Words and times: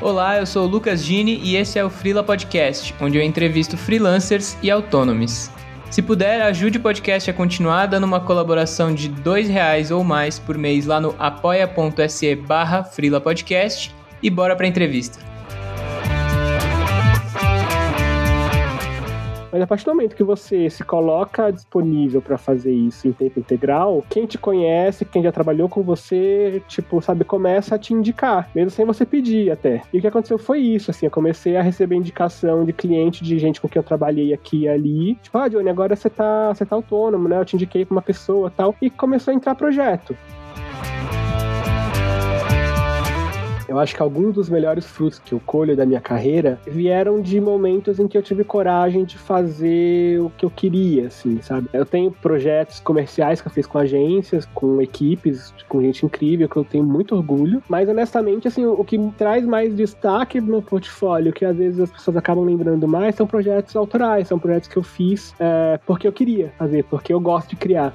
Olá, 0.00 0.38
eu 0.38 0.46
sou 0.46 0.64
o 0.64 0.68
Lucas 0.68 1.04
Gini 1.04 1.40
e 1.42 1.56
esse 1.56 1.76
é 1.76 1.84
o 1.84 1.90
Freela 1.90 2.22
Podcast, 2.22 2.94
onde 3.00 3.18
eu 3.18 3.22
entrevisto 3.22 3.76
freelancers 3.76 4.56
e 4.62 4.70
autônomos. 4.70 5.50
Se 5.90 6.00
puder, 6.00 6.40
ajude 6.42 6.78
o 6.78 6.80
podcast 6.80 7.28
a 7.28 7.34
continuar 7.34 7.86
dando 7.86 8.04
uma 8.04 8.20
colaboração 8.20 8.94
de 8.94 9.08
R$ 9.08 9.42
reais 9.48 9.90
ou 9.90 10.04
mais 10.04 10.38
por 10.38 10.56
mês 10.56 10.86
lá 10.86 11.00
no 11.00 11.16
apoia.se 11.18 12.36
barra 12.36 12.84
Podcast 13.20 13.92
e 14.22 14.30
bora 14.30 14.54
para 14.54 14.66
a 14.66 14.68
entrevista. 14.68 15.27
Mas 19.58 19.64
a 19.64 19.66
partir 19.66 19.84
do 19.86 19.90
momento 19.90 20.14
que 20.14 20.22
você 20.22 20.70
se 20.70 20.84
coloca 20.84 21.50
disponível 21.50 22.22
para 22.22 22.38
fazer 22.38 22.72
isso 22.72 23.08
em 23.08 23.12
tempo 23.12 23.40
integral, 23.40 24.04
quem 24.08 24.24
te 24.24 24.38
conhece, 24.38 25.04
quem 25.04 25.20
já 25.20 25.32
trabalhou 25.32 25.68
com 25.68 25.82
você, 25.82 26.62
tipo, 26.68 27.02
sabe, 27.02 27.24
começa 27.24 27.74
a 27.74 27.78
te 27.78 27.92
indicar, 27.92 28.48
mesmo 28.54 28.70
sem 28.70 28.86
você 28.86 29.04
pedir 29.04 29.50
até. 29.50 29.82
E 29.92 29.98
o 29.98 30.00
que 30.00 30.06
aconteceu 30.06 30.38
foi 30.38 30.60
isso, 30.60 30.92
assim, 30.92 31.06
eu 31.06 31.10
comecei 31.10 31.56
a 31.56 31.62
receber 31.62 31.96
indicação 31.96 32.64
de 32.64 32.72
cliente, 32.72 33.24
de 33.24 33.36
gente 33.36 33.60
com 33.60 33.68
quem 33.68 33.80
eu 33.80 33.84
trabalhei 33.84 34.32
aqui 34.32 34.60
e 34.60 34.68
ali. 34.68 35.16
Tipo, 35.16 35.38
ah, 35.38 35.48
Johnny, 35.48 35.68
agora 35.68 35.96
você 35.96 36.08
tá, 36.08 36.54
você 36.54 36.64
tá 36.64 36.76
autônomo, 36.76 37.28
né? 37.28 37.40
Eu 37.40 37.44
te 37.44 37.56
indiquei 37.56 37.84
pra 37.84 37.96
uma 37.96 38.02
pessoa 38.02 38.52
tal. 38.56 38.76
E 38.80 38.88
começou 38.88 39.32
a 39.32 39.34
entrar 39.34 39.56
projeto. 39.56 40.16
Eu 43.68 43.78
acho 43.78 43.94
que 43.94 44.02
alguns 44.02 44.34
dos 44.34 44.48
melhores 44.48 44.86
frutos 44.86 45.18
que 45.18 45.32
eu 45.32 45.40
colho 45.44 45.76
da 45.76 45.84
minha 45.84 46.00
carreira 46.00 46.58
vieram 46.66 47.20
de 47.20 47.38
momentos 47.38 47.98
em 47.98 48.08
que 48.08 48.16
eu 48.16 48.22
tive 48.22 48.42
coragem 48.42 49.04
de 49.04 49.18
fazer 49.18 50.18
o 50.20 50.30
que 50.30 50.44
eu 50.46 50.50
queria, 50.50 51.08
assim, 51.08 51.40
sabe? 51.42 51.68
Eu 51.72 51.84
tenho 51.84 52.10
projetos 52.10 52.80
comerciais 52.80 53.42
que 53.42 53.48
eu 53.48 53.52
fiz 53.52 53.66
com 53.66 53.76
agências, 53.76 54.46
com 54.54 54.80
equipes, 54.80 55.52
com 55.68 55.82
gente 55.82 56.06
incrível, 56.06 56.48
que 56.48 56.56
eu 56.56 56.64
tenho 56.64 56.84
muito 56.84 57.14
orgulho, 57.14 57.62
mas 57.68 57.88
honestamente, 57.88 58.48
assim, 58.48 58.64
o 58.64 58.82
que 58.82 58.98
traz 59.18 59.44
mais 59.44 59.74
destaque 59.74 60.40
no 60.40 60.46
meu 60.46 60.62
portfólio, 60.62 61.32
que 61.32 61.44
às 61.44 61.56
vezes 61.56 61.80
as 61.80 61.90
pessoas 61.90 62.16
acabam 62.16 62.44
lembrando 62.44 62.88
mais, 62.88 63.14
são 63.14 63.26
projetos 63.26 63.76
autorais, 63.76 64.28
são 64.28 64.38
projetos 64.38 64.68
que 64.68 64.78
eu 64.78 64.82
fiz 64.82 65.34
é, 65.38 65.78
porque 65.84 66.08
eu 66.08 66.12
queria 66.12 66.52
fazer, 66.58 66.84
porque 66.84 67.12
eu 67.12 67.20
gosto 67.20 67.50
de 67.50 67.56
criar. 67.56 67.94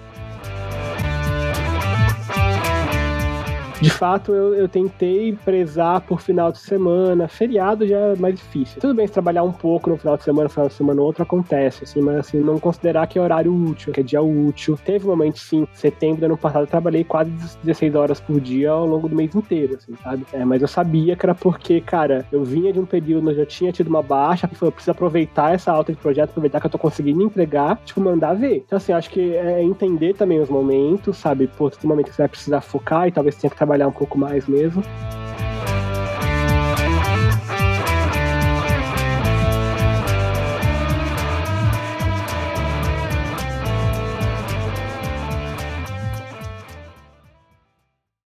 De 3.84 3.90
fato, 3.90 4.34
eu, 4.34 4.56
eu 4.56 4.70
tentei 4.70 5.38
prezar 5.44 6.00
por 6.02 6.22
final 6.22 6.54
de 6.54 6.60
semana. 6.60 7.28
Feriado 7.28 7.86
já 7.86 7.98
é 7.98 8.16
mais 8.16 8.36
difícil. 8.36 8.80
Tudo 8.80 8.94
bem 8.94 9.06
se 9.06 9.12
trabalhar 9.12 9.44
um 9.44 9.52
pouco 9.52 9.90
no 9.90 9.98
final 9.98 10.16
de 10.16 10.24
semana, 10.24 10.48
final 10.48 10.70
de 10.70 10.74
semana 10.74 11.02
outro 11.02 11.22
acontece, 11.22 11.84
assim, 11.84 12.00
mas 12.00 12.16
assim, 12.16 12.40
não 12.40 12.58
considerar 12.60 13.08
que 13.08 13.20
é 13.20 13.22
horário 13.22 13.54
útil, 13.54 13.92
que 13.92 14.00
é 14.00 14.04
dia 14.04 14.22
útil. 14.22 14.80
Teve 14.86 15.06
um 15.06 15.10
momento, 15.10 15.38
sim, 15.38 15.68
setembro 15.74 16.22
do 16.22 16.26
ano 16.28 16.38
passado, 16.38 16.64
eu 16.64 16.68
trabalhei 16.68 17.04
quase 17.04 17.30
16 17.62 17.94
horas 17.96 18.20
por 18.22 18.40
dia 18.40 18.72
ao 18.72 18.86
longo 18.86 19.10
do 19.10 19.16
mês 19.16 19.36
inteiro, 19.36 19.76
assim, 19.76 19.94
sabe? 20.02 20.26
É, 20.32 20.46
mas 20.46 20.62
eu 20.62 20.68
sabia 20.68 21.16
que 21.18 21.26
era 21.26 21.36
porque, 21.36 21.82
cara, 21.82 22.26
eu 22.32 22.42
vinha 22.44 22.72
de 22.72 22.80
um 22.80 22.86
período 22.86 23.30
onde 23.30 23.40
eu 23.40 23.46
tinha 23.46 23.72
tido 23.74 23.88
uma 23.88 24.02
baixa, 24.02 24.50
eu 24.62 24.72
preciso 24.72 24.92
aproveitar 24.92 25.54
essa 25.54 25.74
alta 25.74 25.92
de 25.92 25.98
projeto, 25.98 26.30
aproveitar 26.30 26.62
que 26.62 26.68
eu 26.68 26.72
tô 26.72 26.78
conseguindo 26.78 27.22
entregar, 27.22 27.78
tipo, 27.84 28.00
mandar 28.00 28.34
ver. 28.34 28.64
Então, 28.66 28.78
assim, 28.78 28.94
acho 28.94 29.10
que 29.10 29.36
é 29.36 29.62
entender 29.62 30.14
também 30.14 30.40
os 30.40 30.50
momentos, 30.50 31.18
sabe? 31.18 31.48
Pô, 31.48 31.70
tem 31.70 31.80
um 31.84 31.90
momento 31.90 32.08
que 32.08 32.16
você 32.16 32.22
vai 32.22 32.30
precisar 32.30 32.62
focar 32.62 33.08
e 33.08 33.12
talvez 33.12 33.36
tenha 33.36 33.52
que 33.52 33.58
trabalhar 33.58 33.73
trabalhar 33.74 33.88
um 33.88 33.92
pouco 33.92 34.18
mais 34.20 34.48
mesmo. 34.48 34.84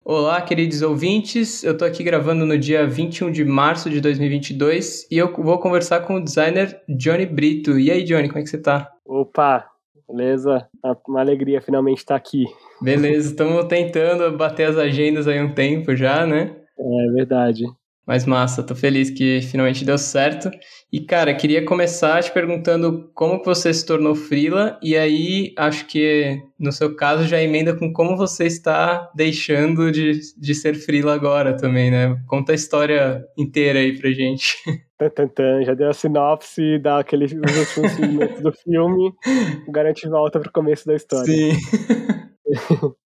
Olá, 0.04 0.40
queridos 0.42 0.82
ouvintes. 0.82 1.64
Eu 1.64 1.76
tô 1.76 1.84
aqui 1.84 2.04
gravando 2.04 2.46
no 2.46 2.56
dia 2.56 2.86
21 2.86 3.32
de 3.32 3.44
março 3.44 3.90
de 3.90 4.00
2022 4.00 5.08
e 5.10 5.18
eu 5.18 5.32
vou 5.32 5.58
conversar 5.58 6.00
com 6.00 6.16
o 6.16 6.22
designer 6.22 6.80
Johnny 6.88 7.26
Brito. 7.26 7.78
E 7.78 7.90
aí, 7.90 8.04
Johnny, 8.04 8.28
como 8.28 8.38
é 8.38 8.42
que 8.42 8.50
você 8.50 8.58
tá? 8.58 8.92
Opa, 9.04 9.66
beleza? 10.08 10.68
Uma 11.08 11.20
alegria 11.20 11.60
finalmente 11.60 11.98
estar 11.98 12.14
aqui. 12.14 12.44
Beleza, 12.82 13.30
estamos 13.30 13.64
tentando 13.66 14.36
bater 14.36 14.68
as 14.68 14.76
agendas 14.76 15.28
aí 15.28 15.40
um 15.40 15.54
tempo 15.54 15.94
já, 15.94 16.26
né? 16.26 16.56
É 16.78 17.12
verdade. 17.12 17.64
Mas 18.04 18.26
massa, 18.26 18.64
tô 18.64 18.74
feliz 18.74 19.10
que 19.10 19.40
finalmente 19.42 19.84
deu 19.84 19.96
certo. 19.96 20.50
E 20.92 21.00
cara, 21.00 21.32
queria 21.34 21.64
começar 21.64 22.20
te 22.22 22.32
perguntando 22.32 23.10
como 23.14 23.38
que 23.38 23.46
você 23.46 23.72
se 23.72 23.86
tornou 23.86 24.14
frila 24.16 24.78
e 24.82 24.96
aí 24.96 25.54
acho 25.56 25.86
que 25.86 26.36
no 26.58 26.72
seu 26.72 26.96
caso 26.96 27.24
já 27.24 27.40
emenda 27.40 27.76
com 27.76 27.92
como 27.92 28.16
você 28.16 28.46
está 28.46 29.08
deixando 29.14 29.92
de, 29.92 30.18
de 30.36 30.54
ser 30.54 30.74
frila 30.74 31.14
agora 31.14 31.56
também, 31.56 31.90
né? 31.90 32.20
Conta 32.26 32.50
a 32.50 32.56
história 32.56 33.24
inteira 33.38 33.78
aí 33.78 33.96
pra 33.96 34.10
gente. 34.10 34.56
Tantantan, 34.98 35.64
já 35.64 35.74
deu 35.74 35.88
a 35.88 35.92
sinopse, 35.92 36.78
dá 36.80 36.98
aqueles 36.98 37.32
últimos 37.32 37.98
minutos 37.98 38.42
do 38.42 38.52
filme, 38.52 39.12
garante 39.68 40.08
volta 40.08 40.40
pro 40.40 40.52
começo 40.52 40.86
da 40.86 40.94
história. 40.94 41.24
Sim. 41.24 41.52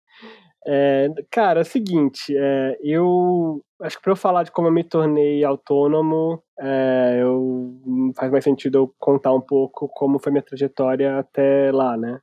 É, 0.64 1.08
cara, 1.28 1.58
é 1.60 1.62
o 1.62 1.64
seguinte, 1.64 2.32
é, 2.36 2.78
eu 2.84 3.60
acho 3.82 3.96
que 3.96 4.02
para 4.04 4.12
eu 4.12 4.16
falar 4.16 4.44
de 4.44 4.52
como 4.52 4.68
eu 4.68 4.72
me 4.72 4.84
tornei 4.84 5.42
autônomo, 5.42 6.40
é, 6.60 7.18
eu, 7.20 7.80
faz 8.16 8.30
mais 8.30 8.44
sentido 8.44 8.78
eu 8.78 8.94
contar 8.96 9.34
um 9.34 9.40
pouco 9.40 9.88
como 9.88 10.20
foi 10.20 10.30
minha 10.30 10.42
trajetória 10.42 11.18
até 11.18 11.72
lá, 11.72 11.96
né? 11.96 12.20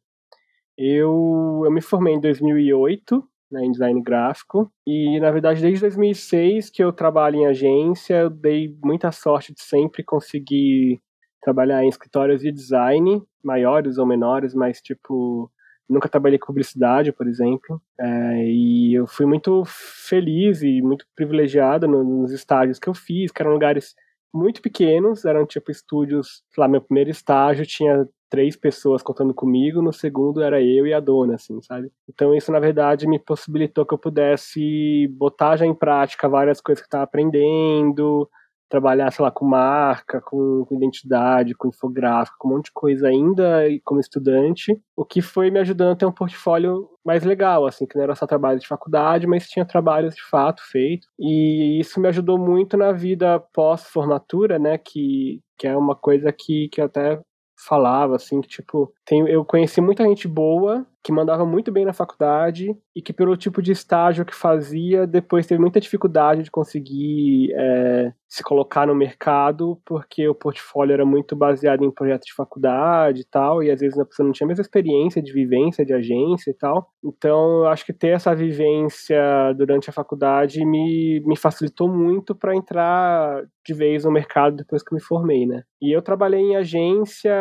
Eu, 0.78 1.64
eu 1.66 1.72
me 1.72 1.82
formei 1.82 2.14
em 2.14 2.22
2008 2.22 3.22
né, 3.52 3.66
em 3.66 3.72
design 3.72 4.02
gráfico 4.02 4.72
e 4.86 5.20
na 5.20 5.32
verdade 5.32 5.62
desde 5.62 5.82
2006 5.82 6.70
que 6.70 6.84
eu 6.84 6.94
trabalho 6.94 7.38
em 7.38 7.48
agência, 7.48 8.16
eu 8.16 8.30
dei 8.30 8.78
muita 8.84 9.12
sorte 9.12 9.54
de 9.54 9.62
sempre 9.62 10.04
conseguir 10.04 11.02
trabalhar 11.42 11.84
em 11.84 11.90
escritórios 11.90 12.42
de 12.42 12.52
design 12.52 13.22
maiores 13.44 13.98
ou 13.98 14.06
menores, 14.06 14.54
mas 14.54 14.82
tipo 14.82 15.52
Nunca 15.90 16.08
trabalhei 16.08 16.38
com 16.38 16.48
publicidade, 16.48 17.12
por 17.12 17.28
exemplo. 17.28 17.82
É, 18.00 18.46
e 18.46 18.94
eu 18.94 19.08
fui 19.08 19.26
muito 19.26 19.64
feliz 19.66 20.62
e 20.62 20.82
muito 20.82 21.06
privilegiado 21.16 21.88
nos 21.88 22.32
estágios 22.32 22.78
que 22.78 22.88
eu 22.88 22.94
fiz, 22.94 23.32
que 23.32 23.42
eram 23.42 23.54
lugares 23.54 23.96
muito 24.34 24.62
pequenos, 24.62 25.26
eram 25.26 25.46
tipo 25.46 25.72
estúdios, 25.72 26.44
sei 26.52 26.62
lá, 26.62 26.68
meu 26.68 26.82
primeiro 26.82 27.10
estágio 27.10 27.66
tinha 27.66 28.08
três 28.30 28.56
pessoas 28.56 29.02
contando 29.02 29.34
comigo, 29.34 29.82
no 29.82 29.92
segundo 29.92 30.42
era 30.42 30.62
eu 30.62 30.86
e 30.86 30.94
a 30.94 31.00
dona, 31.00 31.34
assim, 31.36 31.60
sabe? 31.64 31.92
Então 32.08 32.36
isso, 32.36 32.52
na 32.52 32.60
verdade, 32.60 33.08
me 33.08 33.18
possibilitou 33.18 33.86
que 33.86 33.94
eu 33.94 33.98
pudesse 33.98 35.08
botar 35.18 35.58
já 35.58 35.66
em 35.66 35.74
prática 35.74 36.30
várias 36.30 36.62
coisas 36.62 36.80
que 36.80 36.86
eu 36.86 36.90
estava 36.90 37.04
aprendendo, 37.06 38.30
trabalhar, 38.70 39.12
sei 39.12 39.24
lá, 39.24 39.32
com 39.32 39.46
marca, 39.46 40.22
com, 40.22 40.66
identidade, 40.72 41.56
com 41.56 41.68
infográfico, 41.68 42.38
com 42.40 42.48
um 42.48 42.52
monte 42.52 42.66
de 42.66 42.72
coisa 42.72 43.08
ainda 43.08 43.64
como 43.84 44.00
estudante, 44.00 44.80
o 44.96 45.04
que 45.04 45.22
foi 45.22 45.50
me 45.50 45.60
ajudando 45.60 45.94
a 45.94 45.96
ter 45.96 46.06
um 46.06 46.12
portfólio 46.12 46.88
mais 47.04 47.24
legal, 47.24 47.66
assim, 47.66 47.86
que 47.86 47.96
não 47.96 48.04
era 48.04 48.16
só 48.16 48.28
trabalho 48.28 48.60
de 48.60 48.68
faculdade, 48.68 49.26
mas 49.26 49.50
tinha 49.50 49.66
trabalhos 49.66 50.16
de 50.16 50.24
fato 50.24 50.62
feito. 50.70 51.08
E 51.20 51.80
isso 51.80 52.00
me 52.00 52.08
ajudou 52.08 52.38
muito 52.38 52.78
na 52.78 52.92
vida 52.92 53.40
pós-formatura, 53.54 54.60
né, 54.60 54.78
que, 54.78 55.42
que 55.58 55.68
é 55.68 55.76
uma 55.76 55.96
coisa 55.96 56.32
que, 56.32 56.70
que 56.70 56.80
eu 56.80 56.86
até 56.86 57.20
falava, 57.68 58.16
assim, 58.16 58.40
que, 58.40 58.48
tipo, 58.48 58.94
tem, 59.06 59.28
eu 59.28 59.44
conheci 59.44 59.82
muita 59.82 60.04
gente 60.06 60.28
boa 60.28 60.86
que 61.04 61.12
mandava 61.12 61.46
muito 61.46 61.72
bem 61.72 61.86
na 61.86 61.94
faculdade 61.94 62.76
e 62.96 63.02
que, 63.02 63.14
pelo 63.14 63.38
tipo 63.38 63.62
de 63.62 63.72
estágio 63.72 64.26
que 64.26 64.36
fazia, 64.36 65.08
depois 65.08 65.48
teve 65.48 65.62
muita 65.62 65.80
dificuldade 65.80 66.44
de 66.44 66.52
conseguir 66.52 67.54
é, 67.54 68.12
se 68.28 68.44
colocar 68.44 68.86
no 68.86 68.94
mercado, 68.94 69.82
porque 69.86 70.28
o 70.28 70.36
portfólio 70.36 70.94
era 70.94 71.06
muito 71.06 71.36
baseado 71.36 71.84
em 71.84 71.92
projetos 71.92 72.28
de 72.28 72.34
faculdade 72.34 73.22
e 73.22 73.26
tal, 73.26 73.64
e 73.64 73.72
às 73.72 73.80
vezes 73.80 73.98
a 73.98 74.06
pessoa 74.06 74.26
não 74.26 74.34
tinha 74.34 74.46
a 74.46 74.50
mesma 74.50 74.62
experiência 74.62 75.22
de 75.22 75.32
vivência 75.32 75.86
de 75.86 75.94
agência 75.94 76.52
e 76.52 76.54
tal. 76.54 76.92
Então, 77.04 77.62
eu 77.62 77.68
acho 77.68 77.86
que 77.86 77.94
ter 77.94 78.10
essa 78.10 78.36
vivência 78.36 79.20
durante 79.58 79.90
a 79.90 79.94
faculdade 79.94 80.66
me, 80.66 81.22
me 81.26 81.38
facilitou 81.38 81.88
muito 81.88 82.36
para 82.36 82.56
entrar 82.56 83.44
de 83.66 83.74
vez 83.74 84.04
no 84.04 84.12
mercado 84.12 84.58
depois 84.58 84.84
que 84.84 84.94
me 84.94 85.02
formei, 85.02 85.46
né? 85.46 85.64
E 85.82 85.96
eu 85.96 86.02
trabalhei 86.02 86.42
em 86.42 86.56
agência, 86.56 87.34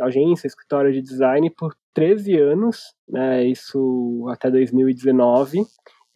agência, 0.00 0.46
escritório 0.46 0.92
de 0.92 1.00
design 1.00 1.48
por 1.50 1.74
13 1.94 2.38
anos, 2.38 2.94
né, 3.08 3.44
isso 3.44 4.26
até 4.30 4.50
2019, 4.50 5.62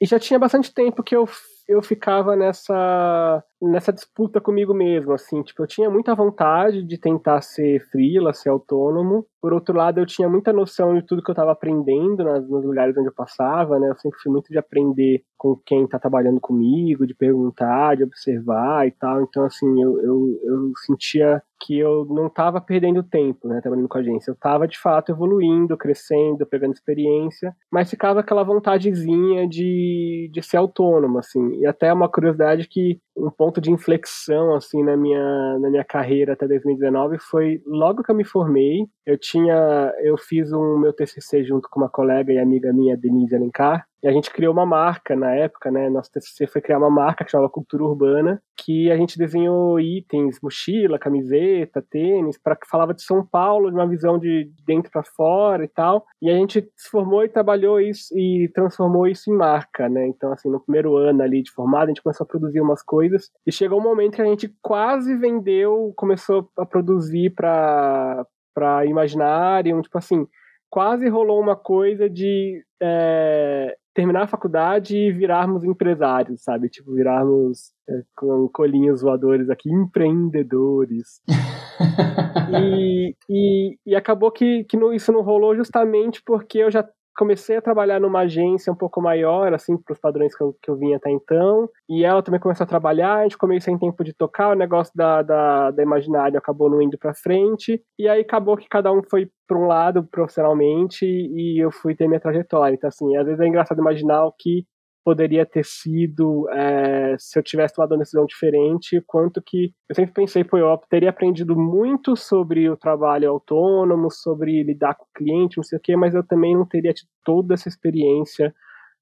e 0.01 0.07
já 0.07 0.19
tinha 0.19 0.39
bastante 0.39 0.73
tempo 0.73 1.03
que 1.03 1.17
eu, 1.17 1.27
eu 1.67 1.83
ficava 1.83 2.37
nessa 2.37 3.43
nessa 3.61 3.91
disputa 3.93 4.41
comigo 4.41 4.75
mesmo, 4.75 5.13
assim, 5.13 5.43
tipo, 5.43 5.63
eu 5.63 5.67
tinha 5.67 5.89
muita 5.89 6.15
vontade 6.15 6.83
de 6.83 6.99
tentar 6.99 7.41
ser 7.41 7.81
freela, 7.91 8.35
ser 8.35 8.51
autônomo. 8.51 9.27
Por 9.41 9.55
outro 9.55 9.75
lado, 9.75 9.99
eu 9.99 10.07
tinha 10.07 10.29
muita 10.29 10.53
noção 10.53 10.95
de 10.95 11.03
tudo 11.05 11.23
que 11.23 11.31
eu 11.31 11.33
estava 11.33 11.53
aprendendo 11.53 12.23
nas, 12.23 12.47
nos 12.47 12.65
lugares 12.65 12.97
onde 12.97 13.09
eu 13.09 13.15
passava, 13.15 13.79
né? 13.79 13.89
Eu 13.89 13.97
sempre 13.97 14.19
fui 14.21 14.31
muito 14.31 14.49
de 14.51 14.59
aprender 14.59 15.25
com 15.39 15.57
quem 15.65 15.85
está 15.85 15.99
trabalhando 15.99 16.41
comigo, 16.41 17.07
de 17.07 17.15
perguntar, 17.15 17.97
de 17.97 18.05
observar 18.05 18.87
e 18.87 18.91
tal. 18.91 19.23
Então, 19.23 19.45
assim, 19.45 19.83
eu, 19.83 20.01
eu, 20.03 20.41
eu 20.45 20.73
sentia 20.85 21.43
que 21.61 21.79
eu 21.79 22.05
não 22.07 22.27
estava 22.27 22.61
perdendo 22.61 23.03
tempo, 23.03 23.49
né, 23.49 23.61
trabalhando 23.61 23.89
com 23.89 23.99
a 23.99 24.01
agência. 24.01 24.31
Eu 24.31 24.35
estava, 24.35 24.69
de 24.69 24.79
fato, 24.79 25.11
evoluindo, 25.11 25.77
crescendo, 25.77 26.47
pegando 26.47 26.75
experiência, 26.75 27.55
mas 27.71 27.91
ficava 27.91 28.21
aquela 28.21 28.43
vontadezinha 28.43 29.49
de, 29.49 30.31
de 30.33 30.43
ser 30.43 30.59
autônomo, 30.59 31.19
assim. 31.19 31.61
E 31.61 31.67
até 31.67 31.93
uma 31.93 32.09
curiosidade 32.09 32.69
que 32.69 33.01
um 33.17 33.31
ponto 33.31 33.61
de 33.61 33.71
inflexão 33.71 34.55
assim 34.55 34.83
na 34.83 34.97
minha 34.97 35.59
na 35.59 35.71
minha 35.71 35.85
carreira 35.85 36.35
até 36.35 36.47
2019 36.47 37.19
foi 37.19 37.63
logo 37.67 38.03
que 38.03 38.11
eu 38.11 38.15
me 38.15 38.25
formei 38.25 38.87
eu 39.05 39.19
tinha 39.19 39.93
eu 40.03 40.17
fiz 40.19 40.53
um 40.53 40.79
meu 40.79 40.93
TCC 40.93 41.45
junto 41.45 41.69
com 41.71 41.81
uma 41.81 41.89
colega 41.89 42.33
e 42.33 42.39
amiga 42.39 42.73
minha 42.73 42.97
Denise 42.97 43.35
Alencar 43.35 43.87
e 44.07 44.09
a 44.09 44.13
gente 44.13 44.31
criou 44.31 44.53
uma 44.53 44.65
marca 44.65 45.17
na 45.17 45.35
época, 45.35 45.69
né? 45.69 45.91
Nosso 45.91 46.13
TCC 46.13 46.47
foi 46.47 46.61
criar 46.61 46.79
uma 46.79 46.89
marca 46.89 47.25
que 47.25 47.31
chamava 47.31 47.51
Cultura 47.51 47.83
Urbana, 47.83 48.41
que 48.57 48.89
a 48.89 48.97
gente 48.97 49.19
desenhou 49.19 49.81
itens, 49.81 50.39
mochila, 50.41 50.97
camiseta, 50.97 51.83
tênis, 51.83 52.39
para 52.39 52.55
que 52.55 52.69
falava 52.69 52.95
de 52.95 53.03
São 53.03 53.27
Paulo, 53.27 53.69
de 53.69 53.75
uma 53.75 53.89
visão 53.89 54.17
de 54.17 54.49
dentro 54.65 54.93
para 54.93 55.03
fora 55.03 55.65
e 55.65 55.69
tal. 55.69 56.05
E 56.23 56.31
a 56.31 56.35
gente 56.35 56.71
se 56.77 56.89
formou 56.89 57.25
e 57.25 57.29
trabalhou 57.29 57.81
isso 57.81 58.17
e 58.17 58.49
transformou 58.55 59.09
isso 59.09 59.29
em 59.29 59.35
marca, 59.35 59.89
né? 59.89 60.07
Então, 60.07 60.31
assim, 60.31 60.49
no 60.49 60.61
primeiro 60.61 60.97
ano 60.97 61.23
ali 61.23 61.43
de 61.43 61.51
formado, 61.51 61.87
a 61.87 61.89
gente 61.89 62.03
começou 62.03 62.25
a 62.25 62.29
produzir 62.29 62.61
umas 62.61 62.83
coisas 62.85 63.06
e 63.47 63.53
chegou 63.53 63.81
um 63.81 63.83
momento 63.83 64.17
que 64.17 64.23
a 64.23 64.27
gente 64.27 64.55
quase 64.63 65.17
vendeu, 65.17 65.93
começou 65.97 66.51
a 66.59 66.67
produzir 66.67 67.31
para 67.31 68.25
para 68.55 68.87
Imaginarium, 68.87 69.83
tipo 69.83 69.99
assim, 69.99 70.27
quase 70.71 71.07
rolou 71.11 71.39
uma 71.39 71.55
coisa 71.55 72.09
de 72.09 72.65
é, 72.83 73.77
terminar 73.95 74.23
a 74.23 74.29
faculdade 74.29 74.97
e 74.97 75.13
virarmos 75.13 75.65
empresários, 75.65 76.43
sabe? 76.43 76.69
Tipo, 76.69 76.95
virarmos 76.95 77.73
é, 77.89 78.03
com 78.17 78.49
colinhos 78.49 79.03
voadores 79.03 79.51
aqui, 79.51 79.71
empreendedores. 79.71 81.21
e, 82.63 83.15
e, 83.29 83.79
e, 83.87 83.97
acabou 83.97 84.31
que, 84.31 84.65
que 84.65 84.79
isso 84.95 85.13
não 85.13 85.23
rolou 85.23 85.57
justamente 85.57 86.23
porque 86.25 86.59
eu 86.59 86.71
já 86.71 86.87
comecei 87.17 87.57
a 87.57 87.63
trabalhar 87.63 88.01
numa 88.01 88.21
agência 88.21 88.73
um 88.73 88.77
pouco 88.77 89.01
maior, 89.01 89.53
assim, 89.55 89.77
para 89.77 89.93
os 89.93 89.99
padrões 89.99 90.37
que 90.37 90.43
eu, 90.43 90.57
que 90.63 90.71
eu 90.71 90.77
vinha 90.77 90.97
até 90.97 91.11
então. 91.11 91.69
E 91.89 92.05
ela 92.05 92.23
também 92.23 92.41
começou 92.41 92.65
a 92.65 92.69
trabalhar, 92.69 93.17
a 93.17 93.23
gente 93.23 93.39
começou 93.39 93.57
sem 93.67 93.79
tempo 93.79 94.05
de 94.05 94.13
tocar, 94.13 94.51
o 94.51 94.55
negócio 94.55 94.93
da, 94.95 95.23
da, 95.23 95.71
da 95.71 95.83
Imaginário 95.83 96.39
acabou 96.39 96.71
não 96.71 96.83
indo 96.83 96.99
para 96.99 97.15
frente. 97.15 97.83
E 97.99 98.09
aí 98.09 98.21
acabou 98.21 98.57
que 98.57 98.69
cada 98.69 98.93
um 98.93 99.03
foi 99.11 99.29
para 99.47 99.59
um 99.59 99.67
lado 99.67 100.05
profissionalmente 100.05 101.07
e 101.07 101.63
eu 101.63 101.71
fui 101.71 101.95
ter 101.95 102.07
minha 102.07 102.21
trajetória. 102.21 102.75
Então, 102.75 102.89
assim, 102.89 103.17
às 103.17 103.25
vezes 103.25 103.41
é 103.41 103.47
engraçado 103.47 103.81
imaginar 103.81 104.25
o 104.27 104.33
que 104.33 104.65
poderia 105.07 105.47
ter 105.47 105.65
sido 105.65 106.51
é, 106.51 107.15
se 107.17 107.39
eu 107.39 107.43
tivesse 107.45 107.77
tomado 107.77 107.93
uma 107.93 108.01
decisão 108.01 108.27
diferente, 108.27 109.01
quanto 109.07 109.41
que 109.41 109.73
eu 109.89 109.95
sempre 109.95 110.13
pensei, 110.13 110.43
pô, 110.43 110.59
eu 110.59 110.77
teria 110.91 111.11
aprendido 111.11 111.55
muito 111.55 112.17
sobre 112.17 112.69
o 112.69 112.77
trabalho 112.77 113.31
autônomo, 113.31 114.11
sobre 114.11 114.65
lidar 114.65 114.97
com 114.97 115.05
o 115.05 115.15
cliente, 115.15 115.59
não 115.59 115.63
sei 115.63 115.79
o 115.79 115.81
quê, 115.81 115.95
mas 115.95 116.13
eu 116.13 116.25
também 116.25 116.57
não 116.57 116.67
teria 116.67 116.93
tido 116.93 117.09
toda 117.25 117.55
essa 117.55 117.69
experiência 117.69 118.53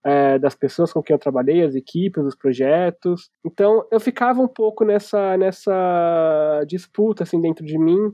é, 0.04 0.38
das 0.38 0.54
pessoas 0.54 0.92
com 0.92 1.02
quem 1.02 1.14
eu 1.14 1.18
trabalhei, 1.18 1.62
as 1.64 1.74
equipes, 1.74 2.22
os 2.22 2.36
projetos. 2.36 3.30
Então 3.42 3.86
eu 3.90 3.98
ficava 3.98 4.42
um 4.42 4.48
pouco 4.48 4.84
nessa, 4.84 5.38
nessa 5.38 6.64
disputa 6.68 7.22
assim 7.22 7.40
dentro 7.40 7.64
de 7.64 7.78
mim. 7.78 8.12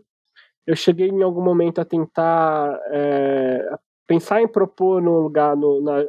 Eu 0.65 0.77
cheguei 0.77 1.09
em 1.09 1.23
algum 1.25 1.43
momento 1.43 1.81
a 1.81 1.85
tentar 1.85 2.79
é, 2.93 3.69
pensar 4.07 4.41
em 4.41 4.47
propor 4.47 5.03
no 5.03 5.19
lugar, 5.19 5.57
no, 5.57 5.83
na, 5.83 6.05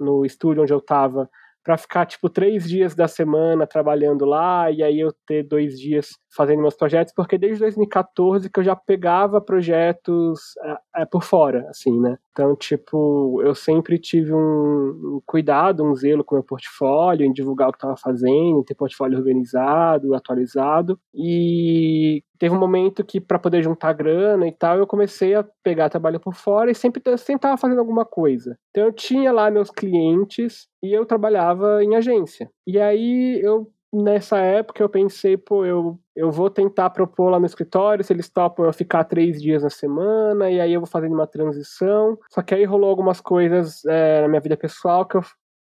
no 0.00 0.24
estúdio 0.24 0.62
onde 0.62 0.72
eu 0.72 0.78
estava 0.78 1.28
para 1.68 1.76
ficar 1.76 2.06
tipo 2.06 2.30
três 2.30 2.66
dias 2.66 2.94
da 2.94 3.06
semana 3.06 3.66
trabalhando 3.66 4.24
lá 4.24 4.70
e 4.70 4.82
aí 4.82 5.00
eu 5.00 5.12
ter 5.26 5.42
dois 5.42 5.78
dias 5.78 6.16
fazendo 6.34 6.62
meus 6.62 6.74
projetos, 6.74 7.12
porque 7.14 7.36
desde 7.36 7.60
2014 7.60 8.48
que 8.50 8.60
eu 8.60 8.64
já 8.64 8.74
pegava 8.74 9.38
projetos 9.38 10.40
é, 10.62 11.02
é, 11.02 11.04
por 11.04 11.22
fora, 11.22 11.66
assim, 11.68 12.00
né? 12.00 12.16
Então, 12.32 12.56
tipo, 12.56 13.42
eu 13.42 13.54
sempre 13.54 13.98
tive 13.98 14.32
um, 14.32 15.20
cuidado, 15.26 15.84
um 15.84 15.94
zelo 15.94 16.24
com 16.24 16.36
o 16.36 16.38
meu 16.38 16.44
portfólio, 16.44 17.26
em 17.26 17.32
divulgar 17.34 17.68
o 17.68 17.72
que 17.72 17.76
estava 17.76 17.96
fazendo, 17.96 18.60
em 18.60 18.64
ter 18.64 18.74
portfólio 18.74 19.18
organizado, 19.18 20.14
atualizado. 20.14 20.98
E 21.12 22.22
teve 22.38 22.54
um 22.54 22.58
momento 22.58 23.04
que, 23.04 23.20
para 23.20 23.38
poder 23.38 23.62
juntar 23.62 23.92
grana 23.92 24.46
e 24.46 24.52
tal, 24.52 24.78
eu 24.78 24.86
comecei 24.86 25.34
a 25.34 25.44
pegar 25.62 25.88
trabalho 25.88 26.20
por 26.20 26.34
fora 26.34 26.70
e 26.70 26.74
sempre 26.74 27.02
estava 27.06 27.56
fazendo 27.56 27.78
alguma 27.78 28.04
coisa. 28.04 28.58
Então, 28.70 28.84
eu 28.84 28.92
tinha 28.92 29.32
lá 29.32 29.50
meus 29.50 29.70
clientes 29.70 30.68
e 30.82 30.92
eu 30.92 31.04
trabalhava 31.04 31.82
em 31.82 31.96
agência. 31.96 32.50
E 32.66 32.78
aí 32.78 33.40
eu 33.42 33.70
nessa 33.92 34.38
época 34.38 34.82
eu 34.82 34.88
pensei, 34.88 35.36
pô, 35.36 35.64
eu, 35.64 35.98
eu 36.14 36.30
vou 36.30 36.50
tentar 36.50 36.90
propor 36.90 37.30
lá 37.30 37.40
no 37.40 37.46
escritório, 37.46 38.04
se 38.04 38.12
eles 38.12 38.28
topam 38.28 38.66
eu 38.66 38.72
ficar 38.72 39.04
três 39.04 39.40
dias 39.40 39.62
na 39.62 39.70
semana, 39.70 40.50
e 40.50 40.60
aí 40.60 40.72
eu 40.72 40.80
vou 40.80 40.86
fazendo 40.86 41.14
uma 41.14 41.26
transição. 41.26 42.18
Só 42.30 42.42
que 42.42 42.54
aí 42.54 42.64
rolou 42.64 42.90
algumas 42.90 43.20
coisas 43.20 43.84
é, 43.86 44.22
na 44.22 44.28
minha 44.28 44.40
vida 44.40 44.56
pessoal 44.56 45.06
que 45.06 45.16
eu, 45.16 45.22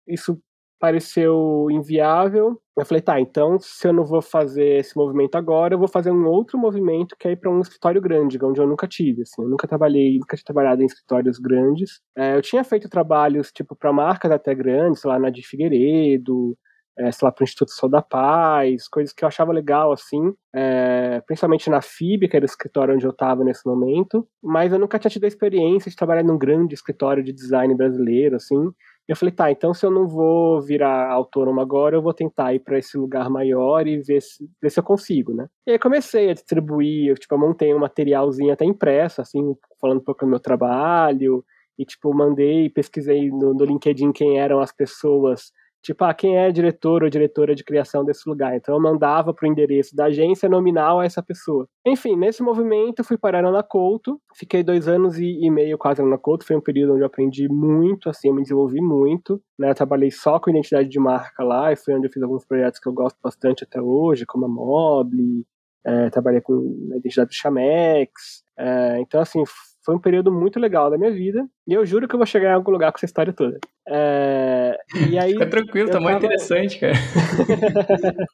isso 0.09 0.41
pareceu 0.85 1.67
inviável. 1.71 2.61
Eu 2.77 2.85
falei, 2.85 3.01
tá, 3.01 3.19
então 3.19 3.59
se 3.59 3.89
eu 3.89 3.93
não 3.93 4.05
vou 4.05 4.21
fazer 4.21 4.81
esse 4.81 4.95
movimento 4.95 5.35
agora, 5.37 5.73
eu 5.73 5.79
vou 5.79 5.89
fazer 5.89 6.11
um 6.11 6.27
outro 6.27 6.59
movimento 6.59 7.17
que 7.19 7.27
é 7.27 7.33
ir 7.33 7.37
para 7.37 7.51
um 7.51 7.61
escritório 7.61 8.03
grande, 8.03 8.39
onde 8.45 8.61
eu 8.61 8.67
nunca 8.67 8.87
tive, 8.87 9.23
assim, 9.23 9.43
eu 9.43 9.49
nunca 9.49 9.67
trabalhei, 9.67 10.19
nunca 10.19 10.37
tinha 10.37 10.45
trabalhado 10.45 10.83
em 10.83 10.87
escritórios 10.87 11.39
grandes. 11.39 12.01
É, 12.15 12.37
eu 12.37 12.43
tinha 12.43 12.63
feito 12.63 12.87
trabalhos, 12.91 13.51
tipo, 13.51 13.75
para 13.75 13.95
marcas 13.95 14.31
até 14.31 14.55
grandes, 14.55 15.05
lá 15.05 15.19
na 15.19 15.31
de 15.31 15.41
Figueiredo, 15.47 16.55
é, 16.99 17.11
sei 17.11 17.27
lá, 17.27 17.33
para 17.33 17.43
o 17.43 17.45
Instituto 17.45 17.71
Sol 17.71 17.89
da 17.89 18.03
Paz, 18.03 18.87
coisas 18.87 19.15
que 19.15 19.25
eu 19.25 19.29
achava 19.29 19.53
legal, 19.53 19.91
assim, 19.91 20.35
é, 20.55 21.23
principalmente 21.27 21.71
na 21.71 21.81
FIB, 21.81 22.29
que 22.29 22.37
era 22.37 22.45
o 22.45 22.47
escritório 22.47 22.95
onde 22.95 23.07
eu 23.07 23.11
estava 23.11 23.43
nesse 23.43 23.67
momento, 23.67 24.29
mas 24.43 24.71
eu 24.71 24.79
nunca 24.79 24.99
tinha 24.99 25.11
tido 25.11 25.25
a 25.25 25.29
experiência 25.29 25.91
de 25.91 25.97
trabalhar 25.97 26.23
num 26.23 26.39
grande 26.39 26.75
escritório 26.75 27.25
de 27.25 27.33
design 27.33 27.75
brasileiro, 27.75 28.37
assim, 28.37 28.71
eu 29.07 29.17
falei, 29.17 29.33
tá, 29.33 29.51
então 29.51 29.75
se 29.75 29.85
eu 29.85 29.91
não 29.91 30.09
vou 30.09 30.61
virar 30.63 31.11
autônomo 31.11 31.61
agora, 31.61 31.97
eu 31.97 32.03
vou 32.03 32.15
tentar 32.15 32.55
ir 32.55 32.61
para 32.61 32.79
esse 32.79 32.97
lugar 32.97 33.29
maior 33.29 33.87
e 33.87 33.99
ver 33.99 34.23
se, 34.23 34.49
ver 34.61 34.71
se 34.71 34.81
eu 34.81 34.85
consigo, 34.85 35.35
né? 35.35 35.47
E 35.67 35.73
aí 35.73 35.79
comecei 35.79 36.31
a 36.31 36.35
distribuir, 36.35 37.09
eu, 37.09 37.15
tipo, 37.15 37.35
eu 37.35 37.39
montei 37.39 37.75
um 37.75 37.79
materialzinho 37.79 38.53
até 38.53 38.65
impresso, 38.65 39.21
assim, 39.21 39.55
falando 39.81 39.99
um 39.99 40.05
pouco 40.05 40.25
do 40.25 40.31
meu 40.31 40.41
trabalho, 40.41 41.45
e, 41.79 41.85
tipo, 41.85 42.15
mandei, 42.15 42.71
pesquisei 42.71 43.31
no, 43.31 43.53
no 43.53 43.65
LinkedIn 43.65 44.13
quem 44.13 44.39
eram 44.39 44.61
as 44.61 44.73
pessoas 44.73 45.53
tipo, 45.85 46.03
ah, 46.05 46.15
quem 46.15 46.39
é 46.39 46.51
diretor 46.51 47.03
ou 47.03 47.11
diretora 47.11 47.55
de 47.55 47.63
criação 47.63 48.05
desse 48.05 48.29
lugar? 48.29 48.57
Então 48.57 48.75
eu 48.75 48.81
mandava 48.81 49.35
para 49.35 49.47
o 49.47 49.51
endereço 49.51 49.95
da 49.95 50.07
agência 50.07 50.49
nominal 50.49 51.01
a 51.01 51.05
essa 51.05 51.23
pessoa. 51.23 51.69
Enfim, 51.87 52.17
nesse 52.17 52.43
movimento 52.43 53.01
eu 53.01 53.05
fui 53.05 53.19
parar 53.19 53.43
na 53.43 53.63
Couto, 53.63 54.19
fiquei 54.35 54.63
dois 54.63 54.89
anos 54.89 55.19
e, 55.19 55.51
meio 55.51 55.77
quase 55.77 56.03
na 56.03 56.19
Couto, 56.19 56.47
foi 56.47 56.57
um 56.57 56.61
período 56.61 56.95
onde 56.95 57.03
eu 57.03 57.07
aprendi 57.07 57.47
muito, 57.49 58.09
assim, 58.09 58.29
eu 58.29 58.35
me 58.35 58.43
desenvolvi 58.43 58.81
muito, 58.81 59.41
né, 59.59 59.71
eu 59.71 59.75
trabalhei 59.75 60.11
só 60.11 60.41
com 60.41 60.51
identidade 60.51 60.89
de 60.89 60.99
marca 60.99 61.45
lá, 61.45 61.71
e 61.71 61.77
foi 61.77 61.95
onde 61.95 62.07
eu 62.07 62.11
fiz 62.11 62.23
alguns 62.23 62.45
projetos 62.47 62.81
que 62.81 62.89
eu 62.89 62.93
gosto 62.93 63.19
bastante 63.23 63.65
até 63.65 63.81
hoje, 63.81 64.25
como 64.25 64.47
a 64.47 64.49
Mobile, 64.49 65.45
é, 65.87 66.09
trabalhei 66.09 66.41
com 66.41 66.55
a 66.93 66.97
identidade 66.97 67.29
do 67.29 67.35
Chamex, 67.35 68.43
é, 68.59 68.99
então 69.01 69.21
assim, 69.21 69.45
foi 69.85 69.95
um 69.95 70.01
período 70.01 70.33
muito 70.33 70.59
legal 70.59 70.91
da 70.91 70.97
minha 70.97 71.13
vida. 71.13 71.47
E 71.69 71.75
eu 71.75 71.85
juro 71.85 72.09
que 72.09 72.15
eu 72.15 72.19
vou 72.19 72.27
chegar 72.27 72.51
em 72.51 72.55
algum 72.55 72.71
lugar 72.71 72.91
com 72.91 72.97
essa 72.97 73.05
história 73.05 73.33
toda. 73.33 73.59
É, 73.87 74.79
e 75.09 75.19
aí, 75.19 75.33
Fica 75.33 75.51
tranquilo, 75.51 75.91
tá 75.91 76.01
muito 76.01 76.17
interessante, 76.17 76.79
cara. 76.79 76.95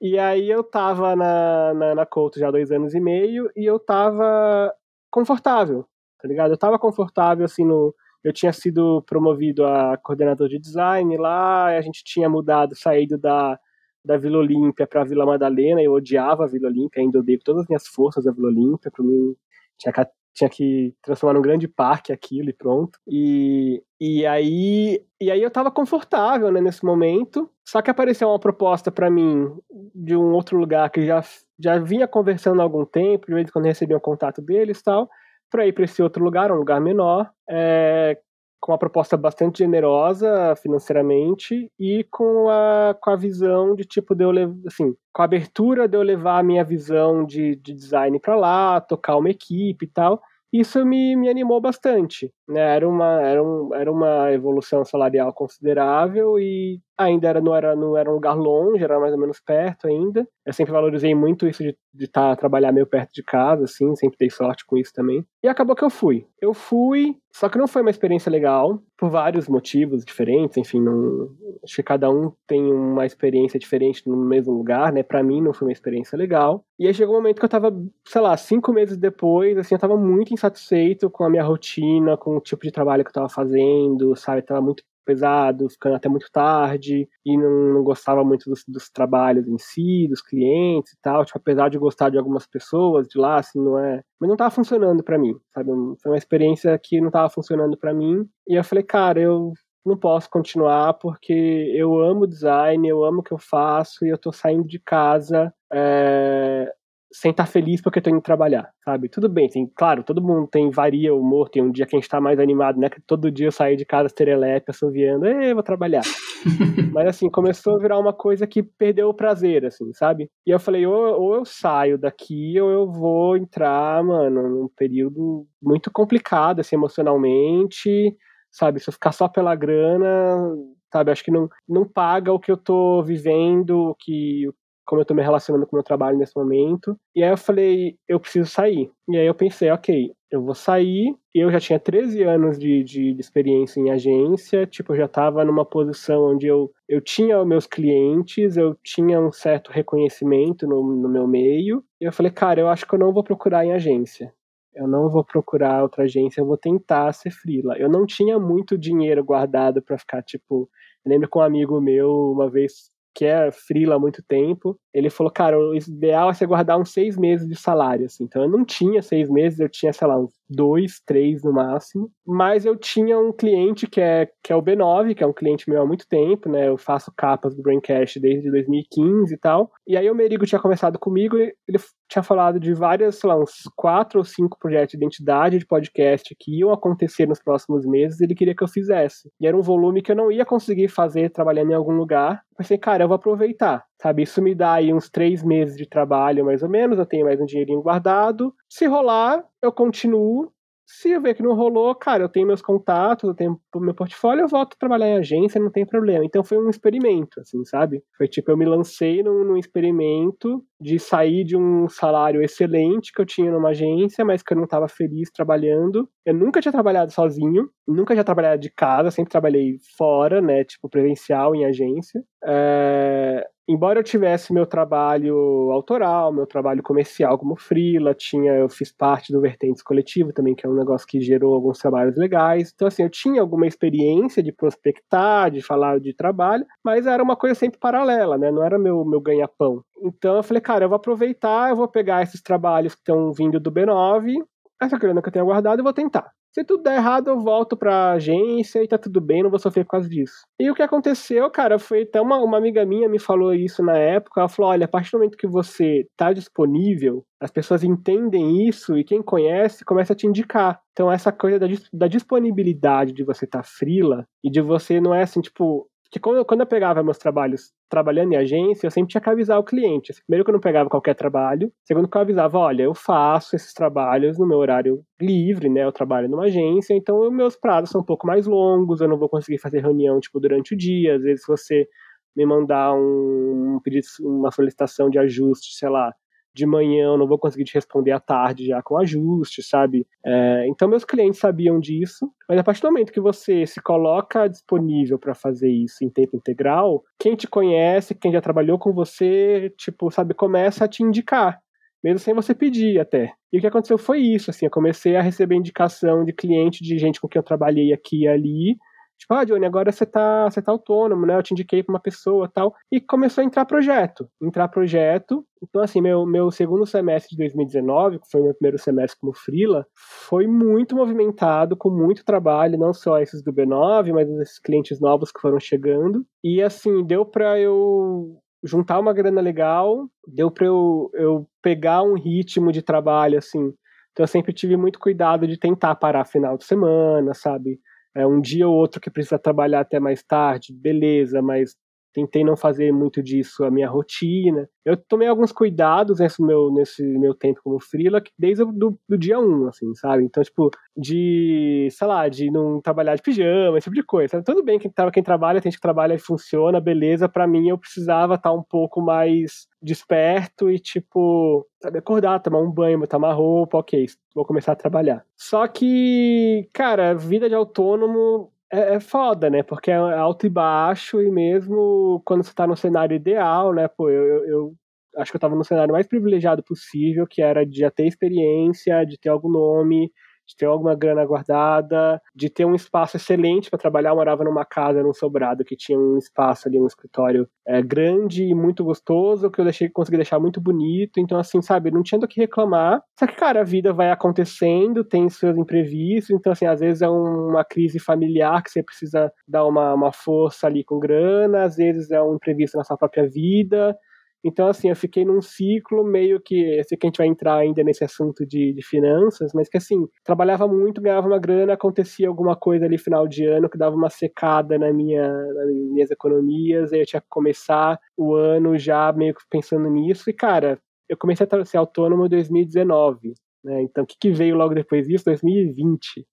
e 0.00 0.18
aí 0.18 0.50
eu 0.50 0.64
tava 0.64 1.14
na, 1.14 1.74
na, 1.74 1.94
na 1.94 2.06
Couto 2.06 2.38
já 2.38 2.48
há 2.48 2.50
dois 2.50 2.70
anos 2.70 2.94
e 2.94 3.00
meio 3.00 3.50
e 3.54 3.64
eu 3.64 3.78
tava 3.78 4.72
confortável, 5.10 5.86
tá 6.20 6.26
ligado? 6.26 6.52
Eu 6.52 6.58
tava 6.58 6.78
confortável, 6.78 7.44
assim, 7.44 7.64
no... 7.64 7.94
Eu 8.22 8.32
tinha 8.32 8.54
sido 8.54 9.02
promovido 9.02 9.66
a 9.66 9.98
coordenador 9.98 10.48
de 10.48 10.58
design 10.58 11.14
lá, 11.18 11.66
a 11.66 11.80
gente 11.82 12.02
tinha 12.02 12.26
mudado, 12.26 12.74
saído 12.74 13.18
da, 13.18 13.60
da 14.02 14.16
Vila 14.16 14.38
Olímpia 14.38 14.86
para 14.86 15.02
a 15.02 15.04
Vila 15.04 15.26
Madalena, 15.26 15.82
eu 15.82 15.92
odiava 15.92 16.44
a 16.44 16.46
Vila 16.46 16.68
Olímpia, 16.68 17.02
ainda 17.02 17.18
odeio 17.18 17.38
todas 17.44 17.64
as 17.64 17.68
minhas 17.68 17.86
forças 17.86 18.26
a 18.26 18.32
Vila 18.32 18.48
Olímpia, 18.48 18.90
para 18.90 19.04
mim 19.04 19.36
tinha 19.76 19.92
tinha 20.34 20.50
que 20.50 20.94
transformar 21.02 21.34
num 21.34 21.42
grande 21.42 21.68
parque 21.68 22.12
aquilo 22.12 22.50
e 22.50 22.52
pronto. 22.52 22.98
E, 23.06 23.82
e 24.00 24.26
aí 24.26 25.00
e 25.24 25.30
aí 25.30 25.42
eu 25.42 25.50
tava 25.50 25.70
confortável 25.70 26.52
né, 26.52 26.60
nesse 26.60 26.84
momento. 26.84 27.48
Só 27.66 27.80
que 27.80 27.90
apareceu 27.90 28.28
uma 28.28 28.38
proposta 28.38 28.92
para 28.92 29.08
mim 29.08 29.50
de 29.94 30.14
um 30.14 30.32
outro 30.32 30.58
lugar 30.58 30.90
que 30.90 31.06
já, 31.06 31.24
já 31.58 31.78
vinha 31.78 32.06
conversando 32.06 32.60
há 32.60 32.62
algum 32.62 32.84
tempo, 32.84 33.26
de 33.26 33.32
vez 33.32 33.48
em 33.48 33.50
quando 33.50 33.64
recebia 33.64 33.96
um 33.96 34.00
contato 34.00 34.42
deles 34.42 34.80
e 34.80 34.84
tal, 34.84 35.08
para 35.50 35.66
ir 35.66 35.72
para 35.72 35.84
esse 35.84 36.02
outro 36.02 36.22
lugar, 36.22 36.52
um 36.52 36.56
lugar 36.56 36.78
menor, 36.78 37.30
é, 37.48 38.18
com 38.64 38.72
uma 38.72 38.78
proposta 38.78 39.14
bastante 39.14 39.58
generosa 39.58 40.56
financeiramente 40.56 41.70
e 41.78 42.02
com 42.10 42.48
a, 42.48 42.96
com 42.98 43.10
a 43.10 43.16
visão 43.16 43.74
de 43.74 43.84
tipo 43.84 44.14
de 44.14 44.24
eu 44.24 44.30
assim, 44.66 44.96
com 45.12 45.20
a 45.20 45.26
abertura 45.26 45.86
de 45.86 45.98
eu 45.98 46.00
levar 46.00 46.38
a 46.38 46.42
minha 46.42 46.64
visão 46.64 47.26
de, 47.26 47.56
de 47.56 47.74
design 47.74 48.18
para 48.18 48.34
lá, 48.34 48.80
tocar 48.80 49.18
uma 49.18 49.28
equipe 49.28 49.84
e 49.84 49.88
tal. 49.88 50.18
Isso 50.50 50.82
me, 50.82 51.14
me 51.14 51.28
animou 51.28 51.60
bastante, 51.60 52.32
né? 52.48 52.76
Era 52.76 52.88
uma, 52.88 53.20
era, 53.20 53.42
um, 53.42 53.74
era 53.74 53.92
uma 53.92 54.32
evolução 54.32 54.82
salarial 54.82 55.30
considerável 55.34 56.38
e 56.38 56.80
ainda 56.96 57.28
era, 57.28 57.40
não, 57.40 57.54
era, 57.54 57.74
não 57.74 57.96
era 57.96 58.10
um 58.10 58.14
lugar 58.14 58.34
longe, 58.34 58.82
era 58.82 58.98
mais 58.98 59.12
ou 59.12 59.18
menos 59.18 59.40
perto 59.40 59.86
ainda. 59.86 60.26
Eu 60.44 60.52
sempre 60.52 60.72
valorizei 60.72 61.14
muito 61.14 61.46
isso 61.46 61.62
de 61.62 62.04
estar 62.04 62.30
tá, 62.30 62.36
trabalhar 62.36 62.72
meio 62.72 62.86
perto 62.86 63.12
de 63.12 63.22
casa, 63.22 63.64
assim, 63.64 63.94
sempre 63.96 64.16
dei 64.18 64.30
sorte 64.30 64.64
com 64.66 64.76
isso 64.76 64.92
também. 64.92 65.24
E 65.42 65.48
acabou 65.48 65.74
que 65.74 65.84
eu 65.84 65.90
fui. 65.90 66.26
Eu 66.40 66.52
fui, 66.52 67.16
só 67.32 67.48
que 67.48 67.58
não 67.58 67.66
foi 67.66 67.82
uma 67.82 67.90
experiência 67.90 68.30
legal, 68.30 68.80
por 68.96 69.10
vários 69.10 69.48
motivos 69.48 70.04
diferentes, 70.04 70.56
enfim, 70.56 70.80
não, 70.80 71.30
acho 71.62 71.76
que 71.76 71.82
cada 71.82 72.10
um 72.10 72.32
tem 72.46 72.62
uma 72.72 73.06
experiência 73.06 73.58
diferente 73.58 74.08
no 74.08 74.16
mesmo 74.16 74.52
lugar, 74.52 74.92
né? 74.92 75.02
Para 75.02 75.22
mim 75.22 75.40
não 75.40 75.52
foi 75.52 75.68
uma 75.68 75.72
experiência 75.72 76.16
legal. 76.16 76.64
E 76.78 76.86
aí 76.86 76.94
chegou 76.94 77.14
um 77.14 77.18
momento 77.18 77.38
que 77.38 77.44
eu 77.44 77.48
tava, 77.48 77.74
sei 78.06 78.20
lá, 78.20 78.36
cinco 78.36 78.72
meses 78.72 78.96
depois, 78.96 79.56
assim, 79.56 79.74
eu 79.74 79.78
tava 79.78 79.96
muito 79.96 80.32
insatisfeito 80.32 81.10
com 81.10 81.24
a 81.24 81.30
minha 81.30 81.42
rotina, 81.42 82.16
com 82.16 82.36
o 82.36 82.40
tipo 82.40 82.62
de 82.62 82.70
trabalho 82.70 83.04
que 83.04 83.10
eu 83.10 83.14
tava 83.14 83.28
fazendo, 83.28 84.14
sabe? 84.16 84.42
Tava 84.42 84.60
muito 84.60 84.84
pesado, 85.04 85.68
ficando 85.68 85.96
até 85.96 86.08
muito 86.08 86.30
tarde, 86.32 87.08
e 87.24 87.36
não, 87.36 87.74
não 87.74 87.82
gostava 87.84 88.24
muito 88.24 88.48
dos, 88.48 88.64
dos, 88.66 88.90
trabalhos 88.90 89.46
em 89.46 89.58
si, 89.58 90.08
dos 90.08 90.22
clientes 90.22 90.92
e 90.92 91.00
tal. 91.02 91.24
Tipo, 91.24 91.38
apesar 91.38 91.68
de 91.68 91.78
gostar 91.78 92.10
de 92.10 92.18
algumas 92.18 92.46
pessoas 92.46 93.06
de 93.06 93.18
lá, 93.18 93.38
assim, 93.38 93.62
não 93.62 93.78
é. 93.78 94.02
Mas 94.20 94.28
não 94.28 94.36
tava 94.36 94.50
funcionando 94.50 95.02
para 95.02 95.18
mim, 95.18 95.34
sabe? 95.52 95.70
Foi 96.02 96.12
uma 96.12 96.18
experiência 96.18 96.78
que 96.82 97.00
não 97.00 97.10
tava 97.10 97.28
funcionando 97.30 97.76
para 97.76 97.94
mim. 97.94 98.26
E 98.48 98.54
eu 98.54 98.64
falei, 98.64 98.84
cara, 98.84 99.20
eu 99.20 99.52
não 99.84 99.96
posso 99.96 100.30
continuar 100.30 100.94
porque 100.94 101.32
eu 101.74 101.98
amo 102.00 102.26
design, 102.26 102.88
eu 102.88 103.04
amo 103.04 103.20
o 103.20 103.22
que 103.22 103.32
eu 103.32 103.38
faço 103.38 104.06
e 104.06 104.08
eu 104.08 104.16
tô 104.16 104.32
saindo 104.32 104.66
de 104.66 104.78
casa 104.78 105.52
é, 105.72 106.72
sem 107.14 107.30
estar 107.30 107.46
tá 107.46 107.50
feliz 107.50 107.80
porque 107.80 108.00
eu 108.00 108.02
tô 108.02 108.10
indo 108.10 108.20
trabalhar, 108.20 108.68
sabe? 108.84 109.08
Tudo 109.08 109.28
bem, 109.28 109.48
tem, 109.48 109.70
claro, 109.72 110.02
todo 110.02 110.20
mundo 110.20 110.48
tem, 110.50 110.68
varia 110.68 111.14
o 111.14 111.20
humor, 111.20 111.48
tem 111.48 111.62
um 111.62 111.70
dia 111.70 111.86
que 111.86 111.94
a 111.94 112.00
gente 112.00 112.08
tá 112.08 112.20
mais 112.20 112.40
animado, 112.40 112.80
né? 112.80 112.90
Que 112.90 113.00
todo 113.00 113.30
dia 113.30 113.46
eu 113.46 113.52
saio 113.52 113.76
de 113.76 113.84
casa 113.84 114.12
terelepe, 114.12 114.72
assoviando, 114.72 115.24
eu 115.24 115.54
vou 115.54 115.62
trabalhar. 115.62 116.02
Mas 116.92 117.06
assim, 117.06 117.30
começou 117.30 117.76
a 117.76 117.78
virar 117.78 118.00
uma 118.00 118.12
coisa 118.12 118.48
que 118.48 118.64
perdeu 118.64 119.08
o 119.08 119.14
prazer, 119.14 119.64
assim, 119.64 119.92
sabe? 119.92 120.28
E 120.44 120.50
eu 120.50 120.58
falei, 120.58 120.84
ou, 120.86 121.20
ou 121.20 121.34
eu 121.36 121.44
saio 121.44 121.96
daqui, 121.96 122.60
ou 122.60 122.68
eu 122.68 122.90
vou 122.90 123.36
entrar, 123.36 124.02
mano, 124.02 124.48
num 124.48 124.68
período 124.76 125.46
muito 125.62 125.92
complicado, 125.92 126.58
assim, 126.58 126.74
emocionalmente, 126.74 128.12
sabe? 128.50 128.80
Se 128.80 128.88
eu 128.88 128.92
ficar 128.92 129.12
só 129.12 129.28
pela 129.28 129.54
grana, 129.54 130.52
sabe? 130.92 131.12
Acho 131.12 131.22
que 131.22 131.30
não, 131.30 131.48
não 131.68 131.84
paga 131.84 132.32
o 132.32 132.40
que 132.40 132.50
eu 132.50 132.56
tô 132.56 133.04
vivendo, 133.04 133.90
o 133.90 133.94
que, 133.94 134.48
como 134.84 135.00
eu 135.00 135.04
tô 135.04 135.14
me 135.14 135.22
relacionando 135.22 135.66
com 135.66 135.76
o 135.76 135.78
meu 135.78 135.84
trabalho 135.84 136.18
nesse 136.18 136.36
momento. 136.36 136.96
E 137.14 137.22
aí 137.22 137.30
eu 137.30 137.36
falei, 137.36 137.96
eu 138.08 138.20
preciso 138.20 138.50
sair. 138.50 138.90
E 139.08 139.16
aí 139.16 139.26
eu 139.26 139.34
pensei, 139.34 139.70
ok, 139.70 140.12
eu 140.30 140.42
vou 140.42 140.54
sair. 140.54 141.14
Eu 141.34 141.50
já 141.50 141.60
tinha 141.60 141.78
13 141.78 142.22
anos 142.22 142.58
de, 142.58 142.82
de, 142.84 143.14
de 143.14 143.20
experiência 143.20 143.80
em 143.80 143.90
agência, 143.90 144.66
tipo, 144.66 144.92
eu 144.92 144.98
já 144.98 145.04
estava 145.06 145.44
numa 145.44 145.64
posição 145.64 146.32
onde 146.32 146.46
eu, 146.46 146.70
eu 146.88 147.00
tinha 147.00 147.44
meus 147.44 147.66
clientes, 147.66 148.56
eu 148.56 148.76
tinha 148.82 149.20
um 149.20 149.32
certo 149.32 149.70
reconhecimento 149.70 150.66
no, 150.66 150.82
no 150.82 151.08
meu 151.08 151.26
meio. 151.26 151.84
E 152.00 152.04
eu 152.04 152.12
falei, 152.12 152.32
cara, 152.32 152.60
eu 152.60 152.68
acho 152.68 152.86
que 152.86 152.94
eu 152.94 152.98
não 152.98 153.12
vou 153.12 153.24
procurar 153.24 153.64
em 153.64 153.72
agência. 153.72 154.32
Eu 154.74 154.88
não 154.88 155.08
vou 155.08 155.24
procurar 155.24 155.82
outra 155.82 156.02
agência, 156.02 156.40
eu 156.40 156.46
vou 156.46 156.56
tentar 156.56 157.12
ser 157.12 157.30
freela. 157.30 157.78
Eu 157.78 157.88
não 157.88 158.04
tinha 158.04 158.38
muito 158.38 158.76
dinheiro 158.76 159.22
guardado 159.24 159.80
para 159.80 159.96
ficar, 159.96 160.22
tipo, 160.22 160.68
eu 161.04 161.10
lembro 161.10 161.28
que 161.30 161.38
um 161.38 161.42
amigo 161.42 161.80
meu, 161.80 162.32
uma 162.32 162.50
vez 162.50 162.90
que 163.14 163.24
é 163.24 163.50
freela 163.52 163.94
há 163.94 163.98
muito 163.98 164.22
tempo, 164.22 164.78
ele 164.92 165.08
falou, 165.08 165.32
cara, 165.32 165.58
o 165.58 165.74
ideal 165.74 166.30
é 166.30 166.34
você 166.34 166.46
guardar 166.46 166.78
uns 166.78 166.92
seis 166.92 167.16
meses 167.16 167.48
de 167.48 167.54
salário, 167.54 168.06
assim. 168.06 168.24
Então 168.24 168.42
eu 168.42 168.48
não 168.48 168.64
tinha 168.64 169.00
seis 169.02 169.30
meses, 169.30 169.60
eu 169.60 169.68
tinha, 169.68 169.92
sei 169.92 170.06
lá, 170.08 170.18
uns 170.18 170.32
dois, 170.48 171.00
três 171.04 171.42
no 171.42 171.52
máximo. 171.52 172.10
Mas 172.26 172.64
eu 172.64 172.76
tinha 172.76 173.18
um 173.18 173.32
cliente 173.32 173.86
que 173.86 174.00
é, 174.00 174.28
que 174.42 174.52
é 174.52 174.56
o 174.56 174.62
B9, 174.62 175.14
que 175.14 175.24
é 175.24 175.26
um 175.26 175.32
cliente 175.32 175.68
meu 175.68 175.82
há 175.82 175.86
muito 175.86 176.06
tempo, 176.08 176.48
né? 176.48 176.68
Eu 176.68 176.76
faço 176.76 177.12
capas 177.16 177.54
do 177.54 177.62
Braincast 177.62 178.20
desde 178.20 178.50
2015 178.50 179.34
e 179.34 179.38
tal. 179.38 179.70
E 179.86 179.96
aí 179.96 180.10
o 180.10 180.14
Merigo 180.14 180.46
tinha 180.46 180.60
conversado 180.60 180.98
comigo 180.98 181.36
e 181.36 181.54
ele 181.68 181.78
tinha 182.08 182.22
falado 182.22 182.60
de 182.60 182.72
várias, 182.74 183.16
sei 183.16 183.28
lá, 183.28 183.36
uns 183.36 183.62
quatro 183.76 184.18
ou 184.18 184.24
cinco 184.24 184.58
projetos 184.58 184.90
de 184.90 184.96
identidade 184.96 185.58
de 185.58 185.66
podcast 185.66 186.34
que 186.38 186.58
iam 186.58 186.72
acontecer 186.72 187.26
nos 187.26 187.42
próximos 187.42 187.84
meses, 187.84 188.20
ele 188.20 188.34
queria 188.34 188.54
que 188.54 188.62
eu 188.62 188.68
fizesse. 188.68 189.30
E 189.40 189.46
era 189.46 189.56
um 189.56 189.62
volume 189.62 190.02
que 190.02 190.12
eu 190.12 190.16
não 190.16 190.30
ia 190.30 190.44
conseguir 190.44 190.88
fazer 190.88 191.30
trabalhando 191.30 191.72
em 191.72 191.74
algum 191.74 191.96
lugar. 191.96 192.42
Eu 192.52 192.58
pensei, 192.58 192.78
cara, 192.78 193.04
eu 193.04 193.08
vou 193.08 193.16
aproveitar, 193.16 193.84
sabe? 194.04 194.22
Isso 194.22 194.42
me 194.42 194.54
dá 194.54 194.74
aí 194.74 194.92
uns 194.92 195.08
três 195.08 195.42
meses 195.42 195.78
de 195.78 195.88
trabalho, 195.88 196.44
mais 196.44 196.62
ou 196.62 196.68
menos, 196.68 196.98
eu 196.98 197.06
tenho 197.06 197.24
mais 197.24 197.40
um 197.40 197.46
dinheirinho 197.46 197.80
guardado. 197.80 198.54
Se 198.68 198.84
rolar, 198.86 199.42
eu 199.62 199.72
continuo 199.72 200.52
se 200.86 201.10
eu 201.10 201.20
ver 201.20 201.34
que 201.34 201.42
não 201.42 201.54
rolou, 201.54 201.94
cara, 201.94 202.24
eu 202.24 202.28
tenho 202.28 202.46
meus 202.46 202.60
contatos, 202.60 203.26
eu 203.26 203.34
tenho 203.34 203.58
meu 203.76 203.94
portfólio, 203.94 204.42
eu 204.42 204.48
volto 204.48 204.74
a 204.74 204.78
trabalhar 204.78 205.08
em 205.08 205.16
agência, 205.16 205.60
não 205.60 205.70
tem 205.70 205.86
problema. 205.86 206.24
Então 206.24 206.44
foi 206.44 206.58
um 206.58 206.68
experimento, 206.68 207.40
assim, 207.40 207.64
sabe? 207.64 208.02
Foi 208.16 208.28
tipo, 208.28 208.50
eu 208.50 208.56
me 208.56 208.66
lancei 208.66 209.22
num, 209.22 209.44
num 209.44 209.56
experimento 209.56 210.62
de 210.78 210.98
sair 210.98 211.42
de 211.42 211.56
um 211.56 211.88
salário 211.88 212.42
excelente 212.42 213.12
que 213.12 213.20
eu 213.20 213.24
tinha 213.26 213.50
numa 213.50 213.70
agência, 213.70 214.24
mas 214.24 214.42
que 214.42 214.52
eu 214.52 214.56
não 214.56 214.64
estava 214.64 214.86
feliz 214.86 215.30
trabalhando. 215.30 216.06
Eu 216.24 216.34
nunca 216.34 216.60
tinha 216.60 216.72
trabalhado 216.72 217.10
sozinho, 217.12 217.70
nunca 217.88 218.14
tinha 218.14 218.24
trabalhado 218.24 218.60
de 218.60 218.70
casa, 218.70 219.10
sempre 219.10 219.30
trabalhei 219.30 219.78
fora, 219.96 220.42
né? 220.42 220.64
Tipo, 220.64 220.88
presencial 220.90 221.54
em 221.54 221.64
agência. 221.64 222.22
É 222.44 223.46
embora 223.68 223.98
eu 223.98 224.04
tivesse 224.04 224.52
meu 224.52 224.66
trabalho 224.66 225.70
autoral, 225.70 226.32
meu 226.32 226.46
trabalho 226.46 226.82
comercial 226.82 227.38
como 227.38 227.56
freela, 227.56 228.14
tinha, 228.14 228.52
eu 228.52 228.68
fiz 228.68 228.92
parte 228.92 229.32
do 229.32 229.40
Vertentes 229.40 229.82
Coletivo 229.82 230.32
também, 230.32 230.54
que 230.54 230.66
é 230.66 230.68
um 230.68 230.74
negócio 230.74 231.06
que 231.06 231.20
gerou 231.20 231.54
alguns 231.54 231.78
trabalhos 231.78 232.16
legais. 232.16 232.72
Então, 232.74 232.88
assim, 232.88 233.02
eu 233.02 233.10
tinha 233.10 233.40
alguma 233.40 233.66
experiência 233.66 234.42
de 234.42 234.52
prospectar, 234.52 235.50
de 235.50 235.62
falar 235.62 235.98
de 236.00 236.14
trabalho, 236.14 236.66
mas 236.84 237.06
era 237.06 237.22
uma 237.22 237.36
coisa 237.36 237.54
sempre 237.54 237.78
paralela, 237.78 238.36
né? 238.38 238.50
Não 238.50 238.62
era 238.62 238.78
meu, 238.78 239.04
meu 239.04 239.20
ganha-pão. 239.20 239.82
Então 240.02 240.36
eu 240.36 240.42
falei, 240.42 240.60
cara, 240.60 240.84
eu 240.84 240.88
vou 240.88 240.96
aproveitar, 240.96 241.70
eu 241.70 241.76
vou 241.76 241.88
pegar 241.88 242.22
esses 242.22 242.42
trabalhos 242.42 242.94
que 242.94 243.00
estão 243.00 243.32
vindo 243.32 243.58
do 243.58 243.72
B9, 243.72 244.36
essa 244.80 244.98
grana 244.98 245.22
que 245.22 245.28
eu 245.28 245.32
tenho 245.32 245.46
guardado, 245.46 245.78
eu 245.80 245.84
vou 245.84 245.92
tentar. 245.92 246.30
Se 246.54 246.62
tudo 246.62 246.84
der 246.84 246.98
errado, 246.98 247.28
eu 247.28 247.40
volto 247.40 247.76
pra 247.76 248.12
agência 248.12 248.80
e 248.80 248.86
tá 248.86 248.96
tudo 248.96 249.20
bem, 249.20 249.42
não 249.42 249.50
vou 249.50 249.58
sofrer 249.58 249.84
por 249.84 249.90
causa 249.90 250.08
disso. 250.08 250.46
E 250.56 250.70
o 250.70 250.74
que 250.74 250.82
aconteceu, 250.82 251.50
cara, 251.50 251.80
foi 251.80 252.02
até 252.02 252.20
uma, 252.20 252.38
uma 252.38 252.56
amiga 252.56 252.86
minha 252.86 253.08
me 253.08 253.18
falou 253.18 253.52
isso 253.52 253.82
na 253.82 253.98
época. 253.98 254.40
Ela 254.40 254.48
falou: 254.48 254.70
olha, 254.70 254.84
a 254.84 254.88
partir 254.88 255.10
do 255.10 255.18
momento 255.18 255.36
que 255.36 255.48
você 255.48 256.06
tá 256.16 256.32
disponível, 256.32 257.24
as 257.40 257.50
pessoas 257.50 257.82
entendem 257.82 258.68
isso 258.68 258.96
e 258.96 259.02
quem 259.02 259.20
conhece 259.20 259.84
começa 259.84 260.12
a 260.12 260.16
te 260.16 260.28
indicar. 260.28 260.80
Então, 260.92 261.10
essa 261.10 261.32
coisa 261.32 261.58
da, 261.58 261.66
da 261.92 262.06
disponibilidade 262.06 263.12
de 263.12 263.24
você 263.24 263.48
tá 263.48 263.64
frila 263.64 264.24
e 264.44 264.48
de 264.48 264.60
você 264.60 265.00
não 265.00 265.12
é 265.12 265.22
assim, 265.22 265.40
tipo, 265.40 265.88
que 266.14 266.20
quando, 266.20 266.44
quando 266.44 266.60
eu 266.60 266.66
pegava 266.66 267.02
meus 267.02 267.18
trabalhos 267.18 267.72
trabalhando 267.88 268.34
em 268.34 268.36
agência, 268.36 268.86
eu 268.86 268.90
sempre 268.92 269.10
tinha 269.10 269.20
que 269.20 269.28
avisar 269.28 269.58
o 269.58 269.64
cliente. 269.64 270.12
Assim, 270.12 270.22
primeiro 270.24 270.44
que 270.44 270.50
eu 270.50 270.52
não 270.52 270.60
pegava 270.60 270.88
qualquer 270.88 271.14
trabalho, 271.16 271.72
segundo 271.84 272.06
que 272.08 272.16
eu 272.16 272.20
avisava, 272.20 272.56
olha, 272.56 272.84
eu 272.84 272.94
faço 272.94 273.56
esses 273.56 273.74
trabalhos 273.74 274.38
no 274.38 274.46
meu 274.46 274.58
horário 274.58 275.02
livre, 275.20 275.68
né? 275.68 275.82
Eu 275.84 275.90
trabalho 275.90 276.28
numa 276.28 276.44
agência, 276.44 276.94
então 276.94 277.28
meus 277.32 277.56
prazos 277.56 277.90
são 277.90 278.00
um 278.00 278.04
pouco 278.04 278.28
mais 278.28 278.46
longos, 278.46 279.00
eu 279.00 279.08
não 279.08 279.18
vou 279.18 279.28
conseguir 279.28 279.58
fazer 279.58 279.80
reunião 279.80 280.20
tipo 280.20 280.38
durante 280.38 280.72
o 280.72 280.78
dia, 280.78 281.16
às 281.16 281.22
vezes 281.22 281.44
você 281.48 281.88
me 282.36 282.46
mandar 282.46 282.94
um, 282.94 283.74
um 283.74 283.80
pedido, 283.82 284.06
uma 284.20 284.52
solicitação 284.52 285.10
de 285.10 285.18
ajuste, 285.18 285.76
sei 285.76 285.88
lá, 285.88 286.14
de 286.54 286.66
manhã 286.66 287.06
eu 287.06 287.18
não 287.18 287.26
vou 287.26 287.38
conseguir 287.38 287.64
te 287.64 287.74
responder 287.74 288.12
à 288.12 288.20
tarde 288.20 288.66
já 288.66 288.82
com 288.82 288.96
ajuste, 288.96 289.62
sabe? 289.62 290.06
É, 290.24 290.66
então 290.68 290.88
meus 290.88 291.04
clientes 291.04 291.40
sabiam 291.40 291.80
disso, 291.80 292.30
mas 292.48 292.58
a 292.58 292.64
partir 292.64 292.82
do 292.82 292.88
momento 292.88 293.12
que 293.12 293.20
você 293.20 293.66
se 293.66 293.82
coloca 293.82 294.48
disponível 294.48 295.18
para 295.18 295.34
fazer 295.34 295.70
isso 295.70 296.04
em 296.04 296.10
tempo 296.10 296.36
integral, 296.36 297.02
quem 297.18 297.34
te 297.34 297.48
conhece, 297.48 298.14
quem 298.14 298.32
já 298.32 298.40
trabalhou 298.40 298.78
com 298.78 298.92
você, 298.92 299.72
tipo, 299.78 300.10
sabe, 300.10 300.34
começa 300.34 300.84
a 300.84 300.88
te 300.88 301.02
indicar 301.02 301.58
mesmo 302.04 302.18
sem 302.18 302.34
você 302.34 302.54
pedir 302.54 303.00
até. 303.00 303.32
E 303.50 303.56
o 303.56 303.60
que 303.62 303.66
aconteceu 303.66 303.96
foi 303.96 304.20
isso, 304.20 304.50
assim, 304.50 304.66
eu 304.66 304.70
comecei 304.70 305.16
a 305.16 305.22
receber 305.22 305.54
indicação 305.54 306.22
de 306.22 306.34
cliente, 306.34 306.84
de 306.84 306.98
gente 306.98 307.18
com 307.18 307.26
quem 307.26 307.40
eu 307.40 307.42
trabalhei 307.42 307.94
aqui 307.94 308.24
e 308.24 308.28
ali, 308.28 308.76
Tipo, 309.18 309.34
ah, 309.34 309.44
Johnny, 309.44 309.64
agora 309.64 309.90
você 309.90 310.04
tá, 310.04 310.50
você 310.50 310.60
tá 310.60 310.70
autônomo, 310.72 311.24
né? 311.26 311.36
Eu 311.36 311.42
te 311.42 311.52
indiquei 311.52 311.82
pra 311.82 311.92
uma 311.94 312.00
pessoa 312.00 312.48
tal. 312.52 312.74
E 312.92 313.00
começou 313.00 313.42
a 313.42 313.44
entrar 313.44 313.64
projeto. 313.64 314.28
Entrar 314.42 314.68
projeto. 314.68 315.44
Então, 315.62 315.82
assim, 315.82 316.00
meu, 316.00 316.26
meu 316.26 316.50
segundo 316.50 316.84
semestre 316.86 317.30
de 317.30 317.38
2019, 317.38 318.18
que 318.18 318.30
foi 318.30 318.40
o 318.40 318.44
meu 318.44 318.54
primeiro 318.54 318.78
semestre 318.78 319.18
como 319.18 319.32
freela, 319.32 319.86
foi 320.28 320.46
muito 320.46 320.94
movimentado, 320.94 321.76
com 321.76 321.88
muito 321.90 322.24
trabalho, 322.24 322.78
não 322.78 322.92
só 322.92 323.18
esses 323.20 323.42
do 323.42 323.52
B9, 323.52 324.12
mas 324.12 324.28
esses 324.28 324.58
clientes 324.58 325.00
novos 325.00 325.32
que 325.32 325.40
foram 325.40 325.58
chegando. 325.58 326.24
E, 326.42 326.62
assim, 326.62 327.04
deu 327.04 327.24
pra 327.24 327.58
eu 327.58 328.36
juntar 328.62 328.98
uma 328.98 329.12
grana 329.12 329.40
legal, 329.40 330.06
deu 330.26 330.50
pra 330.50 330.66
eu, 330.66 331.10
eu 331.14 331.46
pegar 331.62 332.02
um 332.02 332.14
ritmo 332.14 332.72
de 332.72 332.82
trabalho, 332.82 333.38
assim. 333.38 333.72
Então, 334.12 334.22
eu 334.24 334.28
sempre 334.28 334.52
tive 334.52 334.76
muito 334.76 334.98
cuidado 334.98 335.46
de 335.46 335.58
tentar 335.58 335.94
parar 335.96 336.24
final 336.24 336.56
de 336.58 336.64
semana, 336.64 337.32
sabe? 337.34 337.78
É 338.14 338.26
um 338.26 338.40
dia 338.40 338.68
ou 338.68 338.74
outro 338.74 339.00
que 339.00 339.10
precisa 339.10 339.38
trabalhar 339.38 339.80
até 339.80 339.98
mais 339.98 340.22
tarde, 340.22 340.72
beleza, 340.72 341.42
mas 341.42 341.76
tentei 342.14 342.44
não 342.44 342.56
fazer 342.56 342.92
muito 342.92 343.20
disso 343.20 343.64
a 343.64 343.70
minha 343.70 343.88
rotina. 343.88 344.68
Eu 344.84 344.96
tomei 344.96 345.26
alguns 345.26 345.50
cuidados 345.50 346.20
nesse 346.20 346.40
meu, 346.40 346.72
nesse 346.72 347.02
meu 347.02 347.34
tempo 347.34 347.60
como 347.64 347.80
freela, 347.80 348.22
desde 348.38 348.62
o 348.62 348.72
do, 348.72 348.98
do 349.08 349.18
dia 349.18 349.38
1, 349.38 349.66
assim, 349.66 349.94
sabe? 349.94 350.22
Então, 350.22 350.42
tipo, 350.42 350.70
de, 350.96 351.88
sei 351.90 352.06
lá, 352.06 352.28
de 352.28 352.50
não 352.50 352.80
trabalhar 352.80 353.16
de 353.16 353.22
pijama, 353.22 353.76
esse 353.76 353.84
tipo 353.84 353.96
de 353.96 354.04
coisa. 354.04 354.30
Sabe? 354.30 354.44
Tudo 354.44 354.62
bem 354.62 354.78
que 354.78 354.88
quem 355.12 355.22
trabalha, 355.22 355.60
tem 355.60 355.70
gente 355.70 355.78
que 355.78 355.82
trabalha 355.82 356.14
e 356.14 356.18
funciona, 356.18 356.80
beleza. 356.80 357.28
Para 357.28 357.46
mim, 357.46 357.68
eu 357.68 357.76
precisava 357.76 358.36
estar 358.36 358.52
um 358.52 358.62
pouco 358.62 359.00
mais 359.00 359.66
desperto 359.82 360.70
e, 360.70 360.78
tipo, 360.78 361.66
sabe, 361.82 361.98
acordar, 361.98 362.40
tomar 362.40 362.60
um 362.60 362.70
banho, 362.70 363.00
botar 363.00 363.18
uma 363.18 363.32
roupa, 363.32 363.78
ok, 363.78 364.06
vou 364.34 364.44
começar 364.44 364.72
a 364.72 364.76
trabalhar. 364.76 365.24
Só 365.36 365.66
que, 365.66 366.68
cara, 366.72 367.14
vida 367.14 367.48
de 367.48 367.54
autônomo 367.54 368.52
é, 368.74 368.94
é 368.96 369.00
foda, 369.00 369.48
né? 369.50 369.62
Porque 369.62 369.90
é 369.90 369.94
alto 369.94 370.46
e 370.46 370.50
baixo, 370.50 371.20
e 371.22 371.30
mesmo 371.30 372.20
quando 372.24 372.42
você 372.44 372.54
tá 372.54 372.66
no 372.66 372.76
cenário 372.76 373.14
ideal, 373.14 373.72
né? 373.72 373.88
Pô, 373.88 374.10
eu, 374.10 374.44
eu, 374.46 374.74
acho 375.16 375.30
que 375.30 375.36
eu 375.36 375.40
tava 375.40 375.54
no 375.56 375.64
cenário 375.64 375.92
mais 375.92 376.06
privilegiado 376.06 376.62
possível, 376.62 377.26
que 377.26 377.40
era 377.42 377.64
de 377.64 377.78
já 377.80 377.90
ter 377.90 378.06
experiência, 378.06 379.04
de 379.04 379.18
ter 379.18 379.28
algum 379.28 379.50
nome, 379.50 380.10
de 380.46 380.56
ter 380.56 380.66
alguma 380.66 380.94
grana 380.94 381.24
guardada, 381.24 382.20
de 382.34 382.48
ter 382.50 382.64
um 382.64 382.74
espaço 382.74 383.16
excelente 383.16 383.70
para 383.70 383.78
trabalhar. 383.78 384.10
Eu 384.10 384.16
morava 384.16 384.44
numa 384.44 384.64
casa, 384.64 385.02
num 385.02 385.12
sobrado, 385.12 385.64
que 385.64 385.76
tinha 385.76 385.98
um 385.98 386.18
espaço 386.18 386.68
ali, 386.68 386.80
um 386.80 386.86
escritório 386.86 387.48
é, 387.66 387.82
grande 387.82 388.44
e 388.44 388.54
muito 388.54 388.84
gostoso, 388.84 389.50
que 389.50 389.60
eu 389.60 389.64
deixei, 389.64 389.88
consegui 389.88 390.16
deixar 390.16 390.38
muito 390.38 390.60
bonito. 390.60 391.18
Então, 391.18 391.38
assim, 391.38 391.62
sabe, 391.62 391.90
não 391.90 392.02
tinha 392.02 392.18
do 392.18 392.28
que 392.28 392.40
reclamar. 392.40 393.02
Só 393.18 393.26
que, 393.26 393.36
cara, 393.36 393.60
a 393.60 393.64
vida 393.64 393.92
vai 393.92 394.10
acontecendo, 394.10 395.04
tem 395.04 395.28
seus 395.28 395.56
imprevistos. 395.56 396.30
Então, 396.30 396.52
assim, 396.52 396.66
às 396.66 396.80
vezes 396.80 397.02
é 397.02 397.08
uma 397.08 397.64
crise 397.64 397.98
familiar 397.98 398.62
que 398.62 398.70
você 398.70 398.82
precisa 398.82 399.32
dar 399.46 399.66
uma, 399.66 399.94
uma 399.94 400.12
força 400.12 400.66
ali 400.66 400.84
com 400.84 400.98
grana, 400.98 401.62
às 401.64 401.76
vezes 401.76 402.10
é 402.10 402.22
um 402.22 402.34
imprevisto 402.34 402.76
na 402.76 402.84
sua 402.84 402.96
própria 402.96 403.28
vida. 403.28 403.96
Então, 404.44 404.68
assim, 404.68 404.90
eu 404.90 404.96
fiquei 404.96 405.24
num 405.24 405.40
ciclo 405.40 406.04
meio 406.04 406.38
que. 406.38 406.78
Eu 406.78 406.84
sei 406.84 406.98
que 406.98 407.06
a 407.06 407.08
gente 407.08 407.16
vai 407.16 407.26
entrar 407.26 407.56
ainda 407.56 407.82
nesse 407.82 408.04
assunto 408.04 408.44
de, 408.44 408.74
de 408.74 408.86
finanças, 408.86 409.52
mas 409.54 409.70
que, 409.70 409.78
assim, 409.78 410.06
trabalhava 410.22 410.68
muito, 410.68 411.00
ganhava 411.00 411.26
uma 411.26 411.38
grana, 411.38 411.72
acontecia 411.72 412.28
alguma 412.28 412.54
coisa 412.54 412.84
ali 412.84 412.98
final 412.98 413.26
de 413.26 413.46
ano 413.46 413.70
que 413.70 413.78
dava 413.78 413.96
uma 413.96 414.10
secada 414.10 414.78
na 414.78 414.92
minha, 414.92 415.26
nas 415.26 415.68
minhas 415.90 416.10
economias, 416.10 416.92
aí 416.92 417.00
eu 417.00 417.06
tinha 417.06 417.22
que 417.22 417.28
começar 417.30 417.98
o 418.18 418.34
ano 418.34 418.76
já 418.76 419.10
meio 419.14 419.34
que 419.34 419.40
pensando 419.48 419.88
nisso. 419.88 420.28
E, 420.28 420.32
cara, 420.34 420.78
eu 421.08 421.16
comecei 421.16 421.46
a 421.50 421.64
ser 421.64 421.78
autônomo 421.78 422.26
em 422.26 422.28
2019. 422.28 423.32
Né? 423.64 423.82
Então, 423.82 424.04
o 424.04 424.06
que, 424.06 424.16
que 424.20 424.30
veio 424.30 424.56
logo 424.56 424.74
depois 424.74 425.06
disso? 425.06 425.24
2020. 425.24 426.26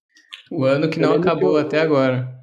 O 0.51 0.65
ano 0.65 0.89
que 0.89 0.99
não 0.99 1.13
acabou 1.13 1.57
eu... 1.57 1.65
até 1.65 1.79
agora. 1.79 2.40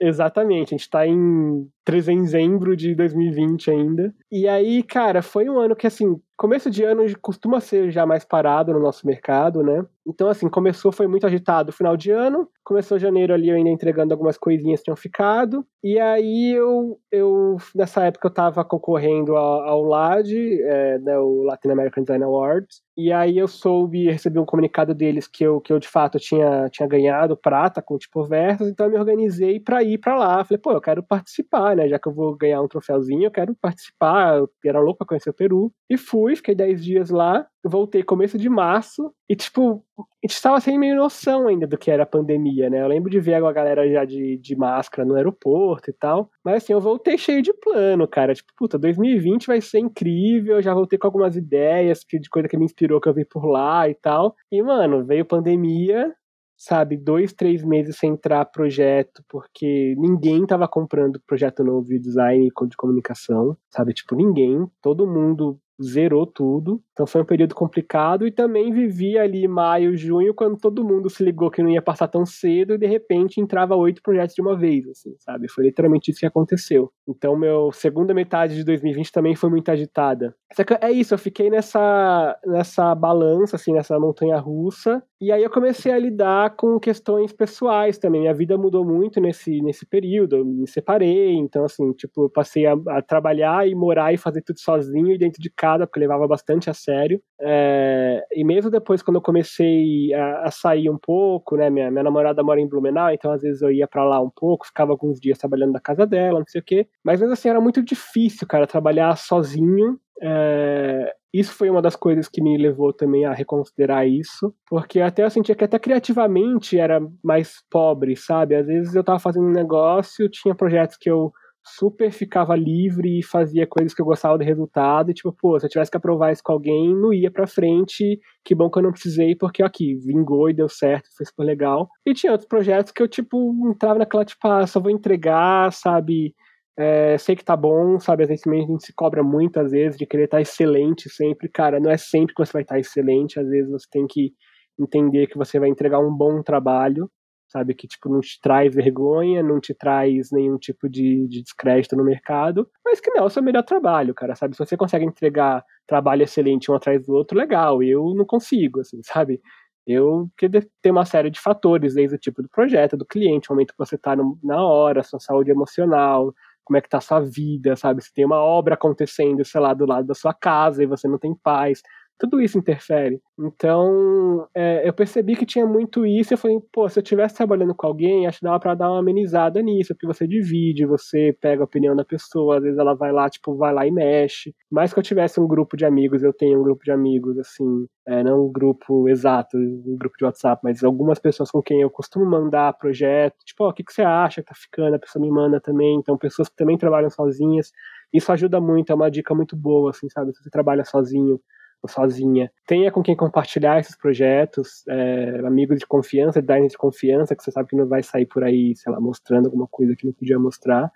Exatamente, 0.00 0.74
a 0.74 0.78
gente 0.78 0.88
tá 0.88 1.04
em 1.06 1.68
dezembro 1.84 2.76
de 2.76 2.94
2020 2.94 3.68
ainda. 3.70 4.14
E 4.30 4.46
aí, 4.46 4.82
cara, 4.82 5.22
foi 5.22 5.48
um 5.48 5.58
ano 5.58 5.74
que, 5.74 5.86
assim, 5.88 6.20
começo 6.38 6.70
de 6.70 6.84
ano 6.84 7.04
costuma 7.20 7.60
ser 7.60 7.90
já 7.90 8.06
mais 8.06 8.24
parado 8.24 8.72
no 8.72 8.78
nosso 8.78 9.04
mercado, 9.06 9.62
né? 9.62 9.84
Então, 10.06 10.30
assim, 10.30 10.48
começou, 10.48 10.90
foi 10.90 11.06
muito 11.06 11.26
agitado 11.26 11.70
final 11.70 11.94
de 11.94 12.10
ano. 12.10 12.48
Começou 12.64 12.98
janeiro 12.98 13.34
ali, 13.34 13.50
eu 13.50 13.56
ainda 13.56 13.68
entregando 13.68 14.14
algumas 14.14 14.38
coisinhas 14.38 14.80
que 14.80 14.84
tinham 14.84 14.96
ficado. 14.96 15.66
E 15.84 15.98
aí, 15.98 16.52
eu, 16.52 16.98
eu 17.12 17.58
nessa 17.74 18.04
época, 18.04 18.28
eu 18.28 18.32
tava 18.32 18.64
concorrendo 18.64 19.36
ao, 19.36 19.60
ao 19.68 19.82
LAD, 19.82 20.62
é, 20.62 20.98
né, 21.00 21.18
o 21.18 21.42
Latin 21.42 21.68
American 21.68 22.04
Design 22.04 22.24
Awards. 22.24 22.80
E 22.96 23.12
aí, 23.12 23.36
eu 23.36 23.46
soube, 23.46 24.10
recebi 24.10 24.38
um 24.38 24.46
comunicado 24.46 24.94
deles 24.94 25.26
que 25.26 25.44
eu, 25.44 25.60
que 25.60 25.72
eu 25.72 25.78
de 25.78 25.88
fato, 25.88 26.18
tinha, 26.18 26.68
tinha 26.70 26.88
ganhado 26.88 27.36
prata 27.36 27.82
com 27.82 27.98
tipo 27.98 28.24
versos. 28.24 28.66
Então, 28.68 28.86
eu 28.86 28.92
me 28.92 28.98
organizei 28.98 29.60
para 29.60 29.82
ir 29.82 29.98
para 29.98 30.16
lá. 30.16 30.42
Falei, 30.42 30.58
pô, 30.58 30.72
eu 30.72 30.80
quero 30.80 31.02
participar, 31.02 31.76
né? 31.76 31.86
Já 31.86 31.98
que 31.98 32.08
eu 32.08 32.14
vou 32.14 32.34
ganhar 32.34 32.62
um 32.62 32.68
troféuzinho, 32.68 33.24
eu 33.24 33.30
quero 33.30 33.54
participar. 33.60 34.38
Eu 34.38 34.48
era 34.64 34.80
louco 34.80 34.98
pra 34.98 35.06
conhecer 35.06 35.28
o 35.28 35.34
Peru. 35.34 35.70
E 35.90 35.98
fui, 35.98 36.27
fiquei 36.36 36.54
10 36.54 36.84
dias 36.84 37.10
lá. 37.10 37.46
Voltei 37.64 38.02
começo 38.02 38.38
de 38.38 38.48
março. 38.48 39.12
E, 39.28 39.36
tipo, 39.36 39.84
a 39.98 40.02
gente 40.22 40.34
estava 40.34 40.60
sem 40.60 40.78
meio 40.78 40.96
noção 40.96 41.46
ainda 41.48 41.66
do 41.66 41.76
que 41.76 41.90
era 41.90 42.02
a 42.02 42.06
pandemia, 42.06 42.70
né? 42.70 42.82
Eu 42.82 42.88
lembro 42.88 43.10
de 43.10 43.20
ver 43.20 43.34
a 43.34 43.52
galera 43.52 43.90
já 43.90 44.04
de, 44.04 44.36
de 44.38 44.56
máscara 44.56 45.06
no 45.06 45.14
aeroporto 45.14 45.90
e 45.90 45.92
tal. 45.92 46.30
Mas, 46.44 46.62
assim, 46.62 46.72
eu 46.72 46.80
voltei 46.80 47.18
cheio 47.18 47.42
de 47.42 47.52
plano, 47.52 48.06
cara. 48.08 48.34
Tipo, 48.34 48.52
puta, 48.56 48.78
2020 48.78 49.46
vai 49.46 49.60
ser 49.60 49.78
incrível. 49.78 50.62
Já 50.62 50.74
voltei 50.74 50.98
com 50.98 51.06
algumas 51.06 51.36
ideias 51.36 52.00
de 52.08 52.28
coisa 52.30 52.48
que 52.48 52.56
me 52.56 52.64
inspirou 52.64 53.00
que 53.00 53.08
eu 53.08 53.14
vi 53.14 53.24
por 53.24 53.46
lá 53.46 53.88
e 53.88 53.94
tal. 53.94 54.34
E, 54.50 54.62
mano, 54.62 55.04
veio 55.04 55.24
pandemia 55.24 56.14
sabe, 56.58 56.96
dois, 56.96 57.32
três 57.32 57.62
meses 57.62 57.96
sem 57.96 58.10
entrar 58.10 58.44
projeto, 58.46 59.22
porque 59.28 59.94
ninguém 59.96 60.44
tava 60.44 60.66
comprando 60.66 61.22
projeto 61.24 61.62
novo 61.62 61.86
de 61.86 62.00
design 62.00 62.48
de 62.48 62.76
comunicação, 62.76 63.56
sabe? 63.70 63.94
Tipo, 63.94 64.16
ninguém, 64.16 64.66
todo 64.82 65.06
mundo 65.06 65.60
zerou 65.82 66.26
tudo. 66.26 66.82
Então 66.92 67.06
foi 67.06 67.22
um 67.22 67.24
período 67.24 67.54
complicado 67.54 68.26
e 68.26 68.32
também 68.32 68.72
vivi 68.72 69.16
ali 69.16 69.46
maio, 69.46 69.96
junho, 69.96 70.34
quando 70.34 70.58
todo 70.58 70.84
mundo 70.84 71.08
se 71.08 71.22
ligou 71.22 71.50
que 71.50 71.62
não 71.62 71.70
ia 71.70 71.82
passar 71.82 72.08
tão 72.08 72.26
cedo 72.26 72.74
e 72.74 72.78
de 72.78 72.86
repente 72.86 73.40
entrava 73.40 73.76
oito 73.76 74.02
projetos 74.02 74.34
de 74.34 74.42
uma 74.42 74.56
vez, 74.56 74.86
assim, 74.88 75.14
sabe? 75.18 75.48
Foi 75.50 75.64
literalmente 75.64 76.10
isso 76.10 76.20
que 76.20 76.26
aconteceu. 76.26 76.90
Então, 77.06 77.36
meu 77.36 77.70
segunda 77.72 78.12
metade 78.12 78.56
de 78.56 78.64
2020 78.64 79.12
também 79.12 79.36
foi 79.36 79.48
muito 79.48 79.70
agitada. 79.70 80.34
É 80.80 80.90
isso, 80.90 81.12
eu 81.12 81.18
fiquei 81.18 81.50
nessa, 81.50 82.38
nessa 82.44 82.94
balança, 82.94 83.56
assim, 83.56 83.72
nessa 83.72 83.98
montanha 83.98 84.38
russa. 84.38 85.02
E 85.20 85.30
aí 85.30 85.42
eu 85.42 85.50
comecei 85.50 85.92
a 85.92 85.98
lidar 85.98 86.56
com 86.56 86.78
questões 86.80 87.32
pessoais 87.32 87.98
também. 87.98 88.22
Minha 88.22 88.34
vida 88.34 88.56
mudou 88.56 88.84
muito 88.84 89.20
nesse, 89.20 89.60
nesse 89.60 89.84
período. 89.84 90.36
Eu 90.36 90.44
me 90.44 90.66
separei, 90.66 91.34
então, 91.34 91.64
assim, 91.64 91.92
tipo, 91.92 92.24
eu 92.24 92.30
passei 92.30 92.66
a, 92.66 92.74
a 92.88 93.02
trabalhar 93.02 93.68
e 93.68 93.74
morar 93.74 94.12
e 94.12 94.16
fazer 94.16 94.42
tudo 94.42 94.58
sozinho 94.58 95.12
e 95.12 95.18
dentro 95.18 95.40
de 95.40 95.50
casa, 95.50 95.67
porque 95.86 96.00
levava 96.00 96.26
bastante 96.26 96.70
a 96.70 96.74
sério. 96.74 97.20
É, 97.40 98.24
e 98.32 98.44
mesmo 98.44 98.70
depois, 98.70 99.02
quando 99.02 99.16
eu 99.16 99.22
comecei 99.22 100.12
a, 100.14 100.44
a, 100.44 100.50
sair 100.50 100.88
um 100.90 100.98
pouco, 100.98 101.56
né? 101.56 101.70
Minha, 101.70 101.90
minha 101.90 102.02
namorada 102.02 102.42
mora 102.42 102.60
em 102.60 102.68
Blumenau, 102.68 103.10
então 103.10 103.32
às 103.32 103.42
vezes 103.42 103.62
eu 103.62 103.70
ia 103.70 103.86
para 103.86 104.04
lá 104.04 104.20
um 104.20 104.30
pouco, 104.30 104.66
ficava 104.66 104.92
alguns 104.92 105.20
dias 105.20 105.38
trabalhando 105.38 105.72
na 105.72 105.80
casa 105.80 106.06
dela, 106.06 106.38
não 106.38 106.46
sei 106.46 106.60
o 106.60 106.64
quê. 106.64 106.86
Mas 107.04 107.20
mesmo 107.20 107.32
assim, 107.32 107.48
era 107.48 107.60
muito 107.60 107.82
difícil, 107.82 108.46
cara, 108.46 108.66
trabalhar 108.66 109.16
sozinho. 109.16 109.98
É, 110.20 111.14
isso 111.32 111.52
foi 111.52 111.68
uma 111.68 111.82
das 111.82 111.94
coisas 111.94 112.26
que 112.28 112.42
me 112.42 112.56
levou 112.56 112.92
também 112.92 113.26
a 113.26 113.32
reconsiderar 113.32 114.08
isso, 114.08 114.54
porque 114.68 115.00
até 115.00 115.24
eu 115.24 115.30
sentia 115.30 115.54
que 115.54 115.64
até 115.64 115.78
criativamente 115.78 116.78
era 116.78 117.00
mais 117.22 117.62
pobre, 117.70 118.16
sabe? 118.16 118.54
Às 118.54 118.66
vezes 118.66 118.94
eu 118.94 119.04
tava 119.04 119.18
fazendo 119.18 119.46
um 119.46 119.52
negócio, 119.52 120.28
tinha 120.28 120.54
projetos 120.54 120.96
que 120.96 121.10
eu 121.10 121.32
super 121.76 122.10
ficava 122.12 122.56
livre 122.56 123.18
e 123.18 123.22
fazia 123.22 123.66
coisas 123.66 123.94
que 123.94 124.00
eu 124.00 124.06
gostava 124.06 124.38
do 124.38 124.44
resultado. 124.44 125.10
E, 125.10 125.14
tipo, 125.14 125.32
pô, 125.32 125.58
se 125.58 125.66
eu 125.66 125.70
tivesse 125.70 125.90
que 125.90 125.96
aprovar 125.96 126.32
isso 126.32 126.42
com 126.42 126.52
alguém, 126.52 126.94
não 126.94 127.12
ia 127.12 127.30
pra 127.30 127.46
frente. 127.46 128.18
Que 128.44 128.54
bom 128.54 128.70
que 128.70 128.78
eu 128.78 128.82
não 128.82 128.92
precisei, 128.92 129.34
porque 129.36 129.62
aqui, 129.62 129.94
vingou 129.96 130.48
e 130.50 130.54
deu 130.54 130.68
certo, 130.68 131.08
foi 131.16 131.26
super 131.26 131.44
legal. 131.44 131.88
E 132.06 132.14
tinha 132.14 132.32
outros 132.32 132.48
projetos 132.48 132.92
que 132.92 133.02
eu, 133.02 133.08
tipo, 133.08 133.52
entrava 133.70 133.98
naquela, 133.98 134.24
tipo, 134.24 134.46
ah, 134.48 134.66
só 134.66 134.80
vou 134.80 134.90
entregar, 134.90 135.72
sabe? 135.72 136.34
É, 136.78 137.18
sei 137.18 137.36
que 137.36 137.44
tá 137.44 137.56
bom, 137.56 137.98
sabe? 137.98 138.22
Às 138.22 138.28
vezes 138.28 138.46
a 138.46 138.54
gente 138.54 138.84
se 138.84 138.94
cobra 138.94 139.22
muitas 139.22 139.72
vezes 139.72 139.98
de 139.98 140.06
querer 140.06 140.24
estar 140.24 140.38
tá 140.38 140.42
excelente 140.42 141.10
sempre. 141.10 141.48
Cara, 141.48 141.80
não 141.80 141.90
é 141.90 141.96
sempre 141.96 142.34
que 142.34 142.44
você 142.44 142.52
vai 142.52 142.62
estar 142.62 142.76
tá 142.76 142.80
excelente, 142.80 143.38
às 143.40 143.48
vezes 143.48 143.70
você 143.70 143.86
tem 143.90 144.06
que 144.06 144.32
entender 144.78 145.26
que 145.26 145.36
você 145.36 145.58
vai 145.58 145.68
entregar 145.68 145.98
um 145.98 146.14
bom 146.14 146.42
trabalho 146.42 147.10
sabe? 147.48 147.74
Que, 147.74 147.88
tipo, 147.88 148.08
não 148.08 148.20
te 148.20 148.40
traz 148.40 148.74
vergonha, 148.74 149.42
não 149.42 149.60
te 149.60 149.74
traz 149.74 150.30
nenhum 150.30 150.58
tipo 150.58 150.88
de, 150.88 151.26
de 151.28 151.42
descrédito 151.42 151.96
no 151.96 152.04
mercado, 152.04 152.68
mas 152.84 153.00
que 153.00 153.10
não 153.10 153.22
é 153.22 153.26
o 153.26 153.30
seu 153.30 153.42
melhor 153.42 153.62
trabalho, 153.62 154.14
cara, 154.14 154.34
sabe? 154.36 154.54
Se 154.54 154.64
você 154.64 154.76
consegue 154.76 155.04
entregar 155.04 155.64
trabalho 155.86 156.22
excelente 156.22 156.70
um 156.70 156.74
atrás 156.74 157.04
do 157.06 157.14
outro, 157.14 157.36
legal, 157.36 157.82
eu 157.82 158.14
não 158.14 158.24
consigo, 158.24 158.80
assim, 158.80 159.00
sabe? 159.02 159.40
Eu 159.86 160.28
que 160.36 160.48
tem 160.82 160.92
uma 160.92 161.06
série 161.06 161.30
de 161.30 161.40
fatores, 161.40 161.94
desde 161.94 162.16
o 162.16 162.18
tipo 162.18 162.42
do 162.42 162.48
projeto, 162.50 162.96
do 162.96 163.06
cliente, 163.06 163.50
o 163.50 163.54
momento 163.54 163.72
que 163.72 163.78
você 163.78 163.94
está 163.94 164.14
na 164.42 164.62
hora, 164.62 165.02
sua 165.02 165.18
saúde 165.18 165.50
emocional, 165.50 166.34
como 166.68 166.76
é 166.76 166.82
que 166.82 166.88
tá 166.90 166.98
a 166.98 167.00
sua 167.00 167.20
vida, 167.20 167.74
sabe? 167.74 168.02
Se 168.04 168.12
tem 168.12 168.26
uma 168.26 168.36
obra 168.36 168.74
acontecendo, 168.74 169.42
sei 169.42 169.58
lá, 169.58 169.72
do 169.72 169.86
lado 169.86 170.06
da 170.06 170.14
sua 170.14 170.34
casa 170.34 170.82
e 170.82 170.86
você 170.86 171.08
não 171.08 171.18
tem 171.18 171.34
paz, 171.34 171.80
tudo 172.18 172.40
isso 172.40 172.58
interfere. 172.58 173.20
Então, 173.38 174.48
é, 174.54 174.86
eu 174.86 174.92
percebi 174.92 175.36
que 175.36 175.46
tinha 175.46 175.66
muito 175.66 176.04
isso. 176.04 176.34
Eu 176.34 176.38
falei, 176.38 176.58
pô, 176.72 176.88
se 176.88 176.98
eu 176.98 177.02
estivesse 177.02 177.36
trabalhando 177.36 177.74
com 177.74 177.86
alguém, 177.86 178.26
acho 178.26 178.40
que 178.40 178.44
dava 178.44 178.58
pra 178.58 178.74
dar 178.74 178.90
uma 178.90 178.98
amenizada 178.98 179.62
nisso, 179.62 179.94
porque 179.94 180.06
você 180.06 180.26
divide, 180.26 180.84
você 180.84 181.36
pega 181.40 181.62
a 181.62 181.64
opinião 181.64 181.94
da 181.94 182.04
pessoa, 182.04 182.56
às 182.56 182.62
vezes 182.62 182.78
ela 182.78 182.94
vai 182.94 183.12
lá, 183.12 183.30
tipo, 183.30 183.56
vai 183.56 183.72
lá 183.72 183.86
e 183.86 183.90
mexe. 183.90 184.54
Mais 184.70 184.92
que 184.92 184.98
eu 184.98 185.02
tivesse 185.02 185.40
um 185.40 185.46
grupo 185.46 185.76
de 185.76 185.84
amigos, 185.84 186.22
eu 186.22 186.32
tenho 186.32 186.58
um 186.58 186.62
grupo 186.62 186.82
de 186.84 186.90
amigos, 186.90 187.38
assim, 187.38 187.86
é, 188.06 188.22
não 188.24 188.46
um 188.46 188.52
grupo 188.52 189.08
exato, 189.08 189.56
um 189.56 189.96
grupo 189.96 190.16
de 190.18 190.24
WhatsApp, 190.24 190.60
mas 190.64 190.82
algumas 190.82 191.18
pessoas 191.18 191.50
com 191.50 191.62
quem 191.62 191.82
eu 191.82 191.90
costumo 191.90 192.26
mandar 192.26 192.72
projeto, 192.78 193.36
tipo, 193.44 193.64
oh, 193.64 193.68
o 193.68 193.72
que, 193.72 193.84
que 193.84 193.92
você 193.92 194.02
acha 194.02 194.42
que 194.42 194.48
tá 194.48 194.54
ficando? 194.54 194.96
A 194.96 194.98
pessoa 194.98 195.22
me 195.24 195.30
manda 195.30 195.60
também. 195.60 195.96
Então, 195.98 196.18
pessoas 196.18 196.48
que 196.48 196.56
também 196.56 196.76
trabalham 196.76 197.10
sozinhas. 197.10 197.70
Isso 198.12 198.32
ajuda 198.32 198.60
muito, 198.60 198.90
é 198.90 198.94
uma 198.94 199.10
dica 199.10 199.34
muito 199.34 199.56
boa, 199.56 199.90
assim, 199.90 200.08
sabe? 200.08 200.32
Se 200.34 200.42
você 200.42 200.50
trabalha 200.50 200.84
sozinho 200.84 201.38
sozinha. 201.86 202.50
Tenha 202.66 202.90
com 202.90 203.02
quem 203.02 203.14
compartilhar 203.14 203.78
esses 203.78 203.96
projetos, 203.96 204.82
é, 204.88 205.40
amigos 205.46 205.78
de 205.78 205.86
confiança, 205.86 206.42
designers 206.42 206.72
de 206.72 206.78
confiança, 206.78 207.36
que 207.36 207.42
você 207.42 207.50
sabe 207.50 207.68
que 207.68 207.76
não 207.76 207.86
vai 207.86 208.02
sair 208.02 208.26
por 208.26 208.42
aí, 208.42 208.74
sei 208.74 208.90
lá, 208.90 209.00
mostrando 209.00 209.46
alguma 209.46 209.68
coisa 209.68 209.94
que 209.94 210.06
não 210.06 210.12
podia 210.12 210.38
mostrar. 210.38 210.90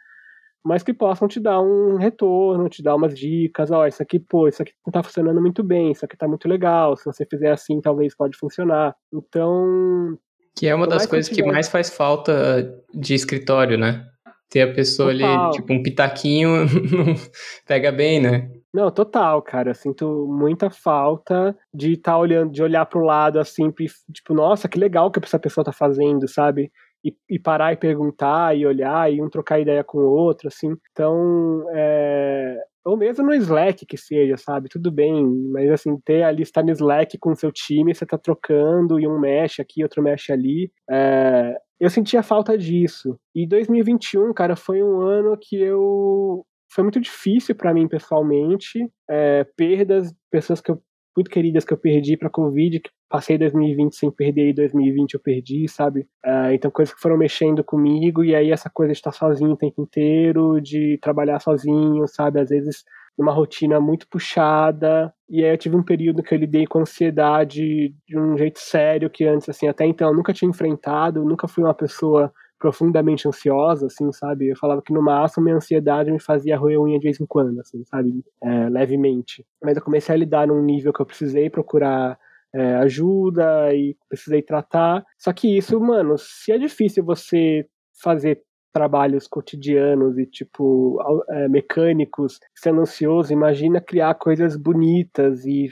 mas 0.64 0.82
que 0.82 0.94
possam 0.94 1.26
te 1.26 1.40
dar 1.40 1.60
um 1.60 1.96
retorno, 1.96 2.68
te 2.68 2.82
dar 2.82 2.94
umas 2.94 3.18
dicas, 3.18 3.70
ó, 3.70 3.82
oh, 3.82 3.86
isso 3.86 4.00
aqui, 4.00 4.18
pô, 4.20 4.46
isso 4.46 4.62
aqui 4.62 4.72
não 4.86 4.92
tá 4.92 5.02
funcionando 5.02 5.40
muito 5.40 5.62
bem, 5.62 5.90
isso 5.90 6.04
aqui 6.04 6.16
tá 6.16 6.28
muito 6.28 6.48
legal, 6.48 6.96
se 6.96 7.04
você 7.04 7.26
fizer 7.26 7.50
assim, 7.50 7.80
talvez 7.80 8.14
pode 8.14 8.36
funcionar. 8.36 8.94
Então... 9.12 10.16
Que 10.56 10.68
é 10.68 10.74
uma 10.74 10.86
das 10.86 11.06
coisas 11.06 11.28
que, 11.28 11.42
que 11.42 11.50
mais 11.50 11.68
faz 11.68 11.90
falta 11.90 12.72
de 12.94 13.14
escritório, 13.14 13.76
né? 13.76 14.06
Ter 14.48 14.60
a 14.62 14.72
pessoa 14.72 15.12
Total. 15.12 15.46
ali, 15.46 15.52
tipo, 15.52 15.72
um 15.72 15.82
pitaquinho 15.82 16.66
pega 17.66 17.90
bem, 17.90 18.20
né? 18.20 18.50
Não, 18.72 18.90
total, 18.90 19.42
cara. 19.42 19.74
Sinto 19.74 20.26
muita 20.26 20.70
falta 20.70 21.56
de 21.72 21.92
estar 21.92 22.12
tá 22.12 22.18
olhando, 22.18 22.50
de 22.50 22.62
olhar 22.62 22.86
para 22.86 22.98
o 22.98 23.04
lado 23.04 23.38
assim, 23.38 23.70
tipo, 24.12 24.32
nossa, 24.32 24.68
que 24.68 24.78
legal 24.78 25.10
que 25.10 25.18
essa 25.22 25.38
pessoa 25.38 25.64
tá 25.64 25.72
fazendo, 25.72 26.26
sabe? 26.26 26.72
E, 27.04 27.14
e, 27.28 27.38
parar 27.38 27.72
e 27.72 27.76
perguntar 27.76 28.56
e 28.56 28.64
olhar 28.64 29.12
e 29.12 29.20
um 29.20 29.28
trocar 29.28 29.60
ideia 29.60 29.84
com 29.84 29.98
o 29.98 30.08
outro, 30.10 30.48
assim. 30.48 30.74
Então, 30.92 31.66
é... 31.74 32.56
ou 32.84 32.96
mesmo 32.96 33.26
no 33.26 33.34
Slack 33.34 33.84
que 33.84 33.96
seja, 33.98 34.36
sabe? 34.38 34.68
Tudo 34.70 34.90
bem, 34.90 35.26
mas 35.52 35.70
assim, 35.70 35.98
ter 36.04 36.22
ali, 36.22 36.42
estar 36.42 36.62
no 36.62 36.70
Slack 36.70 37.18
com 37.18 37.32
o 37.32 37.36
seu 37.36 37.52
time, 37.52 37.94
você 37.94 38.06
tá 38.06 38.16
trocando 38.16 38.98
e 39.00 39.06
um 39.06 39.18
mexe 39.18 39.60
aqui, 39.60 39.82
outro 39.82 40.02
mexe 40.02 40.32
ali. 40.32 40.72
É... 40.90 41.56
Eu 41.80 41.90
sentia 41.90 42.22
falta 42.22 42.56
disso. 42.56 43.18
E 43.34 43.46
2021, 43.46 44.32
cara, 44.32 44.54
foi 44.56 44.82
um 44.82 45.00
ano 45.00 45.36
que 45.36 45.60
eu 45.60 46.46
foi 46.72 46.82
muito 46.82 47.00
difícil 47.00 47.54
para 47.54 47.74
mim 47.74 47.86
pessoalmente. 47.86 48.88
É, 49.08 49.44
perdas, 49.56 50.12
pessoas 50.30 50.60
que 50.60 50.70
eu, 50.70 50.80
muito 51.16 51.30
queridas 51.30 51.64
que 51.64 51.72
eu 51.72 51.78
perdi 51.78 52.16
para 52.16 52.30
Covid, 52.30 52.80
que 52.80 52.90
passei 53.08 53.36
2020 53.36 53.94
sem 53.94 54.10
perder 54.10 54.50
e 54.50 54.54
2020 54.54 55.14
eu 55.14 55.20
perdi, 55.20 55.68
sabe? 55.68 56.06
É, 56.24 56.54
então 56.54 56.70
coisas 56.70 56.94
que 56.94 57.00
foram 57.00 57.18
mexendo 57.18 57.62
comigo 57.62 58.24
e 58.24 58.34
aí 58.34 58.50
essa 58.50 58.70
coisa 58.72 58.92
de 58.92 58.98
estar 58.98 59.12
sozinho 59.12 59.52
o 59.52 59.56
tempo 59.56 59.82
inteiro, 59.82 60.60
de 60.60 60.98
trabalhar 61.02 61.38
sozinho, 61.40 62.06
sabe? 62.08 62.40
Às 62.40 62.48
vezes 62.48 62.84
numa 63.18 63.32
rotina 63.32 63.80
muito 63.80 64.06
puxada. 64.08 65.12
E 65.28 65.44
aí 65.44 65.52
eu 65.52 65.58
tive 65.58 65.76
um 65.76 65.82
período 65.82 66.22
que 66.22 66.34
eu 66.34 66.38
lidei 66.38 66.66
com 66.66 66.80
ansiedade 66.80 67.94
de 68.06 68.18
um 68.18 68.36
jeito 68.36 68.58
sério 68.58 69.10
que 69.10 69.24
antes, 69.24 69.48
assim, 69.48 69.68
até 69.68 69.84
então 69.86 70.08
eu 70.08 70.14
nunca 70.14 70.32
tinha 70.32 70.48
enfrentado, 70.48 71.24
nunca 71.24 71.46
fui 71.48 71.64
uma 71.64 71.74
pessoa 71.74 72.32
profundamente 72.62 73.26
ansiosa, 73.26 73.86
assim, 73.86 74.12
sabe? 74.12 74.50
Eu 74.50 74.56
falava 74.56 74.80
que 74.80 74.92
no 74.92 75.02
máximo 75.02 75.42
minha 75.42 75.56
ansiedade 75.56 76.12
me 76.12 76.20
fazia 76.20 76.56
roer 76.56 76.80
unha 76.80 76.96
de 76.96 77.02
vez 77.02 77.20
em 77.20 77.26
quando, 77.26 77.58
assim, 77.58 77.82
sabe? 77.86 78.24
É, 78.40 78.68
levemente. 78.68 79.44
Mas 79.60 79.76
eu 79.76 79.82
comecei 79.82 80.14
a 80.14 80.18
lidar 80.18 80.46
num 80.46 80.62
nível 80.62 80.92
que 80.92 81.02
eu 81.02 81.06
precisei 81.06 81.50
procurar 81.50 82.16
é, 82.54 82.76
ajuda 82.76 83.74
e 83.74 83.96
precisei 84.08 84.42
tratar. 84.42 85.04
Só 85.18 85.32
que 85.32 85.56
isso, 85.58 85.80
mano, 85.80 86.14
se 86.16 86.52
é 86.52 86.58
difícil 86.58 87.04
você 87.04 87.66
fazer 88.00 88.40
trabalhos 88.72 89.26
cotidianos 89.26 90.16
e 90.16 90.24
tipo 90.24 90.98
é, 91.30 91.48
mecânicos 91.48 92.38
sendo 92.54 92.82
ansioso, 92.82 93.32
imagina 93.32 93.80
criar 93.80 94.14
coisas 94.14 94.56
bonitas 94.56 95.44
e 95.44 95.68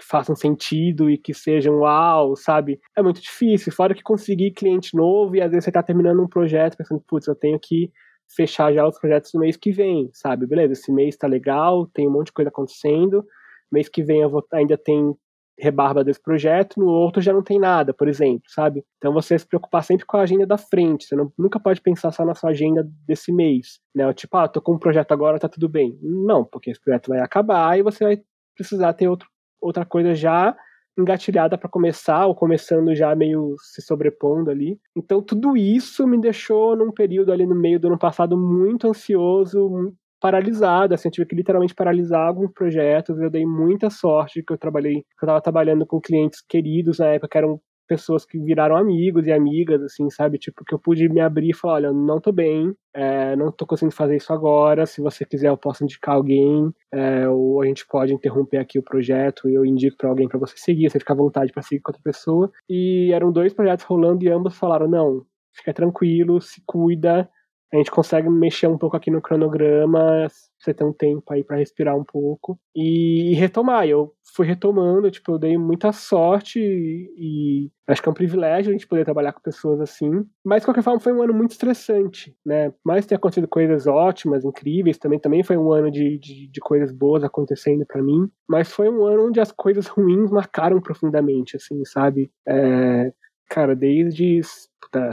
que 0.00 0.06
façam 0.06 0.34
sentido 0.34 1.10
e 1.10 1.18
que 1.18 1.34
sejam 1.34 1.80
uau, 1.80 2.34
sabe? 2.34 2.80
É 2.96 3.02
muito 3.02 3.20
difícil. 3.20 3.72
Fora 3.72 3.94
que 3.94 4.02
conseguir 4.02 4.52
cliente 4.52 4.96
novo 4.96 5.36
e 5.36 5.42
às 5.42 5.50
vezes 5.50 5.64
você 5.64 5.72
tá 5.72 5.82
terminando 5.82 6.22
um 6.22 6.28
projeto 6.28 6.76
pensando, 6.76 7.02
putz, 7.06 7.26
eu 7.28 7.34
tenho 7.34 7.58
que 7.60 7.92
fechar 8.34 8.72
já 8.72 8.86
os 8.86 8.98
projetos 8.98 9.32
no 9.34 9.40
mês 9.40 9.56
que 9.56 9.70
vem, 9.70 10.08
sabe? 10.14 10.46
Beleza, 10.46 10.72
esse 10.72 10.90
mês 10.90 11.16
tá 11.16 11.26
legal, 11.26 11.86
tem 11.86 12.08
um 12.08 12.12
monte 12.12 12.26
de 12.26 12.32
coisa 12.32 12.48
acontecendo. 12.48 13.24
Mês 13.70 13.88
que 13.88 14.02
vem 14.02 14.22
eu 14.22 14.30
vou, 14.30 14.44
ainda 14.52 14.78
tem 14.78 15.14
rebarba 15.58 16.02
desse 16.02 16.22
projeto, 16.22 16.80
no 16.80 16.86
outro 16.86 17.20
já 17.20 17.34
não 17.34 17.42
tem 17.42 17.58
nada, 17.58 17.92
por 17.92 18.08
exemplo, 18.08 18.44
sabe? 18.48 18.82
Então 18.96 19.12
você 19.12 19.38
se 19.38 19.46
preocupar 19.46 19.84
sempre 19.84 20.06
com 20.06 20.16
a 20.16 20.22
agenda 20.22 20.46
da 20.46 20.56
frente, 20.56 21.04
você 21.04 21.14
não, 21.14 21.30
nunca 21.38 21.60
pode 21.60 21.82
pensar 21.82 22.10
só 22.12 22.24
na 22.24 22.34
sua 22.34 22.50
agenda 22.50 22.82
desse 23.06 23.30
mês, 23.30 23.78
né? 23.94 24.10
Tipo, 24.14 24.38
ah, 24.38 24.48
tô 24.48 24.62
com 24.62 24.74
um 24.74 24.78
projeto 24.78 25.12
agora, 25.12 25.38
tá 25.38 25.50
tudo 25.50 25.68
bem. 25.68 25.98
Não, 26.00 26.46
porque 26.46 26.70
esse 26.70 26.80
projeto 26.80 27.08
vai 27.08 27.20
acabar 27.20 27.78
e 27.78 27.82
você 27.82 28.02
vai 28.02 28.22
precisar 28.56 28.94
ter 28.94 29.06
outro 29.06 29.28
outra 29.60 29.84
coisa 29.84 30.14
já 30.14 30.56
engatilhada 30.98 31.56
para 31.56 31.68
começar, 31.68 32.26
ou 32.26 32.34
começando 32.34 32.94
já 32.94 33.14
meio 33.14 33.54
se 33.58 33.80
sobrepondo 33.82 34.50
ali. 34.50 34.78
Então 34.96 35.22
tudo 35.22 35.56
isso 35.56 36.06
me 36.06 36.20
deixou 36.20 36.76
num 36.76 36.92
período 36.92 37.32
ali 37.32 37.46
no 37.46 37.54
meio 37.54 37.80
do 37.80 37.88
ano 37.88 37.98
passado 37.98 38.36
muito 38.36 38.88
ansioso, 38.88 39.94
paralisado, 40.20 40.94
assim, 40.94 41.08
eu 41.08 41.12
tive 41.12 41.26
que 41.26 41.34
literalmente 41.34 41.74
paralisar 41.74 42.28
alguns 42.28 42.52
projetos, 42.52 43.18
eu 43.18 43.30
dei 43.30 43.46
muita 43.46 43.88
sorte 43.88 44.42
que 44.42 44.52
eu 44.52 44.58
trabalhei, 44.58 44.96
que 44.96 45.24
eu 45.24 45.26
estava 45.26 45.40
trabalhando 45.40 45.86
com 45.86 46.00
clientes 46.00 46.42
queridos 46.46 46.98
na 46.98 47.06
época, 47.06 47.28
que 47.30 47.38
eram 47.38 47.60
pessoas 47.90 48.24
que 48.24 48.38
viraram 48.38 48.76
amigos 48.76 49.26
e 49.26 49.32
amigas, 49.32 49.82
assim, 49.82 50.08
sabe? 50.08 50.38
Tipo, 50.38 50.64
que 50.64 50.72
eu 50.72 50.78
pude 50.78 51.08
me 51.08 51.20
abrir 51.20 51.50
e 51.50 51.54
falar, 51.54 51.74
olha, 51.74 51.92
não 51.92 52.20
tô 52.20 52.30
bem, 52.30 52.72
é, 52.94 53.34
não 53.34 53.50
tô 53.50 53.66
conseguindo 53.66 53.96
fazer 53.96 54.16
isso 54.16 54.32
agora, 54.32 54.86
se 54.86 55.00
você 55.00 55.24
quiser 55.24 55.48
eu 55.48 55.56
posso 55.56 55.82
indicar 55.82 56.14
alguém, 56.14 56.72
é, 56.94 57.28
ou 57.28 57.60
a 57.60 57.66
gente 57.66 57.84
pode 57.88 58.14
interromper 58.14 58.58
aqui 58.58 58.78
o 58.78 58.82
projeto 58.84 59.48
e 59.48 59.54
eu 59.54 59.66
indico 59.66 59.96
para 59.96 60.08
alguém 60.08 60.28
para 60.28 60.38
você 60.38 60.54
seguir, 60.56 60.88
você 60.88 61.00
fica 61.00 61.12
à 61.12 61.16
vontade 61.16 61.52
para 61.52 61.62
seguir 61.62 61.80
com 61.80 61.90
outra 61.90 62.02
pessoa. 62.04 62.48
E 62.68 63.10
eram 63.12 63.32
dois 63.32 63.52
projetos 63.52 63.84
rolando 63.84 64.24
e 64.24 64.28
ambos 64.30 64.56
falaram, 64.56 64.88
não, 64.88 65.26
fica 65.52 65.74
tranquilo, 65.74 66.40
se 66.40 66.62
cuida, 66.64 67.28
a 67.72 67.76
gente 67.76 67.90
consegue 67.90 68.28
mexer 68.28 68.66
um 68.66 68.76
pouco 68.76 68.96
aqui 68.96 69.10
no 69.10 69.22
cronograma, 69.22 70.26
você 70.58 70.74
tem 70.74 70.86
um 70.86 70.92
tempo 70.92 71.32
aí 71.32 71.44
para 71.44 71.56
respirar 71.56 71.96
um 71.96 72.04
pouco 72.04 72.58
e, 72.74 73.30
e, 73.30 73.34
retomar. 73.34 73.86
Eu 73.86 74.12
fui 74.34 74.46
retomando, 74.46 75.10
tipo, 75.10 75.32
eu 75.32 75.38
dei 75.38 75.56
muita 75.56 75.92
sorte 75.92 76.58
e, 76.58 77.10
e, 77.16 77.70
acho 77.86 78.02
que 78.02 78.08
é 78.08 78.10
um 78.10 78.14
privilégio 78.14 78.70
a 78.70 78.72
gente 78.72 78.88
poder 78.88 79.04
trabalhar 79.04 79.32
com 79.32 79.40
pessoas 79.40 79.80
assim. 79.80 80.26
Mas 80.44 80.62
de 80.62 80.66
qualquer 80.66 80.82
forma 80.82 80.98
foi 80.98 81.12
um 81.12 81.22
ano 81.22 81.32
muito 81.32 81.52
estressante, 81.52 82.36
né? 82.44 82.72
Mas 82.84 83.06
tem 83.06 83.14
acontecido 83.14 83.46
coisas 83.46 83.86
ótimas, 83.86 84.44
incríveis, 84.44 84.98
também 84.98 85.20
também 85.20 85.44
foi 85.44 85.56
um 85.56 85.72
ano 85.72 85.92
de, 85.92 86.18
de, 86.18 86.48
de 86.48 86.60
coisas 86.60 86.90
boas 86.90 87.22
acontecendo 87.22 87.86
para 87.86 88.02
mim. 88.02 88.28
Mas 88.48 88.72
foi 88.72 88.88
um 88.88 89.04
ano 89.04 89.28
onde 89.28 89.40
as 89.40 89.52
coisas 89.52 89.86
ruins 89.88 90.30
marcaram 90.30 90.80
profundamente, 90.80 91.56
assim, 91.56 91.84
sabe? 91.84 92.32
É, 92.48 93.12
cara, 93.48 93.76
desde 93.76 94.40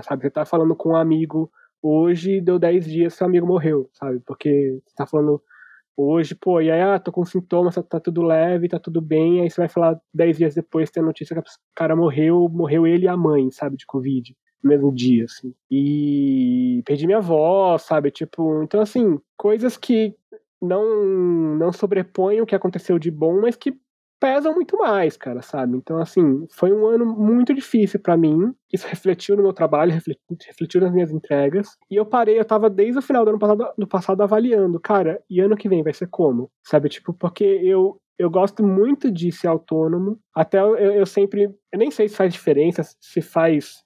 sabe, 0.04 0.24
você 0.24 0.32
tá 0.32 0.44
falando 0.44 0.76
com 0.76 0.90
um 0.90 0.96
amigo 0.96 1.52
hoje 1.88 2.42
deu 2.42 2.60
10 2.60 2.86
dias 2.86 3.14
seu 3.14 3.28
amigo 3.28 3.48
morreu, 3.48 3.90
sabe? 3.94 4.20
Porque 4.26 4.80
você 4.86 4.96
tá 4.96 5.06
falando 5.06 5.42
hoje, 5.96 6.36
pô, 6.36 6.62
e 6.62 6.70
aí, 6.70 6.82
ah, 6.82 7.00
tô 7.00 7.12
com 7.12 7.26
sintomas, 7.26 7.74
tá, 7.76 7.82
tá 7.82 8.00
tudo 8.00 8.22
leve, 8.22 8.70
tá 8.70 8.80
tudo 8.80 9.02
bem, 9.02 9.42
aí 9.42 9.50
você 9.50 9.60
vai 9.60 9.68
falar 9.68 10.00
10 10.14 10.38
dias 10.38 10.56
depois, 10.56 10.92
tem 10.92 11.02
a 11.02 11.06
notícia 11.06 11.36
que 11.36 11.42
o 11.42 11.44
cara 11.76 11.96
morreu, 11.96 12.48
morreu 12.50 12.86
ele 12.86 13.06
e 13.06 13.08
a 13.08 13.18
mãe, 13.18 13.50
sabe, 13.50 13.78
de 13.78 13.86
Covid, 13.88 14.36
no 14.64 14.70
mesmo 14.70 14.94
dia, 14.94 15.26
assim. 15.26 15.54
E 15.72 16.84
perdi 16.86 17.08
minha 17.08 17.18
avó, 17.18 17.78
sabe, 17.80 18.12
tipo, 18.12 18.62
então, 18.62 18.80
assim, 18.80 19.20
coisas 19.36 19.76
que 19.76 20.16
não, 20.62 21.56
não 21.58 21.74
sobrepõem 21.74 22.42
o 22.42 22.46
que 22.46 22.56
aconteceu 22.56 23.00
de 23.00 23.10
bom, 23.10 23.42
mas 23.42 23.56
que 23.56 23.76
pesam 24.20 24.54
muito 24.54 24.78
mais, 24.78 25.18
cara, 25.18 25.42
sabe? 25.42 25.78
Então, 25.78 25.98
assim, 25.98 26.46
foi 26.52 26.72
um 26.74 26.86
ano 26.88 27.06
muito 27.06 27.54
difícil 27.54 28.00
para 28.00 28.18
mim. 28.18 28.54
Isso 28.72 28.88
refletiu 28.88 29.36
no 29.36 29.44
meu 29.44 29.54
trabalho, 29.54 29.94
refletiu 29.94 30.82
nas 30.82 30.92
minhas 30.92 31.12
entregas. 31.12 31.78
E 31.90 31.96
eu 31.96 32.06
parei, 32.06 32.40
eu 32.40 32.46
tava 32.46 32.70
desde 32.70 33.00
o 33.00 33.02
final 33.02 33.24
do 33.24 33.30
ano 33.30 33.40
passado, 33.40 33.74
do 33.78 33.88
passado 33.88 34.22
avaliando, 34.22 34.80
cara, 34.80 35.22
e 35.30 35.40
ano 35.40 35.56
que 35.56 35.70
vem 35.70 35.84
vai 35.84 35.94
ser 35.94 36.08
como? 36.08 36.50
Sabe? 36.64 36.90
Tipo, 36.90 37.14
porque 37.14 37.44
eu, 37.44 38.00
eu 38.18 38.30
gosto 38.30 38.64
muito 38.64 39.12
de 39.12 39.32
ser 39.32 39.48
autônomo. 39.48 40.20
Até 40.36 40.60
eu, 40.60 40.76
eu 40.76 41.06
sempre. 41.06 41.44
Eu 41.44 41.80
nem 41.80 41.92
sei 41.92 42.10
se 42.10 42.16
faz 42.16 42.34
diferença, 42.34 42.84
se 43.00 43.22
faz 43.22 43.86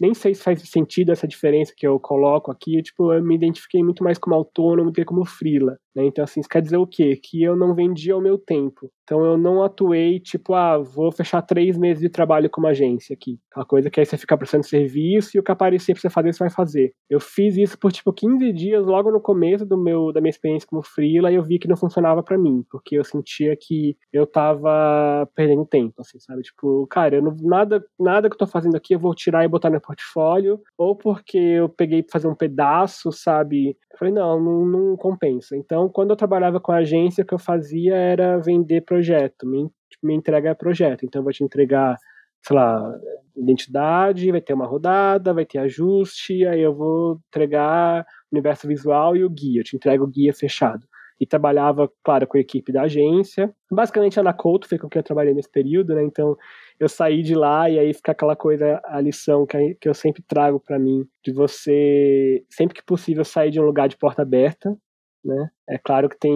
nem 0.00 0.14
sei 0.14 0.34
se 0.34 0.42
faz 0.42 0.62
sentido 0.68 1.10
essa 1.10 1.26
diferença 1.26 1.72
que 1.76 1.86
eu 1.86 1.98
coloco 1.98 2.50
aqui. 2.50 2.80
Tipo, 2.82 3.12
eu 3.12 3.22
me 3.22 3.34
identifiquei 3.34 3.82
muito 3.82 4.04
mais 4.04 4.16
como 4.18 4.36
autônomo 4.36 4.90
do 4.90 4.94
que 4.94 5.04
como 5.04 5.24
frila. 5.24 5.76
Né? 5.98 6.04
Então, 6.06 6.22
assim, 6.22 6.38
isso 6.38 6.48
quer 6.48 6.62
dizer 6.62 6.76
o 6.76 6.86
quê? 6.86 7.16
Que 7.20 7.42
eu 7.42 7.56
não 7.56 7.74
vendia 7.74 8.16
o 8.16 8.20
meu 8.20 8.38
tempo. 8.38 8.88
Então, 9.02 9.24
eu 9.24 9.36
não 9.36 9.64
atuei, 9.64 10.20
tipo, 10.20 10.54
ah, 10.54 10.78
vou 10.78 11.10
fechar 11.10 11.42
três 11.42 11.76
meses 11.76 12.00
de 12.00 12.08
trabalho 12.08 12.48
como 12.48 12.68
agência 12.68 13.14
aqui. 13.14 13.40
Aquela 13.50 13.66
coisa 13.66 13.90
que 13.90 13.98
aí 13.98 14.06
você 14.06 14.16
fica 14.16 14.36
prestando 14.36 14.64
serviço 14.64 15.30
e 15.34 15.40
o 15.40 15.42
que 15.42 15.50
aparecer 15.50 15.94
pra 15.94 16.00
você 16.00 16.10
fazer, 16.10 16.32
você 16.32 16.38
vai 16.38 16.50
fazer. 16.50 16.92
Eu 17.10 17.18
fiz 17.18 17.56
isso 17.56 17.76
por, 17.78 17.90
tipo, 17.90 18.12
15 18.12 18.52
dias 18.52 18.86
logo 18.86 19.10
no 19.10 19.20
começo 19.20 19.66
do 19.66 19.76
meu, 19.76 20.12
da 20.12 20.20
minha 20.20 20.30
experiência 20.30 20.68
como 20.68 20.82
frila 20.82 21.32
e 21.32 21.34
eu 21.34 21.42
vi 21.42 21.58
que 21.58 21.66
não 21.66 21.76
funcionava 21.76 22.22
para 22.22 22.38
mim, 22.38 22.64
porque 22.70 22.96
eu 22.96 23.02
sentia 23.02 23.56
que 23.56 23.96
eu 24.12 24.26
tava 24.26 25.28
perdendo 25.34 25.66
tempo, 25.66 26.00
assim, 26.00 26.20
sabe? 26.20 26.42
Tipo, 26.42 26.86
cara, 26.86 27.16
eu 27.16 27.22
não, 27.22 27.34
nada, 27.40 27.84
nada 27.98 28.28
que 28.28 28.34
eu 28.34 28.38
tô 28.38 28.46
fazendo 28.46 28.76
aqui 28.76 28.94
eu 28.94 29.00
vou 29.00 29.14
tirar 29.14 29.44
e 29.44 29.48
botar 29.48 29.70
no 29.70 29.80
portfólio, 29.80 30.60
ou 30.76 30.94
porque 30.94 31.38
eu 31.38 31.68
peguei 31.68 32.02
pra 32.02 32.12
fazer 32.12 32.28
um 32.28 32.34
pedaço, 32.34 33.10
sabe? 33.10 33.70
Eu 33.90 33.98
falei, 33.98 34.14
não, 34.14 34.40
não, 34.40 34.66
não 34.66 34.96
compensa. 34.96 35.56
Então, 35.56 35.87
quando 35.90 36.10
eu 36.10 36.16
trabalhava 36.16 36.60
com 36.60 36.72
a 36.72 36.78
agência, 36.78 37.22
o 37.24 37.26
que 37.26 37.34
eu 37.34 37.38
fazia 37.38 37.94
era 37.96 38.38
vender 38.38 38.82
projeto. 38.82 39.46
Tipo, 39.90 40.06
minha 40.06 40.18
entrega 40.18 40.54
projeto. 40.54 41.04
Então, 41.04 41.20
eu 41.20 41.24
vou 41.24 41.32
te 41.32 41.42
entregar, 41.44 41.96
sei 42.42 42.56
lá, 42.56 42.98
identidade, 43.36 44.30
vai 44.30 44.40
ter 44.40 44.54
uma 44.54 44.66
rodada, 44.66 45.34
vai 45.34 45.46
ter 45.46 45.58
ajuste, 45.58 46.46
aí 46.46 46.60
eu 46.60 46.74
vou 46.74 47.20
entregar 47.28 48.06
universo 48.32 48.66
visual 48.68 49.16
e 49.16 49.24
o 49.24 49.30
guia. 49.30 49.60
Eu 49.60 49.64
te 49.64 49.76
entrego 49.76 50.04
o 50.04 50.08
guia 50.08 50.32
fechado. 50.32 50.86
e 51.20 51.26
trabalhava, 51.26 51.90
claro, 52.04 52.26
com 52.26 52.36
a 52.36 52.40
equipe 52.40 52.70
da 52.72 52.82
agência. 52.82 53.52
Basicamente, 53.70 54.18
a 54.18 54.22
Ana 54.22 54.32
Couto 54.32 54.68
foi 54.68 54.78
com 54.78 54.88
quem 54.88 55.00
eu 55.00 55.04
trabalhei 55.04 55.34
nesse 55.34 55.50
período, 55.50 55.94
né? 55.94 56.04
Então, 56.04 56.36
eu 56.78 56.88
saí 56.88 57.22
de 57.22 57.34
lá 57.34 57.68
e 57.68 57.78
aí 57.78 57.92
fica 57.92 58.12
aquela 58.12 58.36
coisa, 58.36 58.80
a 58.84 59.00
lição 59.00 59.44
que, 59.46 59.74
que 59.80 59.88
eu 59.88 59.94
sempre 59.94 60.22
trago 60.22 60.60
para 60.60 60.78
mim, 60.78 61.04
de 61.24 61.32
você, 61.32 62.44
sempre 62.48 62.74
que 62.76 62.84
possível, 62.84 63.24
sair 63.24 63.50
de 63.50 63.60
um 63.60 63.64
lugar 63.64 63.88
de 63.88 63.96
porta 63.96 64.22
aberta, 64.22 64.76
né? 65.24 65.50
É 65.70 65.76
claro 65.76 66.08
que 66.08 66.16
tem. 66.18 66.34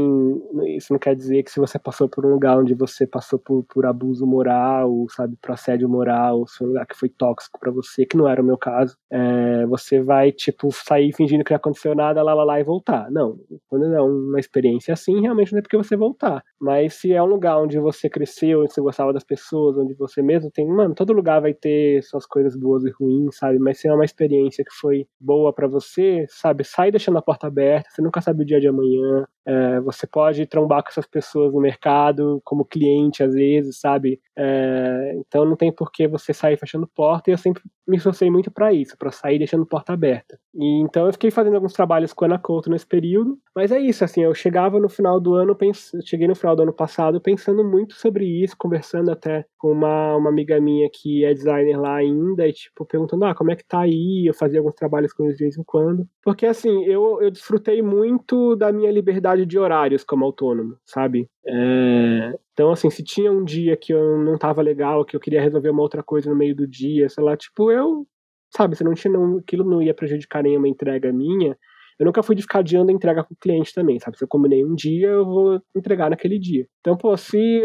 Isso 0.76 0.92
não 0.92 0.98
quer 1.00 1.16
dizer 1.16 1.42
que 1.42 1.50
se 1.50 1.58
você 1.58 1.78
passou 1.78 2.06
por 2.06 2.26
um 2.26 2.30
lugar 2.34 2.58
onde 2.58 2.74
você 2.74 3.06
passou 3.06 3.38
por, 3.38 3.64
por 3.64 3.86
abuso 3.86 4.26
moral, 4.26 5.06
sabe, 5.08 5.36
por 5.40 5.52
assédio 5.52 5.88
moral, 5.88 6.46
se 6.46 6.62
um 6.62 6.66
lugar 6.68 6.86
que 6.86 6.94
foi 6.94 7.08
tóxico 7.08 7.58
para 7.58 7.70
você, 7.70 8.04
que 8.04 8.14
não 8.16 8.28
era 8.28 8.42
o 8.42 8.44
meu 8.44 8.58
caso, 8.58 8.94
é, 9.10 9.64
você 9.66 10.02
vai, 10.02 10.32
tipo, 10.32 10.70
sair 10.70 11.14
fingindo 11.14 11.44
que 11.44 11.50
não 11.50 11.56
aconteceu 11.56 11.94
nada, 11.94 12.22
lá, 12.22 12.34
lá, 12.34 12.44
lá 12.44 12.60
e 12.60 12.64
voltar. 12.64 13.10
Não. 13.10 13.38
Quando 13.68 13.86
é 13.86 14.02
uma 14.02 14.38
experiência 14.38 14.92
assim, 14.92 15.22
realmente 15.22 15.52
não 15.52 15.60
é 15.60 15.62
porque 15.62 15.78
você 15.78 15.96
voltar. 15.96 16.42
Mas 16.60 16.94
se 16.94 17.12
é 17.14 17.22
um 17.22 17.26
lugar 17.26 17.58
onde 17.58 17.78
você 17.78 18.10
cresceu, 18.10 18.60
onde 18.60 18.74
você 18.74 18.82
gostava 18.82 19.14
das 19.14 19.24
pessoas, 19.24 19.78
onde 19.78 19.94
você 19.94 20.20
mesmo 20.20 20.50
tem. 20.50 20.66
Mano, 20.66 20.94
todo 20.94 21.12
lugar 21.14 21.40
vai 21.40 21.54
ter 21.54 22.02
suas 22.02 22.26
coisas 22.26 22.54
boas 22.54 22.84
e 22.84 22.90
ruins, 22.90 23.36
sabe? 23.38 23.58
Mas 23.58 23.78
se 23.80 23.88
é 23.88 23.94
uma 23.94 24.04
experiência 24.04 24.62
que 24.62 24.74
foi 24.74 25.06
boa 25.18 25.54
para 25.54 25.66
você, 25.66 26.26
sabe? 26.28 26.64
Sai 26.64 26.90
deixando 26.90 27.16
a 27.16 27.22
porta 27.22 27.46
aberta, 27.46 27.88
você 27.90 28.02
nunca 28.02 28.20
sabe 28.20 28.42
o 28.42 28.46
dia 28.46 28.60
de 28.60 28.68
amanhã 28.68 29.21
é, 29.44 29.80
você 29.80 30.06
pode 30.06 30.46
trombar 30.46 30.82
com 30.82 30.88
essas 30.88 31.06
pessoas 31.06 31.52
no 31.52 31.60
mercado 31.60 32.40
como 32.44 32.64
cliente 32.64 33.22
às 33.22 33.34
vezes, 33.34 33.80
sabe? 33.80 34.20
É, 34.36 35.14
então 35.16 35.44
não 35.44 35.56
tem 35.56 35.72
por 35.72 35.90
que 35.90 36.06
você 36.06 36.32
sair 36.32 36.56
fechando 36.56 36.86
porta. 36.86 37.30
E 37.30 37.32
eu 37.32 37.38
sempre 37.38 37.62
me 37.86 37.96
esforcei 37.96 38.30
muito 38.30 38.50
para 38.50 38.72
isso, 38.72 38.96
para 38.96 39.10
sair 39.10 39.38
deixando 39.38 39.66
porta 39.66 39.92
aberta. 39.92 40.38
E 40.54 40.80
então 40.80 41.06
eu 41.06 41.12
fiquei 41.12 41.30
fazendo 41.30 41.54
alguns 41.54 41.72
trabalhos 41.72 42.12
com 42.12 42.24
a 42.24 42.28
Ana 42.28 42.38
Couto 42.38 42.70
nesse 42.70 42.86
período. 42.86 43.38
Mas 43.54 43.72
é 43.72 43.78
isso, 43.78 44.04
assim, 44.04 44.22
eu 44.22 44.34
chegava 44.34 44.78
no 44.78 44.88
final 44.88 45.20
do 45.20 45.34
ano, 45.34 45.54
pens... 45.54 45.90
cheguei 46.04 46.28
no 46.28 46.34
final 46.34 46.54
do 46.54 46.62
ano 46.62 46.72
passado 46.72 47.20
pensando 47.20 47.64
muito 47.64 47.94
sobre 47.94 48.24
isso, 48.24 48.56
conversando 48.56 49.10
até 49.10 49.44
com 49.58 49.72
uma, 49.72 50.16
uma 50.16 50.30
amiga 50.30 50.60
minha 50.60 50.88
que 50.90 51.24
é 51.24 51.34
designer 51.34 51.78
lá 51.78 51.96
ainda, 51.96 52.46
e 52.46 52.52
tipo, 52.52 52.84
perguntando, 52.84 53.24
ah, 53.24 53.34
como 53.34 53.50
é 53.50 53.56
que 53.56 53.64
tá 53.64 53.80
aí? 53.80 54.24
Eu 54.26 54.34
fazia 54.34 54.60
alguns 54.60 54.74
trabalhos 54.74 55.12
com 55.12 55.24
eles 55.24 55.36
de 55.36 55.44
vez 55.44 55.58
em 55.58 55.64
quando. 55.64 56.06
Porque 56.22 56.46
assim, 56.46 56.84
eu, 56.84 57.20
eu 57.20 57.30
desfrutei 57.30 57.82
muito 57.82 58.56
da 58.56 58.72
minha 58.72 58.90
liberdade 58.90 59.11
de 59.46 59.58
horários 59.58 60.04
como 60.04 60.24
autônomo, 60.24 60.76
sabe? 60.84 61.28
É... 61.46 62.34
Então, 62.52 62.70
assim, 62.70 62.90
se 62.90 63.02
tinha 63.02 63.32
um 63.32 63.44
dia 63.44 63.76
que 63.76 63.92
eu 63.92 64.18
não 64.18 64.38
tava 64.38 64.62
legal, 64.62 65.04
que 65.04 65.16
eu 65.16 65.20
queria 65.20 65.40
resolver 65.40 65.70
uma 65.70 65.82
outra 65.82 66.02
coisa 66.02 66.28
no 66.28 66.36
meio 66.36 66.54
do 66.54 66.66
dia, 66.66 67.08
sei 67.08 67.24
lá, 67.24 67.36
tipo, 67.36 67.70
eu, 67.70 68.06
sabe, 68.54 68.76
se 68.76 68.84
não 68.84 68.94
tinha, 68.94 69.12
não, 69.12 69.38
aquilo 69.38 69.64
não 69.64 69.82
ia 69.82 69.94
prejudicar 69.94 70.42
nenhuma 70.42 70.68
entrega 70.68 71.12
minha, 71.12 71.56
eu 71.98 72.06
nunca 72.06 72.22
fui 72.22 72.34
de 72.34 72.42
ficar 72.42 72.60
adiando 72.60 72.90
a 72.90 72.94
entrega 72.94 73.22
com 73.24 73.34
o 73.34 73.36
cliente 73.40 73.72
também, 73.72 73.98
sabe? 73.98 74.18
Se 74.18 74.24
eu 74.24 74.28
combinei 74.28 74.64
um 74.64 74.74
dia, 74.74 75.08
eu 75.08 75.24
vou 75.24 75.62
entregar 75.74 76.10
naquele 76.10 76.38
dia. 76.38 76.66
Então, 76.80 76.96
pô, 76.96 77.16
se 77.16 77.62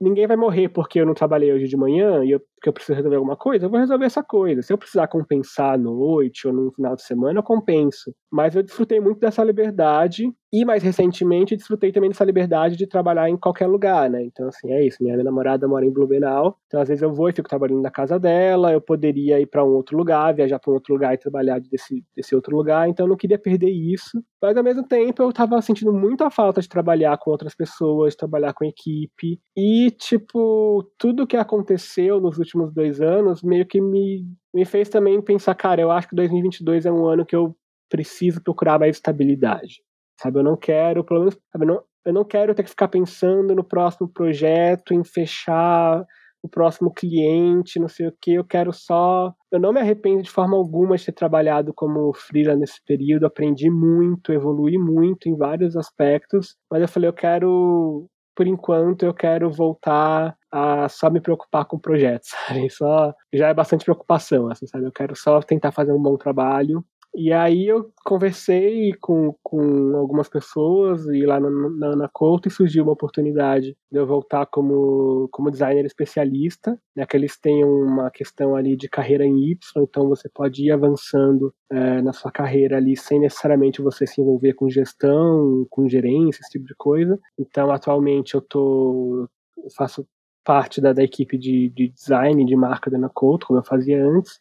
ninguém 0.00 0.26
vai 0.26 0.36
morrer 0.36 0.68
porque 0.68 1.00
eu 1.00 1.06
não 1.06 1.14
trabalhei 1.14 1.52
hoje 1.52 1.66
de 1.66 1.76
manhã 1.76 2.24
e 2.24 2.30
eu, 2.30 2.40
porque 2.40 2.68
eu 2.68 2.72
preciso 2.72 2.96
resolver 2.96 3.16
alguma 3.16 3.36
coisa, 3.36 3.66
eu 3.66 3.70
vou 3.70 3.78
resolver 3.78 4.04
essa 4.04 4.22
coisa. 4.22 4.62
Se 4.62 4.72
eu 4.72 4.78
precisar 4.78 5.06
compensar 5.08 5.74
à 5.74 5.78
noite 5.78 6.46
ou 6.46 6.52
no 6.52 6.72
final 6.72 6.94
de 6.96 7.02
semana, 7.02 7.38
eu 7.38 7.42
compenso. 7.42 8.14
Mas 8.30 8.54
eu 8.54 8.62
desfrutei 8.62 9.00
muito 9.00 9.20
dessa 9.20 9.42
liberdade 9.44 10.32
e 10.52 10.64
mais 10.64 10.82
recentemente 10.82 11.56
desfrutei 11.56 11.92
também 11.92 12.10
dessa 12.10 12.24
liberdade 12.24 12.76
de 12.76 12.86
trabalhar 12.86 13.28
em 13.28 13.36
qualquer 13.36 13.66
lugar, 13.66 14.08
né? 14.10 14.22
Então, 14.24 14.48
assim, 14.48 14.72
é 14.72 14.84
isso. 14.84 14.98
Minha 15.00 15.22
namorada 15.22 15.68
mora 15.68 15.84
em 15.84 15.92
Blumenau, 15.92 16.56
então 16.66 16.80
às 16.80 16.88
vezes 16.88 17.02
eu 17.02 17.12
vou 17.12 17.28
e 17.28 17.32
fico 17.32 17.48
trabalhando 17.48 17.82
na 17.82 17.90
casa 17.90 18.18
dela, 18.18 18.72
eu 18.72 18.80
poderia 18.80 19.40
ir 19.40 19.46
para 19.46 19.64
um 19.64 19.68
outro 19.68 19.96
lugar, 19.96 20.34
viajar 20.34 20.58
para 20.58 20.70
um 20.70 20.74
outro 20.74 20.94
lugar 20.94 21.14
e 21.14 21.18
trabalhar 21.18 21.60
desse, 21.60 22.04
desse 22.16 22.34
outro 22.34 22.56
lugar, 22.56 22.88
então 22.88 23.06
eu 23.06 23.10
não 23.10 23.16
queria 23.16 23.38
perder 23.38 23.70
isso. 23.70 24.22
Mas 24.40 24.56
ao 24.56 24.62
mesmo 24.62 24.86
tempo 24.86 25.22
eu 25.22 25.32
tava 25.32 25.60
sentindo 25.60 25.92
muita 25.92 26.30
falta 26.30 26.60
de 26.60 26.68
trabalhar 26.68 27.18
com 27.18 27.30
outras 27.30 27.54
pessoas, 27.54 28.14
trabalhar 28.14 28.52
com 28.54 28.64
equipe. 28.64 29.40
E, 29.56 29.90
tipo, 29.90 30.88
tudo 30.96 31.26
que 31.26 31.36
aconteceu 31.36 32.20
nos 32.20 32.38
últimos 32.38 32.72
dois 32.72 33.00
anos 33.00 33.42
meio 33.42 33.66
que 33.66 33.80
me, 33.80 34.24
me 34.54 34.64
fez 34.64 34.88
também 34.88 35.20
pensar, 35.20 35.54
cara, 35.54 35.80
eu 35.80 35.90
acho 35.90 36.08
que 36.08 36.16
2022 36.16 36.86
é 36.86 36.92
um 36.92 37.06
ano 37.06 37.26
que 37.26 37.34
eu 37.34 37.56
preciso 37.90 38.42
procurar 38.42 38.78
mais 38.78 38.96
estabilidade. 38.96 39.82
Sabe, 40.20 40.38
eu 40.38 40.44
não 40.44 40.56
quero, 40.56 41.04
pelo 41.04 41.20
menos, 41.20 41.38
sabe, 41.52 41.66
não, 41.66 41.82
eu 42.04 42.12
não 42.12 42.24
quero 42.24 42.54
ter 42.54 42.62
que 42.62 42.70
ficar 42.70 42.88
pensando 42.88 43.54
no 43.54 43.64
próximo 43.64 44.08
projeto, 44.08 44.94
em 44.94 45.04
fechar 45.04 46.04
próximo 46.48 46.92
cliente, 46.92 47.78
não 47.78 47.88
sei 47.88 48.08
o 48.08 48.14
que. 48.20 48.34
Eu 48.34 48.44
quero 48.44 48.72
só. 48.72 49.32
Eu 49.50 49.60
não 49.60 49.72
me 49.72 49.80
arrependo 49.80 50.22
de 50.22 50.30
forma 50.30 50.56
alguma 50.56 50.96
de 50.96 51.06
ter 51.06 51.12
trabalhado 51.12 51.72
como 51.74 52.12
freela 52.14 52.56
nesse 52.56 52.82
período. 52.84 53.26
Aprendi 53.26 53.70
muito, 53.70 54.32
evolui 54.32 54.78
muito 54.78 55.28
em 55.28 55.36
vários 55.36 55.76
aspectos. 55.76 56.56
Mas 56.70 56.82
eu 56.82 56.88
falei, 56.88 57.08
eu 57.08 57.14
quero. 57.14 58.06
Por 58.34 58.46
enquanto, 58.46 59.04
eu 59.04 59.12
quero 59.12 59.50
voltar 59.50 60.36
a 60.52 60.88
só 60.88 61.10
me 61.10 61.20
preocupar 61.20 61.64
com 61.64 61.78
projetos, 61.78 62.30
sabe? 62.46 62.70
Só 62.70 63.12
já 63.32 63.48
é 63.48 63.54
bastante 63.54 63.84
preocupação, 63.84 64.50
assim, 64.50 64.66
sabe? 64.66 64.86
Eu 64.86 64.92
quero 64.92 65.16
só 65.16 65.40
tentar 65.40 65.72
fazer 65.72 65.92
um 65.92 66.02
bom 66.02 66.16
trabalho 66.16 66.84
e 67.18 67.32
aí 67.32 67.66
eu 67.66 67.92
conversei 68.04 68.92
com, 69.00 69.34
com 69.42 69.96
algumas 69.96 70.28
pessoas 70.28 71.04
e 71.08 71.26
lá 71.26 71.40
na, 71.40 71.50
na, 71.50 71.96
na 71.96 72.08
Couto 72.08 72.46
e 72.46 72.50
surgiu 72.50 72.84
uma 72.84 72.92
oportunidade 72.92 73.76
de 73.90 73.98
eu 73.98 74.06
voltar 74.06 74.46
como, 74.46 75.28
como 75.32 75.50
designer 75.50 75.84
especialista, 75.84 76.80
né, 76.94 77.04
que 77.04 77.16
eles 77.16 77.36
têm 77.36 77.64
uma 77.64 78.08
questão 78.08 78.54
ali 78.54 78.76
de 78.76 78.88
carreira 78.88 79.24
em 79.26 79.50
Y, 79.50 79.58
então 79.82 80.08
você 80.08 80.28
pode 80.28 80.64
ir 80.64 80.70
avançando 80.70 81.52
é, 81.72 82.00
na 82.00 82.12
sua 82.12 82.30
carreira 82.30 82.76
ali 82.76 82.96
sem 82.96 83.18
necessariamente 83.18 83.82
você 83.82 84.06
se 84.06 84.20
envolver 84.20 84.54
com 84.54 84.70
gestão, 84.70 85.66
com 85.68 85.88
gerência, 85.88 86.40
esse 86.40 86.50
tipo 86.50 86.66
de 86.66 86.74
coisa. 86.76 87.18
Então 87.36 87.72
atualmente 87.72 88.36
eu 88.36 88.40
tô 88.40 89.28
eu 89.56 89.70
faço 89.76 90.06
parte 90.44 90.80
da, 90.80 90.92
da 90.92 91.02
equipe 91.02 91.36
de, 91.36 91.68
de 91.70 91.88
design 91.88 92.44
de 92.44 92.54
marca 92.54 92.88
da 92.88 92.96
Ana 92.96 93.10
Couto, 93.12 93.48
como 93.48 93.58
eu 93.58 93.64
fazia 93.64 94.02
antes, 94.02 94.38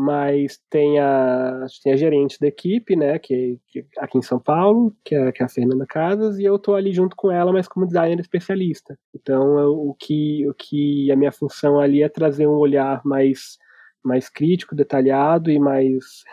mas 0.00 0.58
tem 0.70 0.98
a, 0.98 1.66
tem 1.82 1.92
a 1.92 1.96
gerente 1.96 2.38
da 2.40 2.46
equipe, 2.46 2.96
né, 2.96 3.18
que, 3.18 3.58
que 3.68 3.84
aqui 3.98 4.16
em 4.16 4.22
São 4.22 4.40
Paulo, 4.40 4.96
que 5.04 5.14
é, 5.14 5.30
que 5.30 5.42
é 5.42 5.46
a 5.46 5.48
Fernanda 5.48 5.84
Casas, 5.86 6.38
e 6.38 6.44
eu 6.44 6.58
tô 6.58 6.74
ali 6.74 6.90
junto 6.90 7.14
com 7.14 7.30
ela, 7.30 7.52
mas 7.52 7.68
como 7.68 7.86
designer 7.86 8.18
especialista. 8.18 8.98
Então, 9.14 9.58
eu, 9.58 9.72
o 9.72 9.94
que 9.94 10.48
o 10.48 10.54
que 10.54 11.12
a 11.12 11.16
minha 11.16 11.30
função 11.30 11.78
ali 11.78 12.02
é 12.02 12.08
trazer 12.08 12.46
um 12.46 12.56
olhar 12.56 13.02
mais 13.04 13.58
mais 14.02 14.30
crítico, 14.30 14.74
detalhado 14.74 15.50
e 15.50 15.58
mais 15.58 16.24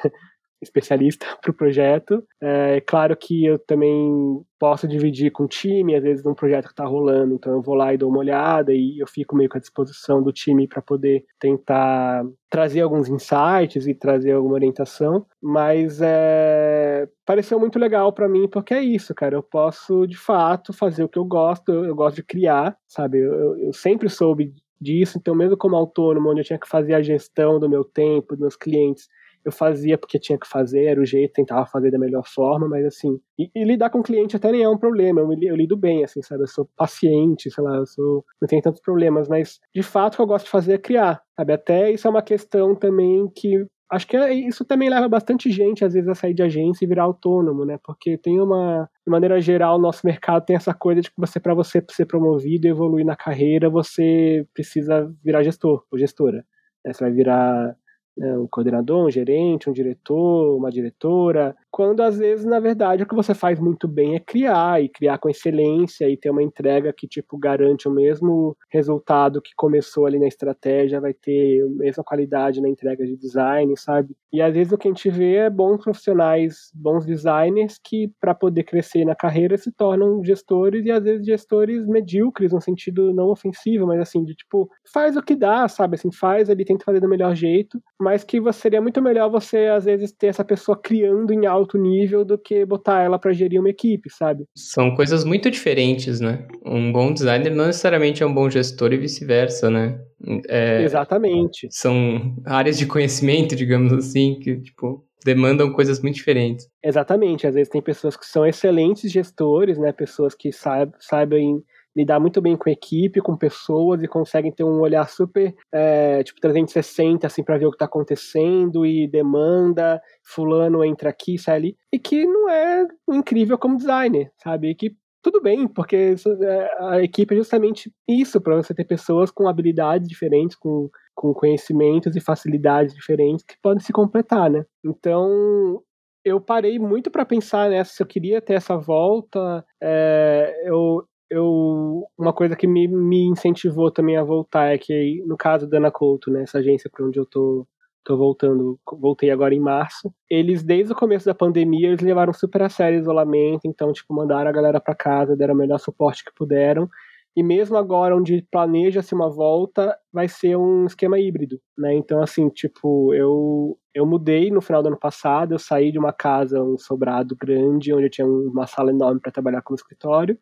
especialista 0.62 1.26
para 1.42 1.52
o 1.52 1.54
projeto. 1.54 2.24
É 2.42 2.82
claro 2.82 3.16
que 3.16 3.46
eu 3.46 3.60
também 3.60 4.42
posso 4.60 4.88
dividir 4.88 5.32
com 5.32 5.44
o 5.44 5.48
time, 5.48 5.96
às 5.96 6.04
vezes 6.04 6.26
um 6.26 6.34
projeto 6.34 6.66
que 6.66 6.72
está 6.72 6.86
rolando, 6.86 7.36
então 7.36 7.54
eu 7.54 7.62
vou 7.62 7.76
lá 7.76 7.94
e 7.94 7.98
dou 7.98 8.10
uma 8.10 8.20
olhada 8.20 8.74
e 8.74 8.98
eu 9.00 9.08
fico 9.08 9.36
meio 9.36 9.50
com 9.50 9.58
a 9.58 9.62
disposição 9.62 10.22
do 10.22 10.32
time 10.32 10.68
para 10.68 10.82
poder 10.82 11.24
tentar 11.40 12.26
trazer 12.50 12.82
alguns 12.82 13.08
insights 13.08 13.86
e 13.88 13.94
trazer 13.94 14.32
alguma 14.32 14.56
orientação, 14.56 15.26
mas 15.42 16.00
é, 16.02 17.08
pareceu 17.26 17.60
muito 17.60 17.78
legal 17.78 18.12
para 18.12 18.28
mim 18.28 18.48
porque 18.48 18.74
é 18.74 18.82
isso, 18.82 19.14
cara, 19.14 19.36
eu 19.36 19.44
posso 19.44 20.08
de 20.08 20.18
fato 20.18 20.74
fazer 20.74 21.04
o 21.04 21.10
que 21.10 21.20
eu 21.20 21.26
gosto, 21.26 21.72
eu, 21.72 21.86
eu 21.86 21.96
gosto 21.96 22.16
de 22.16 22.24
criar, 22.24 22.76
sabe, 22.88 23.20
eu, 23.20 23.58
eu 23.60 23.74
sempre 23.74 24.10
soube 24.10 24.54
disso, 24.80 25.18
então 25.18 25.36
mesmo 25.36 25.58
como 25.58 25.76
autônomo, 25.76 26.30
onde 26.30 26.42
eu 26.42 26.46
tinha 26.46 26.60
que 26.60 26.68
fazer 26.68 26.94
a 26.94 27.02
gestão 27.02 27.60
do 27.60 27.70
meu 27.70 27.84
tempo, 27.84 28.34
dos 28.34 28.40
meus 28.40 28.56
clientes, 28.56 29.08
eu 29.44 29.52
fazia 29.52 29.98
porque 29.98 30.20
tinha 30.20 30.38
que 30.38 30.48
fazer, 30.48 30.86
era 30.86 31.02
o 31.02 31.06
jeito, 31.06 31.34
tentava 31.34 31.66
fazer 31.66 31.92
da 31.92 32.00
melhor 32.00 32.24
forma, 32.26 32.68
mas 32.68 32.86
assim, 32.86 33.20
e, 33.38 33.50
e 33.56 33.64
lidar 33.64 33.90
com 33.90 34.00
o 34.00 34.04
cliente 34.04 34.36
até 34.36 34.52
nem 34.52 34.64
é 34.64 34.70
um 34.70 34.78
problema, 34.78 35.22
eu, 35.22 35.30
eu, 35.42 35.56
lido 35.56 35.78
bem, 35.78 36.04
assim, 36.04 36.22
sabe, 36.22 36.44
eu 36.44 36.48
sou 36.48 36.70
paciente, 36.76 37.52
sei 37.52 37.64
lá, 37.64 37.78
eu 37.78 37.86
sou, 37.86 38.26
não 38.42 38.48
tenho 38.48 38.62
tantos 38.62 38.82
problemas, 38.82 39.28
mas 39.28 39.60
de 39.74 39.84
fato 39.84 40.14
o 40.14 40.16
que 40.18 40.22
eu 40.22 40.28
gosto 40.28 40.46
de 40.46 40.52
fazer 40.52 40.74
é 40.74 40.78
criar, 40.78 41.22
sabe, 41.36 41.54
até 41.54 41.92
isso 41.92 42.08
é 42.08 42.10
uma 42.10 42.22
questão 42.22 42.76
também 42.76 43.30
que 43.36 43.66
acho 43.90 44.08
que 44.08 44.18
é, 44.18 44.34
isso 44.34 44.66
também 44.66 44.90
leva 44.90 45.08
bastante 45.08 45.50
gente, 45.52 45.86
às 45.86 45.94
vezes, 45.94 46.10
a 46.10 46.16
sair 46.16 46.34
de 46.34 46.44
agência 46.44 46.84
e 46.84 46.88
virar 46.88 47.04
autônomo, 47.04 47.66
né? 47.66 47.80
Porque 47.84 48.18
tem 48.18 48.40
uma, 48.40 48.90
de 49.06 49.12
maneira 49.12 49.40
geral, 49.40 49.78
o 49.78 49.82
nosso 49.82 50.06
mercado 50.06 50.46
tem 50.46 50.56
essa 50.56 50.74
coisa 50.74 51.02
de 51.02 51.10
que 51.10 51.16
você, 51.18 51.40
para 51.40 51.54
você 51.54 51.84
ser 51.92 52.06
promovido 52.06 52.68
e 52.68 52.70
evoluir 52.70 53.06
na 53.06 53.16
carreira, 53.16 53.70
você 53.70 54.46
precisa 54.54 55.10
virar 55.24 55.44
gestor 55.44 55.84
ou 55.92 55.98
gestora. 55.98 56.46
Né? 56.86 56.94
Você 56.94 57.04
vai 57.04 57.14
virar 57.14 57.76
né, 58.18 58.38
um 58.38 58.48
coordenador, 58.48 59.06
um 59.06 59.12
gerente, 59.12 59.70
um 59.70 59.74
diretor, 59.74 60.58
uma 60.58 60.72
diretora, 60.72 61.56
quando 61.72 62.02
às 62.02 62.18
vezes, 62.18 62.44
na 62.46 62.60
verdade, 62.60 63.04
o 63.04 63.08
que 63.08 63.16
você 63.16 63.34
faz 63.36 63.60
muito 63.60 63.88
bem 63.88 64.16
é 64.16 64.20
criar, 64.20 64.82
e 64.82 64.90
criar 64.90 65.20
com 65.20 65.30
excelência, 65.30 66.10
e 66.10 66.18
ter 66.18 66.30
uma 66.30 66.42
entrega 66.42 66.92
que, 66.92 67.08
tipo, 67.08 67.38
garante 67.38 67.88
o 67.88 67.92
mesmo 67.92 68.58
resultado 68.72 69.42
que 69.42 69.52
começou 69.56 70.06
ali 70.06 70.18
na 70.18 70.28
estratégia, 70.28 71.00
vai 71.00 71.14
ter 71.14 71.64
a 71.64 71.68
mesma 71.70 72.04
qualidade 72.04 72.62
na 72.62 72.68
entrega 72.70 73.06
de 73.06 73.16
design, 73.16 73.72
sabe? 73.78 74.16
E 74.34 74.42
às 74.42 74.54
vezes 74.54 74.74
o 74.74 74.78
que 74.78 74.88
a 74.88 74.92
gente 74.92 75.10
vê 75.10 75.36
é 75.36 75.50
bons 75.50 75.84
profissionais, 75.84 76.72
bons 76.74 77.06
designers 77.06 77.80
que, 77.84 78.12
para 78.20 78.34
poder 78.34 78.64
crescer 78.64 79.06
na 79.06 79.16
carreira, 79.16 79.58
se 79.58 79.72
tornam 79.72 80.24
gestores, 80.24 80.86
e 80.86 80.92
às 80.92 81.04
vezes 81.04 81.26
gestores 81.26 81.86
medíocres, 81.86 82.52
no 82.52 82.62
sentido 82.62 83.14
não 83.14 83.30
ofensivo, 83.30 83.86
mas 83.86 84.00
assim, 84.00 84.24
de 84.24 84.34
tipo, 84.36 84.70
faz 84.92 85.16
o 85.16 85.22
que 85.22 85.36
dá, 85.36 85.68
sabe? 85.68 85.96
Assim, 85.96 86.12
faz 86.12 86.50
ali, 86.50 86.66
tenta 86.66 86.84
fazer 86.86 87.00
do 87.00 87.08
melhor 87.10 87.36
jeito, 87.36 87.80
mas 88.08 88.24
que 88.24 88.42
seria 88.54 88.82
muito 88.82 89.02
melhor 89.02 89.30
você, 89.30 89.66
às 89.66 89.84
vezes, 89.84 90.14
ter 90.14 90.28
essa 90.28 90.46
pessoa 90.46 90.80
criando 90.82 91.34
em 91.34 91.46
alto 91.46 91.78
nível 91.78 92.24
do 92.24 92.38
que 92.38 92.66
botar 92.66 93.02
ela 93.02 93.20
para 93.20 93.34
gerir 93.34 93.60
uma 93.60 93.70
equipe, 93.70 94.10
sabe? 94.10 94.46
São 94.56 94.96
coisas 94.96 95.26
muito 95.26 95.52
diferentes, 95.52 96.22
né? 96.22 96.48
Um 96.66 96.90
bom 96.90 97.12
designer 97.12 97.54
não 97.54 97.66
necessariamente 97.66 98.24
é 98.24 98.26
um 98.26 98.34
bom 98.34 98.50
gestor 98.50 98.94
e 98.94 98.98
vice-versa, 98.98 99.70
né? 99.70 100.00
É, 100.48 100.84
Exatamente. 100.84 101.68
São 101.70 102.34
áreas 102.46 102.78
de 102.78 102.86
conhecimento, 102.86 103.58
digamos 103.58 103.92
assim, 103.92 104.40
que, 104.40 104.56
tipo, 104.62 105.06
demandam 105.26 105.74
coisas 105.74 106.02
muito 106.02 106.16
diferentes. 106.16 106.66
Exatamente. 106.82 107.46
Às 107.46 107.56
vezes 107.56 107.68
tem 107.68 107.82
pessoas 107.82 108.16
que 108.16 108.26
são 108.26 108.46
excelentes 108.46 109.12
gestores, 109.12 109.78
né? 109.78 109.92
Pessoas 109.92 110.34
que 110.34 110.50
saib 110.54 110.94
sabem 110.98 111.62
lidar 111.98 112.20
muito 112.20 112.40
bem 112.40 112.56
com 112.56 112.70
equipe, 112.70 113.22
com 113.22 113.36
pessoas 113.36 114.04
e 114.04 114.08
conseguem 114.08 114.52
ter 114.52 114.64
um 114.64 114.80
olhar 114.80 115.10
super, 115.10 115.56
é, 115.74 116.24
tipo, 116.24 116.40
360, 116.40 117.26
assim, 117.26 117.44
para 117.44 117.58
ver 117.58 117.66
o 117.66 117.72
que 117.72 117.76
está 117.76 117.86
acontecendo 117.86 118.86
e 118.86 119.08
demanda, 119.08 120.00
fulano 120.24 120.84
entra 120.86 121.10
aqui, 121.10 121.40
sai 121.40 121.56
ali, 121.56 121.78
e 121.92 121.98
que 121.98 122.24
não 122.26 122.48
é 122.48 122.86
incrível 123.10 123.58
como 123.58 123.78
designer, 123.78 124.32
sabe? 124.38 124.70
E 124.70 124.76
que 124.76 124.96
tudo 125.24 125.42
bem, 125.42 125.68
porque 125.68 126.16
é, 126.44 126.86
a 126.86 127.02
equipe 127.02 127.34
é 127.34 127.38
justamente 127.38 127.92
isso, 128.08 128.40
para 128.40 128.56
você 128.56 128.74
ter 128.74 128.86
pessoas 128.86 129.32
com 129.32 129.50
habilidades 129.50 130.08
diferentes, 130.08 130.56
com, 130.56 130.90
com 131.16 131.34
conhecimentos 131.34 132.16
e 132.16 132.22
facilidades 132.22 132.94
diferentes 132.94 133.44
que 133.44 133.56
podem 133.62 133.84
se 133.84 133.92
completar, 133.92 134.50
né? 134.52 134.64
Então, 134.86 135.82
eu 136.24 136.40
parei 136.40 136.78
muito 136.78 137.10
para 137.10 137.26
pensar 137.26 137.70
nessa, 137.70 137.94
se 137.94 138.04
eu 138.04 138.08
queria 138.08 138.42
ter 138.42 138.54
essa 138.54 138.78
volta, 138.78 139.66
é, 139.82 140.64
eu, 140.66 141.04
eu 141.30 142.08
uma 142.18 142.34
coisa 142.34 142.56
que 142.56 142.68
me, 142.68 142.88
me 142.88 143.26
incentivou 143.26 143.92
também 143.92 144.18
a 144.18 144.24
voltar 144.24 144.74
é 144.74 144.78
que 144.78 145.24
no 145.26 145.38
caso 145.38 145.68
da 145.68 145.78
Ana 145.78 145.92
Couto, 145.92 146.32
né, 146.32 146.44
essa 146.44 146.60
agência 146.60 146.90
para 146.90 147.06
onde 147.06 147.20
eu 147.20 147.26
tô 147.26 147.68
tô 148.04 148.16
voltando, 148.16 148.80
voltei 149.02 149.30
agora 149.32 149.54
em 149.54 149.60
março. 149.60 150.14
Eles 150.30 150.64
desde 150.64 150.94
o 150.94 150.96
começo 150.96 151.26
da 151.26 151.36
pandemia, 151.36 151.90
eles 151.90 152.00
levaram 152.00 152.32
super 152.32 152.62
a 152.62 152.70
sério 152.70 152.98
o 152.98 153.02
isolamento, 153.02 153.68
então 153.68 153.92
tipo 153.92 154.14
mandaram 154.14 154.50
a 154.50 154.54
galera 154.54 154.80
para 154.80 154.96
casa, 154.96 155.36
deram 155.36 155.54
o 155.54 155.58
melhor 155.58 155.78
suporte 155.80 156.24
que 156.24 156.32
puderam. 156.34 156.90
E 157.36 157.44
mesmo 157.44 157.78
agora 157.78 158.16
onde 158.16 158.42
planeja-se 158.50 159.14
uma 159.14 159.30
volta, 159.30 159.96
vai 160.12 160.28
ser 160.28 160.56
um 160.58 160.86
esquema 160.86 161.20
híbrido, 161.20 161.60
né? 161.78 161.94
Então 161.94 162.22
assim, 162.22 162.50
tipo, 162.50 163.14
eu 163.14 163.78
eu 163.94 164.06
mudei 164.06 164.50
no 164.52 164.62
final 164.62 164.82
do 164.82 164.88
ano 164.88 165.00
passado, 165.00 165.54
eu 165.54 165.60
saí 165.60 165.92
de 165.92 166.00
uma 166.00 166.14
casa, 166.14 166.64
um 166.64 166.78
sobrado 166.78 167.36
grande, 167.36 167.94
onde 167.94 168.06
eu 168.06 168.10
tinha 168.10 168.28
uma 168.28 168.68
sala 168.68 168.92
enorme 168.92 169.20
para 169.20 169.32
trabalhar 169.32 169.62
como 169.62 169.76
escritório 169.76 170.38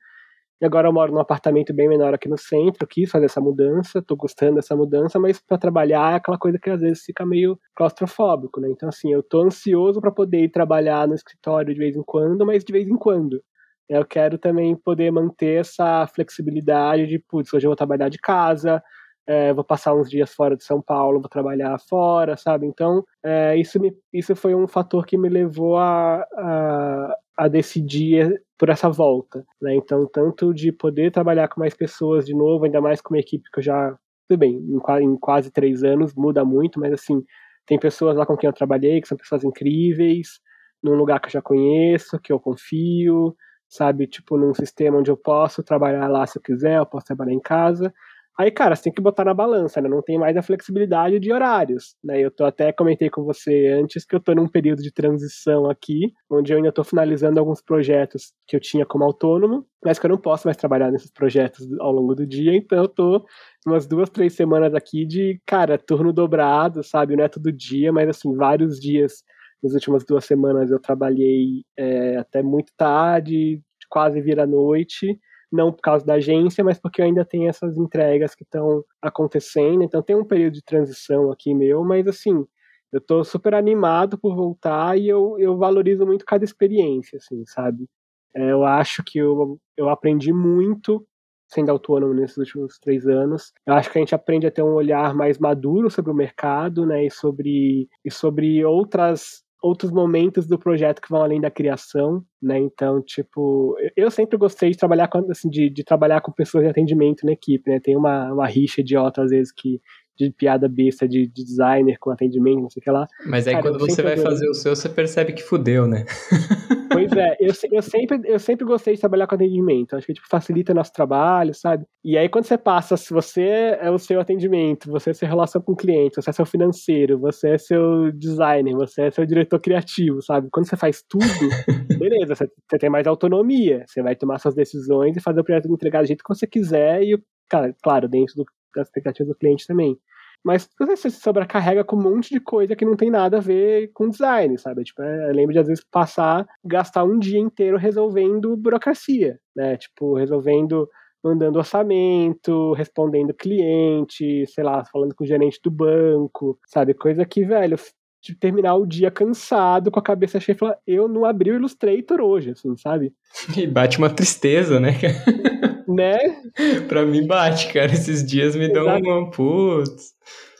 e 0.61 0.65
agora 0.65 0.87
eu 0.87 0.93
moro 0.93 1.11
num 1.11 1.19
apartamento 1.19 1.73
bem 1.73 1.89
menor 1.89 2.13
aqui 2.13 2.29
no 2.29 2.37
centro, 2.37 2.87
quis 2.87 3.09
fazer 3.11 3.25
essa 3.25 3.41
mudança, 3.41 4.01
tô 4.01 4.15
gostando 4.15 4.55
dessa 4.55 4.75
mudança, 4.75 5.19
mas 5.19 5.39
para 5.39 5.57
trabalhar 5.57 6.13
é 6.13 6.15
aquela 6.15 6.37
coisa 6.37 6.57
que 6.59 6.69
às 6.69 6.81
vezes 6.81 7.03
fica 7.03 7.25
meio 7.25 7.59
claustrofóbico, 7.75 8.61
né? 8.61 8.69
Então 8.71 8.89
assim, 8.89 9.11
eu 9.11 9.21
tô 9.21 9.41
ansioso 9.41 9.99
para 9.99 10.11
poder 10.11 10.43
ir 10.43 10.49
trabalhar 10.49 11.07
no 11.07 11.15
escritório 11.15 11.73
de 11.73 11.79
vez 11.79 11.95
em 11.95 12.03
quando, 12.03 12.45
mas 12.45 12.63
de 12.63 12.71
vez 12.71 12.87
em 12.87 12.97
quando. 12.97 13.41
Eu 13.87 14.05
quero 14.05 14.37
também 14.37 14.75
poder 14.75 15.11
manter 15.11 15.61
essa 15.61 16.07
flexibilidade 16.07 17.05
de, 17.07 17.19
putz, 17.19 17.53
hoje 17.53 17.67
eu 17.67 17.69
vou 17.69 17.75
trabalhar 17.75 18.09
de 18.09 18.17
casa, 18.17 18.81
é, 19.27 19.53
vou 19.53 19.63
passar 19.63 19.93
uns 19.93 20.09
dias 20.09 20.33
fora 20.33 20.55
de 20.55 20.63
São 20.63 20.81
Paulo, 20.81 21.19
vou 21.19 21.29
trabalhar 21.29 21.77
fora, 21.79 22.37
sabe? 22.37 22.65
Então, 22.65 23.03
é, 23.23 23.55
isso, 23.57 23.79
me, 23.79 23.93
isso 24.13 24.35
foi 24.35 24.55
um 24.55 24.67
fator 24.67 25.05
que 25.05 25.17
me 25.17 25.29
levou 25.29 25.77
a, 25.77 26.21
a, 26.37 27.17
a 27.37 27.47
decidir 27.47 28.41
por 28.57 28.69
essa 28.69 28.89
volta, 28.89 29.45
né? 29.61 29.75
Então, 29.75 30.07
tanto 30.07 30.53
de 30.53 30.71
poder 30.71 31.11
trabalhar 31.11 31.47
com 31.49 31.59
mais 31.59 31.73
pessoas 31.75 32.25
de 32.25 32.33
novo, 32.33 32.65
ainda 32.65 32.81
mais 32.81 33.01
com 33.01 33.13
uma 33.13 33.19
equipe 33.19 33.49
que 33.51 33.59
eu 33.59 33.63
já, 33.63 33.97
tudo 34.29 34.39
bem, 34.39 34.53
em, 34.57 35.03
em 35.03 35.17
quase 35.17 35.51
três 35.51 35.83
anos, 35.83 36.13
muda 36.15 36.45
muito, 36.45 36.79
mas 36.79 36.93
assim, 36.93 37.23
tem 37.65 37.79
pessoas 37.79 38.15
lá 38.17 38.25
com 38.25 38.37
quem 38.37 38.47
eu 38.47 38.53
trabalhei, 38.53 39.01
que 39.01 39.07
são 39.07 39.17
pessoas 39.17 39.43
incríveis, 39.43 40.39
num 40.83 40.95
lugar 40.95 41.19
que 41.19 41.27
eu 41.27 41.31
já 41.31 41.41
conheço, 41.41 42.19
que 42.19 42.31
eu 42.31 42.39
confio, 42.39 43.35
sabe? 43.67 44.07
Tipo, 44.07 44.37
num 44.37 44.53
sistema 44.53 44.97
onde 44.97 45.11
eu 45.11 45.17
posso 45.17 45.63
trabalhar 45.63 46.07
lá 46.07 46.25
se 46.27 46.37
eu 46.37 46.41
quiser, 46.41 46.77
eu 46.77 46.85
posso 46.85 47.05
trabalhar 47.07 47.33
em 47.33 47.39
casa. 47.39 47.93
Aí, 48.37 48.51
cara, 48.51 48.75
você 48.75 48.83
tem 48.83 48.93
que 48.93 49.01
botar 49.01 49.23
na 49.23 49.33
balança, 49.33 49.79
né? 49.81 49.87
Não 49.87 50.01
tem 50.01 50.17
mais 50.19 50.35
a 50.35 50.41
flexibilidade 50.41 51.19
de 51.19 51.31
horários, 51.31 51.95
né? 52.03 52.19
Eu 52.19 52.29
tô 52.29 52.43
até 52.43 52.73
comentei 52.73 53.09
com 53.09 53.23
você 53.23 53.67
antes 53.67 54.03
que 54.05 54.13
eu 54.13 54.19
tô 54.19 54.35
num 54.35 54.47
período 54.47 54.83
de 54.83 54.91
transição 54.91 55.69
aqui, 55.69 56.11
onde 56.29 56.51
eu 56.51 56.57
ainda 56.57 56.69
tô 56.71 56.83
finalizando 56.83 57.39
alguns 57.39 57.61
projetos 57.61 58.33
que 58.45 58.53
eu 58.55 58.59
tinha 58.59 58.85
como 58.85 59.05
autônomo, 59.05 59.65
mas 59.83 59.97
que 59.97 60.05
eu 60.05 60.09
não 60.09 60.17
posso 60.17 60.47
mais 60.47 60.57
trabalhar 60.57 60.91
nesses 60.91 61.11
projetos 61.11 61.65
ao 61.79 61.93
longo 61.93 62.13
do 62.13 62.27
dia, 62.27 62.53
então 62.53 62.77
eu 62.79 62.89
tô 62.89 63.25
umas 63.65 63.87
duas, 63.87 64.09
três 64.09 64.33
semanas 64.33 64.73
aqui 64.73 65.05
de, 65.05 65.39
cara, 65.45 65.77
turno 65.77 66.11
dobrado, 66.11 66.83
sabe? 66.83 67.15
Não 67.15 67.23
é 67.23 67.29
todo 67.29 67.51
dia, 67.53 67.93
mas 67.93 68.09
assim, 68.09 68.35
vários 68.35 68.79
dias 68.81 69.23
nas 69.63 69.73
últimas 69.73 70.03
duas 70.05 70.25
semanas 70.25 70.69
eu 70.71 70.79
trabalhei 70.79 71.63
é, 71.77 72.17
até 72.17 72.43
muito 72.43 72.71
tarde, 72.77 73.61
quase 73.89 74.19
vira 74.21 74.45
noite, 74.45 75.17
não 75.55 75.71
por 75.71 75.81
causa 75.81 76.05
da 76.05 76.15
agência, 76.15 76.63
mas 76.63 76.79
porque 76.79 77.01
ainda 77.01 77.25
tenho 77.25 77.49
essas 77.49 77.77
entregas 77.77 78.35
que 78.35 78.43
estão 78.43 78.83
acontecendo. 79.01 79.83
Então 79.83 80.01
tem 80.03 80.15
um 80.15 80.25
período 80.25 80.55
de 80.55 80.63
transição 80.63 81.31
aqui 81.31 81.53
meu, 81.53 81.83
mas 81.83 82.07
assim, 82.07 82.45
eu 82.91 83.01
tô 83.01 83.23
super 83.23 83.53
animado 83.55 84.17
por 84.17 84.35
voltar 84.35 84.97
e 84.97 85.07
eu, 85.07 85.37
eu 85.39 85.57
valorizo 85.57 86.05
muito 86.05 86.25
cada 86.25 86.43
experiência, 86.45 87.17
assim, 87.17 87.43
sabe? 87.45 87.87
É, 88.35 88.51
eu 88.51 88.65
acho 88.65 89.03
que 89.03 89.17
eu, 89.17 89.59
eu 89.77 89.89
aprendi 89.89 90.33
muito 90.33 91.05
sendo 91.47 91.69
autônomo 91.71 92.13
nesses 92.13 92.37
últimos 92.37 92.79
três 92.79 93.07
anos. 93.07 93.53
Eu 93.65 93.75
acho 93.75 93.91
que 93.91 93.97
a 93.97 94.01
gente 94.01 94.15
aprende 94.15 94.47
a 94.47 94.51
ter 94.51 94.63
um 94.63 94.73
olhar 94.73 95.13
mais 95.13 95.37
maduro 95.37 95.89
sobre 95.89 96.11
o 96.11 96.15
mercado, 96.15 96.85
né, 96.85 97.05
e 97.05 97.11
sobre, 97.11 97.87
e 98.03 98.11
sobre 98.11 98.63
outras 98.65 99.44
outros 99.65 99.91
momentos 99.91 100.45
do 100.45 100.59
projeto 100.59 101.01
que 101.01 101.09
vão 101.09 101.23
além 101.23 101.41
da 101.41 101.49
criação, 101.49 102.23
né? 102.39 102.59
Então, 102.59 103.01
tipo, 103.01 103.75
eu 103.97 104.11
sempre 104.11 104.37
gostei 104.37 104.69
de 104.69 104.77
trabalhar 104.77 105.07
com, 105.07 105.25
assim, 105.31 105.49
de, 105.49 105.71
de 105.71 105.83
trabalhar 105.83 106.21
com 106.21 106.31
pessoas 106.31 106.63
de 106.63 106.69
atendimento 106.69 107.25
na 107.25 107.31
equipe, 107.31 107.71
né? 107.71 107.79
Tem 107.79 107.97
uma, 107.97 108.31
uma 108.31 108.45
rixa 108.45 108.81
idiota, 108.81 109.23
às 109.23 109.31
vezes, 109.31 109.51
que 109.51 109.81
de 110.17 110.31
piada 110.31 110.67
besta 110.67 111.07
de, 111.07 111.27
de, 111.27 111.43
designer 111.43 111.97
com 111.99 112.11
atendimento, 112.11 112.61
não 112.61 112.69
sei 112.69 112.79
o 112.79 112.83
que 112.83 112.91
lá. 112.91 113.07
Mas 113.25 113.47
aí 113.47 113.53
Cara, 113.53 113.69
quando 113.69 113.79
você 113.79 114.01
vai 114.01 114.17
fazer 114.17 114.47
o 114.49 114.53
seu, 114.53 114.75
você 114.75 114.89
percebe 114.89 115.33
que 115.33 115.43
fudeu, 115.43 115.87
né? 115.87 116.05
Pois 116.95 117.11
é, 117.11 117.35
eu, 117.41 117.51
eu, 117.71 117.81
sempre, 117.81 118.21
eu 118.23 118.39
sempre 118.39 118.65
gostei 118.65 118.93
de 118.93 119.01
trabalhar 119.01 119.27
com 119.27 119.35
atendimento. 119.35 119.95
Acho 119.95 120.07
que 120.07 120.13
tipo, 120.13 120.27
facilita 120.29 120.73
nosso 120.73 120.93
trabalho, 120.93 121.53
sabe? 121.53 121.85
E 122.03 122.17
aí 122.17 122.29
quando 122.29 122.45
você 122.45 122.57
passa, 122.57 122.95
se 122.95 123.11
você 123.13 123.77
é 123.81 123.91
o 123.91 123.97
seu 123.97 124.19
atendimento, 124.21 124.89
você 124.89 125.09
é 125.09 125.13
sua 125.13 125.27
relação 125.27 125.61
com 125.61 125.73
o 125.73 125.75
cliente, 125.75 126.15
você 126.15 126.29
é 126.29 126.33
seu 126.33 126.45
financeiro, 126.45 127.19
você 127.19 127.49
é 127.49 127.57
seu 127.57 128.11
designer, 128.13 128.73
você 128.73 129.03
é 129.03 129.11
seu 129.11 129.25
diretor 129.25 129.59
criativo, 129.59 130.21
sabe? 130.21 130.47
Quando 130.51 130.69
você 130.69 130.77
faz 130.77 131.03
tudo, 131.07 131.25
beleza, 131.99 132.35
você, 132.35 132.49
você 132.69 132.77
tem 132.77 132.89
mais 132.89 133.07
autonomia, 133.07 133.83
você 133.85 134.01
vai 134.01 134.15
tomar 134.15 134.39
suas 134.39 134.55
decisões 134.55 135.17
e 135.17 135.21
fazer 135.21 135.41
o 135.41 135.43
projeto 135.43 135.67
entregar 135.71 136.01
do 136.01 136.07
jeito 136.07 136.23
que 136.23 136.33
você 136.33 136.47
quiser 136.47 137.01
e, 137.03 137.21
cara, 137.49 137.75
claro, 137.83 138.07
dentro 138.07 138.35
do 138.35 138.45
das 138.75 138.87
expectativas 138.87 139.29
do 139.29 139.37
cliente 139.37 139.65
também. 139.67 139.97
Mas 140.45 140.69
você 140.77 141.09
se 141.09 141.19
sobrecarrega 141.19 141.83
com 141.83 141.95
um 141.95 142.03
monte 142.03 142.29
de 142.29 142.39
coisa 142.39 142.75
que 142.75 142.85
não 142.85 142.95
tem 142.95 143.09
nada 143.09 143.37
a 143.37 143.41
ver 143.41 143.89
com 143.95 144.09
design, 144.09 144.55
sabe? 144.59 144.83
Tipo, 144.83 145.01
é, 145.01 145.29
eu 145.29 145.33
lembro 145.33 145.53
de 145.53 145.59
às 145.59 145.67
vezes 145.67 145.83
passar, 145.91 146.45
gastar 146.63 147.03
um 147.03 147.17
dia 147.17 147.39
inteiro 147.39 147.77
resolvendo 147.77 148.55
burocracia, 148.55 149.39
né? 149.55 149.75
Tipo, 149.75 150.13
resolvendo, 150.13 150.87
mandando 151.23 151.57
orçamento, 151.57 152.73
respondendo 152.73 153.33
cliente, 153.33 154.45
sei 154.45 154.63
lá, 154.63 154.85
falando 154.85 155.15
com 155.15 155.23
o 155.23 155.27
gerente 155.27 155.59
do 155.63 155.71
banco, 155.71 156.59
sabe? 156.67 156.93
Coisa 156.93 157.25
que, 157.25 157.43
velho, 157.43 157.75
de 158.21 158.35
terminar 158.35 158.75
o 158.75 158.85
dia 158.85 159.09
cansado, 159.09 159.89
com 159.89 159.99
a 159.99 160.03
cabeça 160.03 160.39
cheia, 160.39 160.55
falar, 160.55 160.77
eu 160.85 161.07
não 161.07 161.25
abri 161.25 161.51
o 161.51 161.55
Illustrator 161.55 162.21
hoje, 162.21 162.51
assim, 162.51 162.75
sabe? 162.77 163.11
E 163.57 163.65
bate 163.65 163.97
uma 163.97 164.11
tristeza, 164.11 164.79
né? 164.79 164.91
né? 165.87 166.17
pra 166.87 167.05
mim 167.05 167.25
bate, 167.25 167.71
cara. 167.71 167.91
Esses 167.91 168.25
dias 168.25 168.55
me 168.55 168.71
dão 168.71 168.85
uma 168.85 169.29
putz. 169.31 170.13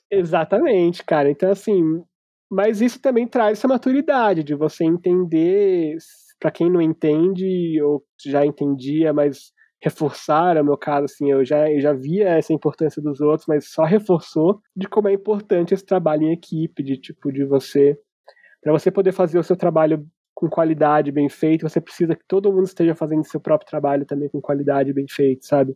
Exatamente, 0.09 1.03
cara. 1.03 1.29
Então, 1.29 1.51
assim, 1.51 2.03
mas 2.49 2.81
isso 2.81 3.01
também 3.01 3.27
traz 3.27 3.57
essa 3.57 3.67
maturidade 3.67 4.43
de 4.43 4.55
você 4.55 4.83
entender, 4.83 5.97
para 6.39 6.51
quem 6.51 6.69
não 6.69 6.81
entende 6.81 7.81
ou 7.81 8.03
já 8.23 8.45
entendia, 8.45 9.13
mas 9.13 9.51
reforçar, 9.81 10.55
no 10.55 10.63
meu 10.63 10.77
caso, 10.77 11.05
assim, 11.05 11.31
eu 11.31 11.45
já, 11.45 11.69
eu 11.71 11.79
já 11.79 11.93
via 11.93 12.29
essa 12.29 12.53
importância 12.53 13.01
dos 13.01 13.21
outros, 13.21 13.47
mas 13.47 13.67
só 13.69 13.83
reforçou 13.83 14.59
de 14.75 14.87
como 14.87 15.07
é 15.07 15.13
importante 15.13 15.73
esse 15.73 15.85
trabalho 15.85 16.23
em 16.23 16.33
equipe, 16.33 16.81
de 16.81 16.97
tipo, 16.97 17.31
de 17.31 17.45
você, 17.45 17.97
para 18.61 18.71
você 18.71 18.89
poder 18.89 19.11
fazer 19.11 19.37
o 19.37 19.43
seu 19.43 19.55
trabalho 19.55 20.07
com 20.35 20.49
qualidade, 20.49 21.11
bem 21.11 21.29
feito, 21.29 21.67
você 21.67 21.79
precisa 21.81 22.15
que 22.15 22.25
todo 22.27 22.51
mundo 22.51 22.65
esteja 22.65 22.93
fazendo 22.93 23.23
seu 23.23 23.39
próprio 23.39 23.69
trabalho 23.69 24.05
também 24.05 24.29
com 24.29 24.41
qualidade, 24.41 24.93
bem 24.93 25.07
feito, 25.09 25.45
sabe? 25.45 25.75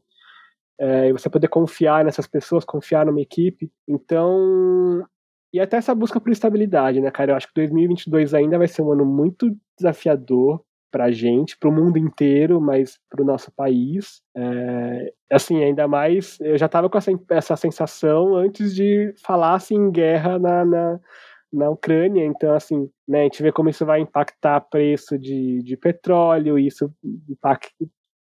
É, 0.78 1.10
e 1.10 1.13
você 1.13 1.30
poder 1.30 1.48
confiar 1.48 2.06
nessas 2.06 2.28
pessoas, 2.28 2.65
confiar 2.65 3.06
numa 3.06 3.22
equipe. 3.22 3.72
Então, 3.88 5.06
e 5.54 5.60
até 5.60 5.78
essa 5.78 5.95
busca 5.95 6.19
por 6.22 6.32
estabilidade, 6.32 7.02
né, 7.02 7.10
cara? 7.12 7.32
Eu 7.32 7.36
acho 7.36 7.48
que 7.48 7.54
2022 7.56 8.34
ainda 8.34 8.58
vai 8.58 8.67
ser 8.67 8.82
um 8.82 8.91
ano 8.91 9.06
muito 9.06 9.56
desafiador. 9.78 10.62
pra 10.91 11.12
gente, 11.12 11.56
pro 11.58 11.72
mundo 11.72 11.98
inteiro, 12.00 12.60
mas 12.60 13.00
pro 13.10 13.24
nosso 13.24 13.52
país. 13.52 14.21
É, 14.36 15.13
assim, 15.31 15.63
ainda 15.63 15.88
mais, 15.88 16.40
eu 16.42 16.58
já 16.58 16.67
tava 16.67 16.90
com 16.90 16.98
essa, 16.98 17.12
essa 17.29 17.56
sensação 17.56 18.36
antes 18.36 18.73
de 18.73 19.13
falar 19.23 19.54
assim, 19.56 19.75
em 19.75 19.92
guerra 19.92 20.40
na, 20.40 20.65
na, 20.65 21.00
na 21.52 21.69
Ucrânia, 21.69 22.25
então 22.25 22.54
assim, 22.54 22.89
né, 23.08 23.21
a 23.21 23.23
gente 23.23 23.41
vê 23.41 23.52
como 23.52 23.69
isso 23.69 23.85
vai 23.85 24.00
impactar 24.00 24.62
preço 24.62 25.17
de, 25.17 25.62
de 25.63 25.75
petróleo, 25.75 26.60
isso 26.60 26.91
impacta, 27.27 27.73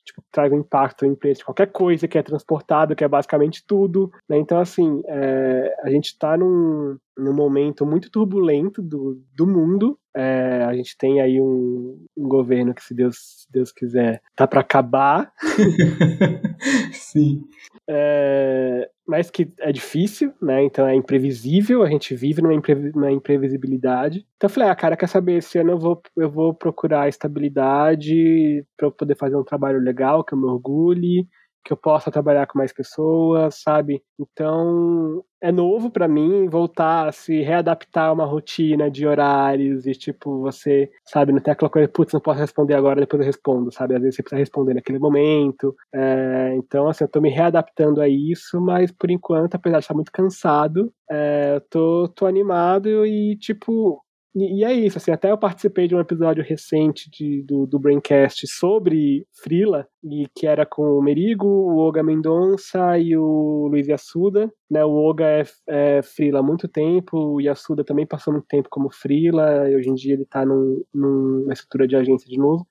tipo, 0.08 0.22
traz 0.32 0.52
um 0.52 0.58
impacto 0.58 1.04
em 1.04 1.14
preço 1.14 1.40
de 1.40 1.44
qualquer 1.44 1.70
coisa 1.70 2.08
que 2.08 2.16
é 2.16 2.22
transportado, 2.22 2.96
que 2.96 3.04
é 3.04 3.08
basicamente 3.08 3.62
tudo. 3.66 4.10
Né? 4.28 4.38
Então, 4.38 4.58
assim, 4.58 5.02
é, 5.06 5.74
a 5.82 5.90
gente 5.90 6.06
está 6.06 6.36
num, 6.36 6.96
num 7.16 7.34
momento 7.34 7.84
muito 7.84 8.10
turbulento 8.10 8.82
do, 8.82 9.22
do 9.34 9.46
mundo. 9.46 9.98
É, 10.16 10.64
a 10.64 10.74
gente 10.74 10.96
tem 10.96 11.20
aí 11.20 11.40
um, 11.40 12.02
um, 12.16 12.28
governo 12.28 12.74
que, 12.74 12.82
se 12.82 12.94
Deus, 12.94 13.16
se 13.42 13.52
Deus 13.52 13.70
quiser, 13.70 14.22
tá 14.34 14.46
para 14.46 14.60
acabar. 14.60 15.30
Sim. 16.92 17.42
É, 17.88 18.90
mas 19.08 19.30
que 19.30 19.50
é 19.58 19.72
difícil, 19.72 20.34
né? 20.40 20.62
Então 20.62 20.86
é 20.86 20.94
imprevisível, 20.94 21.82
a 21.82 21.88
gente 21.88 22.14
vive 22.14 22.42
numa, 22.42 22.52
imprevi 22.52 22.92
numa 22.94 23.10
imprevisibilidade. 23.10 24.26
Então 24.36 24.48
eu 24.48 24.52
falei, 24.52 24.68
ah, 24.68 24.76
cara, 24.76 24.96
quer 24.98 25.08
saber? 25.08 25.38
Esse 25.38 25.58
ano 25.58 25.72
eu 25.72 25.78
vou, 25.78 26.02
eu 26.14 26.30
vou 26.30 26.52
procurar 26.52 27.08
estabilidade 27.08 28.66
para 28.76 28.90
poder 28.90 29.16
fazer 29.16 29.36
um 29.36 29.44
trabalho 29.44 29.80
legal, 29.80 30.22
que 30.22 30.34
eu 30.34 30.38
me 30.38 30.44
orgulhe, 30.44 31.26
que 31.64 31.72
eu 31.72 31.76
possa 31.76 32.10
trabalhar 32.10 32.46
com 32.46 32.58
mais 32.58 32.72
pessoas, 32.72 33.60
sabe? 33.62 34.02
Então, 34.18 35.22
é 35.40 35.52
novo 35.52 35.90
para 35.90 36.08
mim 36.08 36.48
voltar 36.48 37.08
a 37.08 37.12
se 37.12 37.42
readaptar 37.42 38.08
a 38.08 38.12
uma 38.12 38.24
rotina 38.24 38.90
de 38.90 39.06
horários 39.06 39.86
e, 39.86 39.92
tipo, 39.92 40.40
você, 40.40 40.90
sabe, 41.04 41.32
não 41.32 41.40
tem 41.40 41.52
aquela 41.52 41.70
coisa, 41.70 41.88
putz, 41.88 42.12
não 42.12 42.20
posso 42.20 42.40
responder 42.40 42.74
agora, 42.74 43.00
depois 43.00 43.20
eu 43.20 43.26
respondo, 43.26 43.72
sabe? 43.72 43.94
Às 43.94 44.00
vezes 44.02 44.16
você 44.16 44.22
precisa 44.22 44.40
responder 44.40 44.74
naquele 44.74 44.98
momento. 44.98 45.74
É, 45.94 46.54
então, 46.56 46.88
assim, 46.88 47.04
eu 47.04 47.08
tô 47.10 47.20
me 47.20 47.30
readaptando 47.30 48.00
a 48.00 48.08
isso, 48.08 48.60
mas 48.60 48.90
por 48.90 49.10
enquanto, 49.10 49.54
apesar 49.54 49.78
de 49.78 49.84
estar 49.84 49.94
muito 49.94 50.12
cansado, 50.12 50.92
é, 51.10 51.54
eu 51.56 51.60
tô, 51.70 52.08
tô 52.08 52.26
animado 52.26 53.06
e, 53.06 53.36
tipo, 53.36 54.02
e, 54.40 54.64
é 54.64 54.72
isso, 54.72 54.98
assim, 54.98 55.10
até 55.10 55.30
eu 55.30 55.38
participei 55.38 55.88
de 55.88 55.94
um 55.94 56.00
episódio 56.00 56.44
recente 56.44 57.10
de, 57.10 57.42
do, 57.42 57.66
do 57.66 57.78
Braincast 57.78 58.46
sobre 58.46 59.26
Frila, 59.42 59.86
e 60.04 60.26
que 60.34 60.46
era 60.46 60.66
com 60.66 60.82
o 60.82 61.02
Merigo, 61.02 61.46
o 61.46 61.78
Oga 61.78 62.02
Mendonça 62.02 62.98
e 62.98 63.16
o 63.16 63.68
Luiz 63.70 63.88
Yassuda. 63.88 64.52
Né, 64.70 64.84
o 64.84 64.94
Oga 64.94 65.24
é, 65.24 65.44
é 65.66 66.02
Frila 66.02 66.40
há 66.40 66.42
muito 66.42 66.68
tempo, 66.68 67.16
o 67.16 67.40
Yassuda 67.40 67.82
também 67.82 68.06
passou 68.06 68.32
muito 68.32 68.46
tempo 68.46 68.68
como 68.70 68.92
Frila, 68.92 69.68
e 69.70 69.76
hoje 69.76 69.88
em 69.88 69.94
dia 69.94 70.14
ele 70.14 70.24
está 70.24 70.44
num, 70.44 70.84
numa 70.92 71.52
estrutura 71.52 71.88
de 71.88 71.96
agência 71.96 72.28
de 72.28 72.36
novo. 72.38 72.66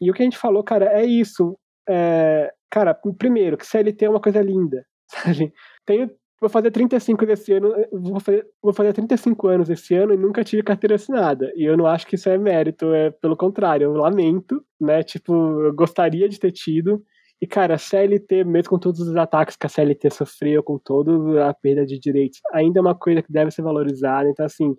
E 0.00 0.10
o 0.10 0.14
que 0.14 0.22
a 0.22 0.24
gente 0.24 0.38
falou, 0.38 0.62
cara, 0.62 0.86
é 0.86 1.04
isso. 1.04 1.58
É, 1.88 2.52
cara, 2.70 2.94
primeiro, 3.18 3.56
que 3.56 3.66
CLT 3.66 4.04
é 4.04 4.10
uma 4.10 4.20
coisa 4.20 4.40
linda, 4.40 4.84
sabe? 5.08 5.52
Tenho, 5.84 6.10
vou 6.44 6.50
fazer 6.50 6.70
35 6.70 7.24
desse 7.24 7.54
ano, 7.54 7.72
vou 7.90 8.20
fazer, 8.20 8.46
vou 8.62 8.72
fazer 8.72 8.92
35 8.92 9.48
anos 9.48 9.70
esse 9.70 9.94
ano 9.94 10.12
e 10.12 10.16
nunca 10.16 10.44
tive 10.44 10.62
carteira 10.62 10.96
assinada. 10.96 11.50
E 11.56 11.64
eu 11.64 11.76
não 11.76 11.86
acho 11.86 12.06
que 12.06 12.16
isso 12.16 12.28
é 12.28 12.36
mérito, 12.36 12.92
é 12.92 13.10
pelo 13.10 13.36
contrário, 13.36 13.84
eu 13.84 13.92
lamento, 13.94 14.62
né? 14.78 15.02
Tipo, 15.02 15.32
eu 15.62 15.74
gostaria 15.74 16.28
de 16.28 16.38
ter 16.38 16.52
tido. 16.52 17.02
E, 17.40 17.46
cara, 17.46 17.74
a 17.74 17.78
CLT, 17.78 18.44
mesmo 18.44 18.70
com 18.70 18.78
todos 18.78 19.00
os 19.00 19.16
ataques 19.16 19.56
que 19.56 19.66
a 19.66 19.68
CLT 19.68 20.10
sofreu, 20.10 20.62
com 20.62 20.78
toda 20.78 21.48
a 21.48 21.54
perda 21.54 21.84
de 21.86 21.98
direitos, 21.98 22.40
ainda 22.52 22.78
é 22.78 22.82
uma 22.82 22.94
coisa 22.94 23.22
que 23.22 23.32
deve 23.32 23.50
ser 23.50 23.62
valorizada. 23.62 24.28
Então, 24.28 24.44
assim, 24.44 24.76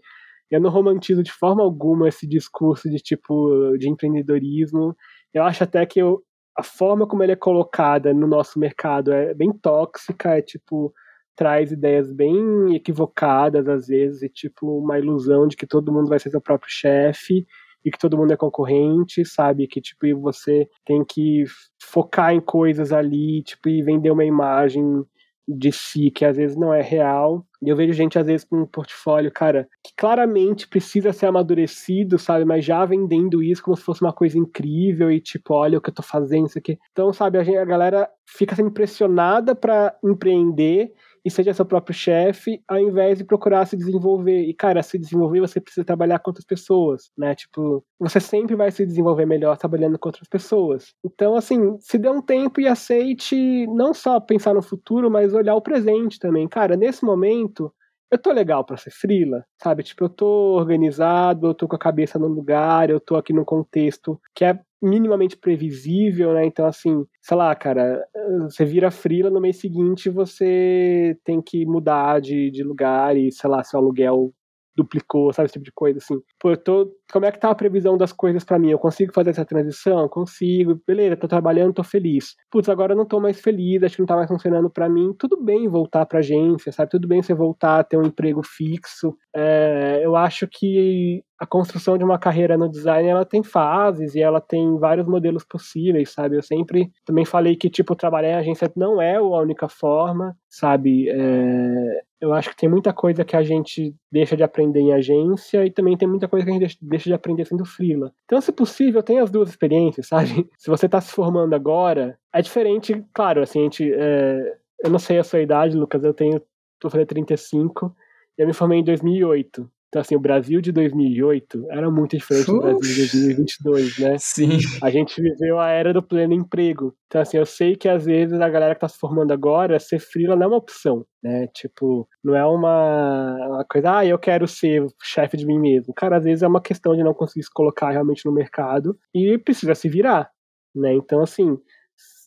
eu 0.51 0.61
não 0.61 0.69
romantizo 0.69 1.23
de 1.23 1.31
forma 1.31 1.63
alguma 1.63 2.07
esse 2.07 2.27
discurso 2.27 2.89
de 2.89 2.97
tipo 2.97 3.75
de 3.77 3.89
empreendedorismo. 3.89 4.95
Eu 5.33 5.43
acho 5.43 5.63
até 5.63 5.85
que 5.85 5.99
eu, 5.99 6.21
a 6.55 6.63
forma 6.63 7.07
como 7.07 7.23
ele 7.23 7.33
é 7.33 7.35
colocada 7.35 8.13
no 8.13 8.27
nosso 8.27 8.59
mercado 8.59 9.11
é 9.11 9.33
bem 9.33 9.51
tóxica, 9.51 10.37
é 10.37 10.41
tipo 10.41 10.93
traz 11.35 11.71
ideias 11.71 12.11
bem 12.11 12.75
equivocadas 12.75 13.67
às 13.67 13.87
vezes 13.87 14.21
e 14.21 14.29
tipo 14.29 14.79
uma 14.79 14.97
ilusão 14.97 15.47
de 15.47 15.55
que 15.55 15.67
todo 15.67 15.91
mundo 15.91 16.09
vai 16.09 16.19
ser 16.19 16.29
seu 16.29 16.41
próprio 16.41 16.71
chefe 16.71 17.45
e 17.83 17.91
que 17.91 17.99
todo 17.99 18.17
mundo 18.17 18.33
é 18.33 18.37
concorrente, 18.37 19.23
sabe? 19.23 19.67
Que 19.67 19.79
tipo 19.79 20.05
você 20.19 20.67
tem 20.85 21.03
que 21.03 21.43
focar 21.79 22.33
em 22.33 22.41
coisas 22.41 22.91
ali, 22.91 23.43
tipo 23.43 23.69
e 23.69 23.83
vender 23.83 24.11
uma 24.11 24.25
imagem 24.25 25.05
de 25.47 25.71
si 25.71 26.09
que 26.09 26.25
às 26.25 26.37
vezes 26.37 26.57
não 26.57 26.73
é 26.73 26.81
real. 26.81 27.45
E 27.61 27.69
eu 27.69 27.75
vejo 27.75 27.93
gente 27.93 28.17
às 28.17 28.25
vezes 28.25 28.45
com 28.45 28.61
um 28.61 28.65
portfólio, 28.65 29.31
cara, 29.31 29.67
que 29.83 29.93
claramente 29.95 30.67
precisa 30.67 31.13
ser 31.13 31.27
amadurecido, 31.27 32.17
sabe? 32.17 32.45
Mas 32.45 32.65
já 32.65 32.83
vendendo 32.85 33.43
isso 33.43 33.63
como 33.63 33.77
se 33.77 33.83
fosse 33.83 34.01
uma 34.01 34.13
coisa 34.13 34.37
incrível 34.37 35.11
e 35.11 35.19
tipo, 35.21 35.53
olha 35.53 35.77
o 35.77 35.81
que 35.81 35.89
eu 35.89 35.93
tô 35.93 36.01
fazendo 36.01 36.47
isso 36.47 36.57
aqui. 36.57 36.79
Então, 36.91 37.13
sabe, 37.13 37.37
a, 37.37 37.43
gente, 37.43 37.57
a 37.57 37.65
galera 37.65 38.09
fica 38.25 38.55
sendo 38.55 38.69
impressionada 38.69 39.55
para 39.55 39.95
empreender 40.03 40.93
e 41.25 41.31
seja 41.31 41.53
seu 41.53 41.65
próprio 41.65 41.95
chefe, 41.95 42.61
ao 42.67 42.79
invés 42.79 43.17
de 43.17 43.23
procurar 43.23 43.65
se 43.65 43.75
desenvolver. 43.75 44.43
E, 44.43 44.53
cara, 44.53 44.83
se 44.83 44.99
desenvolver, 44.99 45.39
você 45.39 45.59
precisa 45.59 45.83
trabalhar 45.83 46.19
com 46.19 46.29
outras 46.29 46.45
pessoas, 46.45 47.09
né? 47.17 47.33
Tipo, 47.33 47.83
você 47.99 48.19
sempre 48.19 48.55
vai 48.55 48.69
se 48.69 48.85
desenvolver 48.85 49.25
melhor 49.25 49.57
trabalhando 49.57 49.97
com 49.97 50.07
outras 50.07 50.29
pessoas. 50.29 50.93
Então, 51.03 51.35
assim, 51.35 51.77
se 51.79 51.97
dê 51.97 52.09
um 52.09 52.21
tempo 52.21 52.61
e 52.61 52.67
aceite 52.67 53.65
não 53.67 53.91
só 53.91 54.19
pensar 54.19 54.53
no 54.53 54.61
futuro, 54.61 55.09
mas 55.09 55.33
olhar 55.33 55.55
o 55.55 55.61
presente 55.61 56.19
também. 56.19 56.47
Cara, 56.47 56.77
nesse 56.77 57.03
momento, 57.03 57.73
eu 58.11 58.19
tô 58.19 58.31
legal 58.31 58.63
para 58.63 58.77
ser 58.77 58.91
frila, 58.91 59.43
sabe? 59.61 59.81
Tipo, 59.81 60.05
eu 60.05 60.09
tô 60.09 60.55
organizado, 60.57 61.47
eu 61.47 61.53
tô 61.55 61.67
com 61.67 61.75
a 61.75 61.79
cabeça 61.79 62.19
no 62.19 62.27
lugar, 62.27 62.89
eu 62.89 62.99
tô 62.99 63.15
aqui 63.15 63.33
num 63.33 63.43
contexto 63.43 64.19
que 64.35 64.45
é 64.45 64.59
minimamente 64.85 65.37
previsível, 65.37 66.33
né? 66.33 66.45
Então, 66.45 66.65
assim, 66.65 67.05
sei 67.21 67.37
lá, 67.37 67.55
cara, 67.55 68.05
você 68.43 68.63
vira 68.63 68.91
frila 68.91 69.29
no 69.29 69.41
mês 69.41 69.57
seguinte, 69.57 70.09
você 70.09 71.17
tem 71.23 71.41
que 71.41 71.65
mudar 71.65 72.21
de, 72.21 72.51
de 72.51 72.63
lugar 72.63 73.17
e, 73.17 73.31
sei 73.31 73.49
lá, 73.49 73.63
seu 73.63 73.79
aluguel 73.79 74.33
duplicou, 74.75 75.31
sabe, 75.31 75.45
esse 75.45 75.53
tipo 75.53 75.65
de 75.65 75.71
coisa, 75.71 75.99
assim. 75.99 76.21
Pô, 76.39 76.51
eu 76.51 76.57
tô. 76.57 76.91
Como 77.11 77.25
é 77.25 77.31
que 77.31 77.39
tá 77.39 77.49
a 77.49 77.55
previsão 77.55 77.97
das 77.97 78.11
coisas 78.11 78.43
para 78.43 78.59
mim? 78.59 78.71
Eu 78.71 78.79
consigo 78.79 79.13
fazer 79.13 79.29
essa 79.29 79.45
transição? 79.45 80.07
Consigo. 80.09 80.81
Beleza, 80.85 81.15
tô 81.15 81.27
trabalhando, 81.27 81.73
tô 81.73 81.83
feliz. 81.83 82.35
Putz, 82.51 82.67
agora 82.67 82.93
eu 82.93 82.97
não 82.97 83.05
tô 83.05 83.19
mais 83.19 83.39
feliz, 83.39 83.81
acho 83.81 83.95
que 83.95 84.01
não 84.01 84.07
tá 84.07 84.15
mais 84.15 84.27
funcionando 84.27 84.69
para 84.69 84.89
mim. 84.89 85.13
Tudo 85.17 85.41
bem 85.41 85.67
voltar 85.67 86.05
pra 86.05 86.19
agência, 86.19 86.71
sabe? 86.71 86.91
Tudo 86.91 87.07
bem 87.07 87.21
você 87.21 87.33
voltar 87.33 87.79
a 87.79 87.83
ter 87.83 87.97
um 87.97 88.03
emprego 88.03 88.41
fixo. 88.43 89.15
É, 89.33 90.01
eu 90.03 90.15
acho 90.15 90.47
que 90.47 91.23
a 91.39 91.45
construção 91.45 91.97
de 91.97 92.03
uma 92.03 92.17
carreira 92.17 92.57
no 92.57 92.69
design 92.69 93.09
ela 93.09 93.25
tem 93.25 93.43
fases 93.43 94.15
e 94.15 94.21
ela 94.21 94.39
tem 94.39 94.77
vários 94.77 95.05
modelos 95.05 95.43
possíveis, 95.43 96.11
sabe? 96.11 96.37
Eu 96.37 96.41
sempre 96.41 96.91
também 97.03 97.25
falei 97.25 97.55
que 97.55 97.69
tipo 97.69 97.95
trabalhar 97.95 98.31
em 98.31 98.35
agência 98.35 98.71
não 98.75 99.01
é 99.01 99.15
a 99.17 99.21
única 99.21 99.67
forma, 99.67 100.35
sabe? 100.49 101.09
É, 101.09 102.01
eu 102.21 102.33
acho 102.33 102.49
que 102.49 102.55
tem 102.55 102.69
muita 102.69 102.93
coisa 102.93 103.25
que 103.25 103.35
a 103.35 103.43
gente 103.43 103.93
deixa 104.11 104.37
de 104.37 104.43
aprender 104.43 104.79
em 104.79 104.93
agência 104.93 105.65
e 105.65 105.71
também 105.71 105.97
tem 105.97 106.07
muita 106.07 106.27
coisa 106.27 106.45
que 106.45 106.51
a 106.51 106.59
gente 106.59 106.77
deixa 106.81 107.09
de 107.09 107.13
aprender 107.13 107.45
sendo 107.45 107.65
freela. 107.65 108.11
Então, 108.23 108.39
se 108.39 108.51
possível, 108.51 109.03
tenha 109.03 109.21
as 109.21 109.29
duas 109.29 109.49
experiências, 109.49 110.07
sabe? 110.09 110.49
Se 110.57 110.69
você 110.69 110.85
está 110.85 111.01
se 111.01 111.11
formando 111.11 111.53
agora, 111.53 112.17
é 112.33 112.41
diferente, 112.41 113.03
claro, 113.13 113.41
assim, 113.41 113.59
a 113.59 113.63
gente, 113.63 113.93
é, 113.93 114.57
eu 114.83 114.89
não 114.89 114.99
sei 114.99 115.19
a 115.19 115.23
sua 115.23 115.41
idade, 115.41 115.75
Lucas, 115.75 116.03
eu 116.03 116.13
tenho, 116.13 116.41
tô 116.79 116.89
fazendo 116.89 117.07
35 117.07 117.93
e 118.37 118.41
eu 118.41 118.47
me 118.47 118.53
formei 118.53 118.79
em 118.79 118.83
2008. 118.83 119.69
Então, 119.95 120.01
assim, 120.01 120.15
o 120.17 120.19
Brasil 120.19 120.59
de 120.59 120.73
2008 120.73 121.67
era 121.71 121.89
muito 121.89 122.17
diferente 122.17 122.47
do 122.47 122.59
Brasil 122.59 122.81
de 122.81 122.95
2022, 122.95 123.99
né? 123.99 124.17
Sim. 124.19 124.49
A 124.83 124.89
gente 124.89 125.21
viveu 125.21 125.57
a 125.57 125.69
era 125.69 125.93
do 125.93 126.03
pleno 126.03 126.33
emprego. 126.33 126.93
Então, 127.07 127.21
assim, 127.21 127.37
eu 127.37 127.45
sei 127.45 127.77
que 127.77 127.87
às 127.87 128.03
vezes 128.03 128.41
a 128.41 128.49
galera 128.49 128.75
que 128.75 128.81
tá 128.81 128.89
se 128.89 128.99
formando 128.99 129.31
agora, 129.31 129.79
ser 129.79 129.99
freela 129.99 130.35
não 130.35 130.43
é 130.43 130.47
uma 130.47 130.57
opção, 130.57 131.05
né? 131.23 131.47
Tipo, 131.53 132.05
não 132.21 132.35
é 132.35 132.45
uma, 132.45 133.37
uma 133.47 133.65
coisa, 133.71 133.99
ah, 133.99 134.05
eu 134.05 134.19
quero 134.19 134.45
ser 134.49 134.85
chefe 135.01 135.37
de 135.37 135.45
mim 135.45 135.57
mesmo. 135.57 135.93
Cara, 135.93 136.17
às 136.17 136.25
vezes 136.25 136.43
é 136.43 136.47
uma 136.49 136.61
questão 136.61 136.93
de 136.93 137.01
não 137.01 137.13
conseguir 137.13 137.43
se 137.43 137.53
colocar 137.53 137.91
realmente 137.91 138.25
no 138.25 138.33
mercado 138.33 138.99
e 139.13 139.37
precisa 139.37 139.73
se 139.75 139.87
virar, 139.87 140.29
né? 140.75 140.91
Então, 140.91 141.21
assim, 141.21 141.57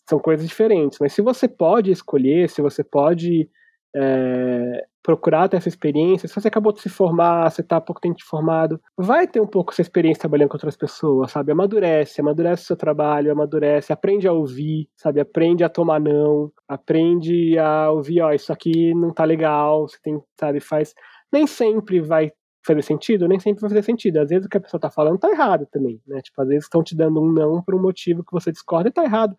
são 0.08 0.18
coisas 0.18 0.48
diferentes. 0.48 0.96
Mas 1.02 1.12
se 1.12 1.20
você 1.20 1.46
pode 1.46 1.90
escolher, 1.90 2.48
se 2.48 2.62
você 2.62 2.82
pode 2.82 3.50
é, 3.94 4.86
procurar 5.08 5.48
ter 5.48 5.56
essa 5.56 5.70
experiência, 5.70 6.28
se 6.28 6.34
você 6.34 6.48
acabou 6.48 6.70
de 6.70 6.82
se 6.82 6.90
formar, 6.90 7.50
você 7.50 7.62
está 7.62 7.78
há 7.78 7.80
pouco 7.80 7.98
tempo 7.98 8.18
formado, 8.22 8.78
vai 8.94 9.26
ter 9.26 9.40
um 9.40 9.46
pouco 9.46 9.72
essa 9.72 9.80
experiência 9.80 10.20
trabalhando 10.20 10.50
com 10.50 10.56
outras 10.56 10.76
pessoas, 10.76 11.30
sabe? 11.30 11.50
Amadurece, 11.50 12.20
amadurece 12.20 12.64
o 12.64 12.66
seu 12.66 12.76
trabalho, 12.76 13.32
amadurece, 13.32 13.90
aprende 13.90 14.28
a 14.28 14.34
ouvir, 14.34 14.86
sabe? 14.94 15.18
Aprende 15.18 15.64
a 15.64 15.68
tomar 15.70 15.98
não, 15.98 16.52
aprende 16.68 17.58
a 17.58 17.90
ouvir, 17.90 18.20
ó, 18.20 18.32
isso 18.34 18.52
aqui 18.52 18.92
não 18.92 19.10
tá 19.10 19.24
legal, 19.24 19.88
você 19.88 19.96
tem, 20.02 20.22
sabe, 20.38 20.60
faz. 20.60 20.94
Nem 21.32 21.46
sempre 21.46 22.02
vai 22.02 22.30
fazer 22.66 22.82
sentido, 22.82 23.26
nem 23.26 23.40
sempre 23.40 23.62
vai 23.62 23.70
fazer 23.70 23.82
sentido. 23.84 24.18
Às 24.18 24.28
vezes 24.28 24.44
o 24.44 24.48
que 24.50 24.58
a 24.58 24.60
pessoa 24.60 24.78
tá 24.78 24.90
falando 24.90 25.18
tá 25.18 25.30
errado 25.30 25.66
também, 25.72 25.98
né? 26.06 26.20
Tipo, 26.20 26.42
às 26.42 26.48
vezes 26.48 26.64
estão 26.64 26.82
te 26.82 26.94
dando 26.94 27.18
um 27.22 27.32
não 27.32 27.62
por 27.62 27.74
um 27.74 27.80
motivo 27.80 28.22
que 28.22 28.32
você 28.32 28.52
discorda 28.52 28.90
e 28.90 28.92
tá 28.92 29.04
errado. 29.04 29.34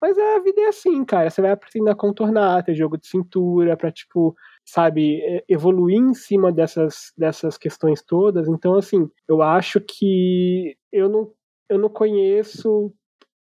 Mas 0.00 0.18
a 0.18 0.38
vida 0.40 0.62
é 0.62 0.68
assim, 0.68 1.04
cara. 1.04 1.28
Você 1.30 1.42
vai 1.42 1.50
aprendendo 1.52 1.90
a 1.90 1.94
contornar, 1.94 2.64
ter 2.64 2.74
jogo 2.74 2.96
de 2.98 3.06
cintura, 3.06 3.76
pra, 3.76 3.92
tipo, 3.92 4.34
sabe, 4.64 5.44
evoluir 5.48 5.98
em 5.98 6.14
cima 6.14 6.50
dessas, 6.52 7.12
dessas 7.18 7.58
questões 7.58 8.02
todas. 8.02 8.48
Então, 8.48 8.76
assim, 8.76 9.08
eu 9.28 9.42
acho 9.42 9.80
que 9.80 10.76
eu 10.92 11.08
não 11.08 11.32
eu 11.68 11.78
não 11.78 11.88
conheço, 11.88 12.92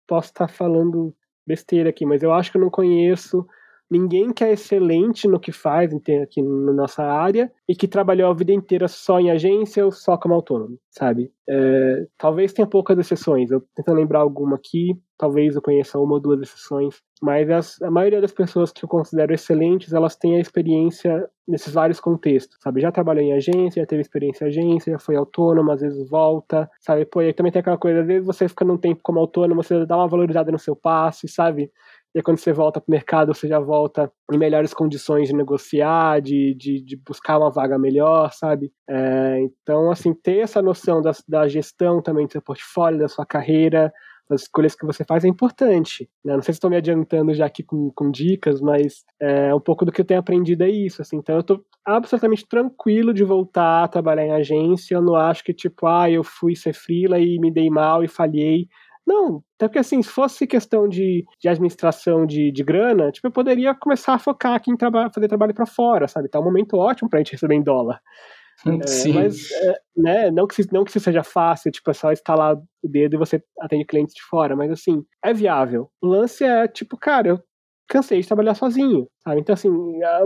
posso 0.06 0.28
estar 0.28 0.48
falando 0.48 1.14
besteira 1.46 1.90
aqui, 1.90 2.06
mas 2.06 2.22
eu 2.22 2.32
acho 2.32 2.50
que 2.52 2.58
eu 2.58 2.62
não 2.62 2.70
conheço 2.70 3.46
ninguém 3.90 4.32
que 4.32 4.44
é 4.44 4.52
excelente 4.52 5.26
no 5.26 5.40
que 5.40 5.52
faz 5.52 5.92
aqui 5.94 6.42
na 6.42 6.72
nossa 6.72 7.02
área 7.02 7.50
e 7.68 7.74
que 7.74 7.88
trabalhou 7.88 8.30
a 8.30 8.34
vida 8.34 8.52
inteira 8.52 8.88
só 8.88 9.18
em 9.18 9.30
agência 9.30 9.84
ou 9.84 9.92
só 9.92 10.16
como 10.16 10.34
autônomo, 10.34 10.78
sabe? 10.90 11.32
É, 11.48 12.06
talvez 12.18 12.52
tenha 12.52 12.66
poucas 12.66 12.98
exceções, 12.98 13.50
eu 13.50 13.62
tento 13.74 13.92
lembrar 13.92 14.20
alguma 14.20 14.56
aqui, 14.56 14.94
talvez 15.16 15.56
eu 15.56 15.62
conheça 15.62 15.98
uma 15.98 16.14
ou 16.14 16.20
duas 16.20 16.40
exceções, 16.42 16.96
mas 17.22 17.50
as, 17.50 17.82
a 17.82 17.90
maioria 17.90 18.20
das 18.20 18.32
pessoas 18.32 18.70
que 18.70 18.84
eu 18.84 18.88
considero 18.88 19.32
excelentes, 19.32 19.92
elas 19.92 20.14
têm 20.14 20.36
a 20.36 20.40
experiência 20.40 21.28
nesses 21.46 21.72
vários 21.72 21.98
contextos, 21.98 22.58
sabe? 22.62 22.80
Já 22.82 22.92
trabalhou 22.92 23.22
em 23.22 23.32
agência, 23.32 23.80
já 23.82 23.86
teve 23.86 24.02
experiência 24.02 24.44
em 24.44 24.48
agência, 24.48 24.92
já 24.92 24.98
foi 24.98 25.16
autônomo, 25.16 25.72
às 25.72 25.80
vezes 25.80 26.08
volta, 26.08 26.70
sabe? 26.80 27.06
Pô, 27.06 27.22
e 27.22 27.32
também 27.32 27.50
tem 27.50 27.60
aquela 27.60 27.78
coisa, 27.78 28.00
às 28.02 28.06
vezes 28.06 28.26
você 28.26 28.46
fica 28.48 28.64
num 28.64 28.76
tempo 28.76 29.00
como 29.02 29.18
autônomo, 29.18 29.62
você 29.62 29.86
dá 29.86 29.96
uma 29.96 30.06
valorizada 30.06 30.52
no 30.52 30.58
seu 30.58 30.76
passe, 30.76 31.26
sabe? 31.26 31.72
E 32.18 32.22
quando 32.22 32.38
você 32.38 32.52
volta 32.52 32.80
para 32.80 32.90
o 32.90 32.90
mercado, 32.90 33.32
você 33.32 33.46
já 33.46 33.60
volta 33.60 34.10
em 34.32 34.36
melhores 34.36 34.74
condições 34.74 35.28
de 35.28 35.36
negociar, 35.36 36.20
de, 36.20 36.52
de, 36.52 36.82
de 36.82 36.96
buscar 36.96 37.38
uma 37.38 37.48
vaga 37.48 37.78
melhor, 37.78 38.32
sabe? 38.32 38.72
É, 38.90 39.38
então, 39.40 39.88
assim, 39.88 40.12
ter 40.12 40.38
essa 40.38 40.60
noção 40.60 41.00
da, 41.00 41.12
da 41.28 41.46
gestão 41.46 42.02
também 42.02 42.26
do 42.26 42.32
seu 42.32 42.42
portfólio, 42.42 42.98
da 42.98 43.06
sua 43.06 43.24
carreira, 43.24 43.92
das 44.28 44.42
escolhas 44.42 44.74
que 44.74 44.84
você 44.84 45.04
faz 45.04 45.24
é 45.24 45.28
importante. 45.28 46.10
Né? 46.24 46.34
Não 46.34 46.42
sei 46.42 46.52
se 46.52 46.56
estou 46.56 46.68
me 46.68 46.76
adiantando 46.76 47.32
já 47.32 47.46
aqui 47.46 47.62
com, 47.62 47.92
com 47.94 48.10
dicas, 48.10 48.60
mas 48.60 49.04
é, 49.20 49.54
um 49.54 49.60
pouco 49.60 49.84
do 49.84 49.92
que 49.92 50.00
eu 50.00 50.04
tenho 50.04 50.18
aprendido 50.18 50.64
é 50.64 50.68
isso. 50.68 51.00
Assim. 51.00 51.18
Então 51.18 51.36
eu 51.36 51.40
estou 51.40 51.64
absolutamente 51.84 52.44
tranquilo 52.48 53.14
de 53.14 53.22
voltar 53.22 53.84
a 53.84 53.88
trabalhar 53.88 54.26
em 54.26 54.32
agência. 54.32 54.96
Eu 54.96 55.02
não 55.02 55.14
acho 55.14 55.44
que, 55.44 55.54
tipo, 55.54 55.86
ah, 55.86 56.10
eu 56.10 56.24
fui 56.24 56.56
ser 56.56 56.74
freela 56.74 57.18
e 57.20 57.38
me 57.38 57.52
dei 57.52 57.70
mal 57.70 58.02
e 58.02 58.08
falhei. 58.08 58.66
Não, 59.08 59.42
até 59.56 59.66
porque 59.66 59.78
assim, 59.78 60.02
se 60.02 60.10
fosse 60.10 60.46
questão 60.46 60.86
de, 60.86 61.24
de 61.40 61.48
administração 61.48 62.26
de, 62.26 62.52
de 62.52 62.62
grana, 62.62 63.10
tipo, 63.10 63.26
eu 63.26 63.32
poderia 63.32 63.74
começar 63.74 64.12
a 64.12 64.18
focar 64.18 64.52
aqui 64.52 64.70
em 64.70 64.76
traba 64.76 65.10
fazer 65.10 65.26
trabalho 65.26 65.54
para 65.54 65.64
fora, 65.64 66.06
sabe? 66.06 66.28
Tá 66.28 66.38
um 66.38 66.44
momento 66.44 66.76
ótimo 66.76 67.08
pra 67.08 67.18
gente 67.18 67.32
receber 67.32 67.54
em 67.54 67.62
dólar. 67.62 68.00
É, 68.66 69.12
mas, 69.12 69.52
é, 69.52 69.80
né, 69.96 70.30
não 70.32 70.44
que, 70.44 70.60
não 70.72 70.82
que 70.82 70.90
isso 70.90 70.98
seja 70.98 71.22
fácil, 71.22 71.70
tipo, 71.70 71.88
é 71.92 71.94
só 71.94 72.10
instalar 72.10 72.56
o 72.56 72.88
dedo 72.88 73.14
e 73.14 73.16
você 73.16 73.40
atende 73.60 73.84
clientes 73.84 74.12
de 74.12 74.20
fora, 74.22 74.56
mas 74.56 74.68
assim, 74.72 75.04
é 75.24 75.32
viável. 75.32 75.88
O 76.02 76.08
lance 76.08 76.42
é, 76.42 76.66
tipo, 76.66 76.96
cara, 76.96 77.28
eu 77.28 77.42
cansei 77.88 78.20
de 78.20 78.26
trabalhar 78.26 78.54
sozinho, 78.54 79.08
sabe? 79.24 79.40
Então, 79.40 79.54
assim, 79.54 79.70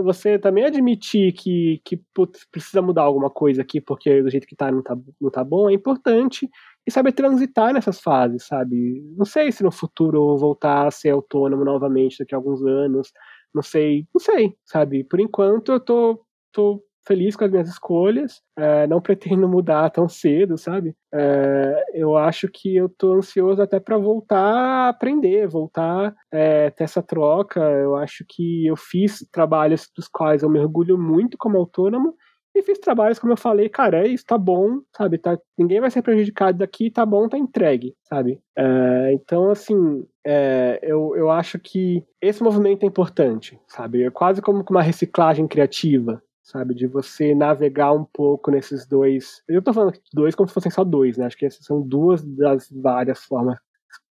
você 0.03 0.37
também 0.37 0.65
admitir 0.65 1.31
que, 1.33 1.79
que 1.85 2.01
putz, 2.13 2.45
precisa 2.51 2.81
mudar 2.81 3.03
alguma 3.03 3.29
coisa 3.29 3.61
aqui 3.61 3.79
porque 3.79 4.21
do 4.23 4.29
jeito 4.31 4.45
que 4.47 4.55
tá 4.55 4.71
não 4.71 4.83
tá, 4.83 4.97
não 5.21 5.29
tá 5.29 5.43
bom 5.43 5.69
é 5.69 5.73
importante 5.73 6.49
e 6.85 6.91
saber 6.91 7.13
transitar 7.13 7.73
nessas 7.73 7.99
fases, 7.99 8.45
sabe? 8.45 9.01
Não 9.17 9.25
sei 9.25 9.51
se 9.51 9.63
no 9.63 9.71
futuro 9.71 10.37
voltar 10.37 10.87
a 10.87 10.91
ser 10.91 11.09
autônomo 11.11 11.63
novamente 11.63 12.19
daqui 12.19 12.35
a 12.35 12.37
alguns 12.37 12.63
anos, 12.63 13.11
não 13.53 13.61
sei, 13.61 14.05
não 14.13 14.19
sei, 14.19 14.55
sabe? 14.65 15.03
Por 15.03 15.19
enquanto 15.19 15.71
eu 15.71 15.79
tô, 15.79 16.25
tô 16.51 16.83
feliz 17.05 17.35
com 17.35 17.45
as 17.45 17.51
minhas 17.51 17.69
escolhas, 17.69 18.41
é, 18.57 18.87
não 18.87 19.01
pretendo 19.01 19.47
mudar 19.47 19.89
tão 19.89 20.07
cedo, 20.07 20.57
sabe? 20.57 20.95
É, 21.13 21.83
eu 21.93 22.17
acho 22.17 22.47
que 22.47 22.75
eu 22.75 22.89
tô 22.89 23.13
ansioso 23.13 23.61
até 23.61 23.79
para 23.79 23.97
voltar 23.97 24.37
a 24.37 24.89
aprender, 24.89 25.47
voltar 25.47 26.13
é, 26.31 26.69
ter 26.71 26.85
essa 26.85 27.01
troca. 27.01 27.59
Eu 27.59 27.95
acho 27.95 28.25
que 28.27 28.65
eu 28.65 28.75
fiz 28.75 29.25
trabalhos 29.31 29.89
dos 29.95 30.07
quais 30.07 30.43
eu 30.43 30.49
mergulho 30.49 30.97
muito 30.97 31.37
como 31.37 31.57
autônomo 31.57 32.15
e 32.55 32.61
fiz 32.61 32.77
trabalhos, 32.79 33.17
como 33.19 33.33
eu 33.33 33.37
falei, 33.37 33.67
cara, 33.67 34.05
é 34.05 34.07
isso, 34.07 34.25
tá 34.25 34.37
bom, 34.37 34.79
sabe? 34.95 35.17
Tá, 35.17 35.37
ninguém 35.57 35.81
vai 35.81 35.89
ser 35.89 36.01
prejudicado 36.01 36.57
daqui, 36.57 36.91
tá 36.91 37.05
bom, 37.05 37.27
tá 37.27 37.37
entregue, 37.37 37.95
sabe? 38.03 38.39
É, 38.55 39.11
então, 39.13 39.49
assim, 39.49 40.05
é, 40.25 40.79
eu, 40.83 41.15
eu 41.15 41.31
acho 41.31 41.57
que 41.59 42.03
esse 42.21 42.43
movimento 42.43 42.83
é 42.83 42.87
importante, 42.87 43.59
sabe? 43.67 44.03
É 44.03 44.11
quase 44.11 44.41
como 44.41 44.63
uma 44.69 44.81
reciclagem 44.81 45.47
criativa, 45.47 46.21
sabe? 46.43 46.75
De 46.75 46.85
você 46.85 47.33
navegar 47.33 47.91
um 47.91 48.05
pouco 48.05 48.51
nesses 48.51 48.87
dois. 48.87 49.41
Eu 49.47 49.61
tô 49.61 49.73
falando 49.73 49.97
dois 50.13 50.35
como 50.35 50.47
se 50.47 50.53
fossem 50.53 50.71
só 50.71 50.83
dois, 50.83 51.17
né? 51.17 51.25
Acho 51.25 51.37
que 51.37 51.45
essas 51.45 51.65
são 51.65 51.81
duas 51.81 52.23
das 52.23 52.69
várias 52.71 53.23
formas 53.23 53.57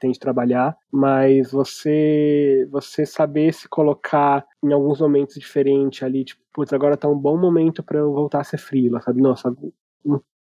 tem 0.03 0.11
de 0.11 0.19
trabalhar, 0.19 0.77
mas 0.91 1.53
você 1.53 2.67
você 2.71 3.07
saber 3.07 3.55
se 3.55 3.69
colocar 3.69 4.45
em 4.63 4.73
alguns 4.73 5.01
momentos 5.01 5.37
diferentes 5.37 6.03
ali, 6.03 6.25
tipo, 6.25 6.43
putz, 6.53 6.73
agora 6.73 6.97
tá 6.97 7.09
um 7.09 7.19
bom 7.19 7.39
momento 7.39 7.83
para 7.85 7.99
eu 8.01 8.13
voltar 8.13 8.41
a 8.41 8.45
ser 8.45 8.59
freela, 8.59 9.01
sabe? 9.01 9.23
Nossa, 9.23 9.55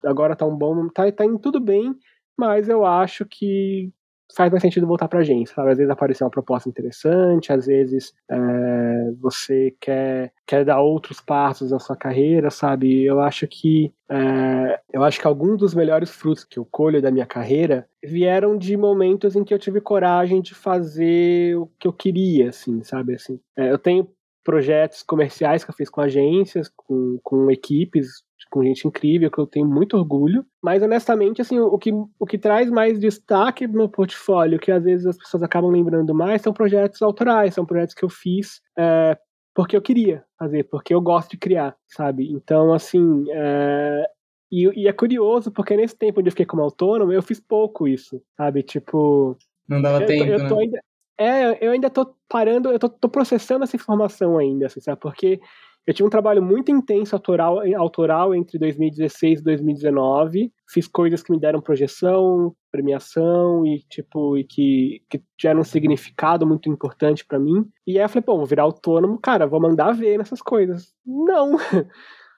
agora 0.03 0.35
tá 0.35 0.45
um 0.45 0.55
bom, 0.55 0.89
tá, 0.89 1.11
tá 1.11 1.25
indo 1.25 1.37
tudo 1.37 1.59
bem, 1.59 1.95
mas 2.35 2.67
eu 2.67 2.83
acho 2.85 3.23
que 3.25 3.91
faz 4.35 4.51
mais 4.51 4.61
sentido 4.61 4.87
voltar 4.87 5.07
para 5.07 5.19
a 5.19 5.21
agência, 5.21 5.55
sabe? 5.55 5.71
Às 5.71 5.77
vezes 5.77 5.91
apareceu 5.91 6.25
uma 6.25 6.31
proposta 6.31 6.69
interessante, 6.69 7.51
às 7.51 7.65
vezes 7.65 8.13
é, 8.29 9.11
você 9.19 9.75
quer, 9.79 10.31
quer 10.45 10.65
dar 10.65 10.81
outros 10.81 11.21
passos 11.21 11.71
na 11.71 11.79
sua 11.79 11.95
carreira, 11.95 12.49
sabe? 12.49 13.03
Eu 13.03 13.19
acho 13.19 13.47
que 13.47 13.93
é, 14.09 14.79
eu 14.91 15.03
acho 15.03 15.19
que 15.19 15.27
alguns 15.27 15.57
dos 15.57 15.73
melhores 15.73 16.09
frutos 16.09 16.43
que 16.43 16.59
eu 16.59 16.65
colho 16.65 17.01
da 17.01 17.11
minha 17.11 17.25
carreira 17.25 17.87
vieram 18.03 18.57
de 18.57 18.75
momentos 18.75 19.35
em 19.35 19.43
que 19.43 19.53
eu 19.53 19.59
tive 19.59 19.79
coragem 19.79 20.41
de 20.41 20.53
fazer 20.53 21.55
o 21.57 21.69
que 21.79 21.87
eu 21.87 21.93
queria, 21.93 22.49
assim, 22.49 22.83
sabe? 22.83 23.15
Assim, 23.15 23.39
é, 23.57 23.71
eu 23.71 23.77
tenho 23.77 24.07
projetos 24.43 25.03
comerciais 25.03 25.63
que 25.63 25.69
eu 25.69 25.75
fiz 25.75 25.89
com 25.89 26.01
agências, 26.01 26.69
com, 26.75 27.19
com 27.23 27.49
equipes 27.51 28.23
com 28.49 28.63
gente 28.63 28.87
incrível, 28.87 29.29
que 29.29 29.37
eu 29.37 29.47
tenho 29.47 29.65
muito 29.65 29.97
orgulho. 29.97 30.45
Mas, 30.61 30.81
honestamente, 30.81 31.41
assim, 31.41 31.59
o 31.59 31.77
que, 31.77 31.91
o 31.91 32.25
que 32.25 32.37
traz 32.37 32.69
mais 32.69 32.99
destaque 32.99 33.67
no 33.67 33.73
meu 33.73 33.89
portfólio, 33.89 34.59
que 34.59 34.71
às 34.71 34.83
vezes 34.83 35.05
as 35.05 35.17
pessoas 35.17 35.43
acabam 35.43 35.71
lembrando 35.71 36.13
mais, 36.13 36.41
são 36.41 36.53
projetos 36.53 37.01
autorais, 37.01 37.53
são 37.53 37.65
projetos 37.65 37.95
que 37.95 38.03
eu 38.03 38.09
fiz 38.09 38.61
é, 38.77 39.17
porque 39.53 39.75
eu 39.75 39.81
queria 39.81 40.23
fazer, 40.37 40.63
porque 40.63 40.93
eu 40.93 41.01
gosto 41.01 41.31
de 41.31 41.37
criar, 41.37 41.75
sabe? 41.87 42.31
Então, 42.31 42.73
assim, 42.73 43.25
é, 43.29 44.05
e, 44.51 44.81
e, 44.81 44.87
é 44.87 44.93
curioso, 44.93 45.51
porque 45.51 45.75
nesse 45.75 45.95
tempo 45.95 46.19
onde 46.19 46.29
eu 46.29 46.31
fiquei 46.31 46.45
como 46.45 46.61
autônomo, 46.61 47.11
eu 47.11 47.21
fiz 47.21 47.39
pouco 47.39 47.87
isso, 47.87 48.21
sabe? 48.37 48.63
Tipo. 48.63 49.37
Não 49.67 49.81
dava 49.81 50.01
eu, 50.03 50.07
tempo. 50.07 50.25
Eu 50.25 50.39
né? 50.39 50.61
ainda, 50.61 50.83
é, 51.17 51.65
eu 51.65 51.71
ainda 51.71 51.89
tô 51.89 52.15
parando, 52.27 52.71
eu 52.71 52.79
tô, 52.79 52.89
tô 52.89 53.09
processando 53.09 53.63
essa 53.63 53.75
informação 53.75 54.37
ainda, 54.37 54.67
assim, 54.67 54.79
sabe? 54.79 54.99
Porque 54.99 55.39
eu 55.85 55.93
tive 55.93 56.05
um 56.05 56.11
trabalho 56.11 56.43
muito 56.43 56.71
intenso 56.71 57.15
autoral, 57.15 57.59
autoral 57.75 58.35
entre 58.35 58.59
2016 58.59 59.39
e 59.39 59.43
2019. 59.43 60.53
Fiz 60.69 60.87
coisas 60.87 61.23
que 61.23 61.31
me 61.31 61.39
deram 61.39 61.59
projeção, 61.59 62.55
premiação 62.71 63.65
e 63.65 63.79
tipo 63.89 64.37
e 64.37 64.43
que, 64.43 65.01
que 65.09 65.21
tiveram 65.37 65.61
um 65.61 65.63
significado 65.63 66.45
muito 66.45 66.69
importante 66.69 67.25
para 67.25 67.39
mim. 67.39 67.65
E 67.85 67.97
aí 67.97 68.05
eu 68.05 68.09
falei, 68.09 68.23
pô, 68.23 68.37
vou 68.37 68.45
virar 68.45 68.63
autônomo, 68.63 69.19
cara, 69.19 69.47
vou 69.47 69.59
mandar 69.59 69.91
ver 69.91 70.17
nessas 70.17 70.41
coisas. 70.41 70.93
Não. 71.05 71.57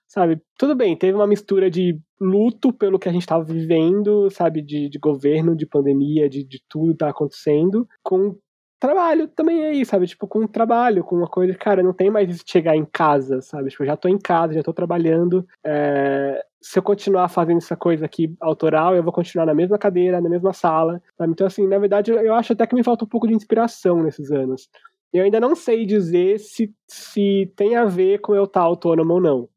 sabe, 0.07 0.39
tudo 0.57 0.75
bem, 0.75 0.95
teve 0.95 1.15
uma 1.15 1.25
mistura 1.25 1.71
de 1.71 1.99
luto 2.21 2.71
pelo 2.71 2.99
que 2.99 3.09
a 3.09 3.11
gente 3.11 3.23
estava 3.23 3.43
vivendo, 3.43 4.29
sabe, 4.29 4.61
de, 4.61 4.87
de 4.87 4.99
governo, 4.99 5.55
de 5.55 5.65
pandemia, 5.65 6.29
de, 6.29 6.43
de 6.43 6.61
tudo 6.69 6.95
tá 6.95 7.09
acontecendo, 7.09 7.87
com 8.03 8.37
trabalho 8.83 9.29
também 9.29 9.65
aí, 9.65 9.85
sabe? 9.85 10.05
Tipo, 10.05 10.27
com 10.27 10.45
trabalho, 10.45 11.05
com 11.05 11.15
uma 11.15 11.27
coisa, 11.27 11.53
cara, 11.55 11.81
não 11.81 11.93
tem 11.93 12.11
mais 12.11 12.29
isso 12.29 12.43
de 12.43 12.51
chegar 12.51 12.75
em 12.75 12.83
casa, 12.83 13.39
sabe? 13.41 13.69
Tipo, 13.69 13.83
eu 13.83 13.87
já 13.87 13.95
tô 13.95 14.09
em 14.09 14.17
casa, 14.17 14.53
já 14.53 14.61
tô 14.61 14.73
trabalhando. 14.73 15.47
É... 15.65 16.43
Se 16.61 16.79
eu 16.79 16.83
continuar 16.83 17.29
fazendo 17.29 17.57
essa 17.57 17.77
coisa 17.77 18.05
aqui 18.05 18.35
autoral, 18.41 18.93
eu 18.93 19.01
vou 19.01 19.13
continuar 19.13 19.45
na 19.45 19.53
mesma 19.53 19.77
cadeira, 19.77 20.19
na 20.19 20.29
mesma 20.29 20.51
sala, 20.51 21.01
sabe? 21.17 21.31
Então, 21.31 21.47
assim, 21.47 21.65
na 21.65 21.79
verdade, 21.79 22.11
eu 22.11 22.33
acho 22.33 22.51
até 22.51 22.67
que 22.67 22.75
me 22.75 22.83
falta 22.83 23.05
um 23.05 23.07
pouco 23.07 23.25
de 23.25 23.33
inspiração 23.33 24.03
nesses 24.03 24.31
anos. 24.31 24.69
Eu 25.13 25.23
ainda 25.23 25.39
não 25.39 25.55
sei 25.55 25.85
dizer 25.85 26.39
se, 26.39 26.73
se 26.85 27.51
tem 27.55 27.77
a 27.77 27.85
ver 27.85 28.19
com 28.19 28.35
eu 28.35 28.43
estar 28.43 28.61
autônomo 28.61 29.13
ou 29.13 29.21
não. 29.21 29.49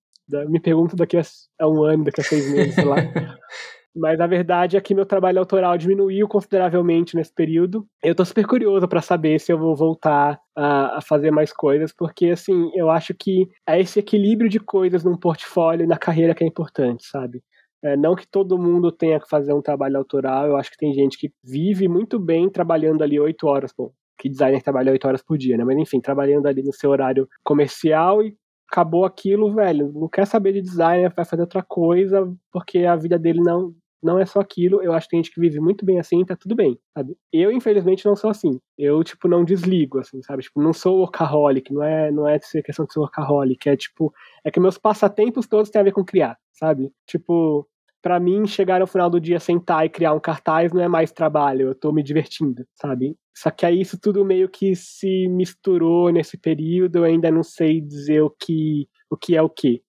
Me 0.48 0.60
pergunto 0.60 0.94
daqui 0.94 1.16
a 1.16 1.68
um 1.68 1.82
ano, 1.82 2.04
daqui 2.04 2.20
a 2.20 2.24
seis 2.24 2.48
meses, 2.52 2.74
sei 2.74 2.84
lá. 2.84 2.96
Mas 3.96 4.20
a 4.20 4.26
verdade 4.26 4.76
é 4.76 4.80
que 4.80 4.94
meu 4.94 5.06
trabalho 5.06 5.38
autoral 5.38 5.78
diminuiu 5.78 6.28
consideravelmente 6.28 7.16
nesse 7.16 7.32
período. 7.32 7.86
Eu 8.04 8.14
tô 8.14 8.26
super 8.26 8.46
curioso 8.46 8.86
para 8.86 9.00
saber 9.00 9.40
se 9.40 9.50
eu 9.50 9.58
vou 9.58 9.74
voltar 9.74 10.38
a, 10.54 10.98
a, 10.98 11.00
fazer 11.00 11.30
mais 11.30 11.50
coisas, 11.50 11.94
porque 11.94 12.26
assim, 12.26 12.70
eu 12.74 12.90
acho 12.90 13.14
que 13.14 13.48
é 13.66 13.80
esse 13.80 13.98
equilíbrio 13.98 14.50
de 14.50 14.60
coisas 14.60 15.02
num 15.02 15.16
portfólio 15.16 15.84
e 15.84 15.86
na 15.86 15.96
carreira 15.96 16.34
que 16.34 16.44
é 16.44 16.46
importante, 16.46 17.06
sabe? 17.06 17.42
É, 17.82 17.96
não 17.96 18.14
que 18.14 18.26
todo 18.26 18.58
mundo 18.58 18.92
tenha 18.92 19.18
que 19.18 19.28
fazer 19.28 19.54
um 19.54 19.62
trabalho 19.62 19.96
autoral, 19.96 20.46
eu 20.46 20.56
acho 20.56 20.70
que 20.70 20.76
tem 20.76 20.92
gente 20.92 21.16
que 21.16 21.32
vive 21.42 21.88
muito 21.88 22.18
bem 22.18 22.50
trabalhando 22.50 23.02
ali 23.02 23.18
oito 23.18 23.46
horas, 23.46 23.72
bom, 23.76 23.92
que 24.18 24.28
designer 24.28 24.62
trabalha 24.62 24.92
oito 24.92 25.08
horas 25.08 25.22
por 25.22 25.38
dia, 25.38 25.56
né? 25.56 25.64
Mas 25.64 25.78
enfim, 25.78 26.00
trabalhando 26.00 26.46
ali 26.46 26.62
no 26.62 26.72
seu 26.72 26.90
horário 26.90 27.26
comercial 27.42 28.22
e 28.22 28.36
acabou 28.70 29.06
aquilo, 29.06 29.54
velho, 29.54 29.90
não 29.94 30.08
quer 30.08 30.26
saber 30.26 30.52
de 30.52 30.60
design, 30.60 31.08
vai 31.08 31.24
fazer 31.24 31.42
outra 31.42 31.62
coisa, 31.62 32.30
porque 32.52 32.84
a 32.84 32.96
vida 32.96 33.18
dele 33.18 33.40
não 33.40 33.74
não 34.02 34.18
é 34.18 34.26
só 34.26 34.40
aquilo. 34.40 34.82
Eu 34.82 34.92
acho 34.92 35.06
que 35.06 35.10
tem 35.10 35.22
gente 35.22 35.32
que 35.34 35.40
vive 35.40 35.60
muito 35.60 35.84
bem 35.84 35.98
assim, 35.98 36.24
tá 36.24 36.36
tudo 36.36 36.54
bem, 36.54 36.78
sabe? 36.96 37.16
Eu, 37.32 37.50
infelizmente, 37.50 38.04
não 38.06 38.16
sou 38.16 38.30
assim. 38.30 38.60
Eu, 38.78 39.02
tipo, 39.04 39.28
não 39.28 39.44
desligo, 39.44 39.98
assim, 39.98 40.22
sabe? 40.22 40.42
Tipo, 40.42 40.62
não 40.62 40.72
sou 40.72 40.98
workaholic, 40.98 41.72
não 41.72 41.82
é, 41.82 42.10
não 42.10 42.28
é 42.28 42.38
questão 42.38 42.86
de 42.86 42.92
ser 42.92 43.00
workaholic, 43.00 43.68
é 43.68 43.76
tipo, 43.76 44.12
é 44.44 44.50
que 44.50 44.60
meus 44.60 44.78
passatempos 44.78 45.46
todos 45.46 45.70
têm 45.70 45.80
a 45.80 45.84
ver 45.84 45.92
com 45.92 46.04
criar, 46.04 46.36
sabe? 46.52 46.90
Tipo, 47.06 47.68
para 48.02 48.20
mim, 48.20 48.46
chegar 48.46 48.78
no 48.78 48.86
final 48.86 49.10
do 49.10 49.20
dia, 49.20 49.40
sentar 49.40 49.84
e 49.84 49.88
criar 49.88 50.12
um 50.12 50.20
cartaz 50.20 50.72
não 50.72 50.80
é 50.80 50.86
mais 50.86 51.10
trabalho, 51.10 51.68
eu 51.68 51.74
tô 51.74 51.90
me 51.92 52.04
divertindo, 52.04 52.64
sabe? 52.74 53.16
Só 53.36 53.50
que 53.50 53.66
aí 53.66 53.80
isso 53.80 53.98
tudo 54.00 54.24
meio 54.24 54.48
que 54.48 54.76
se 54.76 55.26
misturou 55.28 56.12
nesse 56.12 56.38
período, 56.38 56.98
eu 56.98 57.04
ainda 57.04 57.30
não 57.32 57.42
sei 57.42 57.80
dizer 57.80 58.22
o 58.22 58.30
que, 58.30 58.88
o 59.10 59.16
que 59.16 59.36
é 59.36 59.42
o 59.42 59.50
que. 59.50 59.82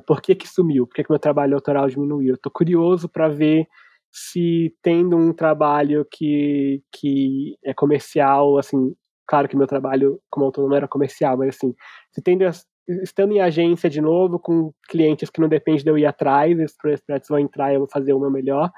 Por 0.00 0.20
que 0.22 0.34
que 0.34 0.48
sumiu? 0.48 0.86
Por 0.86 0.94
que 0.94 1.04
que 1.04 1.10
meu 1.10 1.18
trabalho 1.18 1.54
autoral 1.54 1.88
diminuiu? 1.88 2.34
Eu 2.34 2.38
tô 2.38 2.50
curioso 2.50 3.08
para 3.08 3.28
ver 3.28 3.66
se 4.10 4.74
tendo 4.82 5.16
um 5.16 5.32
trabalho 5.32 6.06
que, 6.10 6.82
que 6.92 7.56
é 7.64 7.72
comercial, 7.72 8.58
assim, 8.58 8.94
claro 9.26 9.48
que 9.48 9.56
meu 9.56 9.66
trabalho 9.66 10.20
como 10.30 10.46
autônomo 10.46 10.74
era 10.74 10.86
comercial, 10.86 11.36
mas 11.38 11.56
assim, 11.56 11.74
se 12.10 12.20
tendo 12.22 12.44
estando 13.02 13.32
em 13.32 13.40
agência 13.40 13.88
de 13.88 14.00
novo, 14.00 14.38
com 14.38 14.72
clientes 14.88 15.30
que 15.30 15.40
não 15.40 15.48
depende 15.48 15.82
de 15.82 15.90
eu 15.90 15.96
ir 15.96 16.04
atrás, 16.04 16.58
esses 16.58 16.76
projetos 16.76 17.28
vão 17.28 17.38
entrar 17.38 17.72
eu 17.72 17.80
vou 17.80 17.88
fazer 17.88 18.12
o 18.12 18.20
meu 18.20 18.30
melhor, 18.30 18.70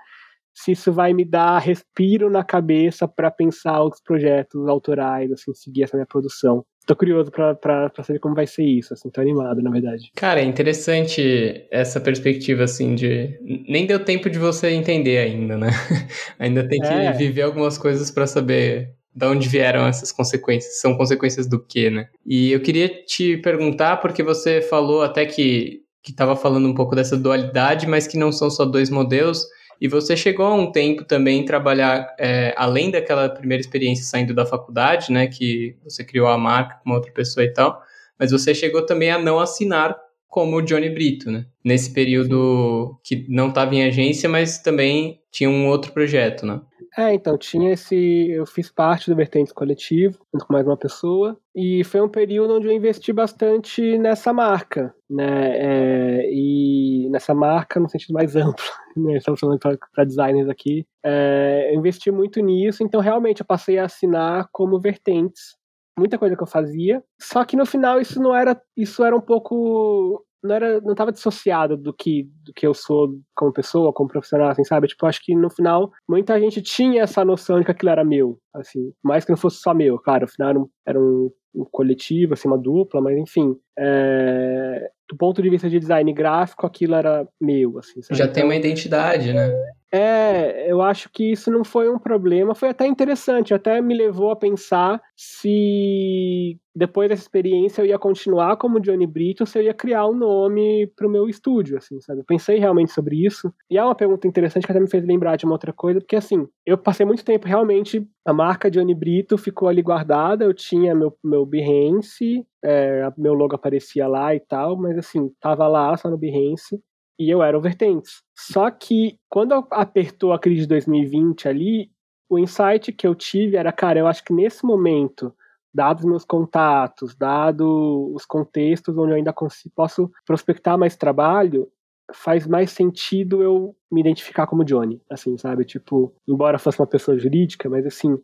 se 0.54 0.72
isso 0.72 0.92
vai 0.92 1.12
me 1.12 1.24
dar 1.24 1.58
respiro 1.58 2.30
na 2.30 2.44
cabeça 2.44 3.08
para 3.08 3.30
pensar 3.30 3.80
outros 3.80 4.02
projetos 4.02 4.68
autorais, 4.68 5.32
assim, 5.32 5.52
seguir 5.52 5.82
essa 5.82 5.96
minha 5.96 6.06
produção. 6.06 6.64
Tô 6.86 6.94
curioso 6.94 7.30
para 7.30 7.90
saber 8.02 8.18
como 8.18 8.34
vai 8.34 8.46
ser 8.46 8.64
isso, 8.64 8.92
assim, 8.92 9.08
tô 9.08 9.20
animado, 9.20 9.62
na 9.62 9.70
verdade. 9.70 10.10
Cara, 10.14 10.40
é 10.40 10.44
interessante 10.44 11.66
essa 11.70 12.00
perspectiva, 12.00 12.64
assim, 12.64 12.94
de... 12.94 13.38
Nem 13.42 13.86
deu 13.86 14.04
tempo 14.04 14.28
de 14.28 14.38
você 14.38 14.70
entender 14.70 15.18
ainda, 15.18 15.56
né? 15.56 15.70
ainda 16.38 16.66
tem 16.68 16.80
que 16.80 16.86
é. 16.86 17.12
viver 17.12 17.42
algumas 17.42 17.78
coisas 17.78 18.10
para 18.10 18.26
saber 18.26 18.92
da 19.14 19.30
onde 19.30 19.48
vieram 19.48 19.86
essas 19.86 20.10
consequências? 20.10 20.80
São 20.80 20.96
consequências 20.96 21.46
do 21.46 21.64
quê, 21.64 21.88
né? 21.88 22.08
E 22.26 22.50
eu 22.52 22.60
queria 22.60 22.88
te 22.88 23.36
perguntar, 23.38 23.98
porque 23.98 24.22
você 24.22 24.60
falou 24.60 25.02
até 25.02 25.24
que 25.24 25.84
estava 26.06 26.36
falando 26.36 26.68
um 26.68 26.74
pouco 26.74 26.94
dessa 26.94 27.16
dualidade, 27.16 27.86
mas 27.86 28.06
que 28.06 28.18
não 28.18 28.30
são 28.32 28.50
só 28.50 28.64
dois 28.64 28.90
modelos. 28.90 29.46
E 29.80 29.88
você 29.88 30.16
chegou 30.16 30.46
a 30.46 30.54
um 30.54 30.70
tempo 30.70 31.04
também 31.04 31.44
trabalhar, 31.44 32.14
é, 32.18 32.54
além 32.56 32.90
daquela 32.90 33.28
primeira 33.28 33.60
experiência 33.60 34.04
saindo 34.04 34.34
da 34.34 34.46
faculdade, 34.46 35.12
né, 35.12 35.26
que 35.26 35.76
você 35.82 36.04
criou 36.04 36.28
a 36.28 36.38
marca 36.38 36.80
com 36.82 36.90
outra 36.92 37.12
pessoa 37.12 37.44
e 37.44 37.52
tal, 37.52 37.82
mas 38.18 38.30
você 38.30 38.54
chegou 38.54 38.86
também 38.86 39.10
a 39.10 39.18
não 39.18 39.38
assinar 39.40 39.96
como 40.28 40.56
o 40.56 40.62
Johnny 40.62 40.90
Brito, 40.90 41.30
né? 41.30 41.46
Nesse 41.64 41.92
período 41.92 42.98
que 43.04 43.24
não 43.28 43.50
estava 43.50 43.72
em 43.72 43.84
agência, 43.84 44.28
mas 44.28 44.58
também 44.58 45.20
tinha 45.30 45.48
um 45.48 45.68
outro 45.68 45.92
projeto, 45.92 46.44
né? 46.44 46.60
É, 46.96 47.12
então, 47.12 47.36
tinha 47.36 47.72
esse. 47.72 48.30
Eu 48.30 48.46
fiz 48.46 48.70
parte 48.70 49.10
do 49.10 49.16
Vertentes 49.16 49.52
Coletivo, 49.52 50.18
junto 50.32 50.46
com 50.46 50.52
mais 50.52 50.66
uma 50.66 50.76
pessoa, 50.76 51.36
e 51.54 51.82
foi 51.82 52.00
um 52.00 52.08
período 52.08 52.54
onde 52.54 52.68
eu 52.68 52.72
investi 52.72 53.12
bastante 53.12 53.98
nessa 53.98 54.32
marca, 54.32 54.94
né? 55.10 55.56
É, 55.56 56.30
e 56.32 57.08
nessa 57.10 57.34
marca 57.34 57.80
no 57.80 57.88
sentido 57.88 58.12
mais 58.12 58.36
amplo, 58.36 58.64
né? 58.96 59.16
Estamos 59.16 59.40
falando 59.40 59.58
para 59.58 60.04
designers 60.04 60.48
aqui. 60.48 60.86
É, 61.04 61.70
eu 61.72 61.78
investi 61.80 62.12
muito 62.12 62.40
nisso, 62.40 62.84
então 62.84 63.00
realmente 63.00 63.40
eu 63.40 63.46
passei 63.46 63.76
a 63.78 63.86
assinar 63.86 64.48
como 64.52 64.80
Vertentes. 64.80 65.56
Muita 65.98 66.18
coisa 66.18 66.36
que 66.36 66.42
eu 66.42 66.46
fazia, 66.46 67.02
só 67.20 67.44
que 67.44 67.56
no 67.56 67.66
final 67.66 68.00
isso 68.00 68.20
não 68.20 68.34
era. 68.34 68.60
Isso 68.76 69.04
era 69.04 69.16
um 69.16 69.20
pouco 69.20 70.24
não 70.44 70.54
era 70.54 70.80
não 70.82 70.92
estava 70.92 71.10
dissociado 71.10 71.76
do 71.76 71.92
que 71.92 72.28
do 72.44 72.52
que 72.52 72.66
eu 72.66 72.74
sou 72.74 73.18
como 73.34 73.52
pessoa, 73.52 73.92
como 73.92 74.10
profissional, 74.10 74.48
assim, 74.48 74.62
sabe? 74.62 74.86
Tipo, 74.86 75.06
acho 75.06 75.20
que 75.24 75.34
no 75.34 75.48
final 75.48 75.90
muita 76.08 76.38
gente 76.38 76.60
tinha 76.60 77.02
essa 77.02 77.24
noção 77.24 77.58
de 77.58 77.64
que 77.64 77.70
aquilo 77.70 77.90
era 77.90 78.04
meu, 78.04 78.38
assim, 78.54 78.92
mais 79.02 79.24
que 79.24 79.30
não 79.30 79.38
fosse 79.38 79.56
só 79.56 79.72
meu, 79.72 79.98
claro, 79.98 80.22
no 80.22 80.28
final 80.28 80.50
era 80.50 80.60
um, 80.60 80.68
era 80.86 81.00
um, 81.00 81.30
um 81.54 81.64
coletivo, 81.64 82.34
assim, 82.34 82.46
uma 82.46 82.58
dupla, 82.58 83.00
mas 83.00 83.16
enfim, 83.16 83.56
é, 83.78 84.90
do 85.08 85.16
ponto 85.16 85.40
de 85.40 85.48
vista 85.48 85.68
de 85.68 85.78
design 85.78 86.12
gráfico, 86.12 86.66
aquilo 86.66 86.94
era 86.94 87.26
meu, 87.40 87.78
assim. 87.78 88.02
Sabe? 88.02 88.18
Já 88.18 88.28
tem 88.28 88.44
uma 88.44 88.56
identidade, 88.56 89.32
né? 89.32 89.50
É, 89.96 90.68
eu 90.68 90.82
acho 90.82 91.08
que 91.08 91.30
isso 91.30 91.52
não 91.52 91.62
foi 91.62 91.88
um 91.88 92.00
problema, 92.00 92.52
foi 92.52 92.70
até 92.70 92.84
interessante, 92.84 93.54
até 93.54 93.80
me 93.80 93.96
levou 93.96 94.32
a 94.32 94.34
pensar 94.34 95.00
se 95.16 96.58
depois 96.74 97.08
dessa 97.08 97.22
experiência 97.22 97.80
eu 97.80 97.86
ia 97.86 97.96
continuar 97.96 98.56
como 98.56 98.80
Johnny 98.80 99.06
Brito 99.06 99.46
se 99.46 99.56
eu 99.56 99.62
ia 99.62 99.72
criar 99.72 100.08
um 100.08 100.16
nome 100.16 100.88
para 100.96 101.06
o 101.06 101.10
meu 101.10 101.28
estúdio, 101.28 101.78
assim, 101.78 102.00
sabe? 102.00 102.22
Eu 102.22 102.24
pensei 102.24 102.58
realmente 102.58 102.90
sobre 102.90 103.24
isso. 103.24 103.54
E 103.70 103.78
é 103.78 103.84
uma 103.84 103.94
pergunta 103.94 104.26
interessante 104.26 104.66
que 104.66 104.72
até 104.72 104.80
me 104.80 104.90
fez 104.90 105.06
lembrar 105.06 105.36
de 105.36 105.44
uma 105.44 105.54
outra 105.54 105.72
coisa, 105.72 106.00
porque 106.00 106.16
assim, 106.16 106.44
eu 106.66 106.76
passei 106.76 107.06
muito 107.06 107.24
tempo 107.24 107.46
realmente, 107.46 108.04
a 108.26 108.32
marca 108.32 108.68
Johnny 108.68 108.96
Brito 108.96 109.38
ficou 109.38 109.68
ali 109.68 109.80
guardada, 109.80 110.44
eu 110.44 110.52
tinha 110.52 110.92
meu, 110.92 111.16
meu 111.22 111.46
Behance, 111.46 112.44
é, 112.64 113.08
meu 113.16 113.34
logo 113.34 113.54
aparecia 113.54 114.08
lá 114.08 114.34
e 114.34 114.40
tal, 114.40 114.76
mas 114.76 114.98
assim, 114.98 115.30
tava 115.40 115.68
lá 115.68 115.96
só 115.96 116.10
no 116.10 116.18
Behance 116.18 116.82
e 117.18 117.30
eu 117.30 117.42
era 117.42 117.56
o 117.56 117.60
Vertentes. 117.60 118.22
Só 118.36 118.70
que 118.70 119.18
quando 119.28 119.52
apertou 119.70 120.32
a 120.32 120.38
crise 120.38 120.62
de 120.62 120.68
2020 120.68 121.48
ali, 121.48 121.90
o 122.28 122.38
insight 122.38 122.92
que 122.92 123.06
eu 123.06 123.14
tive 123.14 123.56
era, 123.56 123.72
cara, 123.72 123.98
eu 123.98 124.06
acho 124.06 124.24
que 124.24 124.32
nesse 124.32 124.64
momento, 124.64 125.34
dados 125.72 126.04
meus 126.04 126.24
contatos, 126.24 127.14
dado 127.14 128.12
os 128.14 128.24
contextos 128.24 128.96
onde 128.96 129.12
eu 129.12 129.16
ainda 129.16 129.32
consigo, 129.32 129.72
posso 129.74 130.10
prospectar 130.26 130.78
mais 130.78 130.96
trabalho, 130.96 131.68
faz 132.12 132.46
mais 132.46 132.70
sentido 132.70 133.42
eu 133.42 133.74
me 133.90 134.00
identificar 134.00 134.46
como 134.46 134.64
Johnny, 134.64 135.00
assim, 135.10 135.36
sabe? 135.38 135.64
Tipo, 135.64 136.14
embora 136.28 136.58
fosse 136.58 136.80
uma 136.80 136.86
pessoa 136.86 137.18
jurídica, 137.18 137.68
mas 137.68 137.86
assim, 137.86 138.18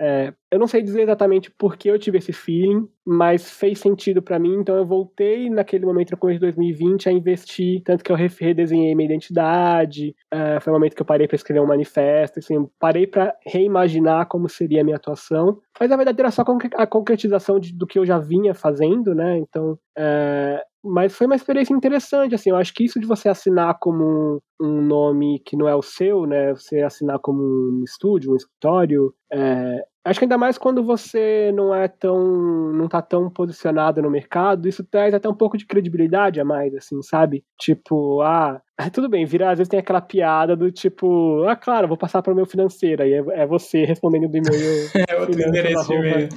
é, 0.00 0.32
eu 0.50 0.58
não 0.58 0.66
sei 0.66 0.82
dizer 0.82 1.02
exatamente 1.02 1.50
por 1.50 1.76
que 1.76 1.88
eu 1.88 1.98
tive 1.98 2.18
esse 2.18 2.32
feeling, 2.32 2.88
mas 3.06 3.50
fez 3.50 3.78
sentido 3.78 4.22
para 4.22 4.38
mim, 4.38 4.54
então 4.54 4.76
eu 4.76 4.86
voltei 4.86 5.50
naquele 5.50 5.84
momento, 5.84 6.12
no 6.12 6.16
começo 6.16 6.38
de 6.38 6.46
2020, 6.46 7.08
a 7.08 7.12
investir, 7.12 7.82
tanto 7.82 8.02
que 8.02 8.10
eu 8.10 8.16
redesenhei 8.16 8.94
minha 8.94 9.06
identidade, 9.06 10.14
é, 10.30 10.58
foi 10.60 10.72
o 10.72 10.76
momento 10.76 10.94
que 10.94 11.02
eu 11.02 11.06
parei 11.06 11.26
para 11.26 11.36
escrever 11.36 11.60
um 11.60 11.66
manifesto, 11.66 12.38
assim, 12.38 12.66
parei 12.78 13.06
para 13.06 13.34
reimaginar 13.46 14.26
como 14.26 14.48
seria 14.48 14.80
a 14.80 14.84
minha 14.84 14.96
atuação, 14.96 15.58
mas 15.78 15.90
na 15.90 15.96
verdade 15.96 16.18
era 16.20 16.30
só 16.30 16.42
a 16.76 16.86
concretização 16.86 17.60
de, 17.60 17.74
do 17.74 17.86
que 17.86 17.98
eu 17.98 18.06
já 18.06 18.18
vinha 18.18 18.54
fazendo, 18.54 19.14
né, 19.14 19.38
então 19.38 19.78
é, 19.96 20.64
mas 20.84 21.16
foi 21.16 21.26
uma 21.26 21.36
experiência 21.36 21.72
interessante, 21.72 22.34
assim, 22.34 22.50
eu 22.50 22.56
acho 22.56 22.74
que 22.74 22.84
isso 22.84 23.00
de 23.00 23.06
você 23.06 23.28
assinar 23.30 23.78
como 23.80 24.42
um, 24.60 24.82
nome 24.82 25.40
que 25.40 25.56
não 25.56 25.66
é 25.66 25.74
o 25.74 25.80
seu, 25.80 26.26
né, 26.26 26.52
você 26.52 26.82
assinar 26.82 27.18
como 27.20 27.42
um 27.42 27.82
estúdio, 27.82 28.32
um 28.32 28.36
escritório, 28.36 29.14
é, 29.32 29.82
acho 30.04 30.20
que 30.20 30.24
ainda 30.24 30.36
mais 30.36 30.58
quando 30.58 30.84
você 30.84 31.50
não 31.54 31.74
é 31.74 31.88
tão, 31.88 32.72
não 32.72 32.86
tá 32.86 33.00
tão 33.00 33.30
posicionado 33.30 34.02
no 34.02 34.10
mercado, 34.10 34.68
isso 34.68 34.84
traz 34.84 35.14
até 35.14 35.28
um 35.28 35.34
pouco 35.34 35.56
de 35.56 35.66
credibilidade 35.66 36.40
a 36.40 36.44
mais, 36.44 36.74
assim, 36.74 37.00
sabe? 37.02 37.42
Tipo, 37.58 38.20
ah, 38.20 38.60
tudo 38.92 39.08
bem, 39.08 39.24
vira, 39.24 39.50
às 39.50 39.58
vezes 39.58 39.70
tem 39.70 39.80
aquela 39.80 40.00
piada 40.00 40.54
do 40.54 40.70
tipo, 40.70 41.44
ah, 41.44 41.56
claro, 41.56 41.88
vou 41.88 41.96
passar 41.96 42.22
para 42.22 42.32
o 42.32 42.36
meu 42.36 42.46
financeiro, 42.46 43.02
aí 43.02 43.14
é, 43.14 43.24
é, 43.30 43.46
você 43.46 43.84
respondendo 43.84 44.28
do 44.28 44.36
e-mail. 44.36 44.90
é, 45.08 45.16
outro 45.16 45.40
endereço 45.40 45.88
de 45.88 45.94
e-mail. 45.94 46.28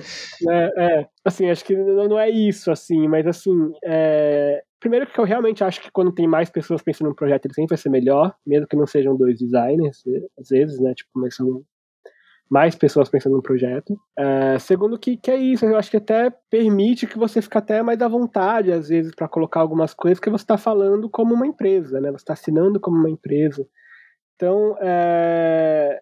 É, 0.50 1.00
é, 1.00 1.08
assim, 1.26 1.50
acho 1.50 1.66
que 1.66 1.76
não, 1.76 2.08
não 2.08 2.20
é 2.20 2.30
isso, 2.30 2.72
assim, 2.72 3.08
mas 3.08 3.28
assim, 3.28 3.72
é, 3.84 4.64
Primeiro 4.80 5.08
que 5.08 5.20
eu 5.20 5.24
realmente 5.24 5.64
acho 5.64 5.82
que 5.82 5.92
quando 5.92 6.12
tem 6.12 6.28
mais 6.28 6.52
pessoas 6.52 6.84
pensando 6.84 7.08
no 7.10 7.16
projeto, 7.16 7.46
ele 7.46 7.54
sempre 7.56 7.70
vai 7.70 7.78
ser 7.80 7.90
melhor, 7.90 8.36
mesmo 8.46 8.68
que 8.68 8.76
não 8.76 8.86
sejam 8.86 9.18
dois 9.18 9.40
designers, 9.40 10.04
às 10.40 10.50
vezes, 10.50 10.80
né? 10.80 10.94
Tipo, 10.94 11.10
mas 11.16 11.36
são 11.36 11.64
mais 12.50 12.76
pessoas 12.76 13.10
pensando 13.10 13.36
no 13.36 13.42
projeto. 13.42 13.98
É, 14.18 14.58
segundo 14.60 14.98
que, 14.98 15.18
que 15.18 15.32
é 15.32 15.38
isso, 15.38 15.66
eu 15.66 15.78
acho 15.78 15.92
que 15.92 15.98
até 15.98 16.30
permite 16.50 17.08
que 17.08 17.18
você 17.18 17.42
fique 17.42 17.58
até 17.58 17.82
mais 17.82 18.02
à 18.02 18.08
vontade, 18.08 18.72
às 18.72 18.90
vezes, 18.90 19.14
para 19.14 19.28
colocar 19.28 19.60
algumas 19.60 19.94
coisas 19.94 20.20
que 20.20 20.30
você 20.30 20.44
está 20.44 20.58
falando 20.58 21.10
como 21.10 21.34
uma 21.34 21.48
empresa, 21.48 22.00
né? 22.00 22.10
Você 22.12 22.18
está 22.18 22.34
assinando 22.34 22.80
como 22.80 22.98
uma 22.98 23.10
empresa. 23.10 23.68
Então, 24.36 24.78
é, 24.80 26.00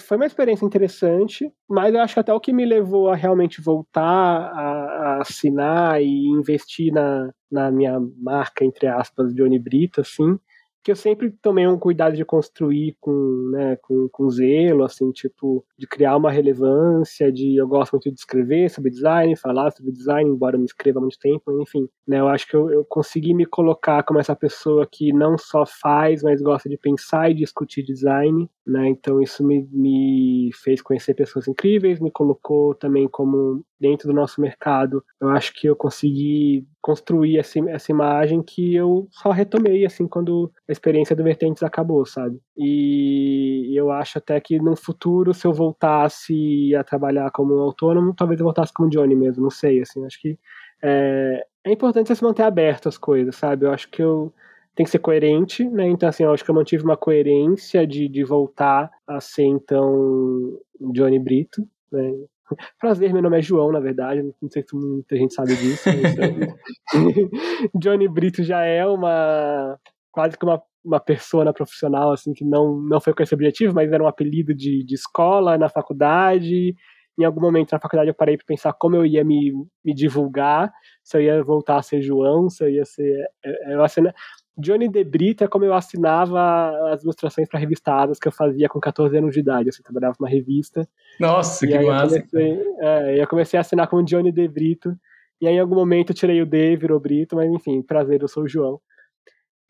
foi 0.00 0.16
uma 0.16 0.26
experiência 0.26 0.64
interessante, 0.64 1.52
mas 1.68 1.94
eu 1.94 2.00
acho 2.00 2.14
que 2.14 2.20
até 2.20 2.32
o 2.32 2.40
que 2.40 2.52
me 2.52 2.64
levou 2.64 3.08
a 3.08 3.14
realmente 3.14 3.60
voltar 3.60 4.02
a, 4.02 5.16
a 5.16 5.20
assinar 5.20 6.02
e 6.02 6.26
investir 6.26 6.92
na, 6.92 7.30
na 7.50 7.70
minha 7.70 8.00
marca, 8.20 8.64
entre 8.64 8.88
aspas, 8.88 9.32
Johnny 9.34 9.58
Brito, 9.58 10.00
assim, 10.00 10.38
que 10.84 10.90
eu 10.90 10.96
sempre 10.96 11.30
tomei 11.30 11.66
um 11.66 11.78
cuidado 11.78 12.14
de 12.14 12.24
construir 12.26 12.94
com, 13.00 13.50
né, 13.50 13.76
com, 13.76 14.06
com 14.12 14.28
zelo, 14.28 14.84
assim, 14.84 15.10
tipo, 15.12 15.64
de 15.78 15.86
criar 15.86 16.14
uma 16.14 16.30
relevância, 16.30 17.32
de 17.32 17.56
eu 17.56 17.66
gosto 17.66 17.92
muito 17.92 18.10
de 18.10 18.20
escrever 18.20 18.68
sobre 18.68 18.90
design, 18.90 19.34
falar 19.34 19.70
sobre 19.70 19.90
design, 19.90 20.30
embora 20.30 20.58
me 20.58 20.66
escreva 20.66 20.98
há 20.98 21.00
muito 21.00 21.18
tempo, 21.18 21.50
enfim, 21.62 21.88
né, 22.06 22.20
eu 22.20 22.28
acho 22.28 22.46
que 22.46 22.54
eu, 22.54 22.70
eu 22.70 22.84
consegui 22.84 23.32
me 23.32 23.46
colocar 23.46 24.02
como 24.02 24.20
essa 24.20 24.36
pessoa 24.36 24.86
que 24.86 25.10
não 25.10 25.38
só 25.38 25.64
faz, 25.64 26.22
mas 26.22 26.42
gosta 26.42 26.68
de 26.68 26.76
pensar 26.76 27.30
e 27.30 27.34
discutir 27.34 27.82
design, 27.82 28.46
né, 28.66 28.86
então 28.88 29.22
isso 29.22 29.42
me, 29.42 29.66
me 29.72 30.50
fez 30.62 30.82
conhecer 30.82 31.14
pessoas 31.14 31.48
incríveis, 31.48 31.98
me 31.98 32.10
colocou 32.10 32.74
também 32.74 33.08
como 33.08 33.64
dentro 33.80 34.06
do 34.06 34.14
nosso 34.14 34.40
mercado, 34.40 35.02
eu 35.18 35.30
acho 35.30 35.54
que 35.54 35.66
eu 35.66 35.74
consegui 35.74 36.66
construir 36.84 37.38
essa, 37.38 37.58
essa 37.70 37.90
imagem 37.90 38.42
que 38.42 38.74
eu 38.74 39.08
só 39.10 39.30
retomei, 39.30 39.86
assim, 39.86 40.06
quando 40.06 40.52
experiência 40.74 41.16
do 41.16 41.24
Vertentes 41.24 41.62
acabou, 41.62 42.04
sabe? 42.04 42.38
E 42.56 43.72
eu 43.74 43.90
acho 43.90 44.18
até 44.18 44.40
que 44.40 44.58
no 44.58 44.76
futuro, 44.76 45.32
se 45.32 45.46
eu 45.46 45.52
voltasse 45.52 46.74
a 46.74 46.84
trabalhar 46.84 47.30
como 47.30 47.54
autônomo, 47.54 48.14
talvez 48.14 48.38
eu 48.38 48.44
voltasse 48.44 48.72
como 48.72 48.90
Johnny 48.90 49.16
mesmo, 49.16 49.42
não 49.42 49.50
sei, 49.50 49.80
assim, 49.80 50.04
acho 50.04 50.20
que 50.20 50.38
é, 50.82 51.46
é 51.64 51.72
importante 51.72 52.08
você 52.08 52.14
se 52.14 52.22
manter 52.22 52.42
aberto 52.42 52.88
às 52.88 52.98
coisas, 52.98 53.34
sabe? 53.36 53.64
Eu 53.64 53.72
acho 53.72 53.88
que 53.88 54.02
eu 54.02 54.32
tem 54.74 54.84
que 54.84 54.90
ser 54.90 54.98
coerente, 54.98 55.64
né? 55.64 55.86
Então, 55.86 56.08
assim, 56.08 56.24
eu 56.24 56.32
acho 56.32 56.44
que 56.44 56.50
eu 56.50 56.54
mantive 56.54 56.82
uma 56.82 56.96
coerência 56.96 57.86
de, 57.86 58.08
de 58.08 58.24
voltar 58.24 58.90
a 59.06 59.20
ser, 59.20 59.44
então, 59.44 60.58
Johnny 60.92 61.18
Brito, 61.18 61.66
né? 61.92 62.12
Prazer, 62.78 63.12
meu 63.12 63.22
nome 63.22 63.38
é 63.38 63.42
João, 63.42 63.72
na 63.72 63.80
verdade, 63.80 64.22
não 64.22 64.50
sei 64.50 64.62
se 64.62 64.74
muita 64.74 65.16
gente 65.16 65.32
sabe 65.32 65.54
disso. 65.56 65.88
Johnny 67.74 68.08
Brito 68.08 68.42
já 68.42 68.62
é 68.62 68.84
uma 68.84 69.78
quase 70.14 70.38
que 70.38 70.44
uma, 70.44 70.62
uma 70.84 71.00
persona 71.00 71.52
profissional, 71.52 72.12
assim, 72.12 72.32
que 72.32 72.44
não, 72.44 72.78
não 72.78 73.00
foi 73.00 73.12
com 73.12 73.22
esse 73.22 73.34
objetivo, 73.34 73.74
mas 73.74 73.90
era 73.92 74.02
um 74.02 74.06
apelido 74.06 74.54
de, 74.54 74.84
de 74.84 74.94
escola, 74.94 75.58
na 75.58 75.68
faculdade. 75.68 76.76
Em 77.18 77.24
algum 77.24 77.40
momento 77.40 77.72
na 77.72 77.80
faculdade 77.80 78.08
eu 78.08 78.14
parei 78.14 78.36
para 78.36 78.46
pensar 78.46 78.72
como 78.72 78.94
eu 78.94 79.04
ia 79.04 79.24
me, 79.24 79.52
me 79.84 79.92
divulgar, 79.92 80.72
se 81.02 81.16
eu 81.16 81.20
ia 81.20 81.42
voltar 81.42 81.78
a 81.78 81.82
ser 81.82 82.00
João, 82.00 82.48
se 82.48 82.62
eu 82.62 82.70
ia 82.70 82.84
ser. 82.84 83.26
É, 83.44 83.72
é, 83.72 83.74
eu 83.74 83.82
assina... 83.82 84.14
Johnny 84.56 84.88
De 84.88 85.02
Brito 85.02 85.42
é 85.42 85.48
como 85.48 85.64
eu 85.64 85.74
assinava 85.74 86.70
as 86.92 87.02
ilustrações 87.02 87.48
para 87.48 87.58
revistadas 87.58 88.20
que 88.20 88.28
eu 88.28 88.32
fazia 88.32 88.68
com 88.68 88.78
14 88.78 89.18
anos 89.18 89.34
de 89.34 89.40
idade. 89.40 89.68
Assim, 89.68 89.80
eu 89.80 89.84
trabalhava 89.84 90.14
numa 90.20 90.30
revista. 90.30 90.88
Nossa, 91.18 91.66
que 91.66 91.76
massa! 91.80 92.18
Eu 92.18 92.22
comecei, 92.22 92.64
é, 92.78 93.20
eu 93.20 93.26
comecei 93.26 93.58
a 93.58 93.62
assinar 93.62 93.88
como 93.88 94.04
Johnny 94.04 94.30
De 94.30 94.46
Brito. 94.46 94.96
E 95.40 95.48
aí, 95.48 95.56
em 95.56 95.60
algum 95.60 95.74
momento, 95.74 96.10
eu 96.10 96.14
tirei 96.14 96.40
o 96.40 96.46
D, 96.46 96.76
virou 96.76 97.00
Brito, 97.00 97.34
mas 97.34 97.50
enfim, 97.50 97.82
prazer, 97.82 98.22
eu 98.22 98.28
sou 98.28 98.44
o 98.44 98.48
João. 98.48 98.80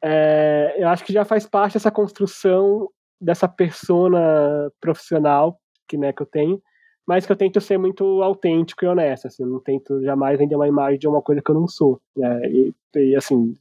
É, 0.07 0.75
eu 0.77 0.87
acho 0.89 1.03
que 1.03 1.15
já 1.15 1.25
faz 1.25 1.47
parte 1.47 1.75
dessa 1.75 1.91
construção 1.91 2.91
dessa 3.19 3.49
persona 3.49 4.71
profissional 4.79 5.59
que, 5.89 5.97
né, 5.97 6.13
que 6.13 6.21
eu 6.21 6.27
tenho, 6.27 6.61
mas 7.07 7.25
que 7.25 7.33
eu 7.33 7.37
tento 7.37 7.59
ser 7.59 7.79
muito 7.79 8.23
autêntico 8.23 8.85
e 8.85 8.89
honesto, 8.89 9.27
assim, 9.27 9.43
eu 9.45 9.49
não 9.49 9.61
tento 9.61 10.03
jamais 10.03 10.39
vender 10.39 10.57
uma 10.57 10.69
imagem 10.69 10.99
de 10.99 11.09
uma 11.09 11.23
coisa 11.23 11.41
que 11.41 11.51
eu 11.51 11.55
não 11.55 11.67
sou, 11.67 11.99
né, 12.15 12.41
e, 12.51 12.75
e 12.97 13.17
assim, 13.17 13.57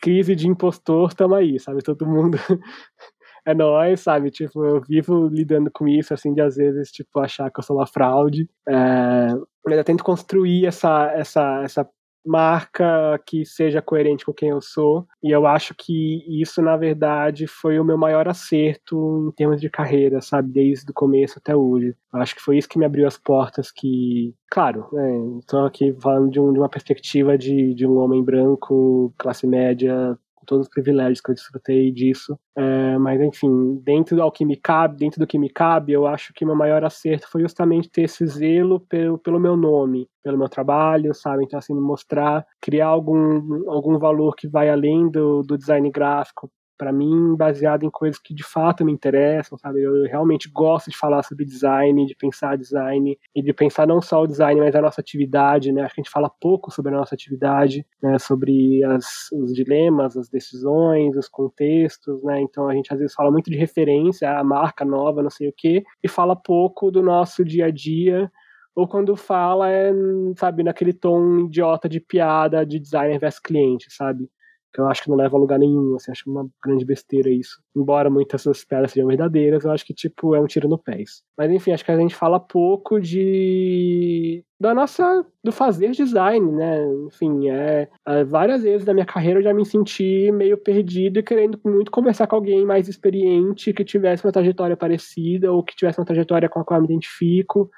crise 0.00 0.36
de 0.36 0.46
impostor, 0.46 1.12
tamo 1.12 1.34
aí, 1.34 1.58
sabe, 1.58 1.82
todo 1.82 2.06
mundo 2.06 2.38
é 3.44 3.52
nós, 3.52 4.00
sabe, 4.00 4.30
tipo, 4.30 4.64
eu 4.64 4.80
vivo 4.80 5.26
lidando 5.26 5.72
com 5.72 5.88
isso, 5.88 6.14
assim, 6.14 6.32
de 6.32 6.40
às 6.40 6.54
vezes, 6.54 6.92
tipo, 6.92 7.18
achar 7.18 7.50
que 7.50 7.58
eu 7.58 7.64
sou 7.64 7.76
uma 7.76 7.86
fraude, 7.86 8.48
é, 8.68 9.28
mas 9.66 9.76
eu 9.76 9.84
tento 9.84 10.04
construir 10.04 10.66
essa, 10.66 11.10
essa, 11.12 11.62
essa 11.64 11.88
marca 12.24 13.20
que 13.26 13.44
seja 13.44 13.82
coerente 13.82 14.24
com 14.24 14.32
quem 14.32 14.50
eu 14.50 14.60
sou. 14.60 15.06
E 15.22 15.30
eu 15.30 15.46
acho 15.46 15.74
que 15.74 16.24
isso, 16.40 16.62
na 16.62 16.76
verdade, 16.76 17.46
foi 17.46 17.78
o 17.78 17.84
meu 17.84 17.98
maior 17.98 18.28
acerto 18.28 19.28
em 19.28 19.32
termos 19.32 19.60
de 19.60 19.68
carreira, 19.68 20.20
sabe? 20.20 20.52
Desde 20.52 20.90
o 20.90 20.94
começo 20.94 21.38
até 21.38 21.54
hoje. 21.54 21.94
Eu 22.12 22.20
acho 22.20 22.34
que 22.34 22.42
foi 22.42 22.58
isso 22.58 22.68
que 22.68 22.78
me 22.78 22.84
abriu 22.84 23.06
as 23.06 23.18
portas 23.18 23.70
que... 23.70 24.34
Claro, 24.50 24.86
né, 24.92 25.38
estou 25.40 25.66
aqui 25.66 25.92
falando 26.00 26.30
de, 26.30 26.38
um, 26.38 26.52
de 26.52 26.58
uma 26.58 26.68
perspectiva 26.68 27.36
de, 27.36 27.74
de 27.74 27.86
um 27.86 27.96
homem 27.96 28.22
branco, 28.22 29.12
classe 29.18 29.46
média, 29.46 30.16
todos 30.44 30.66
os 30.66 30.70
privilégios 30.70 31.20
que 31.20 31.30
eu 31.30 31.34
desfrutei 31.34 31.90
disso. 31.92 32.38
É, 32.56 32.98
mas, 32.98 33.20
enfim, 33.20 33.80
dentro 33.82 34.16
do 34.16 34.30
que 34.30 34.44
me 34.44 34.56
cabe, 34.56 34.96
dentro 34.96 35.18
do 35.20 35.26
que 35.26 35.38
me 35.38 35.48
cabe, 35.48 35.92
eu 35.92 36.06
acho 36.06 36.32
que 36.34 36.44
meu 36.44 36.54
maior 36.54 36.84
acerto 36.84 37.28
foi 37.30 37.42
justamente 37.42 37.90
ter 37.90 38.02
esse 38.02 38.26
zelo 38.26 38.80
pelo, 38.80 39.18
pelo 39.18 39.40
meu 39.40 39.56
nome, 39.56 40.08
pelo 40.22 40.38
meu 40.38 40.48
trabalho, 40.48 41.14
sabe? 41.14 41.44
Então, 41.44 41.58
assim, 41.58 41.74
mostrar, 41.74 42.46
criar 42.60 42.88
algum, 42.88 43.70
algum 43.70 43.98
valor 43.98 44.34
que 44.36 44.48
vai 44.48 44.68
além 44.70 45.10
do, 45.10 45.42
do 45.42 45.58
design 45.58 45.90
gráfico 45.90 46.50
para 46.76 46.92
mim, 46.92 47.36
baseado 47.36 47.84
em 47.84 47.90
coisas 47.90 48.20
que 48.20 48.34
de 48.34 48.42
fato 48.42 48.84
me 48.84 48.92
interessam, 48.92 49.56
sabe? 49.58 49.82
Eu 49.82 50.04
realmente 50.04 50.50
gosto 50.50 50.90
de 50.90 50.96
falar 50.96 51.22
sobre 51.22 51.44
design, 51.44 52.06
de 52.06 52.14
pensar 52.14 52.56
design 52.56 53.18
e 53.34 53.42
de 53.42 53.52
pensar 53.52 53.86
não 53.86 54.00
só 54.00 54.22
o 54.22 54.26
design, 54.26 54.60
mas 54.60 54.74
a 54.74 54.82
nossa 54.82 55.00
atividade, 55.00 55.72
né? 55.72 55.82
Acho 55.82 55.94
que 55.94 56.00
a 56.00 56.04
gente 56.04 56.12
fala 56.12 56.30
pouco 56.40 56.70
sobre 56.70 56.92
a 56.92 56.96
nossa 56.96 57.14
atividade, 57.14 57.86
né? 58.02 58.18
Sobre 58.18 58.82
as, 58.84 59.30
os 59.32 59.52
dilemas, 59.54 60.16
as 60.16 60.28
decisões, 60.28 61.16
os 61.16 61.28
contextos, 61.28 62.22
né? 62.22 62.40
Então 62.40 62.68
a 62.68 62.74
gente 62.74 62.92
às 62.92 62.98
vezes 62.98 63.14
fala 63.14 63.30
muito 63.30 63.50
de 63.50 63.56
referência, 63.56 64.38
a 64.38 64.44
marca 64.44 64.84
nova, 64.84 65.22
não 65.22 65.30
sei 65.30 65.48
o 65.48 65.54
quê, 65.56 65.84
e 66.02 66.08
fala 66.08 66.34
pouco 66.36 66.90
do 66.90 67.02
nosso 67.02 67.44
dia 67.44 67.66
a 67.66 67.70
dia 67.70 68.30
ou 68.74 68.88
quando 68.88 69.14
fala 69.16 69.70
é, 69.70 69.92
sabe, 70.36 70.62
naquele 70.64 70.92
tom 70.92 71.46
idiota 71.46 71.88
de 71.88 72.00
piada 72.00 72.66
de 72.66 72.80
designer 72.80 73.18
versus 73.20 73.38
cliente, 73.38 73.86
sabe? 73.88 74.28
Que 74.74 74.80
eu 74.80 74.88
acho 74.88 75.04
que 75.04 75.08
não 75.08 75.16
leva 75.16 75.36
a 75.36 75.40
lugar 75.40 75.56
nenhum, 75.56 75.94
assim, 75.94 76.10
acho 76.10 76.28
uma 76.28 76.48
grande 76.62 76.84
besteira 76.84 77.30
isso. 77.30 77.62
Embora 77.76 78.10
muitas 78.10 78.44
dessas 78.44 78.64
piadas 78.64 78.90
sejam 78.90 79.06
verdadeiras, 79.06 79.64
eu 79.64 79.70
acho 79.70 79.86
que, 79.86 79.94
tipo, 79.94 80.34
é 80.34 80.40
um 80.40 80.48
tiro 80.48 80.68
no 80.68 80.76
pés. 80.76 81.22
Mas, 81.38 81.48
enfim, 81.52 81.70
acho 81.70 81.84
que 81.84 81.92
a 81.92 81.96
gente 81.96 82.14
fala 82.14 82.40
pouco 82.40 83.00
de... 83.00 84.44
da 84.58 84.74
nossa... 84.74 85.24
do 85.44 85.52
fazer 85.52 85.92
design, 85.92 86.50
né? 86.50 86.84
Enfim, 87.06 87.48
é... 87.50 87.88
é 88.04 88.24
várias 88.24 88.64
vezes 88.64 88.84
na 88.84 88.92
minha 88.92 89.06
carreira 89.06 89.38
eu 89.38 89.44
já 89.44 89.54
me 89.54 89.64
senti 89.64 90.32
meio 90.32 90.58
perdido 90.58 91.20
e 91.20 91.22
querendo 91.22 91.56
muito 91.64 91.92
conversar 91.92 92.26
com 92.26 92.34
alguém 92.34 92.66
mais 92.66 92.88
experiente, 92.88 93.72
que 93.72 93.84
tivesse 93.84 94.26
uma 94.26 94.32
trajetória 94.32 94.76
parecida, 94.76 95.52
ou 95.52 95.62
que 95.62 95.76
tivesse 95.76 96.00
uma 96.00 96.04
trajetória 96.04 96.48
com 96.48 96.58
a 96.58 96.64
qual 96.64 96.78
eu 96.78 96.82
me 96.82 96.88
identifico, 96.88 97.70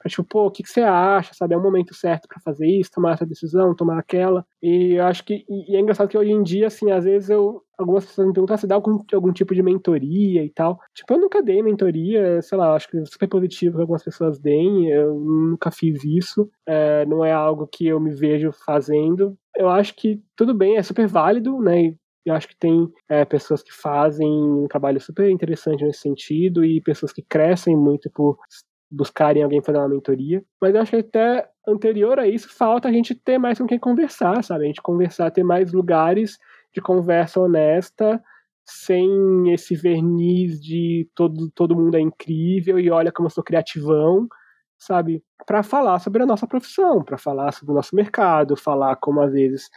Pra, 0.00 0.08
tipo, 0.08 0.24
pô, 0.24 0.46
o 0.46 0.50
que, 0.50 0.62
que 0.62 0.70
você 0.70 0.80
acha, 0.80 1.34
sabe? 1.34 1.54
É 1.54 1.58
o 1.58 1.62
momento 1.62 1.94
certo 1.94 2.26
para 2.26 2.40
fazer 2.40 2.66
isso, 2.66 2.90
tomar 2.90 3.12
essa 3.12 3.26
decisão, 3.26 3.74
tomar 3.74 3.98
aquela. 3.98 4.46
E 4.62 4.94
eu 4.94 5.04
acho 5.04 5.22
que. 5.24 5.44
E, 5.48 5.76
é 5.76 5.80
engraçado 5.80 6.08
que 6.08 6.16
hoje 6.16 6.32
em 6.32 6.42
dia, 6.42 6.68
assim, 6.68 6.90
às 6.90 7.04
vezes 7.04 7.28
eu. 7.28 7.62
Algumas 7.78 8.04
pessoas 8.04 8.26
me 8.26 8.34
perguntam 8.34 8.54
ah, 8.54 8.58
se 8.58 8.66
dá 8.66 8.74
algum, 8.74 8.98
algum 9.12 9.32
tipo 9.32 9.54
de 9.54 9.62
mentoria 9.62 10.44
e 10.44 10.50
tal. 10.50 10.78
Tipo, 10.94 11.14
eu 11.14 11.18
nunca 11.18 11.42
dei 11.42 11.62
mentoria, 11.62 12.42
sei 12.42 12.58
lá, 12.58 12.74
acho 12.74 12.88
que 12.88 12.98
é 12.98 13.04
super 13.06 13.26
positivo 13.26 13.76
que 13.76 13.80
algumas 13.80 14.04
pessoas 14.04 14.38
deem, 14.38 14.90
eu 14.90 15.14
nunca 15.14 15.70
fiz 15.70 16.04
isso. 16.04 16.50
É, 16.66 17.06
não 17.06 17.24
é 17.24 17.32
algo 17.32 17.66
que 17.66 17.86
eu 17.86 17.98
me 17.98 18.14
vejo 18.14 18.52
fazendo. 18.52 19.36
Eu 19.56 19.68
acho 19.70 19.94
que 19.94 20.22
tudo 20.36 20.54
bem, 20.54 20.76
é 20.76 20.82
super 20.82 21.06
válido, 21.06 21.58
né? 21.60 21.94
Eu 22.24 22.34
acho 22.34 22.48
que 22.48 22.56
tem 22.56 22.86
é, 23.08 23.24
pessoas 23.24 23.62
que 23.62 23.72
fazem 23.72 24.28
um 24.28 24.68
trabalho 24.68 25.00
super 25.00 25.30
interessante 25.30 25.82
nesse 25.82 26.00
sentido 26.00 26.64
e 26.64 26.80
pessoas 26.80 27.12
que 27.12 27.22
crescem 27.22 27.74
muito 27.76 28.10
por 28.10 28.38
buscarem 28.90 29.42
alguém 29.42 29.62
fazer 29.62 29.78
uma 29.78 29.88
mentoria. 29.88 30.42
Mas 30.60 30.74
eu 30.74 30.80
acho 30.80 30.90
que 30.90 30.96
até 30.96 31.48
anterior 31.66 32.18
a 32.18 32.26
isso, 32.26 32.48
falta 32.54 32.88
a 32.88 32.92
gente 32.92 33.14
ter 33.14 33.38
mais 33.38 33.58
com 33.58 33.66
quem 33.66 33.78
conversar, 33.78 34.42
sabe? 34.42 34.64
A 34.64 34.66
gente 34.66 34.82
conversar, 34.82 35.30
ter 35.30 35.44
mais 35.44 35.72
lugares 35.72 36.38
de 36.74 36.80
conversa 36.80 37.40
honesta, 37.40 38.22
sem 38.64 39.52
esse 39.52 39.74
verniz 39.74 40.60
de 40.60 41.08
todo, 41.14 41.50
todo 41.50 41.76
mundo 41.76 41.96
é 41.96 42.00
incrível 42.00 42.78
e 42.78 42.90
olha 42.90 43.12
como 43.12 43.26
eu 43.26 43.30
sou 43.30 43.42
criativão, 43.42 44.28
sabe? 44.78 45.22
Para 45.46 45.62
falar 45.62 45.98
sobre 45.98 46.22
a 46.22 46.26
nossa 46.26 46.46
profissão, 46.46 47.02
para 47.02 47.18
falar 47.18 47.52
sobre 47.52 47.72
o 47.72 47.74
nosso 47.76 47.94
mercado, 47.94 48.56
falar 48.56 48.96
como 48.96 49.20
às 49.20 49.32
vezes 49.32 49.68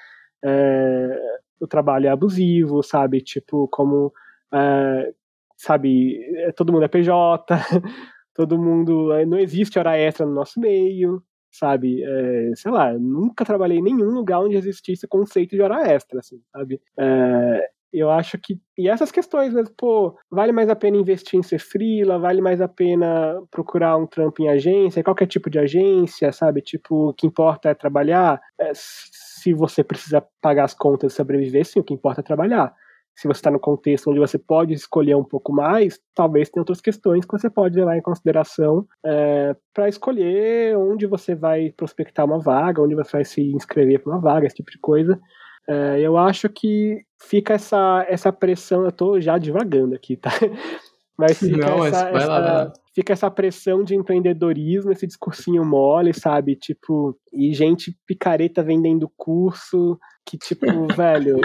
é, 0.43 1.39
o 1.59 1.68
trabalho 1.68 2.07
é 2.07 2.09
abusivo, 2.09 2.84
sabe? 2.84 3.22
Tipo, 3.22 3.68
como. 3.70 4.14
É, 4.53 5.14
sabe, 5.57 6.20
é, 6.38 6.51
todo 6.51 6.72
mundo 6.72 6.84
é 6.84 6.88
PJ, 6.88 7.45
todo 8.34 8.58
mundo. 8.62 9.14
Eh, 9.14 9.26
não 9.26 9.38
existe 9.40 9.80
hora 9.80 9.98
extra 9.98 10.26
no 10.26 10.34
nosso 10.34 10.60
meio, 10.60 11.24
sabe? 11.52 12.04
É, 12.04 12.52
sei 12.56 12.72
lá, 12.72 12.94
nunca 12.94 13.46
trabalhei 13.46 13.78
em 13.80 13.84
nenhum 13.84 14.10
lugar 14.12 14.40
onde 14.42 14.58
existisse 14.58 15.08
conceito 15.08 15.56
de 15.56 15.62
hora 15.62 15.88
extra, 15.88 16.20
assim, 16.20 16.42
sabe? 16.52 16.82
É, 17.00 17.70
eu 17.94 18.10
acho 18.10 18.38
que. 18.40 18.60
E 18.78 18.90
essas 18.90 19.12
questões 19.12 19.54
mesmo, 19.54 19.74
pô, 19.78 20.18
vale 20.32 20.52
mais 20.52 20.68
a 20.70 20.76
pena 20.76 20.98
investir 20.98 21.40
em 21.40 21.44
ser 21.44 21.60
freela, 21.60 22.18
vale 22.18 22.42
mais 22.42 22.60
a 22.60 22.68
pena 22.68 23.40
procurar 23.52 23.98
um 23.98 24.08
trampo 24.08 24.42
em 24.42 24.50
agência, 24.50 25.04
qualquer 25.04 25.28
tipo 25.28 25.50
de 25.50 25.60
agência, 25.60 26.32
sabe? 26.32 26.62
Tipo, 26.62 27.10
o 27.10 27.14
que 27.14 27.28
importa 27.28 27.70
é 27.70 27.74
trabalhar. 27.76 28.42
É, 28.60 28.72
se 28.74 29.54
você 29.54 29.84
precisa 29.84 30.26
pagar 30.42 30.64
as 30.66 30.74
contas 30.74 31.14
e 31.14 31.16
sobreviver, 31.16 31.66
sim, 31.66 31.80
o 31.80 31.84
que 31.84 31.94
importa 31.94 32.22
é 32.22 32.24
trabalhar 32.24 32.74
se 33.16 33.28
você 33.28 33.39
está 33.39 33.51
no 33.51 33.59
contexto 33.59 34.09
onde 34.09 34.20
você 34.20 34.38
pode 34.38 34.74
escolher 34.74 35.16
um 35.16 35.24
pouco 35.24 35.53
mais, 35.53 35.99
talvez 36.16 36.49
tenha 36.49 36.61
outras 36.61 36.82
questões 36.82 37.26
que 37.26 37.32
você 37.32 37.49
pode 37.49 37.76
levar 37.76 37.97
em 37.97 38.01
consideração 38.01 38.86
é, 39.05 39.55
para 39.74 39.88
escolher 39.88 40.76
onde 40.78 41.05
você 41.05 41.36
vai 41.36 41.72
prospectar 41.72 42.26
uma 42.26 42.39
vaga, 42.39 42.82
onde 42.82 42.95
você 42.95 43.11
vai 43.11 43.26
se 43.26 43.41
inscrever 43.53 44.01
para 44.01 44.14
uma 44.14 44.22
vaga, 44.22 44.47
esse 44.47 44.55
tipo 44.55 44.72
de 44.72 44.80
coisa. 44.80 45.20
É, 45.68 45.99
eu 45.99 46.18
acho 46.18 46.49
que 46.49 47.01
fica 47.22 47.53
essa, 47.53 48.05
essa 48.09 48.32
pressão, 48.34 48.84
eu 48.84 48.89
estou 48.89 49.22
já 49.22 49.38
divagando 49.38 49.95
aqui, 49.95 50.18
tá? 50.18 50.32
Mas 51.18 51.38
fica, 51.38 51.57
Não, 51.57 51.86
essa, 51.86 52.09
essa, 52.09 52.28
lá, 52.28 52.74
fica 52.93 53.14
essa 53.14 53.30
pressão 53.30 53.84
de 53.84 53.95
empreendedorismo, 53.95 54.91
esse 54.91 55.05
discursinho 55.05 55.64
mole, 55.64 56.11
sabe? 56.14 56.55
Tipo, 56.55 57.16
e 57.32 57.53
gente 57.53 57.95
picareta 58.07 58.64
vendendo 58.64 59.11
curso, 59.16 59.99
que 60.26 60.38
tipo, 60.38 60.66
velho, 60.97 61.39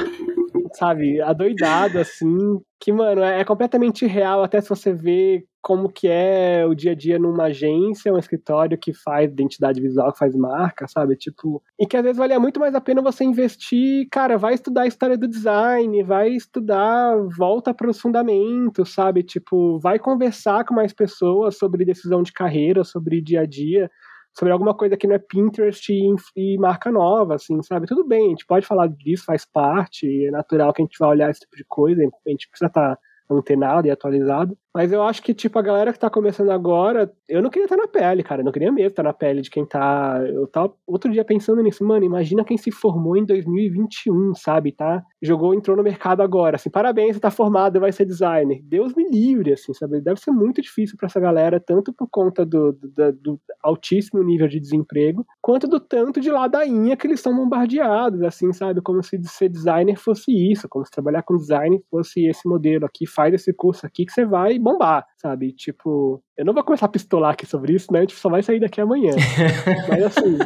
sabe, 0.74 1.20
adoidado, 1.20 1.98
assim, 1.98 2.60
que, 2.80 2.92
mano, 2.92 3.22
é, 3.22 3.40
é, 3.40 3.44
completamente 3.44 4.06
real, 4.06 4.42
até 4.42 4.60
se 4.60 4.68
você 4.68 4.92
vê 4.92 5.44
como 5.60 5.90
que 5.92 6.06
é 6.08 6.64
o 6.64 6.74
dia 6.74 6.92
a 6.92 6.94
dia 6.94 7.18
numa 7.18 7.44
agência, 7.44 8.12
um 8.12 8.18
escritório 8.18 8.78
que 8.78 8.92
faz 8.94 9.30
identidade 9.30 9.80
visual, 9.80 10.12
que 10.12 10.18
faz 10.18 10.34
marca, 10.34 10.86
sabe, 10.86 11.16
tipo, 11.16 11.62
e 11.78 11.86
que 11.86 11.96
às 11.96 12.02
vezes 12.02 12.16
valia 12.16 12.38
muito 12.38 12.60
mais 12.60 12.74
a 12.74 12.80
pena 12.80 13.02
você 13.02 13.24
investir, 13.24 14.06
cara, 14.10 14.38
vai 14.38 14.54
estudar 14.54 14.82
a 14.82 14.86
história 14.86 15.18
do 15.18 15.28
design, 15.28 16.02
vai 16.04 16.30
estudar, 16.30 17.16
volta 17.36 17.74
para 17.74 17.90
os 17.90 18.00
fundamentos, 18.00 18.94
sabe, 18.94 19.22
tipo, 19.22 19.78
vai 19.80 19.98
conversar 19.98 20.64
com 20.64 20.74
mais 20.74 20.92
pessoas 20.92 21.58
sobre 21.58 21.84
decisão 21.84 22.22
de 22.22 22.32
carreira, 22.32 22.84
sobre 22.84 23.20
dia 23.20 23.40
a 23.40 23.46
dia, 23.46 23.90
sobre 24.36 24.52
alguma 24.52 24.74
coisa 24.74 24.96
que 24.96 25.06
não 25.06 25.14
é 25.16 25.18
Pinterest 25.18 25.92
e, 25.92 26.14
e, 26.36 26.58
marca 26.58 26.90
nova, 26.90 27.34
assim, 27.34 27.60
sabe? 27.62 27.86
Tudo 27.86 28.06
bem, 28.06 28.26
a 28.26 28.28
gente 28.30 28.46
pode 28.46 28.66
falar 28.66 28.88
disso, 28.88 29.24
faz 29.24 29.44
parte, 29.44 30.26
é 30.26 30.30
natural 30.30 30.72
que 30.72 30.82
a 30.82 30.84
gente 30.84 30.98
vai 30.98 31.10
olhar 31.10 31.30
esse 31.30 31.40
tipo 31.40 31.56
de 31.56 31.64
coisa, 31.66 32.00
a 32.02 32.30
gente 32.30 32.48
precisa 32.48 32.68
estar 32.68 32.96
tá 32.96 32.98
antenado 33.30 33.86
e 33.86 33.90
atualizado. 33.90 34.56
Mas 34.74 34.92
eu 34.92 35.02
acho 35.02 35.22
que, 35.22 35.34
tipo, 35.34 35.58
a 35.58 35.62
galera 35.62 35.92
que 35.92 35.98
tá 35.98 36.08
começando 36.08 36.50
agora, 36.50 37.12
eu 37.28 37.42
não 37.42 37.50
queria 37.50 37.64
estar 37.64 37.76
na 37.76 37.88
pele, 37.88 38.22
cara. 38.22 38.42
Eu 38.42 38.44
não 38.44 38.52
queria 38.52 38.70
mesmo 38.70 38.90
estar 38.90 39.02
na 39.02 39.12
pele 39.12 39.40
de 39.40 39.50
quem 39.50 39.66
tá. 39.66 40.22
Eu 40.24 40.46
tava 40.46 40.72
outro 40.86 41.10
dia 41.10 41.24
pensando 41.24 41.60
nisso, 41.62 41.84
mano. 41.84 42.04
Imagina 42.04 42.44
quem 42.44 42.56
se 42.56 42.70
formou 42.70 43.16
em 43.16 43.24
2021, 43.24 44.34
sabe? 44.36 44.70
Tá? 44.70 45.02
Jogou, 45.20 45.52
entrou 45.52 45.76
no 45.76 45.82
mercado 45.82 46.22
agora. 46.22 46.54
Assim, 46.54 46.70
parabéns, 46.70 47.16
você 47.16 47.20
tá 47.20 47.30
formado, 47.30 47.80
vai 47.80 47.90
ser 47.90 48.04
designer. 48.04 48.60
Deus 48.62 48.94
me 48.94 49.08
livre, 49.08 49.52
assim, 49.52 49.74
sabe? 49.74 50.00
Deve 50.00 50.20
ser 50.20 50.30
muito 50.30 50.62
difícil 50.62 50.96
para 50.96 51.06
essa 51.06 51.18
galera, 51.18 51.58
tanto 51.58 51.92
por 51.92 52.06
conta 52.08 52.46
do, 52.46 52.72
do, 52.72 53.12
do, 53.12 53.40
altíssimo 53.62 54.22
nível 54.22 54.46
de 54.46 54.60
desemprego, 54.60 55.26
quanto 55.42 55.66
do 55.66 55.80
tanto 55.80 56.20
de 56.20 56.30
ladainha 56.30 56.96
que 56.96 57.06
eles 57.06 57.20
são 57.20 57.34
bombardeados, 57.34 58.22
assim, 58.22 58.52
sabe? 58.52 58.80
Como 58.80 59.02
se 59.02 59.18
ser 59.24 59.48
designer 59.48 59.96
fosse 59.96 60.30
isso, 60.30 60.68
como 60.68 60.84
se 60.84 60.90
trabalhar 60.92 61.22
com 61.22 61.36
design 61.36 61.82
fosse 61.90 62.26
esse 62.26 62.48
modelo 62.48 62.86
aqui, 62.86 63.06
faz 63.18 63.34
esse 63.34 63.52
curso 63.52 63.84
aqui 63.84 64.06
que 64.06 64.12
você 64.12 64.24
vai 64.24 64.60
bombar, 64.60 65.04
sabe? 65.16 65.52
Tipo, 65.52 66.22
eu 66.36 66.44
não 66.44 66.54
vou 66.54 66.62
começar 66.62 66.86
a 66.86 66.88
pistolar 66.88 67.32
aqui 67.32 67.44
sobre 67.44 67.72
isso, 67.72 67.92
né? 67.92 67.98
A 67.98 68.02
gente 68.02 68.14
só 68.14 68.28
vai 68.28 68.44
sair 68.44 68.60
daqui 68.60 68.80
amanhã. 68.80 69.10
Mas 69.88 70.04
assim, 70.04 70.38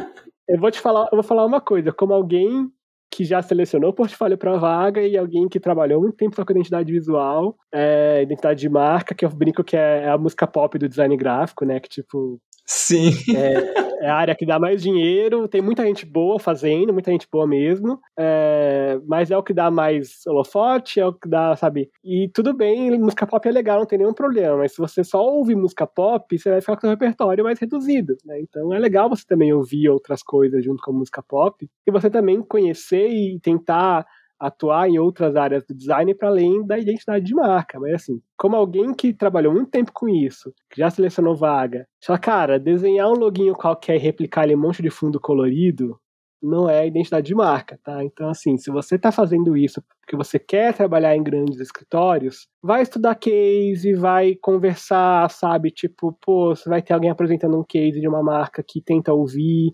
eu 0.49 0.59
vou 0.59 0.71
te 0.71 0.79
falar, 0.79 1.03
eu 1.11 1.15
vou 1.15 1.23
falar 1.23 1.45
uma 1.45 1.61
coisa, 1.61 1.91
como 1.91 2.15
alguém 2.15 2.67
que 3.11 3.23
já 3.23 3.43
selecionou 3.43 3.91
o 3.91 3.93
portfólio 3.93 4.39
para 4.39 4.57
vaga 4.57 4.99
e 5.03 5.15
alguém 5.15 5.47
que 5.47 5.59
trabalhou 5.59 6.01
muito 6.01 6.17
tempo 6.17 6.35
só 6.35 6.43
com 6.43 6.51
identidade 6.51 6.91
visual, 6.91 7.55
é, 7.71 8.23
identidade 8.23 8.59
de 8.59 8.67
marca, 8.67 9.13
que 9.13 9.23
eu 9.23 9.29
brinco 9.29 9.63
que 9.63 9.77
é, 9.77 10.05
é 10.05 10.09
a 10.09 10.17
música 10.17 10.47
pop 10.47 10.79
do 10.79 10.89
design 10.89 11.15
gráfico, 11.15 11.63
né? 11.63 11.79
Que 11.79 11.87
tipo. 11.87 12.41
Sim. 12.65 13.11
É, 13.35 14.05
é 14.05 14.09
a 14.09 14.15
área 14.15 14.35
que 14.35 14.45
dá 14.45 14.57
mais 14.57 14.81
dinheiro, 14.81 15.47
tem 15.47 15.61
muita 15.61 15.85
gente 15.85 16.05
boa 16.05 16.39
fazendo, 16.39 16.93
muita 16.93 17.11
gente 17.11 17.27
boa 17.31 17.45
mesmo, 17.45 17.99
é, 18.17 18.99
mas 19.05 19.29
é 19.31 19.37
o 19.37 19.43
que 19.43 19.53
dá 19.53 19.69
mais 19.69 20.21
holofote, 20.25 20.99
é 20.99 21.05
o 21.05 21.13
que 21.13 21.27
dá, 21.27 21.55
sabe? 21.57 21.89
E 22.03 22.29
tudo 22.33 22.53
bem, 22.53 22.97
música 22.97 23.27
pop 23.27 23.47
é 23.47 23.51
legal, 23.51 23.79
não 23.79 23.85
tem 23.85 23.99
nenhum 23.99 24.13
problema, 24.13 24.57
mas 24.57 24.71
se 24.73 24.77
você 24.77 25.03
só 25.03 25.21
ouve 25.23 25.55
música 25.55 25.85
pop, 25.85 26.37
você 26.37 26.49
vai 26.51 26.61
ficar 26.61 26.75
com 26.75 26.81
seu 26.81 26.89
repertório 26.91 27.43
mais 27.43 27.59
reduzido, 27.59 28.15
né? 28.25 28.39
Então 28.41 28.73
é 28.73 28.79
legal 28.79 29.09
você 29.09 29.25
também 29.27 29.53
ouvir 29.53 29.89
outras 29.89 30.23
coisas 30.23 30.63
junto 30.63 30.81
com 30.81 30.91
a 30.91 30.93
música 30.95 31.21
pop, 31.21 31.69
e 31.85 31.91
você 31.91 32.09
também 32.09 32.41
conhecer 32.41 33.09
e 33.09 33.39
tentar 33.41 34.05
atuar 34.45 34.89
em 34.89 34.99
outras 34.99 35.35
áreas 35.35 35.65
do 35.65 35.73
design 35.73 36.13
para 36.13 36.27
além 36.27 36.65
da 36.65 36.77
identidade 36.77 37.25
de 37.25 37.33
marca. 37.33 37.79
Mas 37.79 37.93
assim, 37.93 38.21
como 38.37 38.55
alguém 38.55 38.93
que 38.93 39.13
trabalhou 39.13 39.53
muito 39.53 39.71
tempo 39.71 39.91
com 39.93 40.09
isso, 40.09 40.53
que 40.69 40.79
já 40.79 40.89
selecionou 40.89 41.35
vaga, 41.35 41.87
fala, 42.05 42.19
cara, 42.19 42.59
desenhar 42.59 43.09
um 43.09 43.15
loginho 43.15 43.53
qualquer 43.53 43.95
e 43.95 43.99
replicar 43.99 44.43
ele 44.43 44.55
um 44.55 44.59
monte 44.59 44.81
de 44.81 44.89
fundo 44.89 45.19
colorido 45.19 45.97
não 46.41 46.69
é 46.69 46.85
identidade 46.85 47.25
de 47.25 47.33
marca, 47.33 47.79
tá? 47.81 48.03
Então, 48.03 48.27
assim, 48.27 48.57
se 48.57 48.69
você 48.69 48.95
está 48.95 49.13
fazendo 49.13 49.55
isso 49.55 49.81
porque 50.01 50.17
você 50.17 50.37
quer 50.37 50.73
trabalhar 50.73 51.15
em 51.15 51.23
grandes 51.23 51.61
escritórios, 51.61 52.49
vai 52.61 52.81
estudar 52.81 53.15
case, 53.15 53.93
vai 53.93 54.35
conversar, 54.35 55.31
sabe? 55.31 55.71
Tipo, 55.71 56.11
pô, 56.21 56.53
você 56.53 56.67
vai 56.67 56.81
ter 56.81 56.93
alguém 56.93 57.09
apresentando 57.09 57.57
um 57.57 57.63
case 57.63 58.01
de 58.01 58.07
uma 58.07 58.21
marca 58.21 58.61
que 58.61 58.81
tenta 58.81 59.13
ouvir, 59.13 59.73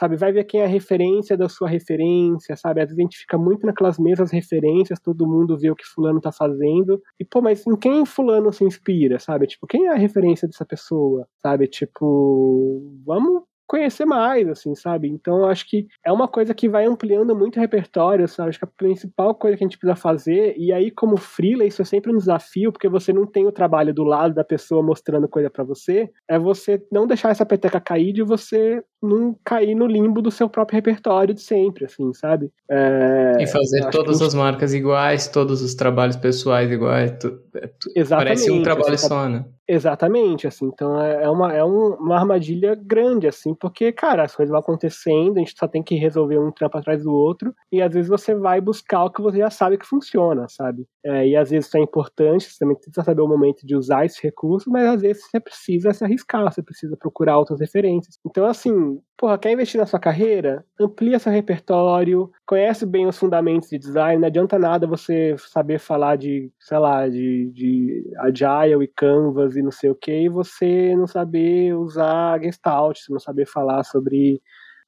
sabe? 0.00 0.16
Vai 0.16 0.32
ver 0.32 0.44
quem 0.44 0.62
é 0.62 0.64
a 0.64 0.68
referência 0.68 1.36
da 1.36 1.46
sua 1.46 1.68
referência, 1.68 2.56
sabe? 2.56 2.80
Às 2.80 2.86
vezes 2.88 2.98
a 2.98 3.02
gente 3.02 3.18
fica 3.18 3.36
muito 3.36 3.66
naquelas 3.66 3.98
mesmas 3.98 4.32
referências, 4.32 4.98
todo 4.98 5.28
mundo 5.28 5.58
vê 5.58 5.70
o 5.70 5.76
que 5.76 5.84
fulano 5.84 6.20
tá 6.20 6.32
fazendo. 6.32 7.00
E, 7.20 7.24
pô, 7.24 7.42
mas 7.42 7.66
em 7.66 7.76
quem 7.76 8.06
fulano 8.06 8.50
se 8.50 8.64
inspira, 8.64 9.18
sabe? 9.18 9.46
Tipo, 9.46 9.66
quem 9.66 9.86
é 9.86 9.90
a 9.90 9.96
referência 9.96 10.48
dessa 10.48 10.64
pessoa, 10.64 11.26
sabe? 11.42 11.66
Tipo, 11.68 12.80
vamos 13.04 13.42
conhecer 13.66 14.04
mais, 14.04 14.48
assim, 14.48 14.74
sabe? 14.74 15.08
Então, 15.08 15.46
acho 15.46 15.68
que 15.68 15.86
é 16.04 16.10
uma 16.10 16.26
coisa 16.26 16.52
que 16.52 16.68
vai 16.68 16.86
ampliando 16.86 17.36
muito 17.36 17.56
o 17.56 17.60
repertório, 17.60 18.26
sabe? 18.26 18.48
Acho 18.48 18.58
que 18.58 18.64
a 18.64 18.68
principal 18.76 19.32
coisa 19.32 19.56
que 19.56 19.62
a 19.62 19.66
gente 19.66 19.78
precisa 19.78 19.94
fazer, 19.94 20.56
e 20.58 20.72
aí, 20.72 20.90
como 20.90 21.16
freela, 21.16 21.64
isso 21.64 21.80
é 21.80 21.84
sempre 21.84 22.10
um 22.10 22.16
desafio, 22.16 22.72
porque 22.72 22.88
você 22.88 23.12
não 23.12 23.24
tem 23.24 23.46
o 23.46 23.52
trabalho 23.52 23.94
do 23.94 24.02
lado 24.02 24.34
da 24.34 24.42
pessoa 24.42 24.82
mostrando 24.82 25.28
coisa 25.28 25.48
para 25.48 25.62
você, 25.62 26.10
é 26.28 26.36
você 26.36 26.82
não 26.90 27.06
deixar 27.06 27.30
essa 27.30 27.46
peteca 27.46 27.80
cair 27.80 28.12
de 28.12 28.24
você 28.24 28.82
não 29.02 29.34
cair 29.44 29.74
no 29.74 29.86
limbo 29.86 30.20
do 30.20 30.30
seu 30.30 30.48
próprio 30.48 30.76
repertório 30.76 31.34
de 31.34 31.40
sempre, 31.40 31.86
assim, 31.86 32.12
sabe? 32.12 32.50
É, 32.70 33.36
e 33.40 33.46
fazer 33.46 33.88
todas 33.90 34.18
gente... 34.18 34.28
as 34.28 34.34
marcas 34.34 34.74
iguais, 34.74 35.26
todos 35.26 35.62
os 35.62 35.74
trabalhos 35.74 36.16
pessoais 36.16 36.70
iguais. 36.70 37.12
Tu, 37.18 37.40
é, 37.54 37.66
tu, 37.66 37.90
Exatamente. 37.96 38.36
Parece 38.36 38.50
um 38.50 38.62
trabalho 38.62 38.94
assim, 38.94 39.08
só, 39.08 39.28
né? 39.28 39.44
Exatamente, 39.72 40.48
assim, 40.48 40.66
então 40.66 41.00
é, 41.00 41.22
é 41.22 41.30
uma, 41.30 41.52
é 41.52 41.64
um, 41.64 41.94
uma 41.94 42.16
armadilha 42.16 42.74
grande, 42.74 43.28
assim, 43.28 43.54
porque, 43.54 43.92
cara, 43.92 44.24
as 44.24 44.34
coisas 44.34 44.50
vão 44.50 44.58
acontecendo, 44.58 45.36
a 45.36 45.38
gente 45.38 45.54
só 45.56 45.68
tem 45.68 45.80
que 45.80 45.94
resolver 45.94 46.40
um 46.40 46.50
trampo 46.50 46.76
atrás 46.76 47.04
do 47.04 47.12
outro, 47.12 47.54
e 47.70 47.80
às 47.80 47.94
vezes 47.94 48.08
você 48.08 48.34
vai 48.34 48.60
buscar 48.60 49.04
o 49.04 49.10
que 49.10 49.22
você 49.22 49.38
já 49.38 49.48
sabe 49.48 49.78
que 49.78 49.86
funciona, 49.86 50.48
sabe? 50.48 50.88
É, 51.04 51.24
e 51.24 51.36
às 51.36 51.50
vezes 51.50 51.68
isso 51.68 51.76
é 51.76 51.80
importante, 51.80 52.50
você 52.50 52.58
também 52.58 52.74
precisa 52.74 53.04
saber 53.04 53.22
o 53.22 53.28
momento 53.28 53.64
de 53.64 53.76
usar 53.76 54.04
esse 54.04 54.20
recurso, 54.20 54.68
mas 54.68 54.88
às 54.88 55.02
vezes 55.02 55.22
você 55.22 55.38
precisa 55.38 55.92
se 55.92 56.02
arriscar, 56.02 56.52
você 56.52 56.64
precisa 56.64 56.96
procurar 56.96 57.38
outras 57.38 57.60
referências. 57.60 58.18
Então, 58.26 58.46
assim, 58.46 58.89
porra, 59.16 59.38
quer 59.38 59.52
investir 59.52 59.78
na 59.80 59.86
sua 59.86 59.98
carreira? 59.98 60.64
Amplia 60.80 61.18
seu 61.18 61.32
repertório, 61.32 62.30
conhece 62.46 62.86
bem 62.86 63.06
os 63.06 63.18
fundamentos 63.18 63.68
de 63.68 63.78
design, 63.78 64.20
não 64.20 64.28
adianta 64.28 64.58
nada 64.58 64.86
você 64.86 65.36
saber 65.38 65.78
falar 65.78 66.16
de, 66.16 66.50
sei 66.58 66.78
lá, 66.78 67.08
de, 67.08 67.50
de 67.52 68.04
Agile 68.18 68.84
e 68.84 68.88
Canvas 68.88 69.56
e 69.56 69.62
não 69.62 69.70
sei 69.70 69.90
o 69.90 69.94
que, 69.94 70.24
e 70.24 70.28
você 70.28 70.94
não 70.96 71.06
saber 71.06 71.74
usar 71.74 72.40
Gestalt, 72.40 72.98
você 72.98 73.12
não 73.12 73.20
saber 73.20 73.46
falar 73.46 73.84
sobre 73.84 74.40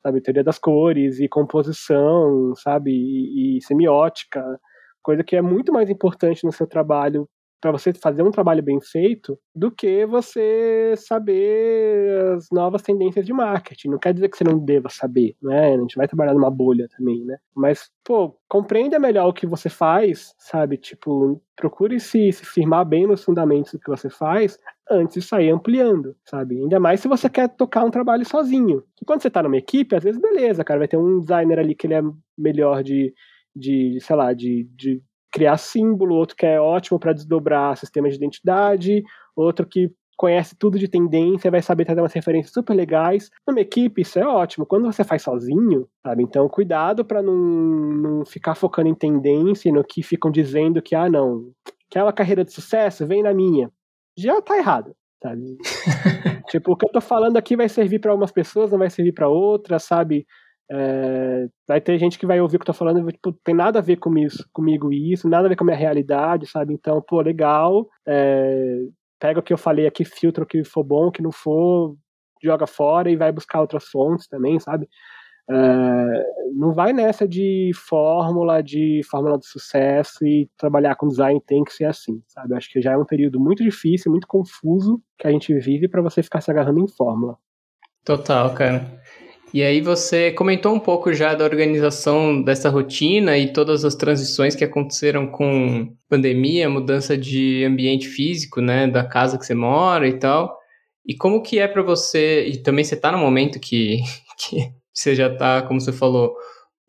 sabe, 0.03 0.21
teoria 0.21 0.43
das 0.43 0.59
cores 0.59 1.21
e 1.21 1.29
composição, 1.29 2.55
sabe, 2.57 2.91
e, 2.91 3.59
e 3.59 3.63
semiótica, 3.63 4.43
coisa 5.03 5.23
que 5.25 5.37
é 5.37 5.43
muito 5.43 5.73
mais 5.73 5.89
importante 5.91 6.45
no 6.45 6.53
seu 6.53 6.67
trabalho 6.67 7.29
para 7.63 7.71
você 7.71 7.95
fazer 7.95 8.25
um 8.25 8.33
trabalho 8.33 8.61
bem 8.61 8.81
feito 8.81 9.39
do 9.55 9.71
que 9.71 10.05
você 10.05 10.95
saber 10.97 12.35
as 12.37 12.49
novas 12.51 12.83
tendências 12.83 13.25
de 13.25 13.33
marketing. 13.33 13.91
Não 13.91 13.99
quer 14.01 14.13
dizer 14.13 14.29
que 14.29 14.37
você 14.37 14.43
não 14.43 14.59
deva 14.59 14.89
saber, 14.89 15.37
né? 15.41 15.73
A 15.73 15.79
gente 15.79 15.95
vai 15.95 16.09
trabalhar 16.09 16.35
numa 16.35 16.51
bolha 16.51 16.89
também, 16.99 17.25
né? 17.25 17.39
Mas, 17.55 17.89
pô, 18.05 18.37
compreenda 18.49 18.99
melhor 18.99 19.29
o 19.29 19.33
que 19.33 19.47
você 19.47 19.69
faz, 19.69 20.35
sabe? 20.39 20.77
Tipo, 20.77 21.41
procure 21.55 22.01
se, 22.01 22.33
se 22.33 22.45
firmar 22.45 22.85
bem 22.85 23.07
nos 23.07 23.23
fundamentos 23.23 23.73
do 23.73 23.79
que 23.79 23.89
você 23.89 24.11
faz 24.11 24.59
antes 24.91 25.15
de 25.15 25.23
sair 25.23 25.51
ampliando, 25.51 26.17
sabe? 26.25 26.59
Ainda 26.59 26.81
mais 26.81 26.99
se 26.99 27.07
você 27.07 27.31
quer 27.31 27.49
tocar 27.49 27.85
um 27.85 27.93
trabalho 27.93 28.27
sozinho. 28.27 28.83
E 29.01 29.05
quando 29.05 29.23
você 29.23 29.31
tá 29.31 29.41
numa 29.41 29.57
equipe, 29.57 29.95
às 29.95 30.03
vezes, 30.03 30.21
beleza, 30.21 30.65
cara, 30.65 30.81
vai 30.81 30.89
ter 30.89 30.97
um 30.97 31.21
designer 31.21 31.61
ali 31.61 31.77
que 31.77 31.87
ele 31.87 31.95
é 31.95 32.03
melhor 32.37 32.83
de, 32.83 33.15
de 33.55 34.01
sei 34.01 34.17
lá, 34.17 34.33
de, 34.33 34.65
de 34.75 35.01
criar 35.33 35.57
símbolo, 35.57 36.15
outro 36.15 36.37
que 36.37 36.47
é 36.47 36.61
ótimo 36.61 36.99
para 36.99 37.13
desdobrar 37.13 37.77
sistemas 37.77 38.13
de 38.13 38.19
identidade, 38.19 39.03
outro 39.35 39.67
que 39.67 39.91
conhece 40.17 40.55
tudo 40.57 40.79
de 40.79 40.87
tendência, 40.87 41.51
vai 41.51 41.61
saber 41.61 41.85
trazer 41.85 42.01
umas 42.01 42.13
referências 42.13 42.53
super 42.53 42.75
legais. 42.75 43.29
Numa 43.45 43.61
equipe, 43.61 44.03
isso 44.03 44.19
é 44.19 44.27
ótimo. 44.27 44.65
Quando 44.65 44.85
você 44.85 45.03
faz 45.03 45.23
sozinho, 45.23 45.89
sabe? 46.01 46.23
Então, 46.23 46.49
cuidado 46.49 47.05
para 47.05 47.21
não, 47.21 47.35
não 47.35 48.25
ficar 48.25 48.55
focando 48.55 48.89
em 48.89 48.95
tendência, 48.95 49.73
no 49.73 49.83
que 49.83 50.03
ficam 50.03 50.31
dizendo 50.31 50.81
que, 50.81 50.95
ah, 50.95 51.09
não, 51.09 51.51
aquela 51.91 52.13
carreira 52.13 52.45
de 52.45 52.53
sucesso 52.53 53.05
vem 53.05 53.23
na 53.23 53.35
minha. 53.35 53.69
Já 54.17 54.41
tá 54.41 54.57
errado, 54.57 54.95
sabe? 55.21 55.57
tipo, 56.49 56.73
o 56.73 56.77
que 56.77 56.87
eu 56.87 56.93
tô 56.93 57.01
falando 57.01 57.37
aqui 57.37 57.57
vai 57.57 57.69
servir 57.69 57.99
para 57.99 58.13
algumas 58.13 58.31
pessoas, 58.31 58.71
não 58.71 58.79
vai 58.79 58.91
servir 58.91 59.13
para 59.13 59.29
outras, 59.29 59.83
sabe? 59.83 60.25
É, 60.71 61.49
vai 61.67 61.81
ter 61.81 61.99
gente 61.99 62.19
que 62.19 62.27
vai 62.27 62.41
ouvir 62.41 62.57
o 62.57 62.59
que 62.59 62.63
eu 62.63 62.73
tô 62.73 62.73
falando 62.73 63.09
e 63.09 63.13
tipo, 63.13 63.33
tem 63.45 63.55
nada 63.55 63.79
a 63.79 63.83
ver 63.83 63.97
com 63.97 64.17
isso, 64.17 64.49
comigo 64.53 64.93
isso, 64.93 65.29
nada 65.29 65.47
a 65.47 65.49
ver 65.49 65.57
com 65.57 65.65
a 65.65 65.67
minha 65.67 65.77
realidade, 65.77 66.47
sabe? 66.47 66.73
Então, 66.73 67.03
pô, 67.03 67.21
legal. 67.21 67.89
É, 68.07 68.79
pega 69.21 69.41
o 69.41 69.43
que 69.43 69.53
eu 69.53 69.59
falei 69.59 69.87
aqui, 69.87 70.05
filtra 70.05 70.45
o 70.45 70.47
que 70.47 70.65
for 70.65 70.83
bom, 70.83 71.07
o 71.09 71.13
que 71.13 71.23
não 71.23 71.33
for, 71.33 71.97
joga 72.43 72.67
fora 72.67 73.11
e 73.11 73.17
vai 73.17 73.31
buscar 73.31 73.61
outras 73.61 73.85
fontes 73.85 74.27
também, 74.27 74.59
sabe? 74.59 74.89
É, 75.51 76.25
não 76.55 76.73
vai 76.73 76.93
nessa 76.93 77.27
de 77.27 77.73
fórmula, 77.75 78.63
de 78.63 79.01
fórmula 79.11 79.39
de 79.39 79.47
sucesso 79.47 80.25
e 80.25 80.49
trabalhar 80.57 80.95
com 80.95 81.09
design 81.09 81.41
tem 81.47 81.65
que 81.65 81.73
ser 81.73 81.85
assim, 81.85 82.23
sabe? 82.29 82.55
Acho 82.55 82.71
que 82.71 82.81
já 82.81 82.93
é 82.93 82.97
um 82.97 83.05
período 83.05 83.41
muito 83.41 83.63
difícil, 83.63 84.11
muito 84.11 84.27
confuso 84.27 85.01
que 85.19 85.27
a 85.27 85.31
gente 85.31 85.53
vive 85.59 85.89
para 85.89 86.03
você 86.03 86.23
ficar 86.23 86.41
se 86.41 86.51
agarrando 86.51 86.81
em 86.81 86.89
fórmula. 86.89 87.37
Total, 88.05 88.53
cara. 88.55 89.01
E 89.53 89.63
aí 89.63 89.83
você 89.83 90.33
comentou 90.33 90.75
um 90.75 90.81
pouco 90.81 91.13
já 91.13 91.35
da 91.35 91.45
organização 91.45 92.43
dessa 92.43 92.71
rotina 92.71 93.37
e 93.37 93.53
todas 93.53 93.85
as 93.85 93.95
transições 93.95 94.55
que 94.55 94.65
aconteceram 94.65 95.27
com 95.27 95.95
pandemia, 96.09 96.71
mudança 96.71 97.19
de 97.19 97.63
ambiente 97.65 98.09
físico, 98.09 98.63
né, 98.63 98.87
da 98.87 99.05
casa 99.05 99.37
que 99.39 99.45
você 99.45 99.55
mora 99.55 100.09
e 100.09 100.19
tal. 100.19 100.59
E 101.05 101.15
como 101.15 101.43
que 101.43 101.59
é 101.59 101.69
para 101.69 101.83
você, 101.83 102.47
e 102.47 102.63
também 102.63 102.83
você 102.83 102.95
está 102.95 103.13
no 103.13 103.19
momento 103.19 103.61
que, 103.61 104.01
que 104.39 104.73
você 104.93 105.15
já 105.15 105.27
está, 105.31 105.61
como 105.63 105.81
você 105.81 105.93
falou, 105.93 106.35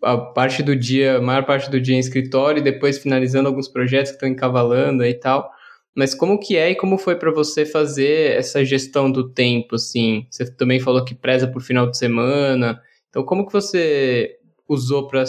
a 0.02 0.18
parte 0.18 0.64
do 0.64 0.76
dia, 0.76 1.18
a 1.18 1.22
maior 1.22 1.46
parte 1.46 1.70
do 1.70 1.82
dia 1.82 1.96
em 1.96 2.00
escritório 2.00 2.60
e 2.60 2.64
depois 2.64 2.98
finalizando 2.98 3.50
alguns 3.50 3.68
projetos 3.68 4.12
que 4.12 4.16
estão 4.16 4.30
encavalando 4.30 5.04
e 5.04 5.14
tal. 5.14 5.50
Mas 5.96 6.16
como 6.16 6.40
que 6.40 6.58
é 6.58 6.72
e 6.72 6.76
como 6.76 6.98
foi 6.98 7.16
para 7.16 7.32
você 7.32 7.66
fazer 7.66 8.32
essa 8.38 8.66
gestão 8.66 9.12
do 9.12 9.30
tempo, 9.30 9.76
assim? 9.76 10.26
Você 10.30 10.52
também 10.52 10.80
falou 10.80 11.06
que 11.06 11.14
preza 11.14 11.48
por 11.48 11.62
final 11.62 11.90
de 11.90 11.98
semana. 11.98 12.82
Então, 13.10 13.24
como 13.24 13.46
que 13.46 13.54
você 13.54 14.38
usou 14.68 15.08
para 15.08 15.24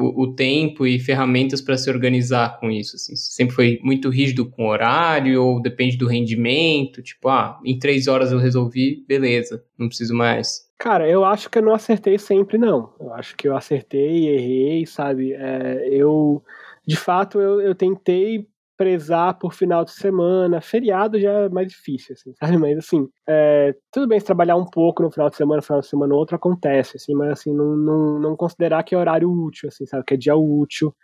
o, 0.00 0.22
o, 0.22 0.34
tempo 0.34 0.86
e 0.86 0.98
ferramentas 0.98 1.60
para 1.60 1.76
se 1.76 1.90
organizar 1.90 2.58
com 2.58 2.70
isso? 2.70 2.96
Assim? 2.96 3.14
Sempre 3.14 3.54
foi 3.54 3.80
muito 3.82 4.08
rígido 4.08 4.48
com 4.48 4.68
horário 4.68 5.42
ou 5.42 5.60
depende 5.60 5.98
do 5.98 6.06
rendimento? 6.06 7.02
Tipo, 7.02 7.28
ah, 7.28 7.60
em 7.62 7.78
três 7.78 8.08
horas 8.08 8.32
eu 8.32 8.38
resolvi, 8.38 9.04
beleza, 9.06 9.62
não 9.78 9.88
preciso 9.88 10.14
mais. 10.14 10.66
Cara, 10.78 11.08
eu 11.08 11.24
acho 11.24 11.50
que 11.50 11.58
eu 11.58 11.62
não 11.62 11.74
acertei 11.74 12.18
sempre, 12.18 12.56
não. 12.56 12.94
Eu 12.98 13.12
acho 13.12 13.36
que 13.36 13.48
eu 13.48 13.56
acertei 13.56 14.28
errei, 14.28 14.86
sabe? 14.86 15.34
É, 15.34 15.88
eu, 15.90 16.42
de 16.86 16.96
fato, 16.96 17.38
eu, 17.40 17.60
eu 17.60 17.74
tentei 17.74 18.46
prezar 18.76 19.38
por 19.38 19.54
final 19.54 19.84
de 19.84 19.92
semana. 19.92 20.60
Feriado 20.60 21.18
já 21.18 21.30
é 21.32 21.48
mais 21.48 21.68
difícil, 21.68 22.14
assim, 22.14 22.32
sabe? 22.38 22.58
Mas 22.58 22.78
assim, 22.78 23.08
é, 23.28 23.74
tudo 23.92 24.06
bem 24.08 24.20
se 24.20 24.26
trabalhar 24.26 24.56
um 24.56 24.66
pouco 24.66 25.02
no 25.02 25.10
final 25.10 25.30
de 25.30 25.36
semana, 25.36 25.62
final 25.62 25.80
de 25.80 25.86
semana 25.86 26.14
outro 26.14 26.36
acontece, 26.36 26.96
assim, 26.96 27.14
mas 27.14 27.30
assim, 27.30 27.54
não, 27.54 27.76
não, 27.76 28.18
não 28.18 28.36
considerar 28.36 28.82
que 28.82 28.94
é 28.94 28.98
horário 28.98 29.30
útil, 29.30 29.68
assim, 29.68 29.86
sabe? 29.86 30.04
Que 30.04 30.14
é 30.14 30.16
dia 30.16 30.36
útil. 30.36 30.94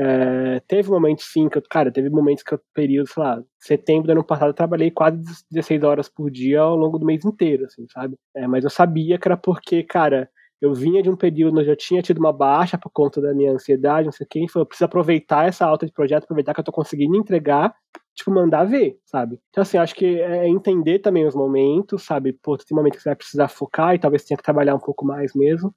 É, 0.00 0.60
teve 0.68 0.88
momentos 0.90 1.24
sim 1.24 1.48
que 1.48 1.58
eu, 1.58 1.62
cara, 1.68 1.90
teve 1.90 2.08
momentos 2.08 2.44
que 2.44 2.54
eu, 2.54 2.60
período, 2.72 3.08
sei 3.08 3.20
lá, 3.20 3.42
setembro 3.58 4.06
do 4.06 4.12
ano 4.12 4.22
passado 4.22 4.50
eu 4.50 4.54
trabalhei 4.54 4.92
quase 4.92 5.18
16 5.50 5.82
horas 5.82 6.08
por 6.08 6.30
dia 6.30 6.60
ao 6.60 6.76
longo 6.76 7.00
do 7.00 7.06
mês 7.06 7.24
inteiro, 7.24 7.64
assim, 7.64 7.84
sabe? 7.92 8.16
É, 8.36 8.46
mas 8.46 8.62
eu 8.62 8.70
sabia 8.70 9.18
que 9.18 9.26
era 9.26 9.36
porque, 9.36 9.82
cara, 9.82 10.30
eu 10.60 10.74
vinha 10.74 11.02
de 11.02 11.08
um 11.08 11.16
período 11.16 11.58
onde 11.60 11.68
eu 11.68 11.76
tinha 11.76 12.02
tido 12.02 12.18
uma 12.18 12.32
baixa 12.32 12.76
por 12.76 12.90
conta 12.90 13.20
da 13.20 13.32
minha 13.32 13.52
ansiedade, 13.52 14.06
não 14.06 14.12
sei 14.12 14.24
o 14.24 14.28
que, 14.28 14.40
e 14.40 14.46
eu 14.54 14.66
preciso 14.66 14.86
aproveitar 14.86 15.46
essa 15.46 15.64
alta 15.64 15.86
de 15.86 15.92
projeto, 15.92 16.24
aproveitar 16.24 16.52
que 16.52 16.60
eu 16.60 16.64
tô 16.64 16.72
conseguindo 16.72 17.16
entregar, 17.16 17.74
tipo, 18.14 18.30
mandar 18.30 18.64
ver, 18.64 18.98
sabe? 19.04 19.38
Então, 19.50 19.62
assim, 19.62 19.78
acho 19.78 19.94
que 19.94 20.20
é 20.20 20.48
entender 20.48 20.98
também 20.98 21.26
os 21.26 21.34
momentos, 21.34 22.02
sabe? 22.02 22.32
Pô, 22.32 22.56
tem 22.56 22.76
momento 22.76 22.96
que 22.96 23.02
você 23.02 23.10
vai 23.10 23.16
precisar 23.16 23.48
focar 23.48 23.94
e 23.94 23.98
talvez 23.98 24.24
tenha 24.24 24.36
que 24.36 24.42
trabalhar 24.42 24.74
um 24.74 24.80
pouco 24.80 25.06
mais 25.06 25.34
mesmo. 25.34 25.72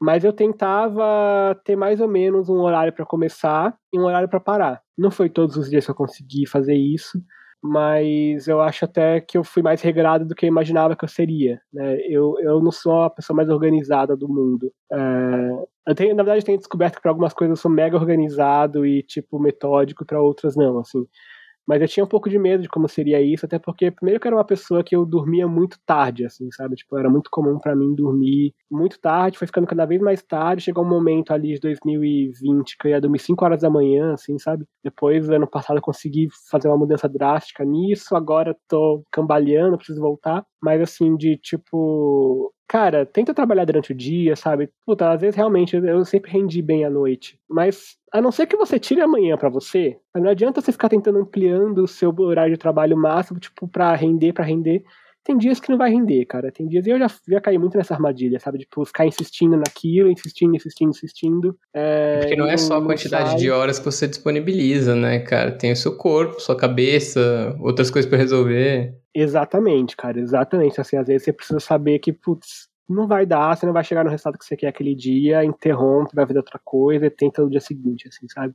Mas 0.00 0.24
eu 0.24 0.32
tentava 0.32 1.58
ter 1.64 1.76
mais 1.76 2.00
ou 2.00 2.08
menos 2.08 2.48
um 2.48 2.58
horário 2.60 2.92
para 2.92 3.06
começar 3.06 3.74
e 3.92 3.98
um 3.98 4.04
horário 4.04 4.28
para 4.28 4.40
parar. 4.40 4.82
Não 4.98 5.10
foi 5.10 5.30
todos 5.30 5.56
os 5.56 5.70
dias 5.70 5.84
que 5.86 5.90
eu 5.90 5.94
consegui 5.94 6.46
fazer 6.46 6.74
isso, 6.74 7.18
mas 7.62 8.46
eu 8.46 8.60
acho 8.60 8.84
até 8.84 9.20
que 9.20 9.36
eu 9.36 9.44
fui 9.44 9.62
mais 9.62 9.80
regrado 9.82 10.24
do 10.24 10.34
que 10.34 10.46
eu 10.46 10.48
imaginava 10.48 10.96
que 10.96 11.04
eu 11.04 11.08
seria. 11.08 11.60
Né? 11.72 11.98
Eu, 12.08 12.36
eu 12.40 12.60
não 12.60 12.70
sou 12.70 13.02
a 13.02 13.10
pessoa 13.10 13.36
mais 13.36 13.48
organizada 13.48 14.16
do 14.16 14.28
mundo. 14.28 14.72
É, 14.92 15.66
eu 15.88 15.94
tenho, 15.94 16.14
na 16.14 16.22
verdade, 16.22 16.42
eu 16.42 16.46
tenho 16.46 16.58
descoberto 16.58 16.96
que 16.96 17.02
para 17.02 17.10
algumas 17.10 17.32
coisas 17.32 17.58
eu 17.58 17.62
sou 17.62 17.70
mega 17.70 17.96
organizado 17.96 18.86
e 18.86 19.02
tipo 19.02 19.38
metódico, 19.38 20.04
para 20.04 20.20
outras 20.20 20.56
não. 20.56 20.78
Assim, 20.78 21.06
mas 21.66 21.82
eu 21.82 21.88
tinha 21.88 22.04
um 22.04 22.06
pouco 22.08 22.28
de 22.30 22.38
medo 22.38 22.62
de 22.62 22.68
como 22.68 22.88
seria 22.88 23.20
isso, 23.20 23.44
até 23.46 23.58
porque, 23.58 23.90
primeiro, 23.90 24.20
que 24.20 24.26
era 24.28 24.36
uma 24.36 24.44
pessoa 24.44 24.84
que 24.84 24.94
eu 24.96 25.04
dormia 25.06 25.46
muito 25.48 25.78
tarde, 25.84 26.24
assim, 26.24 26.50
sabe? 26.52 26.76
Tipo, 26.76 26.98
era 26.98 27.10
muito 27.10 27.30
comum 27.30 27.58
para 27.58 27.74
mim 27.74 27.94
dormir 27.94 28.54
muito 28.70 28.98
tarde, 29.00 29.38
foi 29.38 29.46
ficando 29.46 29.66
cada 29.66 29.84
vez 29.86 30.00
mais 30.00 30.22
tarde. 30.22 30.62
Chegou 30.62 30.84
um 30.84 30.88
momento 30.88 31.32
ali 31.32 31.54
de 31.54 31.60
2020 31.60 32.76
que 32.78 32.86
eu 32.88 32.90
ia 32.92 33.00
dormir 33.00 33.18
5 33.18 33.44
horas 33.44 33.60
da 33.62 33.70
manhã, 33.70 34.12
assim, 34.14 34.38
sabe? 34.38 34.64
Depois, 34.84 35.28
ano 35.30 35.46
passado, 35.48 35.76
eu 35.78 35.82
consegui 35.82 36.28
fazer 36.50 36.68
uma 36.68 36.78
mudança 36.78 37.08
drástica 37.08 37.64
nisso. 37.64 38.14
Agora 38.16 38.56
tô 38.68 39.02
cambaleando, 39.12 39.76
preciso 39.76 40.00
voltar. 40.00 40.44
Mas, 40.62 40.80
assim, 40.80 41.16
de 41.16 41.36
tipo, 41.36 42.52
cara, 42.68 43.06
tenta 43.06 43.34
trabalhar 43.34 43.64
durante 43.64 43.92
o 43.92 43.94
dia, 43.94 44.36
sabe? 44.36 44.70
Puta, 44.84 45.10
às 45.10 45.20
vezes 45.20 45.36
realmente 45.36 45.76
eu 45.76 46.04
sempre 46.04 46.30
rendi 46.30 46.60
bem 46.62 46.84
à 46.84 46.90
noite. 46.90 47.38
Mas 47.48 47.96
a 48.12 48.20
não 48.20 48.32
ser 48.32 48.46
que 48.46 48.56
você 48.56 48.78
tire 48.78 49.00
amanhã 49.00 49.36
para 49.36 49.48
você, 49.48 49.98
não 50.14 50.30
adianta 50.30 50.60
você 50.60 50.72
ficar 50.72 50.88
tentando 50.88 51.18
ampliando 51.18 51.78
o 51.82 51.88
seu 51.88 52.14
horário 52.18 52.54
de 52.54 52.58
trabalho 52.58 52.96
máximo, 52.96 53.38
tipo, 53.40 53.68
pra 53.68 53.94
render, 53.94 54.32
para 54.32 54.44
render. 54.44 54.82
Tem 55.26 55.36
dias 55.36 55.58
que 55.58 55.72
não 55.72 55.76
vai 55.76 55.90
render, 55.90 56.24
cara. 56.24 56.52
Tem 56.52 56.68
dias. 56.68 56.86
E 56.86 56.90
eu 56.90 56.98
já, 57.00 57.08
já 57.28 57.40
caí 57.40 57.58
muito 57.58 57.76
nessa 57.76 57.92
armadilha, 57.92 58.38
sabe? 58.38 58.58
Tipo, 58.58 58.84
ficar 58.84 59.06
insistindo 59.06 59.56
naquilo, 59.56 60.08
insistindo, 60.08 60.54
insistindo, 60.54 60.90
insistindo. 60.90 61.58
É, 61.74 62.20
Porque 62.20 62.36
não 62.36 62.46
é 62.46 62.56
só 62.56 62.78
a 62.78 62.84
quantidade 62.84 63.30
sai. 63.30 63.38
de 63.38 63.50
horas 63.50 63.80
que 63.80 63.84
você 63.84 64.06
disponibiliza, 64.06 64.94
né, 64.94 65.18
cara? 65.18 65.50
Tem 65.50 65.72
o 65.72 65.76
seu 65.76 65.96
corpo, 65.96 66.38
sua 66.38 66.56
cabeça, 66.56 67.56
outras 67.58 67.90
coisas 67.90 68.08
para 68.08 68.18
resolver. 68.18 68.94
Exatamente, 69.12 69.96
cara, 69.96 70.20
exatamente. 70.20 70.80
Assim, 70.80 70.96
às 70.96 71.08
vezes 71.08 71.24
você 71.24 71.32
precisa 71.32 71.58
saber 71.58 71.98
que, 71.98 72.12
putz, 72.12 72.68
não 72.88 73.08
vai 73.08 73.26
dar, 73.26 73.56
você 73.56 73.66
não 73.66 73.72
vai 73.72 73.82
chegar 73.82 74.04
no 74.04 74.10
resultado 74.10 74.38
que 74.38 74.44
você 74.44 74.56
quer 74.56 74.68
aquele 74.68 74.94
dia, 74.94 75.44
interrompe, 75.44 76.14
vai 76.14 76.24
fazer 76.24 76.38
outra 76.38 76.60
coisa 76.64 77.04
e 77.04 77.10
tenta 77.10 77.42
no 77.42 77.50
dia 77.50 77.60
seguinte, 77.60 78.06
assim, 78.06 78.28
sabe? 78.28 78.54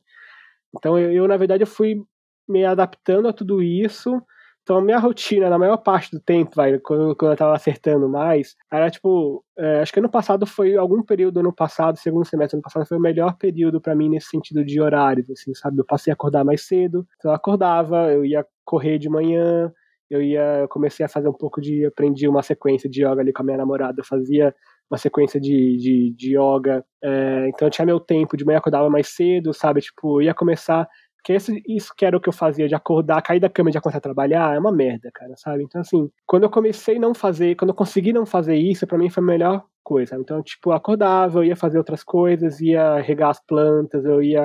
Então 0.73 0.97
eu, 0.97 1.11
eu 1.11 1.27
na 1.27 1.35
verdade, 1.35 1.63
eu 1.63 1.67
fui 1.67 2.01
me 2.47 2.63
adaptando 2.63 3.27
a 3.27 3.33
tudo 3.33 3.61
isso. 3.61 4.21
Então 4.63 4.77
a 4.77 4.81
minha 4.81 4.99
rotina, 4.99 5.49
na 5.49 5.57
maior 5.57 5.77
parte 5.77 6.11
do 6.11 6.19
tempo, 6.19 6.51
vai, 6.55 6.77
quando, 6.79 7.15
quando 7.15 7.31
eu 7.31 7.37
tava 7.37 7.55
acertando 7.55 8.07
mais, 8.07 8.55
era 8.71 8.89
tipo, 8.91 9.43
é, 9.57 9.81
acho 9.81 9.91
que 9.91 9.99
ano 9.99 10.09
passado 10.09 10.45
foi, 10.45 10.75
algum 10.75 11.01
período 11.01 11.39
ano 11.39 11.51
passado, 11.53 11.97
segundo 11.97 12.25
semestre 12.25 12.55
ano 12.57 12.63
passado, 12.63 12.85
foi 12.85 12.97
o 12.97 13.01
melhor 13.01 13.35
período 13.37 13.81
para 13.81 13.95
mim 13.95 14.09
nesse 14.09 14.27
sentido 14.27 14.63
de 14.63 14.79
horários, 14.79 15.29
assim, 15.31 15.53
sabe? 15.55 15.79
Eu 15.79 15.85
passei 15.85 16.11
a 16.11 16.13
acordar 16.13 16.43
mais 16.45 16.61
cedo, 16.67 17.07
então 17.17 17.31
eu 17.31 17.35
acordava, 17.35 18.11
eu 18.11 18.23
ia 18.23 18.45
correr 18.63 18.99
de 18.99 19.09
manhã, 19.09 19.71
eu 20.09 20.21
ia, 20.21 20.59
eu 20.59 20.67
comecei 20.67 21.05
a 21.05 21.09
fazer 21.09 21.27
um 21.29 21.33
pouco 21.33 21.59
de, 21.59 21.85
aprendi 21.85 22.27
uma 22.27 22.43
sequência 22.43 22.89
de 22.89 23.03
yoga 23.03 23.21
ali 23.21 23.33
com 23.33 23.41
a 23.41 23.45
minha 23.45 23.57
namorada, 23.57 24.01
eu 24.01 24.05
fazia 24.05 24.53
uma 24.91 24.97
sequência 24.97 25.39
de, 25.39 25.77
de, 25.77 26.13
de 26.15 26.37
yoga, 26.37 26.85
é, 27.01 27.47
então 27.47 27.65
eu 27.65 27.71
tinha 27.71 27.85
meu 27.85 27.99
tempo, 27.99 28.35
de 28.37 28.45
manhã 28.45 28.57
acordava 28.59 28.89
mais 28.89 29.07
cedo, 29.07 29.53
sabe, 29.53 29.81
tipo, 29.81 30.21
eu 30.21 30.25
ia 30.25 30.33
começar, 30.33 30.87
porque 31.21 31.33
esse, 31.33 31.63
isso 31.67 31.93
que 31.95 32.03
era 32.03 32.17
o 32.17 32.19
que 32.19 32.27
eu 32.27 32.33
fazia, 32.33 32.67
de 32.67 32.73
acordar, 32.73 33.21
cair 33.21 33.39
da 33.39 33.49
cama 33.49 33.69
e 33.69 33.73
já 33.73 33.79
começar 33.79 33.99
a 33.99 34.01
trabalhar, 34.01 34.55
é 34.55 34.59
uma 34.59 34.71
merda, 34.71 35.11
cara, 35.13 35.33
sabe, 35.37 35.63
então 35.63 35.79
assim, 35.79 36.09
quando 36.25 36.43
eu 36.43 36.49
comecei 36.49 36.97
não 36.97 37.13
fazer, 37.13 37.55
quando 37.55 37.69
eu 37.69 37.75
consegui 37.75 38.11
não 38.11 38.25
fazer 38.25 38.55
isso, 38.55 38.87
para 38.87 38.97
mim 38.97 39.09
foi 39.09 39.23
a 39.23 39.27
melhor 39.27 39.63
coisa, 39.83 40.15
então, 40.15 40.41
tipo, 40.41 40.71
eu 40.71 40.73
acordava, 40.73 41.39
eu 41.39 41.43
ia 41.43 41.55
fazer 41.55 41.77
outras 41.77 42.03
coisas, 42.03 42.59
ia 42.59 42.99
regar 42.99 43.29
as 43.29 43.39
plantas, 43.39 44.03
eu 44.03 44.21
ia 44.23 44.43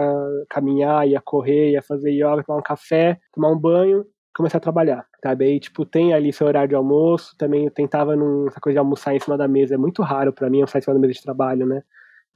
caminhar, 0.51 1.09
ia 1.09 1.21
correr, 1.21 1.73
ia 1.73 1.83
fazer 1.83 2.11
yoga, 2.11 2.45
tomar 2.45 2.59
um 2.59 2.63
café, 2.63 3.19
tomar 3.33 3.51
um 3.51 3.59
banho, 3.59 4.05
começar 4.35 4.59
a 4.59 4.61
trabalhar, 4.61 5.07
sabe? 5.23 5.47
Aí, 5.47 5.59
tipo, 5.59 5.87
tem 5.87 6.13
ali 6.13 6.31
seu 6.31 6.47
horário 6.47 6.69
de 6.69 6.75
almoço, 6.75 7.35
também 7.39 7.65
eu 7.65 7.71
tentava 7.71 8.15
essa 8.49 8.61
coisa 8.61 8.75
de 8.75 8.79
almoçar 8.79 9.15
em 9.15 9.21
cima 9.21 9.39
da 9.39 9.49
mesa, 9.49 9.75
é 9.75 9.79
muito 9.79 10.03
raro 10.03 10.33
para 10.33 10.51
mim 10.51 10.59
almoçar 10.59 10.79
em 10.79 10.83
cima 10.83 10.95
da 10.95 11.01
mesa 11.01 11.15
de 11.15 11.23
trabalho, 11.23 11.67
né? 11.67 11.83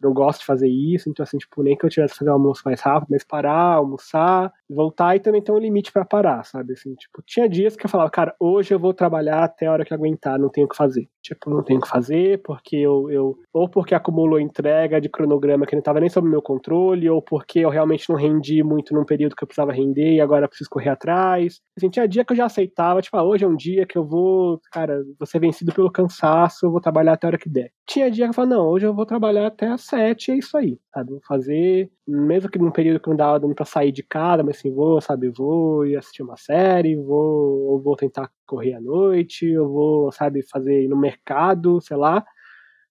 Não 0.00 0.12
gosto 0.12 0.40
de 0.40 0.46
fazer 0.46 0.68
isso, 0.68 1.08
então 1.10 1.22
assim, 1.22 1.38
tipo, 1.38 1.62
nem 1.62 1.76
que 1.76 1.84
eu 1.84 1.90
tivesse 1.90 2.14
que 2.14 2.18
fazer 2.18 2.30
o 2.30 2.34
almoço 2.34 2.62
mais 2.64 2.80
rápido, 2.80 3.08
mas 3.10 3.24
parar, 3.24 3.74
almoçar, 3.74 4.52
voltar 4.68 5.16
e 5.16 5.20
também 5.20 5.42
tem 5.42 5.54
um 5.54 5.58
limite 5.58 5.92
para 5.92 6.04
parar, 6.04 6.44
sabe? 6.44 6.72
Assim, 6.72 6.94
tipo, 6.94 7.22
tinha 7.26 7.48
dias 7.48 7.76
que 7.76 7.86
eu 7.86 7.90
falava, 7.90 8.10
cara, 8.10 8.34
hoje 8.38 8.72
eu 8.72 8.78
vou 8.78 8.94
trabalhar 8.94 9.44
até 9.44 9.66
a 9.66 9.72
hora 9.72 9.84
que 9.84 9.94
aguentar, 9.94 10.38
não 10.38 10.48
tenho 10.48 10.66
o 10.66 10.70
que 10.70 10.76
fazer. 10.76 11.08
Tipo, 11.22 11.50
não 11.50 11.62
tenho 11.62 11.78
o 11.78 11.82
que 11.82 11.88
fazer 11.88 12.40
porque 12.42 12.76
eu, 12.76 13.10
eu 13.10 13.38
ou 13.52 13.68
porque 13.68 13.94
acumulou 13.94 14.40
entrega 14.40 15.00
de 15.00 15.08
cronograma 15.08 15.66
que 15.66 15.74
não 15.74 15.80
estava 15.80 16.00
nem 16.00 16.08
sob 16.08 16.28
meu 16.28 16.40
controle, 16.42 17.08
ou 17.10 17.20
porque 17.20 17.60
eu 17.60 17.68
realmente 17.68 18.08
não 18.08 18.16
rendi 18.16 18.62
muito 18.62 18.94
num 18.94 19.04
período 19.04 19.36
que 19.36 19.42
eu 19.44 19.46
precisava 19.46 19.72
render 19.72 20.14
e 20.14 20.20
agora 20.20 20.48
preciso 20.48 20.70
correr 20.70 20.90
atrás. 20.90 21.60
Assim, 21.76 21.90
tinha 21.90 22.08
dia 22.08 22.24
que 22.24 22.32
eu 22.32 22.36
já 22.36 22.46
aceitava, 22.46 23.02
tipo, 23.02 23.16
ah, 23.16 23.24
hoje 23.24 23.44
é 23.44 23.48
um 23.48 23.56
dia 23.56 23.86
que 23.86 23.98
eu 23.98 24.04
vou, 24.04 24.60
cara, 24.72 25.02
vou 25.18 25.26
ser 25.26 25.40
vencido 25.40 25.72
pelo 25.72 25.90
cansaço, 25.90 26.66
eu 26.66 26.70
vou 26.70 26.80
trabalhar 26.80 27.12
até 27.12 27.26
a 27.26 27.30
hora 27.30 27.38
que 27.38 27.48
der. 27.48 27.70
Tinha 27.90 28.08
dia 28.08 28.26
que 28.26 28.30
eu 28.30 28.34
falava, 28.34 28.54
não, 28.54 28.68
hoje 28.68 28.86
eu 28.86 28.94
vou 28.94 29.04
trabalhar 29.04 29.48
até 29.48 29.66
as 29.66 29.80
sete, 29.82 30.30
é 30.30 30.36
isso 30.36 30.56
aí, 30.56 30.78
sabe? 30.94 31.10
Vou 31.10 31.20
fazer, 31.26 31.90
mesmo 32.06 32.48
que 32.48 32.56
num 32.56 32.70
período 32.70 33.00
que 33.00 33.08
não 33.08 33.16
dava 33.16 33.40
dando 33.40 33.52
pra 33.52 33.64
sair 33.64 33.90
de 33.90 34.00
casa, 34.04 34.44
mas 34.44 34.58
assim, 34.58 34.72
vou, 34.72 35.00
sabe, 35.00 35.28
vou 35.28 35.84
ir 35.84 35.96
assistir 35.96 36.22
uma 36.22 36.36
série, 36.36 36.94
vou, 36.94 37.58
ou 37.68 37.82
vou 37.82 37.96
tentar 37.96 38.30
correr 38.46 38.74
à 38.74 38.80
noite, 38.80 39.44
eu 39.44 39.68
vou, 39.68 40.12
sabe, 40.12 40.40
fazer 40.48 40.84
ir 40.84 40.88
no 40.88 40.96
mercado, 40.96 41.80
sei 41.80 41.96
lá, 41.96 42.24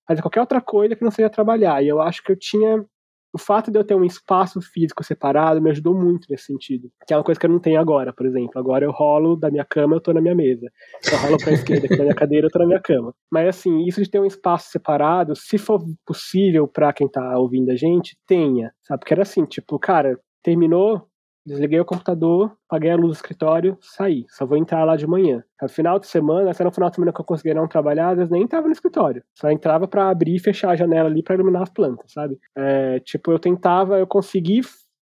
fazer 0.08 0.22
qualquer 0.22 0.42
outra 0.42 0.62
coisa 0.62 0.96
que 0.98 1.04
não 1.04 1.12
seja 1.12 1.30
trabalhar. 1.30 1.82
E 1.84 1.88
eu 1.88 2.02
acho 2.02 2.22
que 2.24 2.32
eu 2.34 2.38
tinha 2.38 2.86
o 3.34 3.38
fato 3.38 3.72
de 3.72 3.78
eu 3.78 3.84
ter 3.84 3.96
um 3.96 4.04
espaço 4.04 4.62
físico 4.62 5.04
separado 5.04 5.62
me 5.62 5.70
ajudou 5.70 5.94
muito 5.94 6.28
nesse 6.30 6.46
sentido. 6.46 6.90
Que 7.06 7.14
é 7.14 7.18
uma 7.18 7.24
coisa 7.24 7.40
que 7.40 7.46
eu 7.46 7.50
não 7.50 7.60
tenho 7.60 7.80
agora, 7.80 8.12
por 8.12 8.26
exemplo. 8.26 8.58
Agora 8.58 8.86
eu 8.86 8.92
rolo 8.92 9.36
da 9.36 9.52
minha 9.52 9.66
cama, 9.66 9.96
eu 9.96 10.02
tô 10.02 10.14
na 10.14 10.22
minha 10.22 10.36
mesa. 10.36 10.68
Eu 11.12 11.18
rolo 11.20 11.38
pra 11.38 11.54
esquerda 11.54 11.86
aqui 11.86 11.96
na 11.96 12.04
minha 12.04 12.16
cadeira, 12.16 12.48
eu 12.48 12.52
tô 12.52 12.60
na 12.60 12.66
minha 12.66 12.82
cama. 12.82 13.14
Mas 13.32 13.48
assim, 13.48 13.86
isso 13.86 14.02
de 14.02 14.10
ter 14.10 14.20
um 14.20 14.26
espaço 14.26 14.72
separado, 14.72 15.36
se 15.36 15.58
for 15.58 15.84
possível 16.06 16.68
para 16.68 16.92
quem 16.94 17.08
tá 17.08 17.38
ouvindo 17.38 17.72
a 17.72 17.76
gente, 17.76 18.18
tenha. 18.26 18.72
Sabe? 18.84 19.00
Porque 19.00 19.14
era 19.14 19.22
assim, 19.22 19.46
tipo, 19.46 19.78
cara, 19.78 20.20
terminou, 20.42 21.08
Desliguei 21.46 21.80
o 21.80 21.86
computador, 21.86 22.56
paguei 22.68 22.92
a 22.92 22.96
luz 22.96 23.08
do 23.08 23.14
escritório, 23.14 23.78
saí. 23.82 24.26
Só 24.30 24.46
vou 24.46 24.58
entrar 24.58 24.84
lá 24.84 24.96
de 24.96 25.08
manhã. 25.08 25.44
No 25.62 25.70
final 25.70 25.98
de 26.00 26.08
semana, 26.08 26.54
se 26.54 26.62
era 26.62 26.70
no 26.70 26.74
final 26.74 26.90
de 26.90 26.96
semana 26.96 27.14
que 27.14 27.22
eu 27.22 27.26
conseguia 27.26 27.54
não 27.54 27.68
trabalhar, 27.68 28.10
às 28.10 28.18
vezes 28.18 28.32
nem 28.32 28.44
entrava 28.44 28.68
no 28.68 28.74
escritório. 28.74 29.24
Só 29.34 29.50
entrava 29.50 29.88
para 29.88 30.10
abrir 30.10 30.36
e 30.36 30.40
fechar 30.40 30.72
a 30.72 30.76
janela 30.76 31.10
ali 31.10 31.24
para 31.24 31.36
iluminar 31.36 31.64
as 31.64 31.70
plantas, 31.70 32.12
sabe? 32.12 32.38
É, 32.56 33.00
tipo, 33.00 33.32
eu 33.32 33.40
tentava, 33.40 33.98
eu 33.98 34.06
consegui 34.06 34.62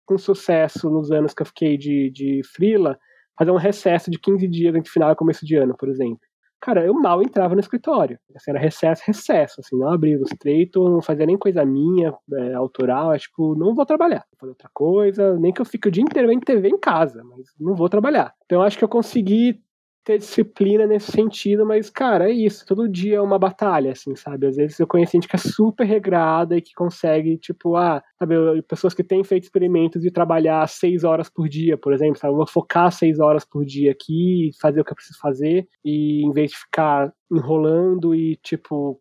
com 0.05 0.18
sucesso 0.18 0.91
nos 0.91 1.11
anos 1.11 1.33
que 1.33 1.43
eu 1.43 1.47
fiquei 1.47 1.77
de, 1.77 2.11
de 2.11 2.41
freela, 2.55 2.99
fazer 3.39 3.51
um 3.51 3.57
recesso 3.57 4.11
de 4.11 4.18
15 4.18 4.47
dias 4.49 4.74
entre 4.74 4.91
final 4.91 5.12
e 5.12 5.16
começo 5.16 5.45
de 5.45 5.57
ano, 5.57 5.77
por 5.77 5.89
exemplo. 5.89 6.20
Cara, 6.61 6.84
eu 6.84 6.94
mal 6.94 7.22
entrava 7.22 7.54
no 7.54 7.61
escritório. 7.61 8.18
Assim, 8.34 8.50
era 8.50 8.61
recesso, 8.61 9.02
recesso, 9.07 9.61
assim, 9.61 9.76
não 9.76 9.88
abria 9.88 10.18
o 10.18 10.22
estreito, 10.22 10.88
não 10.88 11.02
fazia 11.02 11.26
nem 11.26 11.38
coisa 11.38 11.64
minha, 11.64 12.14
é, 12.32 12.54
autoral, 12.54 13.12
é 13.12 13.18
tipo, 13.18 13.54
não 13.54 13.74
vou 13.74 13.86
trabalhar, 13.86 14.24
vou 14.32 14.38
fazer 14.40 14.50
outra 14.50 14.70
coisa, 14.72 15.38
nem 15.38 15.52
que 15.52 15.61
eu 15.61 15.64
fique 15.64 15.88
o 15.88 15.90
dia 15.90 16.02
inteiro 16.02 16.28
vendo 16.28 16.44
TV 16.44 16.68
em 16.68 16.78
casa, 16.78 17.22
mas 17.24 17.46
não 17.59 17.74
vou 17.74 17.88
trabalhar. 17.88 18.34
Então 18.44 18.62
acho 18.62 18.78
que 18.78 18.84
eu 18.84 18.88
consegui 18.88 19.61
ter 20.07 20.18
disciplina 20.18 20.86
nesse 20.86 21.11
sentido, 21.11 21.66
mas, 21.66 21.90
cara, 21.90 22.30
é 22.30 22.32
isso. 22.32 22.64
Todo 22.64 22.88
dia 22.88 23.16
é 23.16 23.20
uma 23.20 23.40
batalha, 23.40 23.90
assim, 23.90 24.14
sabe? 24.14 24.46
Às 24.46 24.54
vezes 24.54 24.78
eu 24.78 24.86
conheço 24.86 25.12
gente 25.12 25.26
que 25.26 25.34
é 25.34 25.38
super 25.38 25.84
regrada 25.84 26.57
e 26.57 26.62
que 26.62 26.72
consegue, 26.74 27.36
tipo, 27.36 27.74
ah, 27.74 28.00
sabe, 28.18 28.62
pessoas 28.62 28.94
que 28.94 29.04
têm 29.04 29.22
feito 29.24 29.44
experimentos 29.44 30.02
de 30.02 30.10
trabalhar 30.10 30.66
seis 30.68 31.04
horas 31.04 31.28
por 31.28 31.48
dia, 31.48 31.76
por 31.76 31.92
exemplo, 31.92 32.18
sabe? 32.18 32.34
Vou 32.34 32.46
focar 32.46 32.90
seis 32.90 33.20
horas 33.20 33.44
por 33.44 33.64
dia 33.64 33.92
aqui, 33.92 34.50
fazer 34.60 34.80
o 34.80 34.84
que 34.84 34.92
eu 34.92 34.96
preciso 34.96 35.18
fazer, 35.20 35.66
e 35.84 36.24
em 36.26 36.32
vez 36.32 36.50
de 36.50 36.58
ficar 36.58 37.12
enrolando 37.30 38.14
e, 38.14 38.36
tipo, 38.36 39.00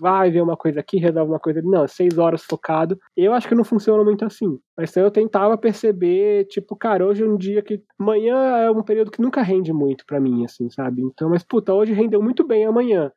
vai 0.00 0.30
ver 0.30 0.40
uma 0.40 0.56
coisa 0.56 0.80
aqui, 0.80 0.98
resolve 0.98 1.30
uma 1.30 1.38
coisa 1.40 1.60
ali. 1.60 1.68
Não, 1.68 1.84
é 1.84 1.88
seis 1.88 2.18
horas 2.18 2.42
focado. 2.42 2.98
Eu 3.16 3.32
acho 3.32 3.48
que 3.48 3.54
não 3.54 3.64
funciona 3.64 4.02
muito 4.02 4.24
assim. 4.24 4.58
Mas 4.76 4.90
então 4.90 5.02
eu 5.02 5.10
tentava 5.10 5.56
perceber, 5.58 6.46
tipo, 6.46 6.74
cara, 6.76 7.06
hoje 7.06 7.22
é 7.22 7.26
um 7.26 7.36
dia 7.36 7.62
que. 7.62 7.82
Manhã 7.98 8.36
é 8.58 8.70
um 8.70 8.82
período 8.82 9.10
que 9.10 9.20
nunca 9.20 9.42
rende 9.42 9.72
muito 9.72 10.04
para 10.06 10.20
mim, 10.20 10.44
assim, 10.44 10.70
sabe? 10.70 11.02
Então, 11.02 11.28
mas, 11.28 11.42
puta, 11.42 11.72
hoje 11.74 11.92
rendeu 11.92 12.22
muito 12.22 12.46
bem 12.46 12.64
amanhã. 12.64 13.10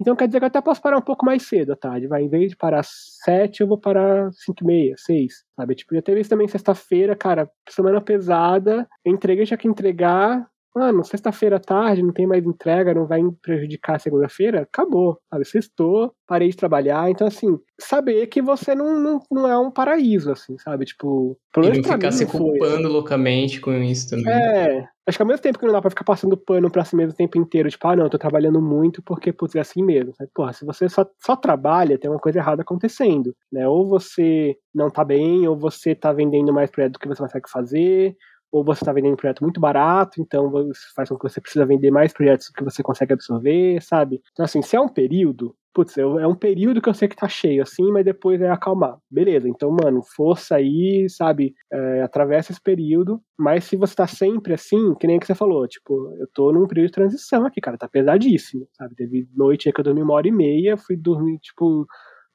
Então 0.00 0.14
quer 0.14 0.26
dizer 0.26 0.38
que 0.38 0.44
eu 0.44 0.48
até 0.48 0.60
posso 0.60 0.80
parar 0.82 0.98
um 0.98 1.02
pouco 1.02 1.24
mais 1.24 1.42
cedo 1.44 1.72
à 1.72 1.76
tarde. 1.76 2.06
Vai, 2.06 2.22
em 2.22 2.28
vez 2.28 2.50
de 2.50 2.56
parar 2.56 2.84
sete, 2.84 3.62
eu 3.62 3.66
vou 3.66 3.78
parar 3.78 4.30
cinco 4.32 4.62
e 4.62 4.66
meia, 4.66 4.94
seis, 4.98 5.44
sabe? 5.56 5.74
Tipo, 5.74 5.94
já 5.94 6.02
teve 6.02 6.20
isso 6.20 6.30
também 6.30 6.48
sexta-feira, 6.48 7.16
cara, 7.16 7.50
semana 7.68 8.00
pesada, 8.00 8.86
entreguei, 9.04 9.46
tinha 9.46 9.56
que 9.56 9.68
entregar, 9.68 10.46
mano, 10.76 11.02
sexta-feira 11.02 11.56
à 11.56 11.58
tarde, 11.58 12.02
não 12.02 12.12
tem 12.12 12.26
mais 12.26 12.44
entrega, 12.44 12.92
não 12.92 13.06
vai 13.06 13.22
prejudicar 13.40 13.96
a 13.96 13.98
segunda-feira, 13.98 14.60
acabou, 14.60 15.18
sabe? 15.30 15.44
Sextou, 15.46 16.12
parei 16.26 16.50
de 16.50 16.56
trabalhar. 16.56 17.10
Então, 17.10 17.26
assim, 17.26 17.58
saber 17.80 18.26
que 18.26 18.42
você 18.42 18.74
não, 18.74 19.00
não, 19.00 19.22
não 19.30 19.48
é 19.48 19.58
um 19.58 19.70
paraíso, 19.70 20.30
assim, 20.30 20.58
sabe? 20.58 20.84
Tipo, 20.84 21.38
e 21.56 21.60
não 21.60 21.74
ficar 21.76 22.12
se 22.12 22.26
culpando 22.26 22.82
foi. 22.82 22.90
loucamente 22.90 23.58
com 23.58 23.72
isso 23.72 24.10
também. 24.10 24.30
É, 24.30 24.86
acho 25.06 25.16
que 25.16 25.22
ao 25.22 25.26
mesmo 25.26 25.42
tempo 25.42 25.58
que 25.58 25.64
não 25.64 25.72
dá 25.72 25.80
pra 25.80 25.88
ficar 25.88 26.04
passando 26.04 26.36
pano 26.36 26.70
pra 26.70 26.84
si 26.84 26.94
mesmo 26.94 27.14
o 27.14 27.16
tempo 27.16 27.38
inteiro, 27.38 27.70
tipo, 27.70 27.88
ah, 27.88 27.96
não, 27.96 28.04
eu 28.04 28.10
tô 28.10 28.18
trabalhando 28.18 28.60
muito 28.60 29.02
porque, 29.02 29.32
putz, 29.32 29.54
é 29.54 29.60
assim 29.60 29.82
mesmo. 29.82 30.14
Sabe? 30.14 30.30
Porra, 30.34 30.52
se 30.52 30.66
você 30.66 30.90
só, 30.90 31.06
só 31.24 31.34
trabalha, 31.36 31.98
tem 31.98 32.10
uma 32.10 32.20
coisa 32.20 32.38
errada 32.38 32.60
acontecendo, 32.60 33.34
né? 33.50 33.66
Ou 33.66 33.88
você 33.88 34.54
não 34.74 34.90
tá 34.90 35.02
bem, 35.02 35.48
ou 35.48 35.56
você 35.56 35.94
tá 35.94 36.12
vendendo 36.12 36.52
mais 36.52 36.70
projeto 36.70 36.92
do 36.92 36.98
que 36.98 37.08
você 37.08 37.22
consegue 37.22 37.48
fazer, 37.50 38.14
ou 38.56 38.64
você 38.64 38.82
está 38.82 38.92
vendendo 38.92 39.12
um 39.12 39.16
projeto 39.16 39.42
muito 39.42 39.60
barato, 39.60 40.20
então 40.20 40.50
faz 40.94 41.10
com 41.10 41.18
que 41.18 41.28
você 41.28 41.40
precisa 41.40 41.66
vender 41.66 41.90
mais 41.90 42.12
projetos 42.12 42.48
que 42.48 42.64
você 42.64 42.82
consegue 42.82 43.12
absorver, 43.12 43.82
sabe? 43.82 44.20
Então, 44.32 44.44
assim, 44.44 44.62
se 44.62 44.74
é 44.74 44.80
um 44.80 44.88
período, 44.88 45.54
putz, 45.74 45.98
é 45.98 46.26
um 46.26 46.34
período 46.34 46.80
que 46.80 46.88
eu 46.88 46.94
sei 46.94 47.06
que 47.06 47.14
tá 47.14 47.28
cheio, 47.28 47.62
assim, 47.62 47.92
mas 47.92 48.02
depois 48.02 48.40
é 48.40 48.48
acalmar. 48.48 48.96
Beleza, 49.10 49.46
então, 49.46 49.70
mano, 49.70 50.00
força 50.02 50.56
aí, 50.56 51.06
sabe? 51.10 51.54
É, 51.70 52.02
atravessa 52.02 52.50
esse 52.50 52.60
período, 52.62 53.20
mas 53.38 53.64
se 53.64 53.76
você 53.76 53.94
tá 53.94 54.06
sempre 54.06 54.54
assim, 54.54 54.94
que 54.94 55.06
nem 55.06 55.18
que 55.18 55.26
você 55.26 55.34
falou, 55.34 55.68
tipo, 55.68 56.14
eu 56.18 56.26
tô 56.32 56.50
num 56.50 56.66
período 56.66 56.86
de 56.86 56.94
transição 56.94 57.44
aqui, 57.44 57.60
cara, 57.60 57.76
tá 57.76 57.86
pesadíssimo, 57.86 58.66
sabe? 58.72 58.94
Teve 58.94 59.28
noite 59.36 59.68
aí 59.68 59.72
que 59.72 59.80
eu 59.80 59.84
dormi 59.84 60.00
uma 60.00 60.14
hora 60.14 60.28
e 60.28 60.32
meia, 60.32 60.78
fui 60.78 60.96
dormir, 60.96 61.38
tipo, 61.40 61.86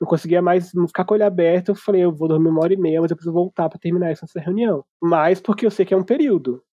não 0.01 0.07
conseguia 0.07 0.41
mais 0.41 0.71
ficar 0.87 1.05
com 1.05 1.13
o 1.13 1.15
olho 1.15 1.25
aberto. 1.25 1.69
Eu 1.69 1.75
falei, 1.75 2.03
eu 2.03 2.11
vou 2.11 2.27
dormir 2.27 2.49
uma 2.49 2.63
hora 2.63 2.73
e 2.73 2.77
meia, 2.77 2.99
mas 2.99 3.11
eu 3.11 3.15
preciso 3.15 3.33
voltar 3.33 3.69
para 3.69 3.79
terminar 3.79 4.09
essa 4.09 4.25
reunião. 4.39 4.83
Mas 4.99 5.39
porque 5.39 5.65
eu 5.65 5.71
sei 5.71 5.85
que 5.85 5.93
é 5.93 5.97
um 5.97 6.03
período. 6.03 6.63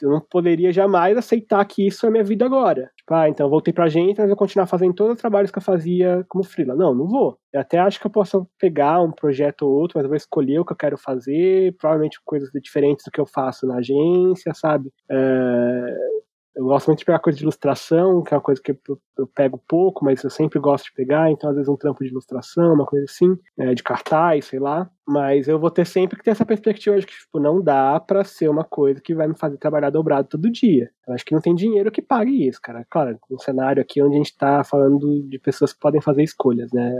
Eu 0.00 0.10
não 0.10 0.20
poderia 0.20 0.72
jamais 0.72 1.16
aceitar 1.18 1.64
que 1.64 1.88
isso 1.88 2.06
é 2.06 2.10
minha 2.10 2.22
vida 2.22 2.44
agora. 2.46 2.88
Tipo, 2.96 3.14
ah, 3.14 3.28
então 3.28 3.50
voltei 3.50 3.74
pra 3.74 3.88
gente, 3.88 4.18
mas 4.18 4.28
vou 4.28 4.36
continuar 4.36 4.66
fazendo 4.66 4.94
todos 4.94 5.14
os 5.14 5.20
trabalhos 5.20 5.50
que 5.50 5.58
eu 5.58 5.62
fazia 5.62 6.24
como 6.28 6.44
freela. 6.44 6.76
Não, 6.76 6.94
não 6.94 7.08
vou. 7.08 7.36
Eu 7.52 7.60
até 7.60 7.78
acho 7.78 7.98
que 7.98 8.06
eu 8.06 8.10
posso 8.10 8.46
pegar 8.58 9.02
um 9.02 9.10
projeto 9.10 9.62
ou 9.62 9.72
outro, 9.72 9.98
mas 9.98 10.04
eu 10.04 10.08
vou 10.08 10.16
escolher 10.16 10.60
o 10.60 10.64
que 10.64 10.72
eu 10.72 10.76
quero 10.76 10.96
fazer, 10.96 11.74
provavelmente 11.76 12.20
coisas 12.24 12.48
diferentes 12.62 13.04
do 13.04 13.10
que 13.10 13.20
eu 13.20 13.26
faço 13.26 13.66
na 13.66 13.78
agência, 13.78 14.54
sabe? 14.54 14.92
É 15.10 16.25
eu 16.56 16.64
gosto 16.64 16.86
muito 16.86 17.00
de 17.00 17.04
pegar 17.04 17.18
coisa 17.18 17.36
de 17.36 17.44
ilustração, 17.44 18.22
que 18.22 18.32
é 18.32 18.36
uma 18.36 18.42
coisa 18.42 18.62
que 18.62 18.72
eu, 18.72 18.98
eu, 19.18 19.26
pego 19.26 19.62
pouco, 19.68 20.02
mas 20.02 20.24
eu 20.24 20.30
sempre 20.30 20.58
gosto 20.58 20.86
de 20.86 20.92
pegar, 20.94 21.30
então 21.30 21.50
às 21.50 21.56
vezes 21.56 21.68
um 21.68 21.76
trampo 21.76 22.02
de 22.02 22.08
ilustração, 22.08 22.72
uma 22.72 22.86
coisa 22.86 23.04
assim, 23.04 23.36
é, 23.58 23.74
de 23.74 23.82
cartaz, 23.82 24.46
sei 24.46 24.58
lá. 24.58 24.90
Mas 25.06 25.48
eu 25.48 25.58
vou 25.58 25.70
ter 25.70 25.84
sempre 25.84 26.16
que 26.16 26.24
ter 26.24 26.30
essa 26.30 26.46
perspectiva 26.46 26.98
de 26.98 27.06
que 27.06 27.12
tipo, 27.12 27.38
não 27.38 27.62
dá 27.62 28.00
para 28.00 28.24
ser 28.24 28.48
uma 28.48 28.64
coisa 28.64 29.02
que 29.02 29.14
vai 29.14 29.28
me 29.28 29.36
fazer 29.36 29.58
trabalhar 29.58 29.90
dobrado 29.90 30.28
todo 30.28 30.50
dia. 30.50 30.90
Eu 31.06 31.12
acho 31.12 31.26
que 31.26 31.34
não 31.34 31.42
tem 31.42 31.54
dinheiro 31.54 31.92
que 31.92 32.00
pague 32.00 32.48
isso, 32.48 32.58
cara. 32.62 32.86
Claro, 32.88 33.18
um 33.30 33.38
cenário 33.38 33.82
aqui 33.82 34.02
onde 34.02 34.14
a 34.14 34.18
gente 34.18 34.34
tá 34.34 34.64
falando 34.64 35.22
de 35.28 35.38
pessoas 35.38 35.74
que 35.74 35.78
podem 35.78 36.00
fazer 36.00 36.22
escolhas, 36.22 36.72
né? 36.72 36.90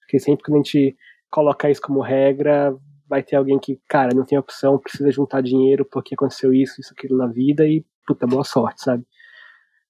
Porque 0.00 0.18
sempre 0.18 0.44
que 0.44 0.52
a 0.52 0.56
gente 0.56 0.96
coloca 1.30 1.70
isso 1.70 1.80
como 1.80 2.02
regra, 2.02 2.76
vai 3.08 3.22
ter 3.22 3.36
alguém 3.36 3.58
que, 3.58 3.80
cara, 3.88 4.14
não 4.14 4.24
tem 4.24 4.38
opção, 4.38 4.78
precisa 4.78 5.10
juntar 5.10 5.40
dinheiro 5.42 5.86
porque 5.90 6.14
aconteceu 6.14 6.52
isso, 6.52 6.78
isso, 6.78 6.92
aquilo 6.96 7.16
na 7.16 7.26
vida 7.26 7.66
e 7.66 7.82
puta, 8.08 8.26
boa 8.26 8.42
sorte, 8.42 8.82
sabe? 8.82 9.04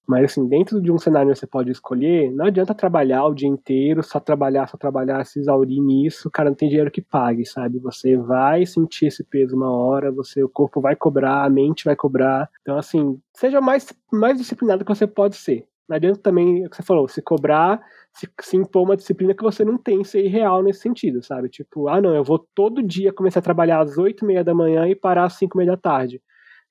Mas 0.05 0.31
assim, 0.31 0.47
dentro 0.49 0.81
de 0.81 0.91
um 0.91 0.97
cenário 0.97 1.31
que 1.31 1.39
você 1.39 1.47
pode 1.47 1.71
escolher, 1.71 2.31
não 2.31 2.45
adianta 2.45 2.73
trabalhar 2.73 3.25
o 3.25 3.33
dia 3.33 3.47
inteiro, 3.47 4.01
só 4.03 4.19
trabalhar, 4.19 4.67
só 4.67 4.75
trabalhar, 4.75 5.23
se 5.23 5.39
exaurir 5.39 5.79
nisso, 5.81 6.29
cara, 6.31 6.49
não 6.49 6.55
tem 6.55 6.67
dinheiro 6.67 6.91
que 6.91 7.01
pague, 7.01 7.45
sabe? 7.45 7.77
Você 7.79 8.17
vai 8.17 8.65
sentir 8.65 9.05
esse 9.05 9.23
peso 9.23 9.55
uma 9.55 9.71
hora, 9.71 10.11
você, 10.11 10.43
o 10.43 10.49
corpo 10.49 10.81
vai 10.81 10.95
cobrar, 10.95 11.45
a 11.45 11.49
mente 11.49 11.85
vai 11.85 11.95
cobrar. 11.95 12.49
Então, 12.61 12.75
assim, 12.77 13.21
seja 13.35 13.61
mais, 13.61 13.93
mais 14.11 14.37
disciplinado 14.37 14.83
que 14.83 14.93
você 14.93 15.05
pode 15.05 15.35
ser. 15.35 15.67
Não 15.87 15.95
adianta 15.95 16.19
também, 16.19 16.63
é 16.63 16.67
o 16.67 16.69
que 16.69 16.75
você 16.75 16.83
falou, 16.83 17.07
se 17.07 17.21
cobrar, 17.21 17.79
se, 18.11 18.27
se 18.41 18.57
impor 18.57 18.83
uma 18.83 18.97
disciplina 18.97 19.35
que 19.35 19.43
você 19.43 19.63
não 19.63 19.77
tem, 19.77 20.03
ser 20.03 20.25
irreal 20.25 20.63
nesse 20.63 20.81
sentido, 20.81 21.21
sabe? 21.23 21.49
Tipo, 21.49 21.87
ah, 21.87 22.01
não, 22.01 22.15
eu 22.15 22.23
vou 22.23 22.39
todo 22.55 22.81
dia 22.81 23.13
começar 23.13 23.39
a 23.39 23.43
trabalhar 23.43 23.79
às 23.79 23.97
oito 23.97 24.25
e 24.25 24.27
meia 24.27 24.43
da 24.43 24.55
manhã 24.55 24.87
e 24.87 24.95
parar 24.95 25.25
às 25.25 25.33
cinco 25.33 25.57
e 25.57 25.59
meia 25.59 25.71
da 25.71 25.77
tarde 25.77 26.19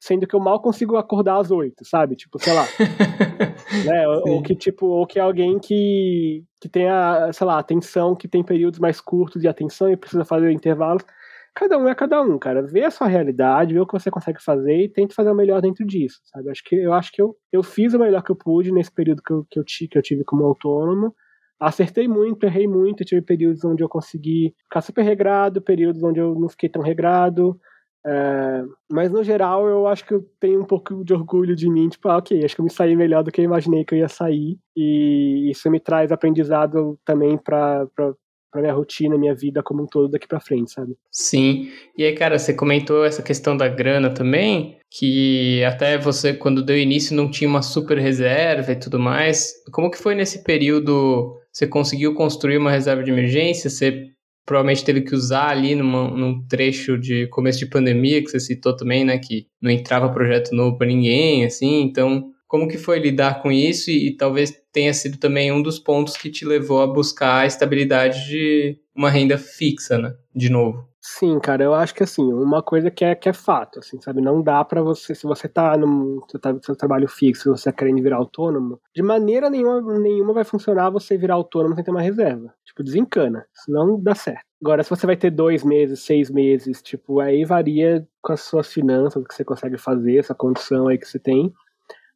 sendo 0.01 0.27
que 0.27 0.35
eu 0.35 0.41
mal 0.41 0.61
consigo 0.61 0.97
acordar 0.97 1.39
às 1.41 1.51
oito, 1.51 1.85
sabe? 1.85 2.15
Tipo, 2.15 2.39
sei 2.39 2.53
lá. 2.53 2.65
né? 3.85 4.09
Ou 4.09 4.43
que, 4.43 4.55
tipo, 4.55 4.87
ou 4.87 5.07
que 5.07 5.19
é 5.19 5.23
alguém 5.23 5.59
que, 5.59 6.45
que 6.61 6.69
tem 6.69 6.89
a, 6.89 7.33
sei 7.33 7.47
lá, 7.47 7.59
atenção, 7.59 8.15
que 8.15 8.29
tem 8.29 8.45
períodos 8.45 8.79
mais 8.79 9.01
curtos 9.01 9.43
de 9.43 9.49
atenção 9.49 9.91
e 9.91 9.97
precisa 9.97 10.25
fazer 10.25 10.51
intervalos. 10.53 11.05
Cada 11.55 11.77
um 11.77 11.89
é 11.89 11.95
cada 11.95 12.23
um, 12.23 12.39
cara. 12.39 12.63
Vê 12.63 12.85
a 12.85 12.91
sua 12.91 13.09
realidade, 13.09 13.75
vê 13.75 13.81
o 13.81 13.87
que 13.87 13.93
você 13.93 14.11
consegue 14.11 14.41
fazer 14.41 14.85
e 14.85 14.89
tente 14.89 15.15
fazer 15.15 15.31
o 15.31 15.35
melhor 15.35 15.61
dentro 15.61 15.85
disso, 15.85 16.21
sabe? 16.27 16.51
Acho 16.51 16.63
que, 16.63 16.77
eu 16.77 16.93
acho 16.93 17.11
que 17.11 17.21
eu, 17.21 17.37
eu 17.53 17.65
fiz 17.65 17.95
o 17.95 17.99
melhor 17.99 18.23
que 18.23 18.31
eu 18.31 18.37
pude 18.37 18.71
nesse 18.71 18.93
período 18.93 19.21
que 19.21 19.33
eu, 19.33 19.45
que 19.51 19.59
eu, 19.59 19.65
que 19.65 19.99
eu 19.99 20.03
tive 20.03 20.23
como 20.23 20.45
autônomo. 20.45 21.13
Acertei 21.59 22.07
muito, 22.07 22.45
errei 22.45 22.69
muito, 22.69 23.05
tive 23.05 23.21
períodos 23.21 23.65
onde 23.65 23.83
eu 23.83 23.89
consegui 23.89 24.55
ficar 24.63 24.81
super 24.81 25.03
regrado, 25.03 25.61
períodos 25.61 26.01
onde 26.05 26.21
eu 26.21 26.33
não 26.39 26.49
fiquei 26.49 26.69
tão 26.69 26.81
regrado, 26.81 27.59
é, 28.07 28.65
mas 28.91 29.11
no 29.11 29.23
geral 29.23 29.69
eu 29.69 29.87
acho 29.87 30.05
que 30.05 30.15
eu 30.15 30.25
tenho 30.41 30.61
um 30.61 30.65
pouco 30.65 31.05
de 31.05 31.13
orgulho 31.13 31.55
de 31.55 31.69
mim, 31.69 31.89
tipo, 31.89 32.09
ah, 32.09 32.19
ok, 32.19 32.45
acho 32.45 32.55
que 32.55 32.61
eu 32.61 32.65
me 32.65 32.71
saí 32.71 32.97
melhor 32.97 33.23
do 33.23 33.31
que 33.31 33.41
eu 33.41 33.45
imaginei 33.45 33.85
que 33.85 33.95
eu 33.95 33.99
ia 33.99 34.09
sair, 34.09 34.59
e 34.77 35.51
isso 35.51 35.71
me 35.71 35.81
traz 35.81 36.13
aprendizado 36.13 36.99
também 37.05 37.37
para 37.37 37.87
para 38.51 38.63
minha 38.63 38.73
rotina, 38.73 39.19
minha 39.19 39.35
vida 39.35 39.63
como 39.63 39.83
um 39.83 39.87
todo 39.87 40.11
daqui 40.11 40.27
para 40.27 40.41
frente, 40.41 40.73
sabe? 40.73 40.97
Sim. 41.11 41.71
E 41.97 42.05
aí, 42.05 42.15
cara, 42.15 42.39
você 42.39 42.55
comentou 42.55 43.05
essa 43.05 43.23
questão 43.23 43.57
da 43.57 43.69
grana 43.69 44.11
também, 44.11 44.79
que 44.91 45.63
até 45.65 45.99
você 45.99 46.33
quando 46.33 46.65
deu 46.65 46.79
início 46.79 47.15
não 47.15 47.31
tinha 47.31 47.49
uma 47.49 47.63
super 47.63 47.99
reserva 47.99 48.73
e 48.73 48.77
tudo 48.77 48.99
mais. 48.99 49.53
Como 49.71 49.91
que 49.91 49.99
foi 49.99 50.15
nesse 50.15 50.43
período? 50.45 51.37
Você 51.53 51.67
conseguiu 51.67 52.15
construir 52.15 52.57
uma 52.57 52.71
reserva 52.71 53.03
de 53.03 53.11
emergência? 53.11 53.69
Você 53.69 54.09
provavelmente 54.49 54.83
teve 54.83 55.03
que 55.03 55.15
usar 55.15 55.51
ali 55.51 55.75
numa, 55.75 56.11
num 56.11 56.43
trecho 56.49 56.97
de 56.97 57.27
começo 57.27 57.59
de 57.59 57.67
pandemia, 57.67 58.25
que 58.25 58.31
você 58.31 58.41
citou 58.41 58.75
também, 58.75 59.05
né, 59.05 59.19
que 59.19 59.47
não 59.61 59.71
entrava 59.71 60.09
projeto 60.09 60.55
novo 60.55 60.79
para 60.79 60.87
ninguém, 60.87 61.45
assim, 61.45 61.83
então 61.83 62.33
como 62.47 62.67
que 62.67 62.79
foi 62.79 62.99
lidar 62.99 63.43
com 63.43 63.53
isso 63.53 63.91
e, 63.91 64.09
e, 64.09 64.17
talvez 64.17 64.55
tenha 64.73 64.95
sido 64.95 65.19
também 65.19 65.53
um 65.53 65.61
dos 65.61 65.79
pontos 65.79 66.17
que 66.17 66.31
te 66.31 66.47
levou 66.47 66.81
a 66.81 66.87
buscar 66.87 67.43
a 67.43 67.47
estabilidade 67.47 68.27
de 68.27 68.79
uma 68.97 69.11
renda 69.11 69.37
fixa, 69.37 69.99
né, 69.99 70.15
de 70.35 70.49
novo? 70.49 70.89
Sim, 71.11 71.39
cara, 71.41 71.65
eu 71.65 71.73
acho 71.75 71.95
que 71.95 72.03
assim, 72.03 72.23
uma 72.35 72.63
coisa 72.63 72.91
que 72.91 73.03
é, 73.03 73.15
que 73.15 73.29
é 73.31 73.33
fato, 73.33 73.79
assim, 73.79 73.99
sabe, 74.01 74.21
não 74.21 74.43
dá 74.43 74.63
para 74.63 74.83
você, 74.83 75.15
se 75.15 75.25
você 75.27 75.49
tá 75.49 75.75
no 75.77 76.21
tá, 76.41 76.55
seu 76.63 76.77
trabalho 76.77 77.09
fixo, 77.09 77.51
você 77.57 77.71
tá 77.73 77.77
querendo 77.79 78.03
virar 78.03 78.17
autônomo, 78.19 78.79
de 78.95 79.03
maneira 79.03 79.49
nenhuma, 79.49 79.99
nenhuma 79.99 80.35
vai 80.35 80.45
funcionar 80.45 80.91
você 80.91 81.17
virar 81.17 81.35
autônomo 81.35 81.75
sem 81.75 81.83
ter 81.83 81.91
uma 81.91 82.03
reserva. 82.03 82.53
Tipo, 82.65 82.83
desencana, 82.85 83.47
senão 83.55 83.99
dá 84.01 84.15
certo. 84.15 84.45
Agora, 84.61 84.83
se 84.85 84.91
você 84.91 85.07
vai 85.07 85.17
ter 85.17 85.31
dois 85.31 85.65
meses, 85.65 86.01
seis 86.01 86.31
meses, 86.31 86.83
tipo, 86.83 87.21
aí 87.21 87.43
varia 87.45 88.07
com 88.21 88.33
as 88.35 88.43
suas 88.43 88.71
finanças, 88.71 89.23
o 89.23 89.25
que 89.27 89.35
você 89.35 89.45
consegue 89.45 89.79
fazer, 89.79 90.19
essa 90.19 90.35
condição 90.35 90.89
aí 90.89 90.99
que 90.99 91.07
você 91.09 91.19
tem. 91.19 91.53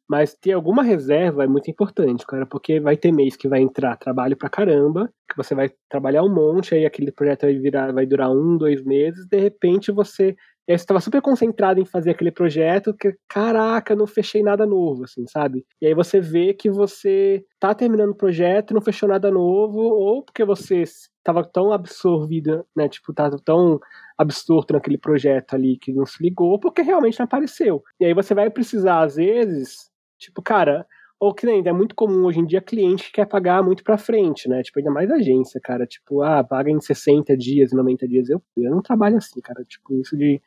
Mas 0.09 0.35
ter 0.35 0.51
alguma 0.51 0.83
reserva 0.83 1.43
é 1.43 1.47
muito 1.47 1.69
importante, 1.71 2.25
cara, 2.27 2.45
porque 2.45 2.79
vai 2.79 2.97
ter 2.97 3.11
mês 3.11 3.35
que 3.35 3.47
vai 3.47 3.61
entrar 3.61 3.97
trabalho 3.97 4.35
pra 4.37 4.49
caramba, 4.49 5.09
que 5.29 5.37
você 5.37 5.55
vai 5.55 5.71
trabalhar 5.89 6.23
um 6.23 6.33
monte, 6.33 6.75
aí 6.75 6.85
aquele 6.85 7.11
projeto 7.11 7.43
vai 7.43 7.55
virar, 7.57 7.93
vai 7.93 8.05
durar 8.05 8.29
um, 8.31 8.57
dois 8.57 8.83
meses, 8.83 9.25
de 9.25 9.39
repente 9.39 9.91
você 9.91 10.35
aí 10.69 10.77
você 10.77 10.83
estava 10.83 11.01
super 11.01 11.21
concentrado 11.21 11.81
em 11.81 11.85
fazer 11.85 12.11
aquele 12.11 12.31
projeto, 12.31 12.93
que, 12.93 13.13
caraca, 13.27 13.95
não 13.95 14.07
fechei 14.07 14.41
nada 14.41 14.65
novo, 14.65 15.03
assim, 15.03 15.25
sabe? 15.27 15.65
E 15.81 15.85
aí 15.87 15.93
você 15.93 16.21
vê 16.21 16.53
que 16.53 16.69
você 16.69 17.43
tá 17.59 17.73
terminando 17.75 18.11
o 18.11 18.15
projeto 18.15 18.73
não 18.73 18.81
fechou 18.81 19.09
nada 19.09 19.29
novo, 19.29 19.79
ou 19.79 20.23
porque 20.23 20.45
você 20.45 20.83
estava 20.83 21.43
tão 21.43 21.73
absorvido, 21.73 22.65
né? 22.75 22.87
Tipo, 22.87 23.13
tava 23.13 23.37
tão 23.43 23.79
absorto 24.17 24.73
naquele 24.73 24.97
projeto 24.97 25.53
ali 25.53 25.77
que 25.77 25.91
não 25.93 26.05
se 26.05 26.21
ligou, 26.23 26.59
porque 26.59 26.81
realmente 26.81 27.19
não 27.19 27.25
apareceu. 27.25 27.83
E 27.99 28.05
aí 28.05 28.13
você 28.13 28.33
vai 28.33 28.49
precisar, 28.49 29.01
às 29.03 29.15
vezes, 29.15 29.91
tipo, 30.23 30.41
cara, 30.41 30.85
ou 31.19 31.33
que 31.33 31.45
nem, 31.45 31.65
é 31.65 31.71
muito 31.71 31.95
comum 31.95 32.25
hoje 32.25 32.39
em 32.39 32.45
dia 32.45 32.61
cliente 32.61 33.05
que 33.05 33.13
quer 33.13 33.25
pagar 33.25 33.63
muito 33.63 33.83
pra 33.83 33.97
frente, 33.97 34.49
né? 34.49 34.61
Tipo, 34.61 34.79
ainda 34.79 34.91
mais 34.91 35.09
agência, 35.09 35.59
cara. 35.61 35.85
Tipo, 35.87 36.21
ah, 36.21 36.43
paga 36.43 36.69
em 36.69 36.81
60 36.81 37.37
dias, 37.37 37.71
90 37.71 38.07
dias. 38.07 38.29
Eu, 38.29 38.41
eu 38.57 38.71
não 38.71 38.81
trabalho 38.81 39.17
assim, 39.17 39.39
cara. 39.39 39.63
Tipo, 39.63 39.93
isso 40.01 40.17
de 40.17 40.41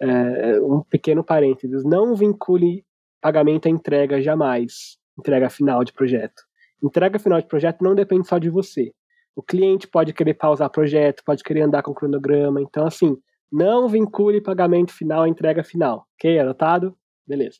é, 0.00 0.60
um 0.60 0.82
pequeno 0.82 1.22
parênteses, 1.22 1.84
não 1.84 2.14
vincule 2.16 2.84
pagamento 3.20 3.66
à 3.66 3.70
entrega 3.70 4.20
jamais, 4.20 4.98
entrega 5.18 5.50
final 5.50 5.84
de 5.84 5.92
projeto. 5.92 6.42
Entrega 6.82 7.18
final 7.18 7.40
de 7.40 7.46
projeto 7.46 7.82
não 7.82 7.94
depende 7.94 8.26
só 8.26 8.38
de 8.38 8.48
você. 8.48 8.92
O 9.36 9.42
cliente 9.42 9.86
pode 9.86 10.12
querer 10.12 10.34
pausar 10.34 10.70
projeto, 10.70 11.22
pode 11.24 11.42
querer 11.44 11.62
andar 11.62 11.82
com 11.82 11.94
cronograma, 11.94 12.60
então 12.60 12.86
assim, 12.86 13.16
não 13.52 13.88
vincule 13.88 14.40
pagamento 14.40 14.92
final 14.92 15.22
à 15.22 15.28
entrega 15.28 15.62
final. 15.62 16.06
Ok? 16.14 16.38
Anotado? 16.38 16.96
Beleza. 17.26 17.58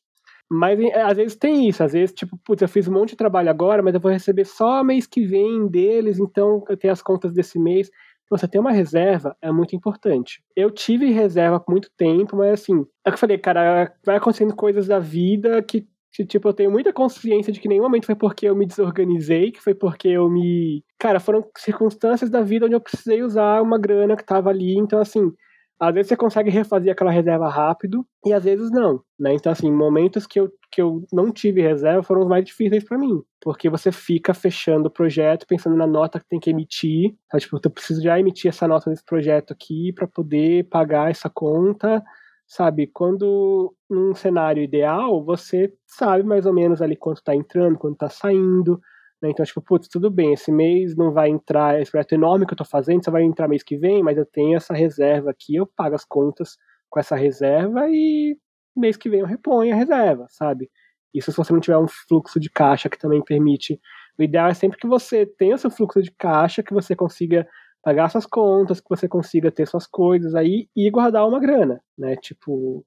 Mas 0.51 0.81
é, 0.81 1.03
às 1.03 1.17
vezes 1.17 1.37
tem 1.37 1.69
isso, 1.69 1.83
às 1.85 1.93
vezes, 1.93 2.13
tipo, 2.15 2.37
putz, 2.45 2.61
eu 2.61 2.69
fiz 2.69 2.89
um 2.89 2.93
monte 2.93 3.11
de 3.11 3.17
trabalho 3.17 3.51
agora, 3.51 3.83
mas 3.83 3.95
eu 3.95 4.01
vou 4.01 4.11
receber 4.11 4.45
só 4.45 4.83
mês 4.83 5.07
que 5.07 5.25
vem 5.25 5.69
deles, 5.69 6.19
então 6.19 6.65
eu 6.69 6.77
tenho 6.77 6.93
as 6.93 7.03
contas 7.03 7.33
desse 7.33 7.59
mês 7.59 7.91
você 8.31 8.47
ter 8.47 8.61
uma 8.61 8.71
reserva 8.71 9.37
é 9.43 9.51
muito 9.51 9.75
importante. 9.75 10.41
Eu 10.55 10.71
tive 10.71 11.11
reserva 11.11 11.59
por 11.59 11.73
muito 11.73 11.91
tempo, 11.97 12.37
mas 12.37 12.61
assim, 12.61 12.87
é 13.05 13.11
que 13.11 13.15
eu 13.15 13.19
falei, 13.19 13.37
cara, 13.37 13.93
vai 14.07 14.17
acontecendo 14.17 14.55
coisas 14.55 14.87
da 14.87 15.01
vida 15.01 15.61
que, 15.63 15.85
que, 16.13 16.25
tipo, 16.25 16.49
eu 16.49 16.53
tenho 16.53 16.71
muita 16.71 16.93
consciência 16.93 17.53
de 17.53 17.59
que 17.59 17.69
nenhum 17.69 17.83
momento 17.83 18.07
foi 18.07 18.15
porque 18.15 18.47
eu 18.47 18.55
me 18.55 18.67
desorganizei, 18.67 19.51
que 19.51 19.61
foi 19.61 19.75
porque 19.75 20.07
eu 20.09 20.31
me. 20.31 20.85
Cara, 20.97 21.19
foram 21.19 21.45
circunstâncias 21.59 22.31
da 22.31 22.41
vida 22.41 22.67
onde 22.67 22.77
eu 22.77 22.81
precisei 22.81 23.21
usar 23.23 23.61
uma 23.61 23.79
grana 23.79 24.17
que 24.17 24.25
tava 24.25 24.49
ali, 24.49 24.77
então 24.79 25.01
assim. 25.01 25.33
Às 25.81 25.95
vezes 25.95 26.09
você 26.09 26.17
consegue 26.17 26.51
refazer 26.51 26.93
aquela 26.93 27.11
reserva 27.11 27.49
rápido 27.49 28.07
e 28.27 28.35
às 28.35 28.45
vezes 28.45 28.71
não, 28.71 29.03
né? 29.19 29.33
Então, 29.33 29.51
assim, 29.51 29.73
momentos 29.73 30.27
que 30.27 30.39
eu, 30.39 30.53
que 30.71 30.83
eu 30.83 31.07
não 31.11 31.33
tive 31.33 31.63
reserva 31.63 32.03
foram 32.03 32.21
os 32.21 32.29
mais 32.29 32.45
difíceis 32.45 32.85
para 32.85 32.99
mim, 32.99 33.23
porque 33.41 33.71
você 33.71 33.91
fica 33.91 34.35
fechando 34.35 34.89
o 34.89 34.91
projeto 34.91 35.47
pensando 35.47 35.75
na 35.77 35.87
nota 35.87 36.21
que 36.21 36.29
tem 36.29 36.39
que 36.39 36.51
emitir, 36.51 37.17
tá? 37.31 37.39
tipo, 37.39 37.59
eu 37.65 37.71
preciso 37.71 38.03
já 38.03 38.21
emitir 38.21 38.51
essa 38.51 38.69
nota 38.69 38.91
desse 38.91 39.05
projeto 39.05 39.55
aqui 39.55 39.91
para 39.95 40.07
poder 40.07 40.69
pagar 40.69 41.11
essa 41.11 41.31
conta, 41.31 42.05
sabe? 42.47 42.87
Quando 42.87 43.75
num 43.89 44.15
cenário 44.15 44.63
ideal, 44.63 45.25
você 45.25 45.73
sabe 45.87 46.23
mais 46.25 46.45
ou 46.45 46.53
menos 46.53 46.83
ali 46.83 46.95
quanto 46.95 47.19
está 47.19 47.35
entrando, 47.35 47.79
quanto 47.79 47.95
está 47.95 48.11
saindo, 48.11 48.79
né? 49.23 49.31
Então, 49.31 49.45
tipo, 49.45 49.61
putz, 49.61 49.89
tudo 49.89 50.11
bem, 50.11 50.33
esse 50.33 50.51
mês 50.51 50.97
não 50.97 51.13
vai 51.13 51.29
entrar, 51.29 51.81
esse 51.81 51.91
projeto 51.91 52.13
enorme 52.13 52.47
que 52.47 52.53
eu 52.53 52.59
tô 52.59 52.65
fazendo, 52.65 53.05
só 53.05 53.11
vai 53.11 53.23
entrar 53.23 53.49
mês 53.49 53.63
que 53.63 53.77
vem, 53.77 54.03
mas 54.03 54.17
eu 54.17 54.27
tenho 54.27 54.57
essa 54.57 54.75
reserva 54.75 55.31
aqui, 55.31 55.57
eu 55.57 55.67
pago 55.67 55.95
as 55.95 56.05
contas 56.05 56.57
com 56.89 56.99
essa 56.99 57.17
reserva 57.17 57.89
e 57.89 58.37
mês 58.77 58.97
que 58.97 59.09
vem 59.09 59.21
eu 59.21 59.27
reponho 59.27 59.73
a 59.73 59.77
reserva, 59.77 60.27
sabe? 60.29 60.71
Isso 61.15 61.31
se 61.31 61.37
você 61.37 61.53
não 61.53 61.61
tiver 61.61 61.79
um 61.79 61.89
fluxo 61.89 62.39
de 62.39 62.49
caixa 62.51 62.89
que 62.89 62.99
também 62.99 63.23
permite. 63.23 63.81
O 64.19 64.23
ideal 64.23 64.49
é 64.49 64.55
sempre 64.55 64.79
que 64.79 64.87
você 64.87 65.27
tenha 65.27 65.59
seu 65.59 65.71
fluxo 65.71 66.03
de 66.03 66.11
caixa, 66.13 66.63
que 66.63 66.73
você 66.73 66.95
consiga 66.95 67.47
pagar 67.83 68.09
suas 68.11 68.27
contas, 68.27 68.81
que 68.81 68.89
você 68.89 69.09
consiga 69.09 69.51
ter 69.51 69.67
suas 69.67 69.87
coisas 69.87 70.35
aí 70.35 70.69
e 70.77 70.91
guardar 70.91 71.27
uma 71.27 71.41
grana, 71.41 71.83
né? 71.99 72.17
Tipo, 72.17 72.85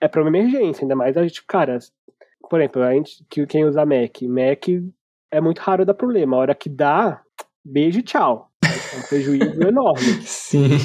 é 0.00 0.08
para 0.08 0.20
uma 0.20 0.28
emergência, 0.28 0.84
ainda 0.84 0.96
mais 0.96 1.16
a 1.16 1.22
gente, 1.22 1.44
cara, 1.46 1.78
por 2.50 2.60
exemplo, 2.60 2.82
a 2.82 2.92
gente, 2.92 3.24
quem 3.48 3.64
usa 3.64 3.86
Mac, 3.86 4.22
Mac 4.22 4.68
é 5.30 5.40
muito 5.40 5.58
raro 5.58 5.84
dar 5.84 5.94
problema. 5.94 6.36
A 6.36 6.40
hora 6.40 6.54
que 6.54 6.68
dá, 6.68 7.22
beijo 7.64 7.98
e 7.98 8.02
tchau. 8.02 8.50
É 8.64 8.98
um 8.98 9.02
prejuízo 9.08 9.62
enorme. 9.66 10.22
Sim. 10.22 10.78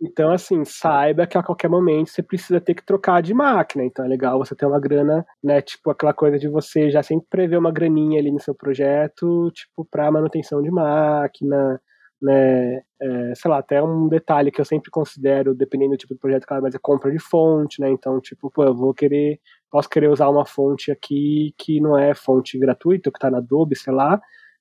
Então, 0.00 0.32
assim, 0.32 0.64
saiba 0.64 1.28
que 1.28 1.38
a 1.38 1.42
qualquer 1.44 1.68
momento 1.68 2.10
você 2.10 2.24
precisa 2.24 2.60
ter 2.60 2.74
que 2.74 2.84
trocar 2.84 3.22
de 3.22 3.32
máquina. 3.32 3.84
Então 3.84 4.04
é 4.04 4.08
legal 4.08 4.36
você 4.36 4.54
ter 4.54 4.66
uma 4.66 4.80
grana, 4.80 5.24
né? 5.42 5.62
Tipo, 5.62 5.90
aquela 5.90 6.12
coisa 6.12 6.38
de 6.38 6.48
você 6.48 6.90
já 6.90 7.02
sempre 7.04 7.28
prever 7.30 7.56
uma 7.56 7.70
graninha 7.70 8.18
ali 8.18 8.32
no 8.32 8.40
seu 8.40 8.52
projeto, 8.52 9.48
tipo, 9.52 9.86
para 9.88 10.10
manutenção 10.10 10.60
de 10.60 10.72
máquina, 10.72 11.80
né? 12.20 12.82
É, 13.00 13.34
sei 13.36 13.48
lá, 13.48 13.58
até 13.58 13.80
um 13.80 14.08
detalhe 14.08 14.50
que 14.50 14.60
eu 14.60 14.64
sempre 14.64 14.90
considero, 14.90 15.54
dependendo 15.54 15.92
do 15.92 15.96
tipo 15.96 16.14
de 16.14 16.20
projeto, 16.20 16.46
claro, 16.46 16.64
mas 16.64 16.74
é 16.74 16.78
compra 16.82 17.10
de 17.12 17.20
fonte, 17.20 17.80
né? 17.80 17.88
Então, 17.88 18.20
tipo, 18.20 18.50
pô, 18.50 18.64
eu 18.64 18.74
vou 18.74 18.92
querer 18.92 19.38
posso 19.72 19.88
querer 19.88 20.08
usar 20.08 20.28
uma 20.28 20.44
fonte 20.44 20.92
aqui 20.92 21.54
que 21.56 21.80
não 21.80 21.98
é 21.98 22.14
fonte 22.14 22.58
gratuita, 22.58 23.10
que 23.10 23.16
está 23.16 23.30
na 23.30 23.38
Adobe, 23.38 23.74
sei 23.74 23.92
lá. 23.92 24.20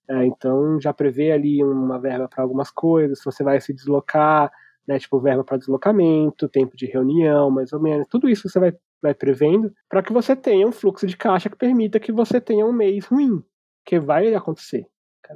É, 0.10 0.26
então 0.26 0.80
já 0.80 0.94
prevê 0.94 1.34
ali 1.34 1.62
uma 1.62 2.00
verba 2.00 2.30
para 2.30 2.42
algumas 2.42 2.72
coisas, 2.72 3.22
você 3.24 3.44
vai 3.44 3.60
se 3.60 3.74
deslocar, 3.74 4.50
né, 4.88 4.98
tipo 4.98 5.20
verba 5.20 5.44
para 5.44 5.58
deslocamento, 5.58 6.48
tempo 6.48 6.78
de 6.78 6.86
reunião, 6.86 7.52
mais 7.52 7.74
ou 7.74 7.82
menos. 7.82 8.08
Tudo 8.10 8.30
isso 8.30 8.48
você 8.50 8.58
vai, 8.58 8.74
vai 9.02 9.14
prevendo 9.14 9.74
para 9.90 10.02
que 10.02 10.14
você 10.14 10.34
tenha 10.36 10.66
um 10.66 10.72
fluxo 10.72 11.06
de 11.06 11.18
caixa 11.18 11.50
que 11.50 11.58
permita 11.58 12.00
que 12.00 12.12
você 12.12 12.40
tenha 12.40 12.66
um 12.66 12.74
mês 12.74 13.06
ruim, 13.06 13.44
que 13.86 14.00
vai 14.00 14.34
acontecer 14.34 14.88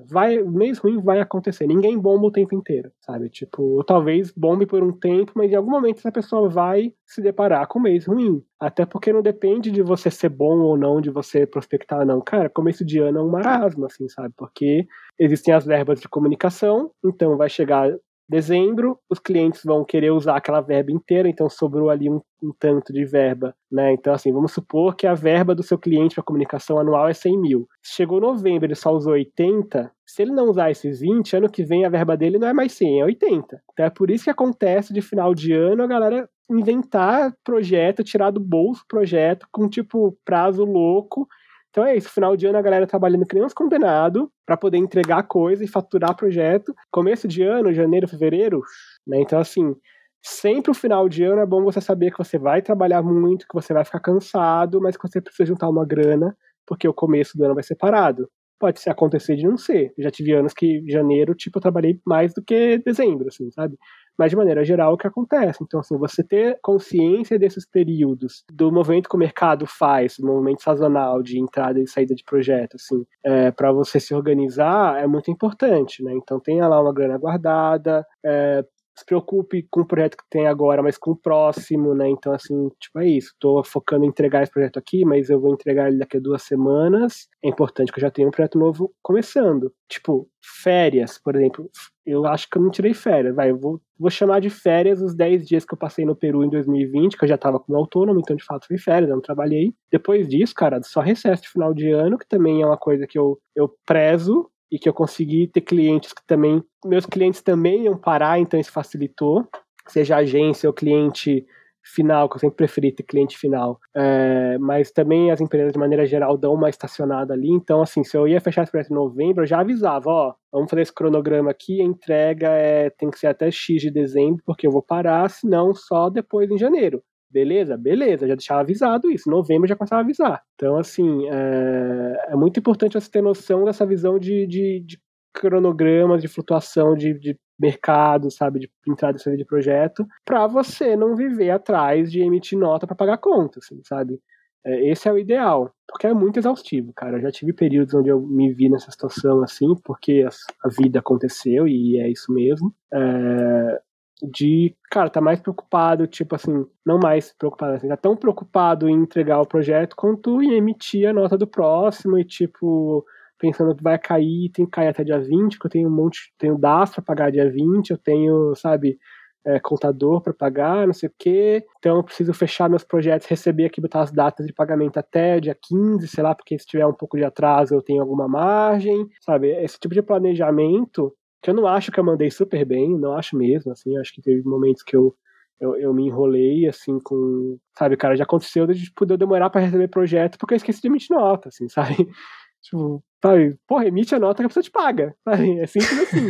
vai, 0.10 0.42
mês 0.42 0.78
ruim 0.78 1.02
vai 1.02 1.20
acontecer. 1.20 1.68
Ninguém 1.68 1.98
bomba 1.98 2.28
o 2.28 2.32
tempo 2.32 2.56
inteiro, 2.56 2.92
sabe? 3.00 3.30
Tipo, 3.30 3.84
talvez 3.84 4.32
bombe 4.32 4.66
por 4.66 4.84
um 4.84 4.92
tempo, 4.92 5.32
mas 5.36 5.52
em 5.52 5.56
algum 5.56 5.72
momento 5.72 5.98
essa 5.98 6.12
pessoa 6.12 6.50
vai 6.50 6.94
se 7.06 7.22
deparar 7.22 7.68
com 7.68 7.80
um 7.80 7.84
mês 7.84 8.06
ruim. 8.06 8.44
Até 8.60 8.86
porque 8.86 9.14
não 9.14 9.22
depende 9.22 9.72
de 9.72 9.82
você 9.82 10.10
ser 10.10 10.30
bom 10.30 10.60
ou 10.60 10.78
não, 10.78 11.02
de 11.02 11.10
você 11.10 11.46
prospectar 11.46 12.00
ou 12.00 12.06
não. 12.06 12.22
Cara, 12.22 12.50
começo 12.50 12.86
de 12.86 13.00
ano 13.00 13.20
é 13.20 13.24
um 13.24 13.30
marasmo, 13.30 13.86
assim, 13.86 14.08
sabe? 14.10 14.34
Porque 14.38 14.86
existem 15.20 15.54
as 15.54 15.66
verbas 15.66 16.00
de 16.00 16.10
comunicação, 16.10 16.92
então 17.04 17.38
vai 17.38 17.50
chegar 17.50 17.90
dezembro, 18.28 18.98
os 19.10 19.20
clientes 19.20 19.62
vão 19.64 19.86
querer 19.86 20.12
usar 20.12 20.36
aquela 20.36 20.62
verba 20.62 20.92
inteira, 20.92 21.30
então 21.30 21.50
sobrou 21.50 21.90
ali 21.90 22.10
um, 22.10 22.20
um 22.42 22.52
tanto 22.60 22.92
de 22.92 23.06
verba, 23.06 23.56
né? 23.72 23.94
Então, 23.94 24.14
assim, 24.14 24.32
vamos 24.32 24.52
supor 24.52 24.96
que 24.96 25.06
a 25.06 25.14
verba 25.14 25.54
do 25.54 25.64
seu 25.64 25.78
cliente 25.78 26.16
para 26.16 26.24
comunicação 26.24 26.80
anual 26.80 27.08
é 27.08 27.14
100 27.14 27.40
mil. 27.40 27.68
Chegou 27.84 28.20
novembro, 28.20 28.66
ele 28.66 28.76
só 28.76 28.92
usou 28.92 29.14
80, 29.14 29.92
se 30.06 30.22
ele 30.22 30.32
não 30.32 30.50
usar 30.50 30.72
esses 30.72 31.00
20, 31.00 31.36
ano 31.36 31.50
que 31.50 31.64
vem 31.64 31.86
a 31.86 31.90
verba 31.90 32.18
dele 32.18 32.40
não 32.40 32.48
é 32.48 32.54
mais 32.54 32.74
100, 32.74 33.02
é 33.02 33.06
80. 33.06 33.62
Então 33.74 33.86
é 33.86 33.90
por 33.90 34.10
isso 34.10 34.24
que 34.24 34.30
acontece 34.30 34.94
de 34.94 35.02
final 35.02 35.34
de 35.34 35.54
ano 35.54 35.84
a 35.84 35.88
galera 35.88 36.30
inventar 36.50 37.34
projeto, 37.44 38.04
tirar 38.04 38.32
do 38.32 38.40
bolso 38.40 38.84
projeto 38.88 39.48
com, 39.52 39.68
tipo, 39.68 40.18
prazo 40.24 40.64
louco, 40.64 41.28
então 41.76 41.86
é 41.86 41.98
isso, 41.98 42.10
final 42.10 42.38
de 42.38 42.48
ano 42.48 42.58
a 42.58 42.62
galera 42.62 42.88
trabalhando 42.88 43.26
que 43.26 43.36
nem 43.36 43.44
uns 43.44 43.54
condenados 43.54 44.26
para 44.46 44.56
poder 44.56 44.78
entregar 44.78 45.24
coisa 45.24 45.62
e 45.62 45.68
faturar 45.68 46.16
projeto. 46.16 46.74
Começo 46.90 47.28
de 47.28 47.44
ano, 47.44 47.74
janeiro, 47.74 48.08
fevereiro, 48.08 48.62
né? 49.06 49.20
Então 49.20 49.38
assim, 49.38 49.76
sempre 50.24 50.72
o 50.72 50.74
final 50.74 51.10
de 51.10 51.26
ano 51.26 51.42
é 51.42 51.46
bom 51.46 51.62
você 51.66 51.82
saber 51.82 52.12
que 52.12 52.18
você 52.18 52.38
vai 52.38 52.62
trabalhar 52.62 53.04
muito, 53.04 53.46
que 53.46 53.54
você 53.54 53.74
vai 53.74 53.84
ficar 53.84 54.00
cansado, 54.00 54.80
mas 54.80 54.96
que 54.96 55.06
você 55.06 55.20
precisa 55.20 55.48
juntar 55.48 55.68
uma 55.68 55.86
grana, 55.86 56.34
porque 56.66 56.88
o 56.88 56.94
começo 56.94 57.38
do 57.38 57.44
ano 57.44 57.56
vai 57.56 57.64
ser 57.64 57.76
parado. 57.76 58.30
Pode 58.58 58.80
acontecer 58.88 59.36
de 59.36 59.44
não 59.44 59.58
ser. 59.58 59.92
Eu 59.98 60.06
já 60.06 60.12
tive 60.12 60.32
anos 60.32 60.54
que 60.54 60.82
janeiro, 60.88 61.36
tipo, 61.36 61.58
eu 61.58 61.62
trabalhei 61.62 62.00
mais 62.08 62.34
do 62.34 62.42
que 62.42 62.78
dezembro, 62.86 63.28
assim, 63.28 63.52
sabe? 63.52 63.78
Mas 64.18 64.30
de 64.30 64.36
maneira 64.36 64.64
geral 64.64 64.94
o 64.94 64.98
que 64.98 65.08
acontece. 65.08 65.64
Então, 65.64 65.80
assim, 65.80 65.98
você 65.98 66.24
ter 66.24 66.58
consciência 66.62 67.38
desses 67.38 67.66
períodos, 67.66 68.44
do 68.52 68.72
movimento 68.72 69.10
que 69.10 69.16
o 69.16 69.20
mercado 69.20 69.66
faz, 69.66 70.18
do 70.18 70.28
movimento 70.28 70.62
sazonal 70.62 71.22
de 71.22 71.40
entrada 71.40 71.80
e 71.80 71.88
saída 71.88 72.16
de 72.16 72.24
projeto, 72.24 72.76
assim, 72.76 73.06
é, 73.24 73.52
para 73.52 73.72
você 73.72 74.00
se 74.00 74.14
organizar 74.14 75.02
é 75.02 75.08
muito 75.08 75.30
importante, 75.32 76.04
né? 76.04 76.14
Então, 76.14 76.40
tenha 76.40 76.68
lá 76.68 76.82
uma 76.82 76.94
grana 76.94 77.18
guardada, 77.18 78.06
é, 78.24 78.64
se 78.98 79.06
preocupe 79.06 79.68
com 79.70 79.82
o 79.82 79.86
projeto 79.86 80.16
que 80.18 80.24
tem 80.30 80.48
agora, 80.48 80.82
mas 80.82 80.98
com 80.98 81.12
o 81.12 81.16
próximo, 81.16 81.94
né? 81.94 82.10
Então, 82.10 82.34
assim, 82.34 82.70
tipo, 82.80 83.00
é 83.00 83.08
isso. 83.08 83.32
Estou 83.34 83.64
focando 83.64 84.06
em 84.06 84.08
entregar 84.08 84.44
esse 84.44 84.52
projeto 84.52 84.78
aqui, 84.78 85.04
mas 85.04 85.30
eu 85.30 85.40
vou 85.40 85.54
entregar 85.54 85.88
ele 85.90 85.98
daqui 85.98 86.18
a 86.18 86.20
duas 86.20 86.44
semanas. 86.44 87.28
É 87.44 87.50
importante 87.50 87.92
que 87.92 88.00
eu 88.00 88.02
já 88.02 88.10
tenha 88.10 88.28
um 88.28 88.32
projeto 88.32 88.58
novo 88.58 88.94
começando. 89.04 89.72
Tipo, 89.90 90.30
férias, 90.64 91.20
por 91.22 91.36
exemplo. 91.36 91.70
Eu 92.06 92.26
acho 92.26 92.50
que 92.50 92.58
eu 92.58 92.62
não 92.62 92.70
tirei 92.72 92.94
férias. 92.94 93.36
Vai, 93.36 93.52
eu 93.52 93.60
vou, 93.60 93.82
vou 94.00 94.10
chamar 94.10 94.40
de 94.40 94.50
férias 94.50 95.02
os 95.02 95.14
10 95.16 95.46
dias 95.46 95.66
que 95.66 95.74
eu 95.74 95.78
passei 95.78 96.06
no 96.06 96.16
Peru 96.16 96.44
em 96.44 96.50
2020, 96.50 97.18
que 97.18 97.24
eu 97.24 97.30
já 97.30 97.36
estava 97.36 97.60
como 97.60 97.78
autônomo, 97.78 98.20
então 98.20 98.36
de 98.36 98.44
fato 98.44 98.68
foi 98.68 98.78
férias, 98.78 99.10
eu 99.10 99.16
não 99.16 99.22
trabalhei. 99.22 99.74
Depois 99.92 100.28
disso, 100.28 100.54
cara, 100.56 100.82
só 100.84 101.02
recesso 101.02 101.44
de 101.44 101.50
final 101.50 101.74
de 101.74 101.92
ano, 101.92 102.18
que 102.18 102.28
também 102.28 102.62
é 102.62 102.66
uma 102.66 102.78
coisa 102.78 103.08
que 103.08 103.18
eu, 103.18 103.40
eu 103.56 103.74
prezo 103.86 104.50
e 104.72 104.80
que 104.80 104.90
eu 104.90 104.94
consegui 104.94 105.48
ter 105.48 105.62
clientes 105.62 106.14
que 106.14 106.26
também. 106.26 106.64
Meus 106.84 107.06
clientes 107.06 107.42
também 107.42 107.84
iam 107.84 107.98
parar, 107.98 108.40
então 108.40 108.60
isso 108.60 108.72
facilitou. 108.72 109.48
Seja 109.88 110.18
agência 110.18 110.68
ou 110.68 110.74
cliente 110.74 111.46
final, 111.86 112.28
que 112.28 112.36
eu 112.36 112.40
sempre 112.40 112.58
preferi 112.58 112.92
ter 112.92 113.04
cliente 113.04 113.38
final. 113.38 113.80
É, 113.96 114.58
mas 114.58 114.92
também 114.92 115.32
as 115.32 115.40
empresas, 115.40 115.72
de 115.72 115.80
maneira 115.80 116.06
geral, 116.06 116.38
dão 116.38 116.54
uma 116.54 116.70
estacionada 116.70 117.34
ali. 117.34 117.50
Então, 117.50 117.82
assim, 117.82 118.04
se 118.04 118.18
eu 118.18 118.28
ia 118.28 118.42
fechar 118.42 118.64
esse 118.64 118.72
projeto 118.72 118.92
em 118.92 118.96
novembro, 118.96 119.44
eu 119.44 119.48
já 119.48 119.60
avisava, 119.60 120.10
ó, 120.10 120.34
vamos 120.52 120.70
fazer 120.70 120.82
esse 120.82 120.94
cronograma 120.94 121.52
aqui, 121.52 121.82
a 121.82 121.86
entrega 121.86 122.50
é, 122.50 122.90
tem 122.90 123.10
que 123.12 123.20
ser 123.20 123.28
até 123.28 123.52
X 123.52 123.82
de 123.82 123.92
dezembro, 123.92 124.42
porque 124.46 124.66
eu 124.66 124.72
vou 124.72 124.82
parar, 124.82 125.30
senão 125.30 125.74
só 125.76 126.10
depois 126.10 126.50
em 126.50 126.58
janeiro. 126.58 127.04
Beleza? 127.30 127.76
Beleza, 127.78 128.28
já 128.28 128.36
deixava 128.36 128.62
avisado 128.62 129.12
isso. 129.12 129.30
Novembro 129.30 129.68
já 129.68 129.76
começava 129.76 130.02
a 130.02 130.04
avisar. 130.04 130.42
Então, 130.56 130.78
assim, 130.78 131.28
é, 131.30 132.28
é 132.30 132.36
muito 132.36 132.60
importante 132.60 132.94
você 132.94 133.10
ter 133.10 133.22
noção 133.22 133.66
dessa 133.66 133.86
visão 133.86 134.18
de, 134.18 134.48
de, 134.48 134.80
de 134.80 135.00
cronogramas, 135.34 136.22
de 136.22 136.28
flutuação 136.28 136.96
de, 136.96 137.14
de 137.14 137.38
mercado, 137.60 138.32
sabe, 138.32 138.60
de 138.60 138.72
entrada 138.88 139.18
e 139.18 139.22
saída 139.22 139.38
de 139.38 139.46
projeto, 139.46 140.06
para 140.24 140.46
você 140.48 140.96
não 140.96 141.16
viver 141.16 141.52
atrás 141.52 142.12
de 142.12 142.22
emitir 142.22 142.58
nota 142.58 142.86
para 142.86 142.96
pagar 142.96 143.18
conta, 143.18 143.60
assim, 143.60 143.82
sabe? 143.84 144.20
É, 144.66 144.90
esse 144.90 145.08
é 145.08 145.12
o 145.12 145.18
ideal, 145.18 145.72
porque 145.88 146.08
é 146.08 146.14
muito 146.14 146.40
exaustivo, 146.40 146.92
cara. 146.94 147.18
Eu 147.18 147.22
já 147.22 147.32
tive 147.32 147.54
períodos 147.54 147.94
onde 147.94 148.10
eu 148.10 148.20
me 148.20 148.52
vi 148.52 148.70
nessa 148.70 148.90
situação 148.92 149.44
assim, 149.44 149.76
porque 149.84 150.26
a, 150.28 150.68
a 150.68 150.70
vida 150.70 151.00
aconteceu 151.00 151.68
e 151.68 151.98
é 152.00 152.10
isso 152.10 152.34
mesmo. 152.34 152.74
É, 152.94 153.82
de, 154.24 154.76
cara, 154.90 155.10
tá 155.10 155.20
mais 155.20 155.40
preocupado, 155.40 156.08
tipo 156.08 156.36
assim, 156.36 156.66
não 156.86 156.98
mais 156.98 157.34
preocupado, 157.34 157.74
assim, 157.74 157.88
tá 157.88 157.98
tão 157.98 158.16
preocupado 158.16 158.88
em 158.88 158.94
entregar 158.94 159.42
o 159.42 159.48
projeto 159.48 159.96
quanto 159.96 160.42
em 160.42 160.54
emitir 160.54 161.08
a 161.10 161.14
nota 161.14 161.38
do 161.38 161.48
próximo 161.48 162.18
e, 162.18 162.24
tipo, 162.24 163.06
pensando 163.38 163.76
que 163.76 163.84
vai 163.84 164.00
cair, 164.00 164.50
tem 164.52 164.66
que 164.66 164.72
cair 164.72 164.88
até 164.88 165.04
dia 165.04 165.20
20, 165.20 165.58
porque 165.58 165.68
eu 165.68 165.72
tenho 165.72 165.90
um 165.90 165.92
monte, 165.96 166.34
tenho 166.38 166.58
DAS 166.58 166.92
para 166.94 167.04
pagar 167.04 167.32
dia 167.32 167.50
20, 167.50 167.92
eu 167.92 167.98
tenho, 167.98 168.56
sabe, 168.56 168.98
é, 169.46 169.60
contador 169.60 170.22
para 170.22 170.34
pagar, 170.34 170.88
não 170.88 170.94
sei 170.94 171.08
o 171.08 171.14
quê. 171.18 171.64
Então 171.78 171.98
eu 171.98 172.04
preciso 172.04 172.34
fechar 172.34 172.70
meus 172.70 172.84
projetos, 172.84 173.28
receber 173.28 173.66
aqui, 173.66 173.80
botar 173.80 174.02
as 174.02 174.12
datas 174.12 174.46
de 174.48 174.54
pagamento 174.54 174.98
até 174.98 175.40
dia 175.40 175.56
15, 175.56 176.08
sei 176.08 176.24
lá, 176.24 176.34
porque 176.34 176.58
se 176.58 176.66
tiver 176.66 176.86
um 176.86 176.94
pouco 176.94 177.18
de 177.18 177.24
atraso 177.24 177.76
eu 177.76 177.82
tenho 177.82 178.02
alguma 178.02 178.28
margem, 178.28 179.08
sabe? 179.22 179.50
Esse 179.64 179.80
tipo 179.80 179.94
de 179.94 180.02
planejamento, 180.02 181.14
que 181.46 181.52
eu 181.52 181.54
não 181.54 181.68
acho 181.68 181.92
que 181.92 182.00
eu 182.00 182.04
mandei 182.04 182.32
super 182.32 182.66
bem, 182.66 182.98
não 182.98 183.14
acho 183.14 183.38
mesmo, 183.38 183.72
assim, 183.72 183.96
acho 184.00 184.12
que 184.12 184.20
teve 184.20 184.42
momentos 184.44 184.82
que 184.82 184.96
eu 184.96 185.16
eu, 185.60 185.76
eu 185.78 185.94
me 185.94 186.06
enrolei, 186.06 186.68
assim, 186.68 187.00
com. 187.00 187.58
Sabe, 187.78 187.96
cara, 187.96 188.16
já 188.16 188.24
aconteceu 188.24 188.68
de 188.68 188.84
tipo, 188.84 189.06
eu 189.08 189.18
demorar 189.18 189.50
para 189.50 189.62
receber 189.62 189.88
projeto 189.88 190.38
porque 190.38 190.54
eu 190.54 190.58
esqueci 190.58 190.82
de 190.82 190.88
emitir 190.88 191.16
nota, 191.16 191.50
assim, 191.50 191.70
sabe? 191.70 191.96
Tipo, 192.62 193.04
sabe? 193.22 193.56
Porra, 193.68 193.86
emite 193.86 194.16
a 194.16 194.20
nota 194.20 194.42
que 194.42 194.48
a 194.48 194.50
pessoa 194.50 194.64
te 194.64 194.72
paga. 194.72 195.16
Sabe? 195.24 195.60
É 195.60 195.68
simples 195.68 196.00
assim. 196.00 196.28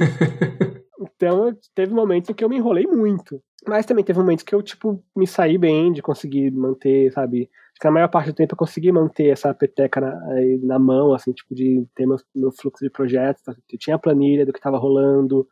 então, 1.00 1.58
teve 1.74 1.94
momentos 1.94 2.30
em 2.30 2.34
que 2.34 2.44
eu 2.44 2.50
me 2.50 2.58
enrolei 2.58 2.86
muito. 2.86 3.42
Mas 3.66 3.86
também 3.86 4.04
teve 4.04 4.20
momentos 4.20 4.44
que 4.44 4.54
eu, 4.54 4.62
tipo, 4.62 5.02
me 5.16 5.26
saí 5.26 5.58
bem 5.58 5.94
de 5.94 6.02
conseguir 6.02 6.52
manter, 6.52 7.10
sabe? 7.14 7.50
Que 7.80 7.86
na 7.86 7.92
maior 7.92 8.08
parte 8.08 8.28
do 8.28 8.36
tempo 8.36 8.54
eu 8.54 8.58
consegui 8.58 8.92
manter 8.92 9.28
essa 9.28 9.54
peteca 9.54 10.00
na, 10.00 10.18
na 10.64 10.80
mão, 10.80 11.14
assim, 11.14 11.34
tipo, 11.34 11.54
de 11.54 11.86
ter 11.96 12.06
meu, 12.06 12.18
meu 12.34 12.52
fluxo 12.52 12.84
de 12.84 12.90
projetos. 12.90 13.44
Tá? 13.44 13.54
Eu 13.72 13.80
tinha 13.80 13.96
a 13.96 14.00
planilha 14.00 14.46
do 14.46 14.54
que 14.54 14.60
estava 14.60 14.78
rolando, 14.78 15.48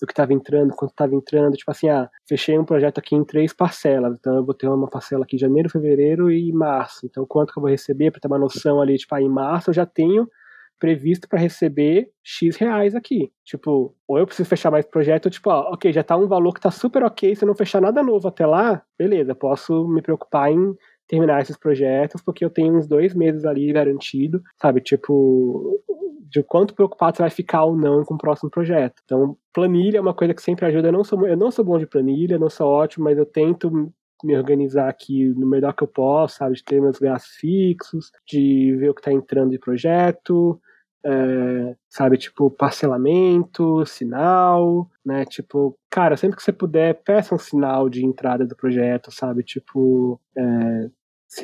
do 0.00 0.06
que 0.06 0.12
estava 0.12 0.32
entrando, 0.32 0.74
quanto 0.74 0.92
estava 0.92 1.14
entrando. 1.14 1.56
Tipo 1.56 1.70
assim, 1.70 1.88
ah, 1.88 2.08
fechei 2.28 2.58
um 2.58 2.64
projeto 2.64 2.98
aqui 2.98 3.14
em 3.14 3.24
três 3.24 3.52
parcelas. 3.52 4.16
Então 4.18 4.36
eu 4.36 4.44
vou 4.44 4.54
ter 4.54 4.68
uma 4.68 4.88
parcela 4.88 5.24
aqui 5.24 5.36
em 5.36 5.38
janeiro, 5.38 5.70
fevereiro 5.70 6.30
e 6.30 6.52
março. 6.52 7.06
Então 7.06 7.26
quanto 7.26 7.52
que 7.52 7.58
eu 7.58 7.62
vou 7.62 7.70
receber 7.70 8.10
para 8.10 8.20
ter 8.20 8.28
uma 8.28 8.38
noção 8.38 8.80
ali, 8.80 8.96
tipo, 8.96 9.14
ah, 9.14 9.22
em 9.22 9.28
março 9.28 9.70
eu 9.70 9.74
já 9.74 9.86
tenho 9.86 10.28
previsto 10.78 11.28
para 11.28 11.40
receber 11.40 12.10
X 12.22 12.56
reais 12.56 12.94
aqui. 12.94 13.32
Tipo, 13.44 13.94
ou 14.06 14.18
eu 14.18 14.26
preciso 14.26 14.48
fechar 14.48 14.70
mais 14.70 14.86
projeto, 14.86 15.28
tipo, 15.28 15.50
ó, 15.50 15.72
ok, 15.72 15.92
já 15.92 16.02
tá 16.02 16.16
um 16.16 16.28
valor 16.28 16.54
que 16.54 16.60
tá 16.60 16.70
super 16.70 17.02
ok, 17.02 17.34
se 17.34 17.44
eu 17.44 17.48
não 17.48 17.54
fechar 17.54 17.80
nada 17.80 18.02
novo 18.02 18.28
até 18.28 18.46
lá, 18.46 18.82
beleza, 18.96 19.34
posso 19.34 19.88
me 19.88 20.00
preocupar 20.00 20.52
em 20.52 20.74
terminar 21.08 21.40
esses 21.40 21.56
projetos, 21.56 22.22
porque 22.22 22.44
eu 22.44 22.50
tenho 22.50 22.76
uns 22.76 22.86
dois 22.86 23.14
meses 23.14 23.44
ali 23.44 23.72
garantido, 23.72 24.42
sabe? 24.60 24.80
Tipo, 24.80 25.82
de 26.30 26.42
quanto 26.42 26.74
preocupado 26.74 27.16
você 27.16 27.22
vai 27.22 27.30
ficar 27.30 27.64
ou 27.64 27.76
não 27.76 28.04
com 28.04 28.14
o 28.14 28.18
próximo 28.18 28.50
projeto. 28.50 29.00
Então, 29.04 29.36
planilha 29.52 29.98
é 29.98 30.00
uma 30.00 30.14
coisa 30.14 30.34
que 30.34 30.42
sempre 30.42 30.66
ajuda. 30.66 30.88
Eu 30.88 30.92
não 30.92 31.02
sou, 31.02 31.26
eu 31.26 31.36
não 31.36 31.50
sou 31.50 31.64
bom 31.64 31.78
de 31.78 31.86
planilha, 31.86 32.38
não 32.38 32.50
sou 32.50 32.68
ótimo, 32.68 33.04
mas 33.04 33.16
eu 33.16 33.26
tento 33.26 33.90
me 34.22 34.36
organizar 34.36 34.88
aqui 34.88 35.28
no 35.28 35.46
melhor 35.46 35.72
que 35.72 35.82
eu 35.82 35.88
posso, 35.88 36.36
sabe? 36.36 36.56
De 36.56 36.64
ter 36.64 36.80
meus 36.80 36.98
gastos 36.98 37.32
fixos, 37.36 38.10
de 38.26 38.76
ver 38.76 38.90
o 38.90 38.94
que 38.94 39.00
está 39.00 39.12
entrando 39.12 39.50
de 39.50 39.58
projeto, 39.58 40.60
é, 41.04 41.76
sabe? 41.88 42.18
Tipo, 42.18 42.50
parcelamento, 42.50 43.86
sinal, 43.86 44.90
né? 45.04 45.24
Tipo, 45.24 45.78
cara, 45.90 46.16
sempre 46.16 46.36
que 46.36 46.42
você 46.42 46.52
puder, 46.52 47.02
peça 47.02 47.34
um 47.34 47.38
sinal 47.38 47.88
de 47.88 48.04
entrada 48.04 48.44
do 48.44 48.56
projeto, 48.56 49.10
sabe? 49.12 49.42
Tipo, 49.42 50.20
é, 50.36 50.90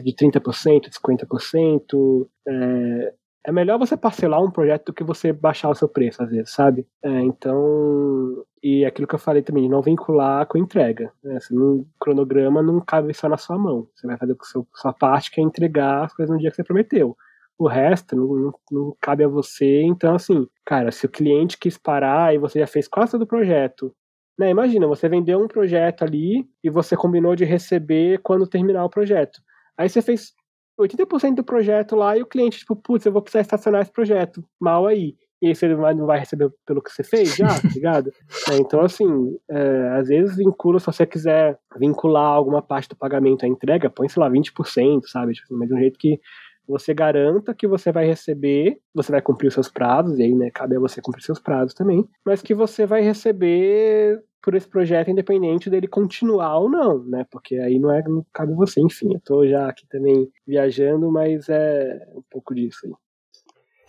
de 0.03 0.15
30%, 0.15 0.89
de 0.89 0.91
50%, 0.91 2.29
é, 2.49 3.15
é 3.47 3.53
melhor 3.53 3.79
você 3.79 3.97
parcelar 3.97 4.43
um 4.43 4.51
projeto 4.51 4.87
do 4.87 4.93
que 4.95 5.05
você 5.05 5.33
baixar 5.33 5.69
o 5.69 5.75
seu 5.75 5.89
preço, 5.89 6.23
às 6.23 6.31
vezes, 6.31 6.51
sabe? 6.51 6.87
É, 7.03 7.21
então, 7.21 8.45
e 8.63 8.85
aquilo 8.87 9.07
que 9.07 9.15
eu 9.15 9.19
falei 9.19 9.43
também, 9.43 9.69
não 9.69 9.83
vincular 9.83 10.47
com 10.47 10.57
entrega. 10.57 11.13
Né? 11.23 11.37
Assim, 11.37 11.59
um 11.59 11.87
cronograma 12.01 12.63
não 12.63 12.81
cabe 12.81 13.13
só 13.13 13.29
na 13.29 13.37
sua 13.37 13.59
mão. 13.59 13.87
Você 13.95 14.07
vai 14.07 14.17
fazer 14.17 14.33
a 14.33 14.79
sua 14.81 14.93
parte, 14.95 15.31
que 15.31 15.41
é 15.41 15.45
entregar 15.45 16.05
as 16.05 16.15
coisas 16.15 16.33
no 16.33 16.41
dia 16.41 16.51
que 16.51 16.57
você 16.57 16.65
prometeu. 16.65 17.15
O 17.59 17.69
resto 17.69 18.17
não, 18.17 18.27
não, 18.35 18.55
não 18.71 18.97
cabe 19.01 19.25
a 19.25 19.29
você. 19.29 19.83
Então, 19.83 20.15
assim, 20.15 20.47
cara, 20.65 20.91
se 20.91 21.05
o 21.05 21.11
cliente 21.11 21.59
quis 21.59 21.77
parar 21.77 22.35
e 22.35 22.39
você 22.39 22.61
já 22.61 22.67
fez 22.67 22.89
quase 22.89 23.13
todo 23.13 23.23
o 23.23 23.27
projeto, 23.27 23.95
né? 24.39 24.51
Imagina, 24.51 24.87
você 24.87 25.09
vendeu 25.09 25.41
um 25.41 25.47
projeto 25.47 26.03
ali 26.03 26.49
e 26.63 26.71
você 26.71 26.97
combinou 26.97 27.37
de 27.37 27.45
receber 27.45 28.19
quando 28.23 28.47
terminar 28.47 28.85
o 28.85 28.91
projeto. 28.91 29.41
Aí 29.79 29.89
você 29.89 30.03
fez 30.03 30.33
80% 30.81 31.37
do 31.37 31.45
projeto 31.45 31.95
lá 31.95 32.17
e 32.17 32.23
o 32.23 32.27
cliente, 32.27 32.59
tipo, 32.59 32.75
putz, 32.75 33.07
eu 33.07 33.13
vou 33.13 33.23
precisar 33.23 33.43
estacionar 33.43 33.83
esse 33.83 33.93
projeto. 33.93 34.45
Mal 34.61 34.87
aí. 34.87 35.17
E 35.43 35.49
aí 35.49 35.55
você 35.55 35.69
não 35.69 36.07
vai 36.07 36.19
receber 36.19 36.51
pelo 36.65 36.83
que 36.83 36.91
você 36.91 37.05
fez 37.05 37.37
já, 37.37 37.49
tá 37.49 37.69
ligado? 37.69 38.11
É, 38.51 38.57
então, 38.57 38.81
assim, 38.81 39.39
é, 39.51 39.89
às 39.99 40.09
vezes 40.09 40.37
vincula, 40.37 40.79
se 40.79 40.87
você 40.87 41.07
quiser 41.07 41.59
vincular 41.79 42.33
alguma 42.33 42.63
parte 42.63 42.89
do 42.89 42.97
pagamento 42.97 43.45
à 43.45 43.49
entrega, 43.49 43.91
põe, 43.91 44.09
sei 44.09 44.21
lá, 44.23 44.31
20%, 44.31 45.03
sabe? 45.07 45.33
Tipo, 45.33 45.57
mas 45.57 45.69
de 45.69 45.75
um 45.75 45.79
jeito 45.79 45.99
que 45.99 46.21
você 46.67 46.95
garanta 46.95 47.55
que 47.55 47.67
você 47.67 47.93
vai 47.93 48.07
receber, 48.07 48.79
você 48.95 49.13
vai 49.13 49.21
cumprir 49.21 49.49
os 49.49 49.55
seus 49.55 49.69
prazos, 49.69 50.19
e 50.19 50.23
aí, 50.23 50.35
né, 50.35 50.51
cabe 50.51 50.77
a 50.77 50.81
você 50.81 51.01
cumprir 51.01 51.23
seus 51.23 51.39
prazos 51.39 51.75
também, 51.75 52.09
mas 52.25 52.43
que 52.43 52.55
você 52.55 52.87
vai 52.87 53.03
receber 53.03 54.23
por 54.45 54.55
esse 54.55 54.69
projeto 54.69 55.11
independente 55.11 55.71
dele 55.71 55.89
continuar 55.89 56.59
ou 56.59 56.69
não, 56.69 57.03
né? 57.03 57.25
Porque 57.31 57.57
aí 57.57 57.79
não 57.79 57.91
é 57.91 58.03
não 58.07 58.25
cabe 58.31 58.53
você, 58.53 58.79
enfim. 58.79 59.15
Eu 59.15 59.21
tô 59.21 59.47
já 59.49 59.67
aqui 59.67 59.87
também 59.89 60.29
viajando, 60.47 61.11
mas 61.11 61.49
é 61.49 62.07
um 62.15 62.23
pouco 62.31 62.55
disso 62.55 62.81
aí. 62.85 62.93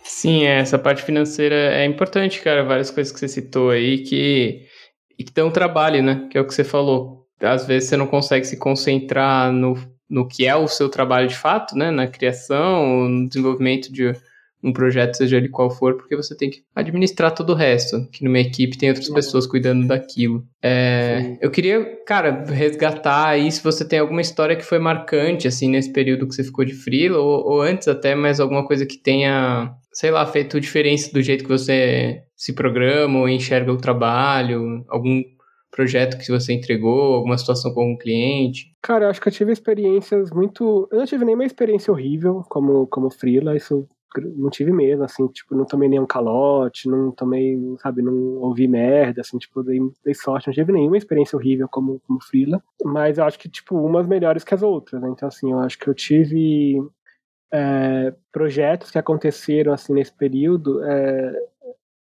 Sim, 0.02 0.44
é, 0.44 0.60
essa 0.60 0.78
parte 0.78 1.02
financeira 1.02 1.54
é 1.54 1.84
importante, 1.84 2.40
cara. 2.40 2.64
Várias 2.64 2.90
coisas 2.90 3.12
que 3.12 3.20
você 3.20 3.28
citou 3.28 3.68
aí 3.68 3.98
que, 3.98 4.62
e 5.18 5.24
que 5.24 5.32
dão 5.32 5.50
trabalho, 5.50 6.02
né? 6.02 6.26
Que 6.30 6.38
é 6.38 6.40
o 6.40 6.46
que 6.46 6.54
você 6.54 6.64
falou. 6.64 7.26
Às 7.38 7.66
vezes 7.66 7.90
você 7.90 7.96
não 7.98 8.06
consegue 8.06 8.46
se 8.46 8.58
concentrar 8.58 9.52
no, 9.52 9.74
no 10.08 10.26
que 10.26 10.46
é 10.46 10.54
o 10.54 10.68
seu 10.68 10.88
trabalho 10.88 11.28
de 11.28 11.36
fato, 11.36 11.76
né? 11.76 11.90
Na 11.90 12.06
criação, 12.06 13.08
no 13.08 13.28
desenvolvimento 13.28 13.92
de 13.92 14.14
um 14.62 14.72
projeto, 14.72 15.14
seja 15.14 15.36
ele 15.36 15.48
qual 15.48 15.70
for, 15.70 15.96
porque 15.96 16.16
você 16.16 16.36
tem 16.36 16.50
que 16.50 16.62
administrar 16.74 17.32
todo 17.32 17.50
o 17.50 17.54
resto, 17.54 18.08
que 18.10 18.24
numa 18.24 18.40
equipe 18.40 18.76
tem 18.76 18.88
outras 18.88 19.08
pessoas 19.08 19.46
cuidando 19.46 19.86
daquilo. 19.86 20.44
É, 20.62 21.36
eu 21.40 21.50
queria, 21.50 21.84
cara, 22.04 22.44
resgatar 22.48 23.28
aí 23.28 23.50
se 23.52 23.62
você 23.62 23.86
tem 23.86 24.00
alguma 24.00 24.20
história 24.20 24.56
que 24.56 24.64
foi 24.64 24.78
marcante, 24.78 25.46
assim, 25.46 25.68
nesse 25.68 25.92
período 25.92 26.26
que 26.26 26.34
você 26.34 26.42
ficou 26.42 26.64
de 26.64 26.74
freela, 26.74 27.18
ou, 27.18 27.46
ou 27.46 27.62
antes 27.62 27.86
até, 27.86 28.14
mais 28.14 28.40
alguma 28.40 28.66
coisa 28.66 28.84
que 28.84 28.96
tenha, 28.96 29.72
sei 29.92 30.10
lá, 30.10 30.26
feito 30.26 30.60
diferença 30.60 31.12
do 31.12 31.22
jeito 31.22 31.44
que 31.44 31.50
você 31.50 32.22
se 32.34 32.52
programa 32.52 33.20
ou 33.20 33.28
enxerga 33.28 33.72
o 33.72 33.78
trabalho, 33.78 34.84
algum 34.88 35.22
projeto 35.76 36.16
que 36.16 36.32
você 36.32 36.54
entregou, 36.54 37.14
alguma 37.14 37.36
situação 37.36 37.72
com 37.72 37.80
algum 37.80 37.98
cliente? 37.98 38.72
Cara, 38.82 39.04
eu 39.04 39.10
acho 39.10 39.20
que 39.20 39.28
eu 39.28 39.32
tive 39.32 39.52
experiências 39.52 40.30
muito. 40.30 40.88
Eu 40.90 40.98
não 40.98 41.04
tive 41.04 41.24
nenhuma 41.24 41.44
experiência 41.44 41.92
horrível 41.92 42.42
como, 42.48 42.86
como 42.86 43.10
freela, 43.10 43.54
isso 43.54 43.86
não 44.34 44.48
tive 44.48 44.72
mesmo, 44.72 45.04
assim, 45.04 45.26
tipo, 45.28 45.54
não 45.54 45.66
tomei 45.66 45.90
nenhum 45.90 46.06
calote, 46.06 46.88
não 46.88 47.10
tomei, 47.12 47.58
sabe, 47.82 48.00
não 48.00 48.14
ouvi 48.36 48.66
merda, 48.66 49.20
assim, 49.20 49.36
tipo, 49.36 49.62
dei, 49.62 49.78
dei 50.02 50.14
sorte, 50.14 50.46
não 50.46 50.54
tive 50.54 50.72
nenhuma 50.72 50.96
experiência 50.96 51.36
horrível 51.36 51.68
como, 51.68 52.00
como 52.06 52.22
freela, 52.22 52.62
mas 52.82 53.18
eu 53.18 53.24
acho 53.24 53.38
que, 53.38 53.46
tipo, 53.46 53.76
umas 53.76 54.06
melhores 54.06 54.42
que 54.42 54.54
as 54.54 54.62
outras, 54.62 55.02
né, 55.02 55.10
então, 55.10 55.28
assim, 55.28 55.52
eu 55.52 55.58
acho 55.58 55.78
que 55.78 55.86
eu 55.86 55.92
tive 55.92 56.80
é, 57.52 58.14
projetos 58.32 58.90
que 58.90 58.98
aconteceram, 58.98 59.74
assim, 59.74 59.92
nesse 59.92 60.16
período, 60.16 60.82
é, 60.82 61.32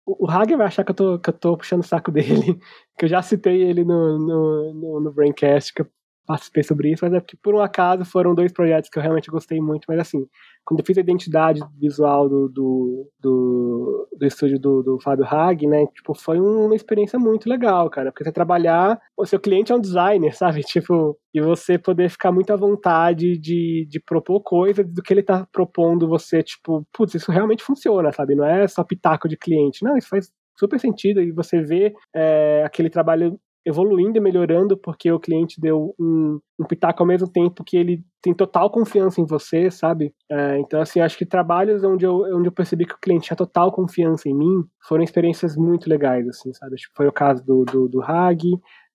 o 0.07 0.31
Hager 0.31 0.57
vai 0.57 0.67
achar 0.67 0.85
que 0.85 0.91
eu, 0.91 0.95
tô, 0.95 1.19
que 1.19 1.31
eu 1.31 1.35
tô 1.35 1.57
puxando 1.57 1.81
o 1.81 1.87
saco 1.87 2.11
dele, 2.13 2.59
que 2.99 3.05
eu 3.05 3.09
já 3.09 3.23
citei 3.23 3.63
ele 3.63 3.85
no, 3.85 4.19
no, 4.19 4.75
no, 4.75 5.01
no 5.01 5.13
Braincast, 5.13 5.73
que 5.73 5.83
eu 5.83 5.87
participei 6.27 6.63
sobre 6.63 6.93
isso, 6.93 7.05
mas 7.05 7.15
é 7.15 7.21
porque 7.21 7.37
por 7.37 7.55
um 7.55 7.61
acaso 7.61 8.05
foram 8.05 8.35
dois 8.35 8.53
projetos 8.53 8.89
que 8.89 8.99
eu 8.99 9.03
realmente 9.03 9.31
gostei 9.31 9.61
muito, 9.61 9.85
mas 9.89 9.99
assim, 9.99 10.27
quando 10.65 10.81
eu 10.81 10.87
fiz 10.87 10.97
a 10.97 11.01
identidade 11.01 11.61
visual 11.79 12.29
do, 12.29 12.49
do, 12.49 13.11
do, 13.21 14.09
do 14.17 14.27
estúdio 14.27 14.59
do, 14.59 14.83
do 14.83 15.01
Fábio 15.01 15.27
Hag, 15.27 15.67
né? 15.67 15.87
Tipo, 15.95 16.15
foi 16.15 16.41
uma 16.41 16.75
experiência 16.75 17.19
muito 17.19 17.49
legal, 17.49 17.91
cara. 17.91 18.11
Porque 18.11 18.25
você 18.25 18.33
trabalhar, 18.33 18.99
o 19.17 19.27
seu 19.27 19.39
cliente 19.39 19.73
é 19.73 19.75
um 19.75 19.81
designer, 19.81 20.33
sabe? 20.37 20.63
Tipo, 20.63 21.19
e 21.35 21.41
você 21.41 21.79
poder 21.79 22.09
ficar 22.09 22.33
muito 22.33 22.53
à 22.53 22.57
vontade 22.57 23.39
de, 23.39 23.87
de 23.89 24.01
propor 24.01 24.41
coisas 24.41 24.87
do 24.87 25.03
que 25.03 25.13
ele 25.13 25.23
tá 25.23 25.47
propondo 25.53 26.09
você, 26.09 26.43
tipo, 26.43 26.87
putz, 26.93 27.15
isso 27.15 27.31
realmente 27.31 27.63
funciona, 27.63 28.13
sabe? 28.13 28.35
Não 28.35 28.45
é 28.45 28.67
só 28.67 28.83
pitaco 28.83 29.29
de 29.29 29.37
cliente. 29.37 29.85
Não, 29.85 29.97
isso 29.97 30.09
faz 30.09 30.31
super 30.57 30.79
sentido 30.79 31.21
e 31.21 31.33
você 31.33 31.61
vê 31.61 31.93
é, 32.15 32.63
aquele 32.65 32.89
trabalho 32.89 33.39
evoluindo 33.65 34.19
e 34.19 34.21
melhorando 34.21 34.77
porque 34.77 35.11
o 35.11 35.19
cliente 35.19 35.61
deu 35.61 35.95
um, 35.99 36.39
um 36.61 36.65
pitaco 36.65 37.03
ao 37.03 37.07
mesmo 37.07 37.27
tempo 37.27 37.65
que 37.65 37.77
ele 37.77 38.05
tem 38.21 38.35
total 38.35 38.71
confiança 38.71 39.21
em 39.21 39.27
você, 39.27 39.71
sabe? 39.71 40.15
É, 40.31 40.59
então, 40.59 40.81
assim, 40.81 41.01
acho 41.01 41.17
que 41.17 41.25
trabalhos 41.25 41.83
onde 41.83 42.05
eu, 42.05 42.23
onde 42.37 42.49
eu 42.49 42.53
percebi 42.53 42.85
que 42.85 42.95
o 42.95 43.01
cliente 43.01 43.27
tinha 43.27 43.37
total 43.37 43.73
confiança 43.73 44.29
em 44.29 44.35
mim 44.35 44.65
foram 44.87 45.03
experiências 45.03 45.57
muito 45.57 45.89
legais, 45.89 46.29
assim, 46.29 46.53
sabe? 46.53 46.77
Que 46.77 46.83
foi 46.95 47.07
o 47.07 47.13
caso 47.13 47.45
do, 47.45 47.65
do, 47.65 47.89
do 47.89 48.03
Hag, 48.03 48.43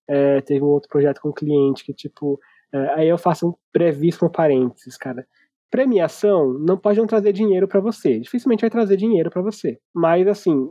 é, 0.08 0.42
teve 0.42 0.64
um 0.64 0.70
outro 0.70 0.90
projeto 0.90 1.20
com 1.22 1.30
um 1.30 1.34
cliente 1.34 1.84
que, 1.84 1.94
tipo, 1.94 2.40
é, 2.74 2.94
aí 2.94 3.10
eu 3.10 3.18
faço 3.18 3.50
um 3.50 3.54
brevíssimo 3.74 4.30
parênteses, 4.32 4.98
cara. 4.98 5.26
Premiação 5.72 6.54
não 6.54 6.78
pode 6.78 7.00
não 7.00 7.06
trazer 7.06 7.32
dinheiro 7.32 7.68
para 7.68 7.80
você. 7.80 8.20
Dificilmente 8.20 8.62
vai 8.62 8.70
trazer 8.70 8.98
dinheiro 8.98 9.30
para 9.30 9.42
você. 9.42 9.80
Mas, 9.94 10.28
assim, 10.28 10.70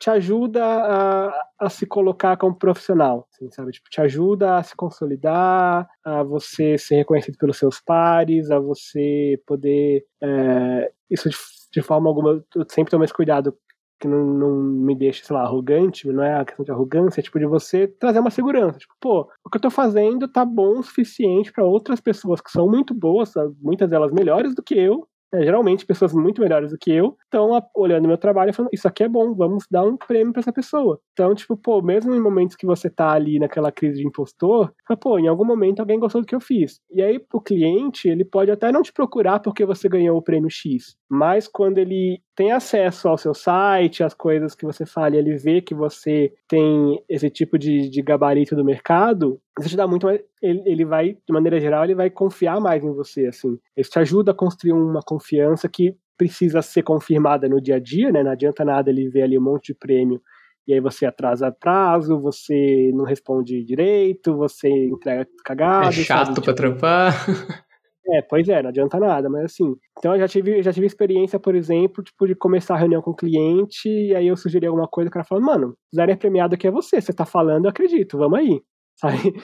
te 0.00 0.08
ajuda 0.08 0.64
a, 0.64 1.46
a 1.58 1.68
se 1.68 1.86
colocar 1.86 2.34
como 2.38 2.56
profissional, 2.56 3.28
assim, 3.30 3.50
sabe? 3.50 3.70
Tipo, 3.70 3.90
te 3.90 4.00
ajuda 4.00 4.56
a 4.56 4.62
se 4.62 4.74
consolidar, 4.74 5.86
a 6.02 6.22
você 6.22 6.78
ser 6.78 6.96
reconhecido 6.96 7.36
pelos 7.36 7.58
seus 7.58 7.78
pares, 7.80 8.50
a 8.50 8.58
você 8.58 9.38
poder. 9.46 10.06
É, 10.22 10.90
isso 11.10 11.28
de, 11.28 11.36
de, 11.70 11.82
forma 11.82 12.08
alguma, 12.08 12.42
eu 12.56 12.64
sempre 12.70 12.90
tomo 12.90 13.04
esse 13.04 13.12
cuidado 13.12 13.54
que 14.00 14.08
não, 14.08 14.24
não 14.24 14.50
me 14.56 14.94
deixe, 14.94 15.22
sei 15.22 15.36
lá, 15.36 15.42
arrogante, 15.42 16.10
não 16.10 16.24
é 16.24 16.40
a 16.40 16.44
questão 16.46 16.64
de 16.64 16.70
arrogância, 16.70 17.20
é 17.20 17.22
tipo 17.22 17.38
de 17.38 17.44
você 17.44 17.86
trazer 17.86 18.20
uma 18.20 18.30
segurança. 18.30 18.78
Tipo, 18.78 18.94
pô, 18.98 19.30
o 19.44 19.50
que 19.50 19.58
eu 19.58 19.60
tô 19.60 19.70
fazendo 19.70 20.26
tá 20.26 20.46
bom 20.46 20.78
o 20.78 20.82
suficiente 20.82 21.52
para 21.52 21.62
outras 21.62 22.00
pessoas 22.00 22.40
que 22.40 22.50
são 22.50 22.66
muito 22.66 22.94
boas, 22.94 23.34
muitas 23.60 23.90
delas 23.90 24.10
melhores 24.10 24.54
do 24.54 24.62
que 24.62 24.78
eu, 24.78 25.06
é, 25.32 25.42
geralmente 25.42 25.86
pessoas 25.86 26.12
muito 26.12 26.40
melhores 26.40 26.70
do 26.70 26.78
que 26.78 26.90
eu 26.90 27.16
estão 27.24 27.50
olhando 27.74 28.08
meu 28.08 28.18
trabalho 28.18 28.50
e 28.50 28.52
falando, 28.52 28.70
isso 28.72 28.88
aqui 28.88 29.04
é 29.04 29.08
bom, 29.08 29.34
vamos 29.34 29.64
dar 29.70 29.84
um 29.84 29.96
prêmio 29.96 30.32
para 30.32 30.40
essa 30.40 30.52
pessoa. 30.52 31.00
Então, 31.12 31.34
tipo, 31.34 31.56
pô, 31.56 31.80
mesmo 31.82 32.14
em 32.14 32.20
momentos 32.20 32.56
que 32.56 32.66
você 32.66 32.90
tá 32.90 33.12
ali 33.12 33.38
naquela 33.38 33.70
crise 33.70 34.00
de 34.00 34.06
impostor, 34.06 34.72
pô, 35.00 35.18
em 35.18 35.28
algum 35.28 35.44
momento 35.44 35.80
alguém 35.80 35.98
gostou 35.98 36.20
do 36.20 36.26
que 36.26 36.34
eu 36.34 36.40
fiz. 36.40 36.80
E 36.90 37.02
aí, 37.02 37.24
o 37.32 37.40
cliente, 37.40 38.08
ele 38.08 38.24
pode 38.24 38.50
até 38.50 38.72
não 38.72 38.82
te 38.82 38.92
procurar 38.92 39.40
porque 39.40 39.64
você 39.64 39.88
ganhou 39.88 40.16
o 40.18 40.22
prêmio 40.22 40.50
X, 40.50 40.96
mas 41.10 41.48
quando 41.48 41.78
ele 41.78 42.22
tem 42.36 42.52
acesso 42.52 43.08
ao 43.08 43.18
seu 43.18 43.34
site, 43.34 44.04
às 44.04 44.14
coisas 44.14 44.54
que 44.54 44.64
você 44.64 44.86
fala, 44.86 45.16
e 45.16 45.18
ele 45.18 45.36
vê 45.36 45.60
que 45.60 45.74
você 45.74 46.32
tem 46.46 47.02
esse 47.08 47.28
tipo 47.28 47.58
de, 47.58 47.88
de 47.90 48.00
gabarito 48.00 48.54
do 48.54 48.64
mercado, 48.64 49.40
isso 49.58 49.70
te 49.70 49.76
dá 49.76 49.88
muito 49.88 50.06
mais. 50.06 50.20
Ele, 50.40 50.62
ele 50.64 50.84
vai, 50.84 51.14
de 51.14 51.32
maneira 51.32 51.58
geral, 51.58 51.82
ele 51.82 51.96
vai 51.96 52.10
confiar 52.10 52.60
mais 52.60 52.84
em 52.84 52.92
você, 52.92 53.26
assim. 53.26 53.58
Isso 53.76 53.90
te 53.90 53.98
ajuda 53.98 54.30
a 54.30 54.34
construir 54.34 54.72
uma 54.72 55.00
confiança 55.02 55.68
que 55.68 55.96
precisa 56.16 56.62
ser 56.62 56.84
confirmada 56.84 57.48
no 57.48 57.60
dia 57.60 57.76
a 57.76 57.80
dia, 57.80 58.12
né? 58.12 58.22
Não 58.22 58.30
adianta 58.30 58.64
nada 58.64 58.88
ele 58.88 59.08
ver 59.08 59.22
ali 59.22 59.36
um 59.36 59.42
monte 59.42 59.72
de 59.72 59.74
prêmio 59.74 60.22
e 60.70 60.72
aí 60.72 60.80
você 60.80 61.04
atrasa 61.04 61.50
prazo, 61.50 62.20
você 62.20 62.92
não 62.94 63.04
responde 63.04 63.64
direito, 63.64 64.36
você 64.36 64.68
entrega 64.68 65.26
cagado. 65.44 65.88
É 65.88 65.92
chato 65.92 66.26
sabe? 66.26 66.34
pra 66.34 66.42
tipo, 66.42 66.54
trampar. 66.54 67.14
É, 68.06 68.22
pois 68.22 68.48
é, 68.48 68.62
não 68.62 68.70
adianta 68.70 68.98
nada, 68.98 69.28
mas 69.28 69.44
assim. 69.44 69.76
Então 69.98 70.14
eu 70.14 70.20
já 70.20 70.26
tive, 70.28 70.62
já 70.62 70.72
tive 70.72 70.86
experiência, 70.86 71.38
por 71.38 71.54
exemplo, 71.54 72.02
tipo, 72.02 72.26
de 72.26 72.34
começar 72.34 72.74
a 72.74 72.78
reunião 72.78 73.02
com 73.02 73.10
o 73.10 73.16
cliente, 73.16 73.88
e 73.88 74.14
aí 74.14 74.26
eu 74.26 74.36
sugeri 74.36 74.66
alguma 74.66 74.88
coisa, 74.88 75.08
o 75.08 75.12
cara 75.12 75.24
falou, 75.24 75.44
mano, 75.44 75.76
designer 75.92 76.16
premiado 76.16 76.54
aqui 76.54 76.66
é 76.66 76.70
você, 76.70 77.00
você 77.00 77.12
tá 77.12 77.26
falando, 77.26 77.66
eu 77.66 77.70
acredito, 77.70 78.16
vamos 78.18 78.38
aí. 78.38 78.62
Sabe? 78.96 79.34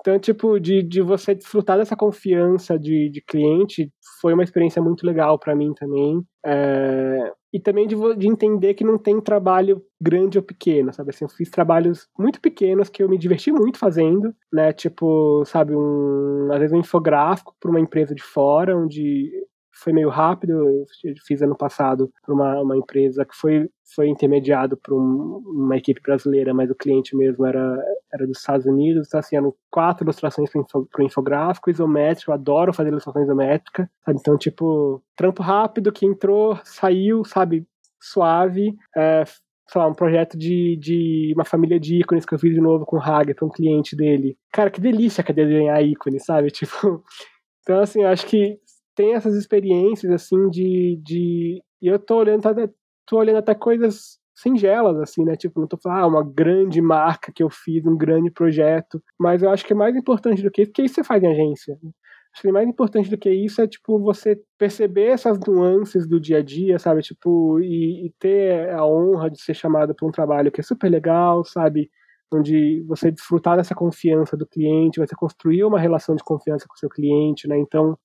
Então, 0.00 0.18
tipo, 0.18 0.58
de, 0.60 0.82
de 0.82 1.00
você 1.00 1.34
desfrutar 1.34 1.78
dessa 1.78 1.96
confiança 1.96 2.78
de, 2.78 3.08
de 3.10 3.22
cliente 3.22 3.90
foi 4.20 4.34
uma 4.34 4.42
experiência 4.42 4.82
muito 4.82 5.06
legal 5.06 5.38
para 5.38 5.54
mim 5.54 5.72
também. 5.74 6.22
É, 6.44 7.32
e 7.52 7.60
também 7.60 7.86
de, 7.86 7.94
de, 8.16 8.26
entender 8.26 8.74
que 8.74 8.84
não 8.84 8.96
tem 8.96 9.20
trabalho 9.20 9.84
grande 10.00 10.38
ou 10.38 10.44
pequeno, 10.44 10.92
sabe? 10.92 11.10
Assim, 11.10 11.24
eu 11.24 11.28
fiz 11.28 11.50
trabalhos 11.50 12.08
muito 12.18 12.40
pequenos 12.40 12.88
que 12.88 13.02
eu 13.02 13.08
me 13.08 13.18
diverti 13.18 13.52
muito 13.52 13.78
fazendo, 13.78 14.34
né? 14.52 14.72
Tipo, 14.72 15.44
sabe, 15.44 15.76
um, 15.76 16.48
às 16.50 16.58
vezes 16.58 16.72
um 16.72 16.80
infográfico 16.80 17.54
para 17.60 17.70
uma 17.70 17.80
empresa 17.80 18.14
de 18.14 18.22
fora, 18.22 18.76
onde 18.76 19.30
foi 19.82 19.92
meio 19.92 20.08
rápido. 20.08 20.52
Eu 20.52 20.86
fiz 21.26 21.42
ano 21.42 21.56
passado 21.56 22.10
para 22.24 22.34
uma, 22.34 22.60
uma 22.60 22.76
empresa 22.76 23.24
que 23.24 23.34
foi, 23.34 23.68
foi 23.94 24.08
intermediado 24.08 24.76
por 24.76 24.94
um, 24.94 25.42
uma 25.46 25.76
equipe 25.76 26.00
brasileira, 26.00 26.54
mas 26.54 26.70
o 26.70 26.74
cliente 26.74 27.16
mesmo 27.16 27.44
era, 27.44 27.78
era 28.12 28.26
dos 28.26 28.38
Estados 28.38 28.66
Unidos. 28.66 29.06
Então, 29.06 29.20
assim, 29.20 29.36
eram 29.36 29.54
quatro 29.70 30.04
ilustrações 30.04 30.50
para 30.50 31.02
o 31.02 31.06
infográfico, 31.06 31.70
isométrico. 31.70 32.30
Eu 32.30 32.34
adoro 32.34 32.72
fazer 32.72 32.90
ilustrações 32.90 33.24
isométricas. 33.24 33.86
Sabe? 34.04 34.18
Então, 34.20 34.38
tipo, 34.38 35.02
trampo 35.16 35.42
rápido 35.42 35.92
que 35.92 36.06
entrou, 36.06 36.58
saiu, 36.64 37.24
sabe, 37.24 37.66
suave. 38.00 38.74
É, 38.96 39.24
sei 39.24 39.80
lá, 39.80 39.88
um 39.88 39.94
projeto 39.94 40.36
de, 40.36 40.76
de 40.76 41.32
uma 41.34 41.44
família 41.44 41.80
de 41.80 42.00
ícones 42.00 42.26
que 42.26 42.34
eu 42.34 42.38
fiz 42.38 42.54
de 42.54 42.60
novo 42.60 42.84
com 42.84 42.96
o 42.96 43.00
Hager 43.00 43.34
um 43.42 43.48
cliente 43.48 43.96
dele. 43.96 44.36
Cara, 44.52 44.70
que 44.70 44.80
delícia 44.80 45.24
que 45.24 45.32
é 45.32 45.34
desenhar 45.34 45.82
ícones, 45.82 46.24
sabe? 46.24 46.50
Tipo, 46.52 47.02
então, 47.62 47.80
assim, 47.80 48.02
acho 48.02 48.26
que 48.26 48.58
tem 48.94 49.14
essas 49.14 49.34
experiências, 49.34 50.12
assim, 50.12 50.48
de. 50.50 51.00
de 51.02 51.62
e 51.80 51.88
eu 51.88 51.98
tô 51.98 52.16
olhando, 52.16 52.46
até, 52.46 52.70
tô 53.06 53.18
olhando 53.18 53.38
até 53.38 53.54
coisas 53.54 54.20
singelas, 54.34 54.98
assim, 54.98 55.24
né? 55.24 55.36
Tipo, 55.36 55.60
não 55.60 55.68
tô 55.68 55.76
falando, 55.76 56.04
ah, 56.04 56.06
uma 56.06 56.24
grande 56.24 56.80
marca 56.80 57.32
que 57.32 57.42
eu 57.42 57.50
fiz, 57.50 57.84
um 57.86 57.96
grande 57.96 58.30
projeto. 58.30 59.02
Mas 59.18 59.42
eu 59.42 59.50
acho 59.50 59.64
que 59.64 59.72
é 59.72 59.76
mais 59.76 59.94
importante 59.96 60.42
do 60.42 60.50
que 60.50 60.62
isso, 60.62 60.70
porque 60.70 60.82
isso 60.82 60.94
você 60.96 61.04
faz 61.04 61.22
em 61.22 61.28
agência. 61.28 61.78
Acho 62.32 62.42
que 62.42 62.52
mais 62.52 62.66
importante 62.66 63.10
do 63.10 63.18
que 63.18 63.30
isso 63.30 63.60
é, 63.60 63.66
tipo, 63.68 63.98
você 63.98 64.40
perceber 64.56 65.08
essas 65.08 65.38
nuances 65.40 66.08
do 66.08 66.18
dia 66.18 66.38
a 66.38 66.42
dia, 66.42 66.78
sabe? 66.78 67.02
Tipo, 67.02 67.60
e, 67.60 68.06
e 68.06 68.14
ter 68.18 68.70
a 68.70 68.86
honra 68.86 69.30
de 69.30 69.40
ser 69.40 69.52
chamado 69.54 69.94
para 69.94 70.08
um 70.08 70.10
trabalho 70.10 70.50
que 70.50 70.60
é 70.60 70.64
super 70.64 70.88
legal, 70.90 71.44
sabe? 71.44 71.90
Onde 72.32 72.82
você 72.88 73.10
desfrutar 73.10 73.58
dessa 73.58 73.74
confiança 73.74 74.34
do 74.34 74.46
cliente, 74.46 74.98
você 74.98 75.14
construir 75.14 75.62
uma 75.64 75.78
relação 75.78 76.16
de 76.16 76.24
confiança 76.24 76.66
com 76.66 76.74
o 76.74 76.78
seu 76.78 76.88
cliente, 76.88 77.46
né? 77.46 77.58
Então, 77.58 77.98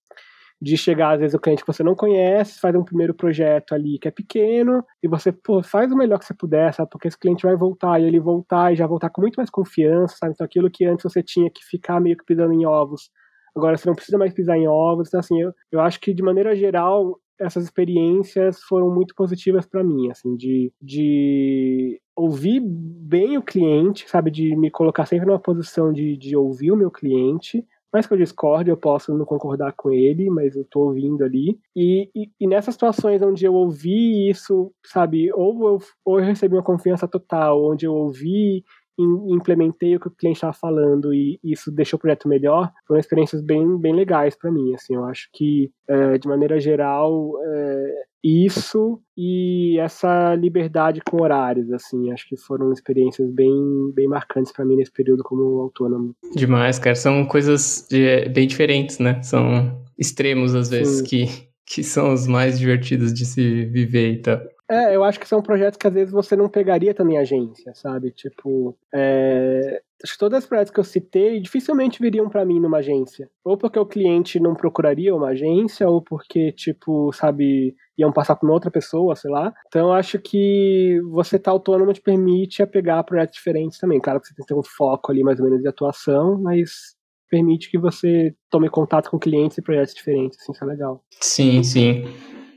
de 0.61 0.75
chegar, 0.75 1.13
às 1.13 1.19
vezes, 1.19 1.35
o 1.35 1.39
cliente 1.39 1.63
que 1.63 1.71
você 1.71 1.83
não 1.83 1.95
conhece, 1.95 2.59
faz 2.59 2.75
um 2.75 2.83
primeiro 2.83 3.13
projeto 3.13 3.73
ali 3.73 3.99
que 3.99 4.07
é 4.07 4.11
pequeno, 4.11 4.83
e 5.03 5.07
você, 5.07 5.31
pô, 5.31 5.61
faz 5.61 5.91
o 5.91 5.95
melhor 5.95 6.17
que 6.17 6.25
você 6.25 6.33
puder, 6.33 6.73
sabe? 6.73 6.89
Porque 6.89 7.07
esse 7.07 7.17
cliente 7.17 7.45
vai 7.45 7.55
voltar, 7.55 7.99
e 8.01 8.05
ele 8.05 8.19
voltar, 8.19 8.73
e 8.73 8.75
já 8.75 8.87
voltar 8.87 9.09
com 9.09 9.21
muito 9.21 9.35
mais 9.35 9.49
confiança, 9.49 10.15
sabe? 10.17 10.33
Então, 10.33 10.45
aquilo 10.45 10.71
que 10.71 10.85
antes 10.85 11.03
você 11.03 11.21
tinha 11.21 11.49
que 11.49 11.63
ficar 11.63 11.99
meio 11.99 12.17
que 12.17 12.25
pisando 12.25 12.53
em 12.53 12.65
ovos, 12.65 13.11
agora 13.55 13.77
você 13.77 13.87
não 13.87 13.95
precisa 13.95 14.17
mais 14.17 14.33
pisar 14.33 14.57
em 14.57 14.67
ovos. 14.67 15.07
Então, 15.07 15.19
assim, 15.19 15.41
eu, 15.41 15.53
eu 15.71 15.79
acho 15.79 15.99
que, 15.99 16.13
de 16.13 16.23
maneira 16.23 16.55
geral, 16.55 17.19
essas 17.39 17.63
experiências 17.63 18.61
foram 18.63 18.93
muito 18.93 19.13
positivas 19.15 19.65
para 19.65 19.83
mim, 19.83 20.09
assim, 20.09 20.35
de, 20.35 20.71
de 20.81 22.01
ouvir 22.15 22.59
bem 22.59 23.37
o 23.37 23.43
cliente, 23.43 24.09
sabe? 24.09 24.31
De 24.31 24.55
me 24.55 24.71
colocar 24.71 25.05
sempre 25.05 25.27
numa 25.27 25.39
posição 25.39 25.93
de, 25.93 26.17
de 26.17 26.35
ouvir 26.35 26.71
o 26.71 26.75
meu 26.75 26.89
cliente, 26.89 27.63
mais 27.93 28.05
que 28.05 28.13
eu 28.13 28.17
discorde, 28.17 28.69
eu 28.69 28.77
posso 28.77 29.13
não 29.17 29.25
concordar 29.25 29.73
com 29.73 29.91
ele, 29.91 30.29
mas 30.29 30.55
eu 30.55 30.65
tô 30.65 30.81
ouvindo 30.81 31.23
ali. 31.23 31.59
E, 31.75 32.09
e, 32.15 32.29
e 32.39 32.47
nessas 32.47 32.73
situações 32.73 33.21
onde 33.21 33.45
eu 33.45 33.53
ouvi 33.53 34.29
isso, 34.29 34.71
sabe, 34.85 35.31
ou 35.33 35.67
eu, 35.67 35.77
ou 36.05 36.19
eu 36.19 36.25
recebi 36.25 36.55
uma 36.55 36.63
confiança 36.63 37.07
total, 37.07 37.63
onde 37.63 37.85
eu 37.85 37.93
ouvi 37.93 38.63
implementei 38.99 39.95
o 39.95 39.99
que 39.99 40.07
o 40.07 40.11
cliente 40.11 40.37
estava 40.37 40.53
falando 40.53 41.13
e 41.13 41.39
isso 41.43 41.71
deixou 41.71 41.97
o 41.97 41.99
projeto 41.99 42.27
melhor, 42.27 42.71
foram 42.87 42.99
experiências 42.99 43.41
bem, 43.41 43.77
bem 43.77 43.93
legais 43.93 44.35
para 44.35 44.51
mim. 44.51 44.73
Assim, 44.73 44.95
eu 44.95 45.05
acho 45.05 45.29
que, 45.33 45.71
é, 45.87 46.17
de 46.17 46.27
maneira 46.27 46.59
geral, 46.59 47.33
é, 47.43 48.03
isso 48.23 48.99
e 49.15 49.77
essa 49.79 50.35
liberdade 50.35 51.01
com 51.01 51.21
horários, 51.21 51.71
assim, 51.71 52.11
acho 52.11 52.27
que 52.27 52.37
foram 52.37 52.71
experiências 52.71 53.29
bem, 53.31 53.91
bem 53.93 54.07
marcantes 54.07 54.51
para 54.51 54.65
mim 54.65 54.75
nesse 54.75 54.91
período 54.91 55.23
como 55.23 55.61
autônomo. 55.61 56.15
Demais, 56.35 56.79
cara. 56.79 56.95
São 56.95 57.25
coisas 57.25 57.87
de, 57.89 58.27
bem 58.29 58.47
diferentes, 58.47 58.99
né? 58.99 59.21
São 59.23 59.81
extremos, 59.97 60.53
às 60.55 60.69
vezes, 60.69 61.01
que, 61.01 61.25
que 61.65 61.83
são 61.83 62.13
os 62.13 62.27
mais 62.27 62.59
divertidos 62.59 63.13
de 63.13 63.25
se 63.25 63.65
viver 63.65 64.13
e 64.13 64.21
tal. 64.21 64.41
É, 64.69 64.95
eu 64.95 65.03
acho 65.03 65.19
que 65.19 65.27
são 65.27 65.41
projetos 65.41 65.77
que 65.77 65.87
às 65.87 65.93
vezes 65.93 66.11
você 66.11 66.35
não 66.35 66.49
pegaria 66.49 66.93
também 66.93 67.17
agência, 67.17 67.73
sabe? 67.73 68.11
Tipo, 68.11 68.77
é... 68.93 69.81
acho 70.03 70.13
que 70.13 70.19
todos 70.19 70.39
os 70.39 70.45
projetos 70.45 70.73
que 70.73 70.79
eu 70.79 70.83
citei 70.83 71.39
dificilmente 71.39 72.01
viriam 72.01 72.27
para 72.27 72.45
mim 72.45 72.59
numa 72.59 72.79
agência. 72.79 73.29
Ou 73.45 73.57
porque 73.57 73.79
o 73.79 73.85
cliente 73.85 74.41
não 74.41 74.53
procuraria 74.53 75.15
uma 75.15 75.29
agência, 75.29 75.87
ou 75.87 76.01
porque, 76.01 76.51
tipo, 76.51 77.13
sabe, 77.13 77.75
iam 77.97 78.11
passar 78.11 78.35
por 78.35 78.49
outra 78.49 78.69
pessoa, 78.69 79.15
sei 79.15 79.31
lá. 79.31 79.53
Então, 79.67 79.93
acho 79.93 80.19
que 80.19 80.99
você 81.11 81.39
tá 81.39 81.49
autônomo 81.49 81.93
te 81.93 82.01
permite 82.01 82.61
a 82.61 82.67
pegar 82.67 83.03
projetos 83.03 83.35
diferentes 83.35 83.79
também. 83.79 84.01
Claro 84.01 84.19
que 84.19 84.27
você 84.27 84.35
tem 84.35 84.45
que 84.45 84.53
ter 84.53 84.59
um 84.59 84.63
foco 84.63 85.11
ali 85.11 85.23
mais 85.23 85.39
ou 85.39 85.45
menos 85.45 85.61
de 85.61 85.67
atuação, 85.69 86.37
mas 86.41 86.97
permite 87.29 87.71
que 87.71 87.77
você 87.77 88.35
tome 88.49 88.69
contato 88.69 89.09
com 89.09 89.17
clientes 89.17 89.57
e 89.57 89.61
projetos 89.61 89.93
diferentes, 89.93 90.37
assim, 90.41 90.51
isso 90.51 90.63
é 90.63 90.67
legal. 90.67 91.03
Sim, 91.21 91.63
sim. 91.63 92.05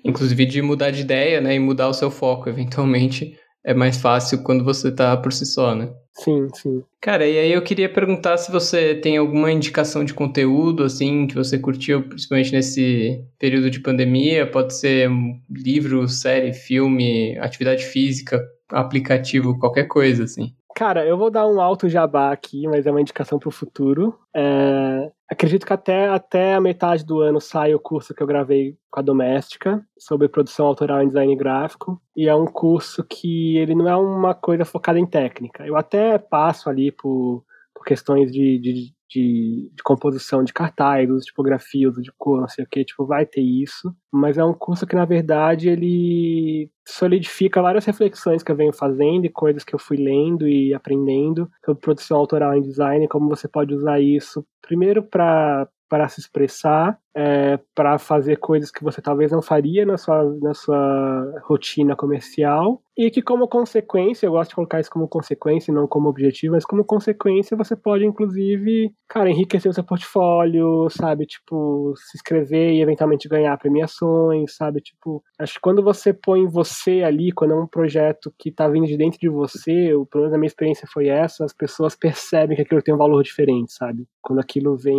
Inclusive 0.05 0.47
de 0.47 0.63
mudar 0.63 0.91
de 0.91 1.03
ideia, 1.03 1.41
né, 1.41 1.55
e 1.55 1.59
mudar 1.59 1.89
o 1.89 1.95
seu 1.95 2.11
foco, 2.11 2.49
eventualmente 2.49 3.37
é 3.65 3.75
mais 3.75 3.99
fácil 3.99 4.43
quando 4.43 4.65
você 4.65 4.91
tá 4.91 5.17
por 5.17 5.33
si 5.33 5.45
só, 5.45 5.75
né? 5.75 5.93
Sim, 6.13 6.49
sim. 6.55 6.83
Cara, 7.01 7.27
e 7.27 7.39
aí 7.39 7.53
eu 7.53 7.63
queria 7.63 7.89
perguntar 7.89 8.37
se 8.37 8.51
você 8.51 8.95
tem 8.95 9.17
alguma 9.17 9.51
indicação 9.51 10.05
de 10.05 10.13
conteúdo, 10.13 10.85
assim, 10.85 11.27
que 11.27 11.35
você 11.35 11.59
curtiu, 11.59 12.03
principalmente 12.09 12.53
nesse 12.53 13.25
período 13.39 13.71
de 13.71 13.81
pandemia. 13.81 14.47
Pode 14.47 14.75
ser 14.75 15.09
livro, 15.49 16.07
série, 16.09 16.53
filme, 16.53 17.39
atividade 17.39 17.85
física, 17.85 18.43
aplicativo, 18.71 19.59
qualquer 19.59 19.85
coisa, 19.85 20.25
assim. 20.25 20.53
Cara, 20.75 21.07
eu 21.07 21.17
vou 21.17 21.31
dar 21.31 21.47
um 21.47 21.61
alto 21.61 21.89
jabá 21.89 22.33
aqui, 22.33 22.67
mas 22.67 22.87
é 22.87 22.91
uma 22.91 23.01
indicação 23.01 23.39
para 23.39 23.49
o 23.49 23.53
futuro. 23.53 24.15
É... 24.35 25.11
Acredito 25.31 25.65
que 25.65 25.73
até, 25.73 26.09
até 26.09 26.55
a 26.55 26.61
metade 26.61 27.05
do 27.05 27.21
ano 27.21 27.41
sai 27.41 27.73
o 27.73 27.79
curso 27.79 28.13
que 28.13 28.21
eu 28.21 28.27
gravei 28.27 28.77
com 28.91 28.99
a 28.99 29.03
Doméstica 29.03 29.87
sobre 29.97 30.29
produção 30.29 30.67
autoral 30.67 31.01
em 31.03 31.07
design 31.07 31.37
gráfico. 31.37 32.03
E 32.17 32.29
é 32.29 32.35
um 32.35 32.47
curso 32.47 33.05
que 33.05 33.57
ele 33.57 33.73
não 33.73 33.89
é 33.89 33.97
uma 33.97 34.35
coisa 34.35 34.65
focada 34.65 34.99
em 34.99 35.07
técnica. 35.07 35.65
Eu 35.65 35.77
até 35.77 36.19
passo 36.19 36.69
ali 36.69 36.91
por, 36.91 37.45
por 37.73 37.85
questões 37.85 38.33
de, 38.33 38.59
de, 38.59 38.93
de, 39.11 39.71
de, 39.75 39.83
composição 39.83 40.45
de 40.45 40.53
cartaz, 40.53 41.11
uso 41.11 41.21
de 41.21 41.27
tipografia, 41.27 41.89
uso 41.89 42.01
de 42.01 42.13
cor, 42.17 42.41
não 42.41 42.49
sei 42.49 42.65
o 42.65 42.69
que, 42.69 42.85
tipo, 42.85 43.05
vai 43.05 43.27
ter 43.27 43.41
isso. 43.41 43.95
Mas 44.13 44.39
é 44.39 44.45
um 44.45 44.55
curso 44.55 44.87
que, 44.87 44.95
na 44.95 45.05
verdade, 45.05 45.69
ele 45.69 46.71
solidifica 46.87 47.61
várias 47.61 47.85
reflexões 47.85 48.43
que 48.43 48.53
eu 48.53 48.57
venho 48.57 48.73
fazendo 48.73 49.25
e 49.25 49.31
coisas 49.31 49.65
que 49.65 49.75
eu 49.75 49.79
fui 49.79 49.97
lendo 49.97 50.49
e 50.49 50.73
aprendendo 50.73 51.51
sobre 51.65 51.83
produção 51.83 52.19
autoral 52.19 52.55
em 52.55 52.63
design, 52.63 53.09
como 53.09 53.29
você 53.29 53.49
pode 53.49 53.75
usar 53.75 54.01
isso, 54.01 54.45
primeiro 54.63 55.03
para 55.03 55.69
para 55.91 56.09
se 56.09 56.21
expressar, 56.21 56.97
é, 57.13 57.59
para 57.75 57.99
fazer 57.99 58.37
coisas 58.37 58.71
que 58.71 58.85
você 58.85 59.03
talvez 59.03 59.33
não 59.33 59.43
faria 59.43 59.85
na 59.85 59.99
sua, 59.99 60.23
na 60.41 60.55
sua 60.55 61.43
rotina 61.43 61.97
comercial, 61.97 62.81
e 62.97 63.11
que, 63.11 63.21
como 63.21 63.49
consequência, 63.49 64.25
eu 64.25 64.31
gosto 64.31 64.51
de 64.51 64.55
colocar 64.55 64.79
isso 64.79 64.89
como 64.89 65.09
consequência, 65.09 65.75
não 65.75 65.89
como 65.89 66.09
objetivo, 66.09 66.55
mas 66.55 66.65
como 66.65 66.85
consequência 66.85 67.57
você 67.57 67.75
pode, 67.75 68.07
inclusive, 68.07 68.95
cara, 69.11 69.29
enriquecer 69.29 69.69
o 69.69 69.75
seu 69.75 69.83
portfólio, 69.83 70.89
sabe? 70.89 71.27
Tipo, 71.27 71.93
se 71.97 72.17
inscrever 72.17 72.73
e 72.73 72.81
eventualmente 72.81 73.29
ganhar 73.29 73.59
premiações, 73.59 74.55
sabe? 74.55 74.81
Tipo, 74.81 75.21
acho 75.37 75.55
que 75.55 75.61
quando 75.61 75.83
você 75.83 76.13
põe 76.15 76.47
você 76.47 77.03
ali, 77.03 77.33
quando 77.33 77.53
é 77.53 77.57
um 77.57 77.67
projeto 77.67 78.33
que 78.39 78.53
tá 78.53 78.69
vindo 78.69 78.87
de 78.87 78.97
dentro 78.97 79.19
de 79.19 79.29
você, 79.29 79.93
o 79.95 80.07
pelo 80.07 80.23
menos 80.23 80.35
a 80.35 80.39
minha 80.39 80.47
experiência 80.47 80.87
foi 80.93 81.09
essa, 81.09 81.45
as 81.45 81.53
pessoas 81.53 81.97
percebem 81.97 82.55
que 82.55 82.63
aquilo 82.63 82.81
tem 82.83 82.95
um 82.95 82.99
valor 82.99 83.25
diferente, 83.25 83.73
sabe? 83.73 84.07
Quando 84.23 84.39
aquilo 84.39 84.77
vem, 84.77 84.97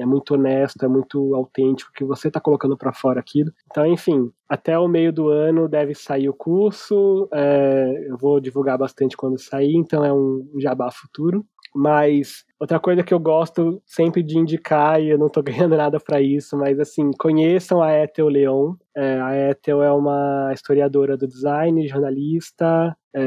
é 0.00 0.04
muito 0.04 0.34
honesto, 0.34 0.84
é 0.84 0.88
muito 0.88 1.32
autêntico, 1.36 1.92
que 1.94 2.04
você 2.04 2.28
tá 2.32 2.40
colocando 2.40 2.76
para 2.76 2.92
fora 2.92 3.20
aquilo. 3.20 3.52
Então, 3.70 3.86
enfim, 3.86 4.32
até 4.48 4.76
o 4.76 4.88
meio 4.88 5.12
do 5.12 5.28
ano 5.28 5.68
deve 5.68 5.94
sair 5.94 6.28
o 6.28 6.34
curso. 6.34 7.28
É, 7.32 8.08
eu 8.08 8.16
vou 8.18 8.40
divulgar 8.40 8.76
bastante 8.76 9.16
quando 9.16 9.38
sair, 9.38 9.74
então 9.76 10.04
é 10.04 10.12
um 10.12 10.44
jabá 10.58 10.90
futuro. 10.90 11.46
Mas 11.74 12.44
outra 12.60 12.78
coisa 12.78 13.02
que 13.02 13.12
eu 13.12 13.18
gosto 13.18 13.82
sempre 13.84 14.22
de 14.22 14.38
indicar, 14.38 15.02
e 15.02 15.10
eu 15.10 15.18
não 15.18 15.26
estou 15.26 15.42
ganhando 15.44 15.76
nada 15.76 15.98
para 15.98 16.20
isso, 16.20 16.56
mas 16.56 16.78
assim, 16.78 17.10
conheçam 17.18 17.82
a 17.82 17.92
Ethel 17.92 18.28
Leon. 18.28 18.74
É, 18.96 19.20
a 19.20 19.50
Ethel 19.50 19.82
é 19.82 19.92
uma 19.92 20.50
historiadora 20.52 21.16
do 21.16 21.26
design, 21.26 21.86
jornalista. 21.88 22.96
É, 23.14 23.20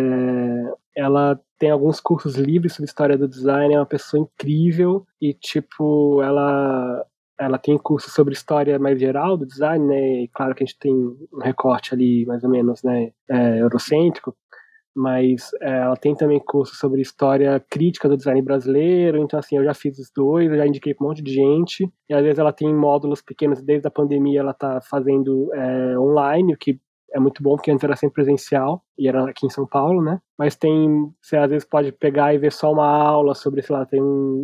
ela 0.95 1.39
tem 1.59 1.69
alguns 1.69 1.99
cursos 1.99 2.35
livres 2.35 2.73
sobre 2.73 2.87
história 2.87 3.17
do 3.17 3.27
design, 3.27 3.73
é 3.73 3.79
uma 3.79 3.85
pessoa 3.85 4.21
incrível 4.21 5.05
e, 5.21 5.33
tipo, 5.33 6.21
ela 6.21 7.05
ela 7.39 7.59
tem 7.59 7.77
curso 7.77 8.09
sobre 8.09 8.33
história 8.33 8.79
mais 8.79 8.99
geral 8.99 9.37
do 9.37 9.45
design, 9.45 9.85
né? 9.85 10.23
E 10.23 10.27
claro 10.29 10.55
que 10.55 10.63
a 10.63 10.65
gente 10.65 10.79
tem 10.79 10.91
um 10.91 11.39
recorte 11.39 11.93
ali 11.93 12.25
mais 12.25 12.43
ou 12.43 12.49
menos, 12.49 12.81
né, 12.81 13.11
é, 13.29 13.59
eurocêntrico, 13.61 14.35
mas 14.97 15.51
é, 15.61 15.69
ela 15.81 15.95
tem 15.95 16.15
também 16.15 16.39
curso 16.39 16.75
sobre 16.75 17.01
história 17.01 17.63
crítica 17.69 18.09
do 18.09 18.17
design 18.17 18.41
brasileiro. 18.41 19.19
Então, 19.19 19.39
assim, 19.39 19.55
eu 19.55 19.63
já 19.63 19.73
fiz 19.73 19.99
os 19.99 20.11
dois, 20.13 20.49
eu 20.49 20.57
já 20.57 20.65
indiquei 20.65 20.93
para 20.93 21.05
um 21.05 21.09
monte 21.09 21.21
de 21.21 21.31
gente. 21.31 21.87
E 22.09 22.13
às 22.13 22.23
vezes 22.23 22.39
ela 22.39 22.51
tem 22.51 22.73
módulos 22.73 23.21
pequenos, 23.21 23.61
desde 23.61 23.87
a 23.87 23.91
pandemia 23.91 24.39
ela 24.39 24.51
está 24.51 24.81
fazendo 24.81 25.53
é, 25.53 25.99
online, 25.99 26.53
o 26.53 26.57
que 26.57 26.79
é 27.13 27.19
muito 27.19 27.43
bom, 27.43 27.55
porque 27.55 27.71
antes 27.71 27.83
era 27.83 27.95
sempre 27.95 28.15
presencial, 28.15 28.83
e 28.97 29.07
era 29.07 29.29
aqui 29.29 29.45
em 29.45 29.49
São 29.49 29.65
Paulo, 29.65 30.01
né? 30.01 30.19
Mas 30.37 30.55
tem, 30.55 31.11
você 31.21 31.35
às 31.35 31.49
vezes 31.49 31.67
pode 31.67 31.91
pegar 31.91 32.33
e 32.33 32.37
ver 32.37 32.51
só 32.51 32.71
uma 32.71 32.85
aula 32.85 33.33
sobre, 33.33 33.61
sei 33.63 33.75
lá, 33.75 33.85
tem 33.85 34.01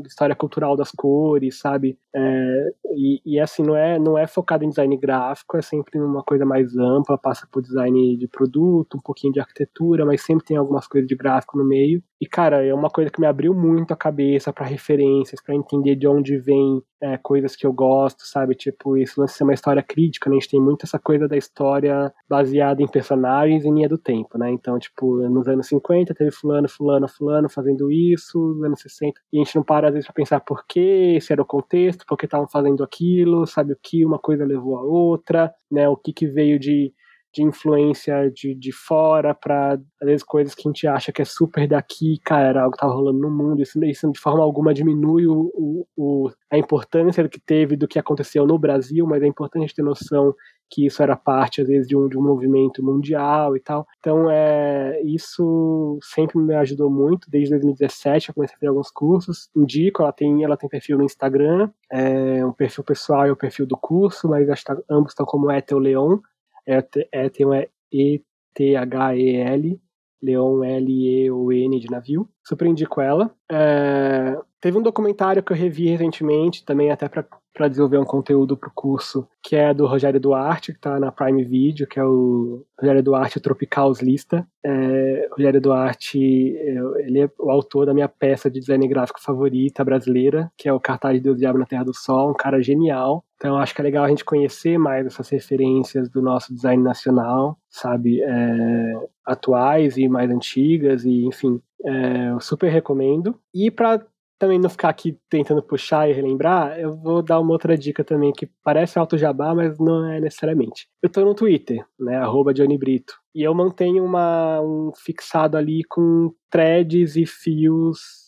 história 0.08 0.36
cultural 0.36 0.76
das 0.76 0.92
cores, 0.92 1.60
sabe? 1.60 1.98
É, 2.16 2.70
e, 2.96 3.22
e, 3.26 3.40
assim, 3.40 3.62
não 3.64 3.76
é, 3.76 4.00
não 4.00 4.18
é 4.18 4.26
focado 4.26 4.64
em 4.64 4.70
design 4.70 4.98
gráfico, 4.98 5.56
é 5.58 5.62
sempre 5.62 6.00
uma 6.00 6.24
coisa 6.24 6.46
mais 6.46 6.76
ampla, 6.76 7.18
passa 7.18 7.48
por 7.52 7.62
design 7.62 8.18
de 8.18 8.28
produto, 8.28 8.98
um 8.98 9.02
pouquinho 9.02 9.34
de 9.34 9.40
arquitetura, 9.40 10.06
mas 10.06 10.22
sempre 10.22 10.46
tem 10.46 10.58
algumas 10.58 10.88
coisas 10.88 11.08
de 11.08 11.16
gráfico 11.16 11.58
no 11.58 11.66
meio. 11.66 12.02
E, 12.20 12.26
cara, 12.26 12.66
é 12.66 12.74
uma 12.74 12.90
coisa 12.90 13.12
que 13.12 13.20
me 13.20 13.28
abriu 13.28 13.54
muito 13.54 13.94
a 13.94 13.98
cabeça 13.98 14.52
para 14.54 14.66
referências, 14.66 15.42
para 15.42 15.54
entender 15.56 15.96
de 15.96 16.08
onde 16.08 16.38
vem 16.38 16.82
é, 17.02 17.18
coisas 17.18 17.56
que 17.56 17.66
eu 17.68 17.74
gosto, 17.74 18.26
sabe? 18.26 18.56
Tipo, 18.56 18.98
isso 18.98 19.20
lance 19.20 19.36
ser 19.36 19.44
uma 19.44 19.54
história 19.54 19.84
crítica, 19.84 20.30
né? 20.30 20.38
A 20.38 20.40
gente 20.40 20.52
tem 20.52 20.62
muito 20.62 20.86
essa 20.86 20.98
coisa 20.98 21.28
da 21.28 21.36
história 21.36 22.14
baseada 22.30 22.82
em 22.82 22.88
personagens 22.88 23.66
e 23.66 23.70
linha 23.70 23.90
do 23.90 23.98
tempo, 23.98 24.38
né? 24.38 24.43
Então, 24.52 24.78
tipo, 24.80 25.18
nos 25.30 25.48
anos 25.48 25.68
50, 25.68 25.94
50 25.94 26.14
teve 26.14 26.32
fulano, 26.32 26.68
fulano, 26.68 27.08
fulano 27.08 27.50
fazendo 27.50 27.92
isso, 27.92 28.38
nos 28.40 28.64
anos 28.64 28.82
60, 28.82 29.20
e 29.32 29.40
a 29.40 29.44
gente 29.44 29.56
não 29.56 29.64
para 29.64 29.88
às 29.88 29.94
vezes 29.94 30.08
para 30.08 30.14
pensar 30.14 30.40
por 30.42 30.66
que, 30.68 31.20
se 31.22 31.32
era 31.32 31.42
o 31.42 31.46
contexto, 31.46 32.06
por 32.08 32.18
que 32.18 32.26
estavam 32.26 32.48
fazendo 32.48 32.84
aquilo, 32.84 33.46
sabe 33.46 33.74
o 33.74 33.78
que 33.82 34.06
uma 34.06 34.20
coisa 34.20 34.46
levou 34.46 34.78
a 34.78 34.84
outra, 34.84 35.54
né, 35.72 35.88
o 35.88 35.98
que 35.98 36.14
que 36.14 36.28
veio 36.28 36.60
de, 36.60 36.94
de 37.34 37.44
influência 37.44 38.32
de, 38.32 38.54
de 38.54 38.72
fora 38.72 39.34
para 39.34 39.74
às 39.74 40.08
vezes 40.08 40.24
coisas 40.24 40.54
que 40.54 40.68
a 40.68 40.70
gente 40.70 40.88
acha 40.88 41.12
que 41.12 41.22
é 41.22 41.26
super 41.26 41.68
daqui, 41.68 42.20
cara, 42.24 42.62
algo 42.62 42.74
que 42.76 42.82
tava 42.82 42.94
rolando 42.94 43.20
no 43.20 43.30
mundo, 43.30 43.62
isso, 43.62 43.84
isso 43.84 44.12
de 44.12 44.20
forma 44.20 44.44
alguma 44.44 44.74
diminui 44.74 45.26
o, 45.28 45.52
o, 45.54 45.88
o, 45.96 46.32
a 46.52 46.58
importância 46.58 47.28
que 47.28 47.40
teve 47.40 47.76
do 47.76 47.88
que 47.88 47.98
aconteceu 47.98 48.46
no 48.46 48.58
Brasil, 48.58 49.06
mas 49.08 49.24
é 49.24 49.28
importante 49.28 49.74
ter 49.74 49.82
noção 49.82 50.36
que 50.74 50.88
isso 50.88 51.04
era 51.04 51.16
parte, 51.16 51.62
às 51.62 51.68
vezes, 51.68 51.88
de 51.88 51.96
um, 51.96 52.10
de 52.10 52.18
um 52.18 52.22
movimento 52.22 52.84
mundial 52.84 53.56
e 53.56 53.60
tal. 53.60 53.88
Então, 54.00 54.28
é, 54.30 55.00
isso 55.04 56.00
sempre 56.02 56.40
me 56.40 56.56
ajudou 56.56 56.90
muito. 56.90 57.30
Desde 57.30 57.52
2017 57.52 58.30
eu 58.30 58.36
comecei 58.36 58.56
a 58.56 58.58
fazer 58.58 58.70
alguns 58.70 58.90
cursos. 58.90 59.50
Indico, 59.56 60.02
ela 60.02 60.12
tem, 60.12 60.44
ela 60.44 60.58
tem 60.58 60.68
perfil 60.68 60.98
no 60.98 61.04
Instagram, 61.04 61.70
é, 61.92 62.44
um 62.44 62.52
perfil 62.52 62.84
pessoal 62.84 63.28
e 63.28 63.30
o 63.30 63.34
um 63.34 63.38
perfil 63.38 63.68
do 63.68 63.78
curso, 63.78 64.28
mas 64.28 64.50
acho 64.50 64.66
que 64.66 64.74
tá, 64.74 64.82
ambos 64.90 65.12
estão 65.12 65.28
como 65.28 65.52
Ethel 65.52 65.78
Leon. 65.78 66.18
Ethel 66.66 67.54
é 67.54 67.70
E-T-H-E-L, 67.92 69.80
Leon 70.22 70.64
L-E-O-N 70.64 71.80
de 71.80 71.92
navio. 71.92 72.30
Super 72.46 72.68
indico 72.68 73.02
ela. 73.02 73.36
É, 73.52 74.38
teve 74.62 74.78
um 74.78 74.82
documentário 74.82 75.44
que 75.44 75.52
eu 75.52 75.58
revi 75.58 75.88
recentemente, 75.88 76.64
também 76.64 76.90
até 76.92 77.10
para 77.10 77.28
para 77.54 77.68
desenvolver 77.68 78.00
um 78.00 78.06
conteúdo 78.06 78.58
para 78.58 78.70
o 78.70 78.74
curso, 78.74 79.28
que 79.42 79.56
é 79.56 79.74
do 79.74 79.86
Rogério 79.86 80.20
Duarte, 80.20 80.72
que 80.72 80.78
está 80.78 81.00
na 81.00 81.12
Prime 81.12 81.44
Video, 81.44 81.88
que 81.88 82.00
é 82.00 82.04
o 82.04 82.66
Rogério 82.80 83.04
Duarte 83.04 83.40
Tropicals 83.40 84.02
Lista. 84.02 84.46
É, 84.66 85.28
Rogério 85.32 85.62
Duarte, 85.62 86.18
ele 86.20 87.22
é 87.22 87.30
o 87.40 87.52
autor 87.52 87.86
da 87.86 87.94
minha 87.94 88.10
peça 88.10 88.50
de 88.50 88.60
design 88.60 88.88
gráfico 88.88 89.22
favorita 89.22 89.84
brasileira, 89.84 90.52
que 90.58 90.68
é 90.68 90.74
o 90.74 90.80
Cartaz 90.80 91.16
de 91.16 91.22
Deus 91.22 91.38
Diabo 91.38 91.60
na 91.60 91.66
Terra 91.66 91.84
do 91.84 91.94
Sol, 91.94 92.32
um 92.32 92.36
cara 92.36 92.62
genial. 92.62 93.24
Então 93.36 93.58
acho 93.58 93.76
que 93.76 93.82
é 93.82 93.84
legal 93.84 94.06
a 94.06 94.10
gente 94.10 94.26
conhecer 94.26 94.78
mais 94.78 95.06
essas 95.06 95.30
referências 95.30 96.10
do 96.10 96.22
nosso 96.22 96.54
design 96.54 96.82
nacional, 96.82 97.58
sabe, 97.70 98.22
é, 98.22 98.94
atuais 99.26 99.98
e 99.98 100.08
mais 100.08 100.32
antigas, 100.32 101.06
e 101.06 101.26
enfim, 101.26 101.62
é, 101.86 102.32
eu 102.32 102.40
super 102.40 102.70
recomendo. 102.70 103.36
E 103.54 103.70
para 103.70 104.02
também 104.40 104.60
não 104.60 104.70
ficar 104.70 104.90
aqui 104.90 105.18
tentando 105.30 105.64
puxar 105.64 106.10
e 106.10 106.14
relembrar, 106.14 106.78
eu 106.80 106.96
vou 106.96 107.22
dar 107.22 107.40
uma 107.40 107.52
outra 107.52 107.78
dica 107.78 108.04
também 108.04 108.32
que 108.32 108.50
parece 108.64 109.00
alto 109.00 109.18
jabá, 109.18 109.54
mas 109.56 109.80
não 109.80 110.06
é 110.10 110.20
necessariamente. 110.20 110.88
Eu 111.02 111.10
tô 111.10 111.24
no 111.24 111.34
Twitter, 111.34 111.86
né, 112.00 112.18
arroba 112.18 112.54
Johnny 112.54 112.78
Brito, 112.78 113.14
e 113.34 113.44
eu 113.44 113.54
mantenho 113.54 114.04
uma, 114.04 114.60
um 114.62 114.92
fixado 114.96 115.58
ali 115.58 115.84
com 115.88 116.34
threads 116.50 117.16
e 117.16 117.26
fios 117.26 118.24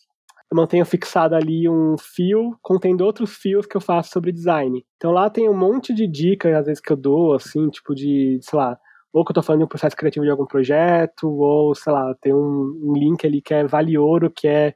eu 0.52 0.56
mantenho 0.56 0.86
fixado 0.86 1.36
ali 1.36 1.68
um 1.68 1.98
fio 1.98 2.56
contendo 2.62 3.02
outros 3.04 3.36
fios 3.36 3.66
que 3.66 3.76
eu 3.76 3.82
faço 3.82 4.12
sobre 4.12 4.32
design. 4.32 4.86
Então 4.96 5.12
lá 5.12 5.30
tem 5.30 5.50
um 5.50 5.58
monte 5.58 5.94
de 5.94 6.08
dicas, 6.08 6.56
às 6.56 6.66
vezes, 6.68 6.82
que 6.82 6.94
eu 6.94 6.98
dou, 6.98 7.34
assim, 7.34 7.68
tipo 7.70 7.96
de, 7.96 8.40
sei 8.42 8.58
lá, 8.58 8.78
ou 9.12 9.26
que 9.26 9.32
eu 9.32 9.36
tô 9.36 9.42
falando 9.42 9.62
de 9.62 9.66
um 9.66 9.70
processo 9.70 9.96
criativo 9.96 10.26
de 10.26 10.32
algum 10.32 10.46
projeto, 10.46 11.28
ou, 11.30 11.74
sei 11.74 11.92
lá, 11.92 12.14
tem 12.22 12.34
um, 12.34 12.80
um 12.84 12.94
link 12.94 13.26
ali 13.26 13.42
que 13.42 13.54
é 13.54 13.66
Vale 13.66 13.98
Ouro, 13.98 14.30
que 14.30 14.48
é 14.48 14.76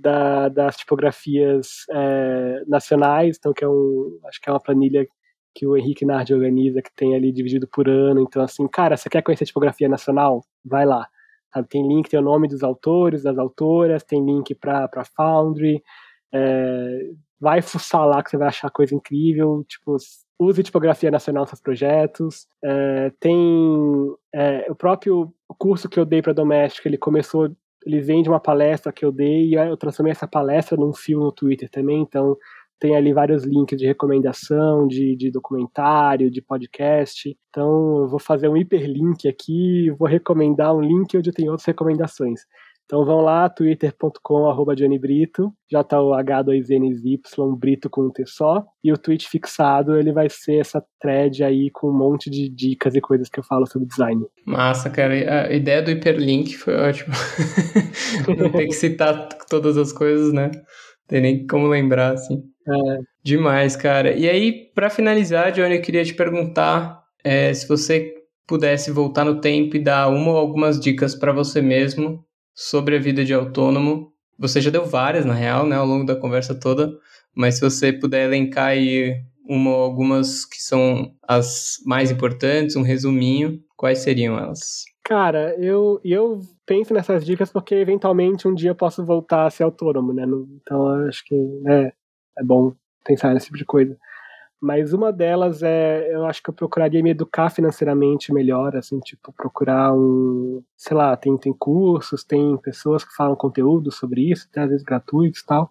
da, 0.00 0.48
das 0.48 0.76
tipografias 0.76 1.84
é, 1.90 2.62
nacionais, 2.66 3.36
então 3.38 3.52
que 3.52 3.64
é 3.64 3.68
um, 3.68 4.18
acho 4.26 4.40
que 4.40 4.48
é 4.48 4.52
uma 4.52 4.60
planilha 4.60 5.06
que 5.54 5.66
o 5.66 5.76
Henrique 5.76 6.04
Nardi 6.04 6.32
organiza, 6.32 6.80
que 6.80 6.94
tem 6.94 7.14
ali 7.14 7.32
dividido 7.32 7.66
por 7.68 7.88
ano, 7.88 8.20
então 8.20 8.42
assim, 8.42 8.66
cara, 8.68 8.96
você 8.96 9.08
quer 9.08 9.22
conhecer 9.22 9.44
a 9.44 9.46
tipografia 9.46 9.88
nacional? 9.88 10.44
Vai 10.64 10.86
lá, 10.86 11.06
sabe? 11.52 11.68
tem 11.68 11.86
link, 11.86 12.08
tem 12.08 12.20
o 12.20 12.22
nome 12.22 12.48
dos 12.48 12.62
autores, 12.62 13.24
das 13.24 13.36
autoras, 13.38 14.04
tem 14.04 14.24
link 14.24 14.54
para 14.54 15.04
Foundry, 15.16 15.82
é, 16.32 17.10
vai 17.40 17.62
fuçar 17.62 18.06
lá 18.06 18.22
que 18.22 18.30
você 18.30 18.36
vai 18.36 18.48
achar 18.48 18.70
coisa 18.70 18.94
incrível, 18.94 19.64
tipo, 19.66 19.96
use 20.38 20.62
tipografia 20.62 21.10
nacional 21.10 21.42
nos 21.42 21.50
seus 21.50 21.60
projetos. 21.60 22.46
É, 22.62 23.12
tem 23.18 24.14
é, 24.34 24.66
o 24.70 24.74
próprio 24.74 25.32
curso 25.58 25.88
que 25.88 26.00
eu 26.00 26.04
dei 26.04 26.22
para 26.22 26.32
doméstica, 26.32 26.88
ele 26.88 26.96
começou, 26.98 27.50
ele 27.84 28.00
vem 28.00 28.22
de 28.22 28.28
uma 28.28 28.40
palestra 28.40 28.92
que 28.92 29.04
eu 29.04 29.12
dei 29.12 29.48
e 29.50 29.54
eu 29.54 29.76
transformei 29.76 30.12
essa 30.12 30.28
palestra 30.28 30.76
num 30.76 30.92
fio 30.92 31.20
no 31.20 31.32
Twitter 31.32 31.68
também, 31.70 32.00
então 32.00 32.36
tem 32.80 32.96
ali 32.96 33.12
vários 33.12 33.44
links 33.44 33.78
de 33.78 33.86
recomendação, 33.86 34.88
de, 34.88 35.14
de 35.14 35.30
documentário, 35.30 36.30
de 36.30 36.40
podcast. 36.40 37.36
Então 37.50 37.98
eu 37.98 38.08
vou 38.08 38.18
fazer 38.18 38.48
um 38.48 38.56
hiperlink 38.56 39.28
aqui, 39.28 39.90
vou 39.98 40.08
recomendar 40.08 40.74
um 40.74 40.80
link 40.80 41.16
onde 41.16 41.30
tem 41.30 41.48
outras 41.50 41.66
recomendações. 41.66 42.40
Então 42.90 43.04
vão 43.04 43.20
lá, 43.20 43.48
twitter.com, 43.48 44.48
arroba 44.48 44.74
Johnny 44.74 44.98
Brito, 44.98 45.52
J-O-H-2-N-Y, 45.70 47.56
Brito 47.56 47.88
com 47.88 48.06
um 48.06 48.10
T 48.10 48.24
só, 48.26 48.66
e 48.82 48.92
o 48.92 48.98
tweet 48.98 49.28
fixado, 49.28 49.96
ele 49.96 50.12
vai 50.12 50.28
ser 50.28 50.56
essa 50.56 50.84
thread 51.00 51.44
aí 51.44 51.70
com 51.70 51.86
um 51.86 51.96
monte 51.96 52.28
de 52.28 52.48
dicas 52.48 52.96
e 52.96 53.00
coisas 53.00 53.28
que 53.28 53.38
eu 53.38 53.44
falo 53.44 53.64
sobre 53.64 53.86
design. 53.86 54.26
Massa, 54.44 54.90
cara, 54.90 55.44
a 55.44 55.52
ideia 55.52 55.80
do 55.80 55.92
hiperlink 55.92 56.56
foi 56.56 56.74
ótima. 56.74 57.14
Não 58.36 58.50
tem 58.50 58.66
que 58.66 58.74
citar 58.74 59.28
todas 59.48 59.78
as 59.78 59.92
coisas, 59.92 60.32
né? 60.32 60.50
Tem 61.06 61.20
nem 61.20 61.46
como 61.46 61.68
lembrar, 61.68 62.14
assim. 62.14 62.42
É. 62.66 62.98
Demais, 63.22 63.76
cara. 63.76 64.16
E 64.16 64.28
aí, 64.28 64.68
para 64.74 64.90
finalizar, 64.90 65.52
Johnny, 65.52 65.76
eu 65.76 65.82
queria 65.82 66.04
te 66.04 66.14
perguntar 66.14 67.04
é, 67.22 67.54
se 67.54 67.68
você 67.68 68.14
pudesse 68.48 68.90
voltar 68.90 69.24
no 69.24 69.40
tempo 69.40 69.76
e 69.76 69.78
dar 69.78 70.08
uma 70.08 70.32
ou 70.32 70.36
algumas 70.36 70.80
dicas 70.80 71.14
para 71.14 71.30
você 71.30 71.62
mesmo 71.62 72.28
sobre 72.54 72.96
a 72.96 73.00
vida 73.00 73.24
de 73.24 73.34
autônomo. 73.34 74.12
Você 74.38 74.60
já 74.60 74.70
deu 74.70 74.84
várias, 74.84 75.24
na 75.24 75.34
real, 75.34 75.66
né, 75.66 75.76
ao 75.76 75.86
longo 75.86 76.04
da 76.04 76.16
conversa 76.16 76.54
toda, 76.54 76.92
mas 77.34 77.56
se 77.56 77.60
você 77.60 77.92
puder 77.92 78.24
elencar 78.26 78.68
aí 78.68 79.14
uma 79.48 79.70
algumas 79.70 80.44
que 80.44 80.60
são 80.62 81.12
as 81.26 81.76
mais 81.84 82.10
importantes, 82.10 82.76
um 82.76 82.82
resuminho, 82.82 83.60
quais 83.76 83.98
seriam 83.98 84.38
elas? 84.38 84.84
Cara, 85.02 85.56
eu, 85.58 86.00
eu 86.04 86.40
penso 86.64 86.94
nessas 86.94 87.24
dicas 87.24 87.50
porque 87.50 87.74
eventualmente 87.74 88.46
um 88.46 88.54
dia 88.54 88.70
eu 88.70 88.76
posso 88.76 89.04
voltar 89.04 89.46
a 89.46 89.50
ser 89.50 89.64
autônomo, 89.64 90.12
né? 90.12 90.24
Então 90.62 90.86
acho 91.08 91.24
que 91.24 91.34
é, 91.66 91.92
é 92.38 92.44
bom 92.44 92.72
pensar 93.04 93.34
nesse 93.34 93.46
tipo 93.46 93.58
de 93.58 93.64
coisa. 93.64 93.96
Mas 94.60 94.92
uma 94.92 95.10
delas 95.10 95.62
é, 95.62 96.14
eu 96.14 96.26
acho 96.26 96.42
que 96.42 96.50
eu 96.50 96.54
procuraria 96.54 97.02
me 97.02 97.10
educar 97.10 97.48
financeiramente 97.48 98.32
melhor, 98.32 98.76
assim, 98.76 99.00
tipo, 99.00 99.32
procurar 99.32 99.92
um, 99.94 100.62
sei 100.76 100.94
lá, 100.96 101.16
tem, 101.16 101.36
tem 101.38 101.52
cursos, 101.52 102.22
tem 102.24 102.56
pessoas 102.58 103.02
que 103.02 103.14
falam 103.14 103.34
conteúdo 103.34 103.90
sobre 103.90 104.30
isso, 104.30 104.46
às 104.54 104.68
vezes 104.68 104.84
gratuitos 104.84 105.40
e 105.40 105.46
tal. 105.46 105.70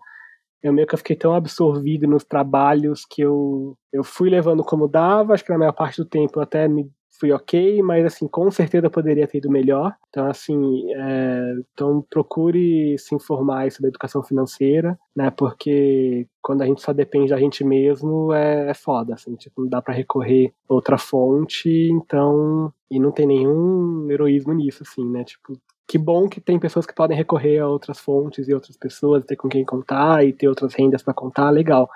Eu 0.63 0.73
meio 0.73 0.87
que 0.87 0.97
fiquei 0.97 1.15
tão 1.15 1.33
absorvido 1.35 2.07
nos 2.07 2.23
trabalhos 2.23 3.05
que 3.05 3.21
eu, 3.21 3.77
eu 3.93 4.03
fui 4.03 4.29
levando 4.29 4.63
como 4.63 4.87
dava, 4.87 5.33
acho 5.33 5.45
que 5.45 5.51
na 5.51 5.59
maior 5.59 5.73
parte 5.73 5.97
do 5.97 6.05
tempo 6.09 6.39
eu 6.39 6.43
até 6.43 6.67
me 6.67 6.91
fui 7.11 7.31
ok, 7.31 7.81
mas 7.81 8.05
assim, 8.05 8.27
com 8.27 8.49
certeza 8.51 8.89
poderia 8.89 9.27
ter 9.27 9.39
ido 9.39 9.49
melhor. 9.49 9.93
Então, 10.09 10.27
assim, 10.27 10.91
é, 10.93 11.55
então 11.73 12.05
procure 12.09 12.97
se 12.97 13.15
informar 13.15 13.71
sobre 13.71 13.89
educação 13.89 14.23
financeira, 14.23 14.97
né? 15.15 15.29
Porque 15.31 16.27
quando 16.41 16.61
a 16.61 16.65
gente 16.65 16.81
só 16.81 16.93
depende 16.93 17.29
da 17.29 17.37
gente 17.37 17.63
mesmo, 17.63 18.31
é, 18.33 18.69
é 18.69 18.73
foda, 18.73 19.15
assim, 19.15 19.35
tipo, 19.35 19.61
não 19.61 19.69
dá 19.69 19.81
para 19.81 19.93
recorrer 19.93 20.53
a 20.69 20.73
outra 20.73 20.97
fonte, 20.97 21.89
então, 21.91 22.73
e 22.89 22.99
não 22.99 23.11
tem 23.11 23.27
nenhum 23.27 24.09
heroísmo 24.09 24.53
nisso, 24.53 24.83
assim, 24.83 25.05
né? 25.09 25.23
Tipo, 25.23 25.53
que 25.87 25.97
bom 25.97 26.29
que 26.29 26.39
tem 26.39 26.59
pessoas 26.59 26.85
que 26.85 26.93
podem 26.93 27.17
recorrer 27.17 27.59
a 27.59 27.67
outras 27.67 27.99
fontes 27.99 28.47
e 28.47 28.53
outras 28.53 28.77
pessoas, 28.77 29.25
ter 29.25 29.35
com 29.35 29.49
quem 29.49 29.65
contar 29.65 30.23
e 30.23 30.31
ter 30.31 30.47
outras 30.47 30.73
rendas 30.75 31.01
para 31.01 31.13
contar, 31.13 31.49
legal. 31.49 31.89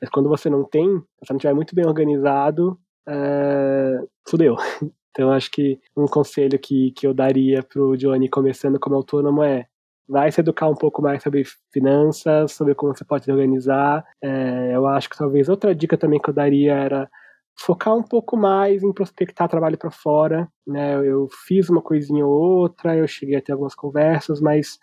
Mas 0.00 0.10
quando 0.10 0.28
você 0.28 0.48
não 0.48 0.62
tem, 0.64 0.86
você 1.20 1.32
não 1.32 1.36
estiver 1.36 1.54
muito 1.54 1.74
bem 1.74 1.86
organizado, 1.86 2.78
é, 3.08 3.98
fudeu. 4.28 4.56
Então 5.12 5.32
acho 5.32 5.50
que 5.50 5.76
um 5.96 6.06
conselho 6.06 6.56
que, 6.56 6.92
que 6.92 7.04
eu 7.04 7.12
daria 7.12 7.64
pro 7.64 7.96
Johnny 7.96 8.28
começando 8.28 8.78
como 8.78 8.94
autônomo 8.94 9.42
é 9.42 9.66
vai 10.08 10.30
se 10.30 10.40
educar 10.40 10.68
um 10.68 10.74
pouco 10.74 11.02
mais 11.02 11.22
sobre 11.22 11.44
finanças, 11.72 12.52
sobre 12.52 12.74
como 12.76 12.96
você 12.96 13.04
pode 13.04 13.24
se 13.24 13.32
organizar. 13.32 14.04
É, 14.22 14.70
eu 14.72 14.86
acho 14.86 15.10
que 15.10 15.18
talvez 15.18 15.48
outra 15.48 15.74
dica 15.74 15.98
também 15.98 16.20
que 16.20 16.30
eu 16.30 16.34
daria 16.34 16.74
era 16.74 17.10
focar 17.58 17.94
um 17.94 18.02
pouco 18.02 18.36
mais 18.36 18.82
em 18.82 18.92
prospectar 18.92 19.48
trabalho 19.48 19.78
para 19.78 19.90
fora. 19.90 20.48
Né? 20.66 20.96
Eu 20.96 21.28
fiz 21.46 21.68
uma 21.68 21.82
coisinha 21.82 22.26
ou 22.26 22.32
outra, 22.32 22.96
eu 22.96 23.06
cheguei 23.06 23.36
a 23.36 23.42
ter 23.42 23.52
algumas 23.52 23.74
conversas, 23.74 24.40
mas 24.40 24.78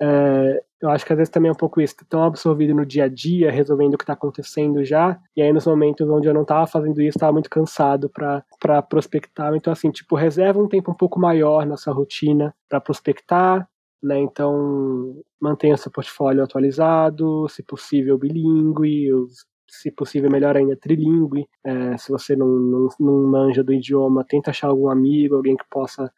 é, 0.00 0.62
eu 0.80 0.90
acho 0.90 1.06
que 1.06 1.12
às 1.12 1.16
vezes 1.16 1.30
também 1.30 1.48
é 1.48 1.52
um 1.52 1.56
pouco 1.56 1.80
isso, 1.80 1.94
tão 2.08 2.22
absorvido 2.22 2.74
no 2.74 2.84
dia 2.84 3.04
a 3.04 3.08
dia, 3.08 3.50
resolvendo 3.50 3.94
o 3.94 3.98
que 3.98 4.04
está 4.04 4.12
acontecendo 4.12 4.84
já, 4.84 5.18
e 5.36 5.40
aí 5.40 5.52
nos 5.52 5.66
momentos 5.66 6.08
onde 6.08 6.28
eu 6.28 6.34
não 6.34 6.42
estava 6.42 6.66
fazendo 6.66 7.00
isso, 7.00 7.16
estava 7.16 7.32
muito 7.32 7.48
cansado 7.48 8.10
para 8.10 8.82
prospectar. 8.82 9.54
Então, 9.54 9.72
assim, 9.72 9.90
tipo, 9.90 10.14
reserva 10.14 10.60
um 10.60 10.68
tempo 10.68 10.90
um 10.90 10.94
pouco 10.94 11.18
maior 11.18 11.64
na 11.64 11.76
sua 11.76 11.94
rotina 11.94 12.54
para 12.68 12.80
prospectar, 12.80 13.66
né? 14.02 14.18
Então, 14.18 15.22
mantenha 15.40 15.76
seu 15.76 15.90
portfólio 15.90 16.42
atualizado, 16.42 17.48
se 17.48 17.62
possível 17.62 18.18
bilíngue, 18.18 19.08
se 19.66 19.90
possível 19.90 20.30
melhor 20.30 20.56
ainda 20.56 20.76
trilingue. 20.76 21.48
É, 21.64 21.96
se 21.96 22.10
você 22.10 22.36
não, 22.36 22.46
não, 22.46 22.88
não 23.00 23.26
manja 23.30 23.64
do 23.64 23.72
idioma, 23.72 24.24
tenta 24.28 24.50
achar 24.50 24.68
algum 24.68 24.90
amigo, 24.90 25.36
alguém 25.36 25.56
que 25.56 25.64
possa 25.70 26.12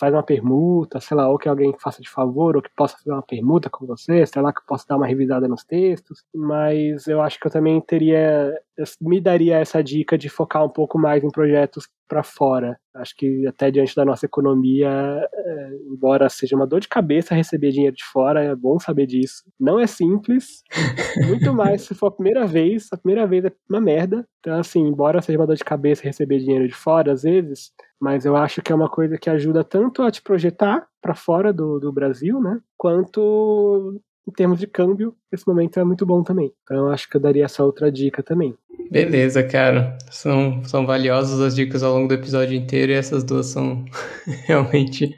faz 0.00 0.14
uma 0.14 0.22
permuta, 0.22 0.98
sei 0.98 1.14
lá, 1.14 1.28
ou 1.28 1.36
que 1.36 1.46
alguém 1.46 1.74
faça 1.78 2.00
de 2.00 2.08
favor, 2.08 2.56
ou 2.56 2.62
que 2.62 2.70
possa 2.74 2.96
fazer 2.96 3.12
uma 3.12 3.22
permuta 3.22 3.68
com 3.68 3.86
você, 3.86 4.24
sei 4.24 4.40
lá, 4.40 4.50
que 4.50 4.64
possa 4.66 4.86
dar 4.88 4.96
uma 4.96 5.06
revisada 5.06 5.46
nos 5.46 5.62
textos, 5.62 6.24
mas 6.34 7.06
eu 7.06 7.20
acho 7.20 7.38
que 7.38 7.46
eu 7.46 7.50
também 7.50 7.78
teria, 7.82 8.50
me 8.98 9.20
daria 9.20 9.58
essa 9.58 9.82
dica 9.84 10.16
de 10.16 10.30
focar 10.30 10.64
um 10.64 10.70
pouco 10.70 10.98
mais 10.98 11.22
em 11.22 11.30
projetos 11.30 11.86
para 12.08 12.22
fora. 12.22 12.78
Acho 12.94 13.14
que 13.14 13.46
até 13.46 13.70
diante 13.70 13.94
da 13.94 14.04
nossa 14.04 14.24
economia, 14.24 14.88
é, 14.88 15.68
embora 15.86 16.28
seja 16.28 16.56
uma 16.56 16.66
dor 16.66 16.80
de 16.80 16.88
cabeça 16.88 17.34
receber 17.34 17.70
dinheiro 17.70 17.94
de 17.94 18.02
fora, 18.02 18.42
é 18.42 18.56
bom 18.56 18.80
saber 18.80 19.06
disso. 19.06 19.44
Não 19.60 19.78
é 19.78 19.86
simples, 19.86 20.64
muito 21.28 21.52
mais 21.52 21.82
se 21.82 21.94
for 21.94 22.06
a 22.06 22.10
primeira 22.10 22.46
vez, 22.46 22.88
a 22.90 22.96
primeira 22.96 23.26
vez 23.26 23.44
é 23.44 23.52
uma 23.68 23.80
merda. 23.80 24.26
Então, 24.40 24.58
assim, 24.58 24.80
embora 24.80 25.20
seja 25.20 25.38
uma 25.38 25.46
dor 25.46 25.56
de 25.56 25.64
cabeça 25.64 26.02
receber 26.02 26.38
dinheiro 26.38 26.66
de 26.66 26.74
fora, 26.74 27.12
às 27.12 27.22
vezes, 27.22 27.70
mas 28.00 28.24
eu 28.24 28.34
acho 28.34 28.62
que 28.62 28.72
é 28.72 28.74
uma 28.74 28.88
coisa 28.88 29.18
que 29.18 29.28
ajuda 29.28 29.62
tanto 29.62 30.02
a 30.02 30.10
te 30.10 30.22
projetar 30.22 30.86
para 31.02 31.14
fora 31.14 31.52
do, 31.52 31.78
do 31.78 31.92
Brasil, 31.92 32.40
né? 32.40 32.58
Quanto 32.76 34.00
em 34.26 34.32
termos 34.32 34.58
de 34.58 34.66
câmbio, 34.66 35.14
esse 35.32 35.46
momento 35.46 35.78
é 35.78 35.84
muito 35.84 36.06
bom 36.06 36.22
também. 36.22 36.52
Então 36.62 36.76
eu 36.86 36.90
acho 36.90 37.08
que 37.08 37.16
eu 37.16 37.20
daria 37.20 37.44
essa 37.44 37.64
outra 37.64 37.90
dica 37.90 38.22
também. 38.22 38.54
Beleza, 38.90 39.42
cara. 39.42 39.98
São, 40.10 40.64
são 40.64 40.86
valiosas 40.86 41.40
as 41.40 41.54
dicas 41.54 41.82
ao 41.82 41.92
longo 41.92 42.08
do 42.08 42.14
episódio 42.14 42.56
inteiro 42.56 42.92
e 42.92 42.94
essas 42.94 43.22
duas 43.22 43.46
são 43.46 43.84
realmente 44.46 45.16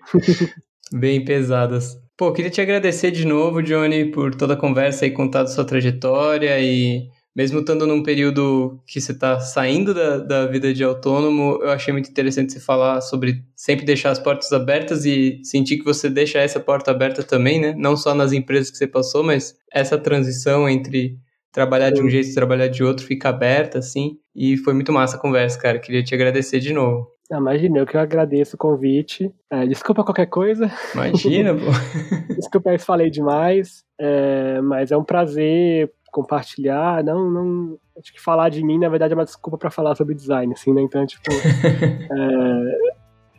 bem 0.93 1.25
pesadas. 1.25 2.01
Pô, 2.17 2.33
queria 2.33 2.51
te 2.51 2.61
agradecer 2.61 3.11
de 3.11 3.27
novo, 3.27 3.63
Johnny, 3.63 4.11
por 4.11 4.35
toda 4.35 4.55
a 4.55 4.57
conversa 4.57 5.07
e 5.07 5.11
contar 5.11 5.43
da 5.43 5.49
sua 5.49 5.65
trajetória 5.65 6.59
e 6.61 7.09
mesmo 7.35 7.61
estando 7.61 7.87
num 7.87 8.03
período 8.03 8.81
que 8.87 9.01
você 9.01 9.13
está 9.13 9.41
saindo 9.41 9.95
da, 9.95 10.19
da 10.19 10.47
vida 10.47 10.73
de 10.73 10.85
autônomo, 10.85 11.59
eu 11.63 11.71
achei 11.71 11.93
muito 11.93 12.11
interessante 12.11 12.53
você 12.53 12.61
falar 12.61 13.01
sobre 13.01 13.43
sempre 13.57 13.87
deixar 13.87 14.11
as 14.11 14.19
portas 14.19 14.53
abertas 14.53 15.05
e 15.05 15.41
sentir 15.43 15.79
que 15.79 15.85
você 15.85 16.11
deixa 16.11 16.39
essa 16.39 16.61
porta 16.61 16.91
aberta 16.91 17.23
também, 17.23 17.61
né? 17.61 17.75
Não 17.77 17.97
só 17.97 18.15
nas 18.15 18.33
empresas 18.33 18.71
que 18.71 18.77
você 18.77 18.87
passou, 18.87 19.23
mas 19.23 19.57
essa 19.73 19.97
transição 19.97 20.69
entre 20.69 21.19
trabalhar 21.53 21.91
de 21.91 22.03
um 22.03 22.09
jeito 22.09 22.29
e 22.29 22.35
trabalhar 22.35 22.69
de 22.69 22.83
outro 22.83 23.07
fica 23.07 23.29
aberta, 23.29 23.79
assim. 23.79 24.17
E 24.35 24.57
foi 24.57 24.73
muito 24.75 24.93
massa 24.93 25.17
a 25.17 25.21
conversa, 25.21 25.59
cara. 25.59 25.79
Queria 25.79 26.03
te 26.03 26.15
agradecer 26.15 26.61
de 26.61 26.73
novo. 26.73 27.07
Ah, 27.31 27.39
imagina, 27.39 27.79
eu 27.79 27.87
que 27.87 27.97
agradeço 27.97 28.57
o 28.57 28.59
convite. 28.59 29.33
É, 29.51 29.67
desculpa 29.67 30.05
qualquer 30.05 30.27
coisa. 30.27 30.71
Imagina, 30.93 31.55
pô. 31.55 31.71
desculpa 32.35 32.77
se 32.77 32.85
falei 32.85 33.11
demais, 33.11 33.85
é, 33.99 34.61
mas 34.61 34.91
é 34.91 34.97
um 34.97 35.05
prazer 35.05 35.91
compartilhar, 36.13 37.03
não, 37.03 37.31
não, 37.31 37.79
acho 37.99 38.13
que 38.13 38.21
falar 38.21 38.51
de 38.51 38.63
mim, 38.63 38.79
na 38.79 38.89
verdade, 38.89 39.15
é 39.15 39.17
uma 39.17 39.25
desculpa 39.25 39.57
para 39.57 39.71
falar 39.71 39.97
sobre 39.97 40.15
design, 40.15 40.53
assim, 40.53 40.73
né, 40.73 40.83
então, 40.83 41.05
tipo, 41.07 41.25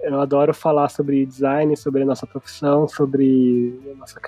é, 0.04 0.10
eu 0.10 0.20
adoro 0.20 0.54
falar 0.54 0.90
sobre 0.90 1.24
design, 1.26 1.78
sobre 1.78 2.02
a 2.02 2.06
nossa 2.06 2.26
profissão, 2.26 2.88
sobre 2.88 3.80
a 3.94 3.96
nossa, 3.96 4.20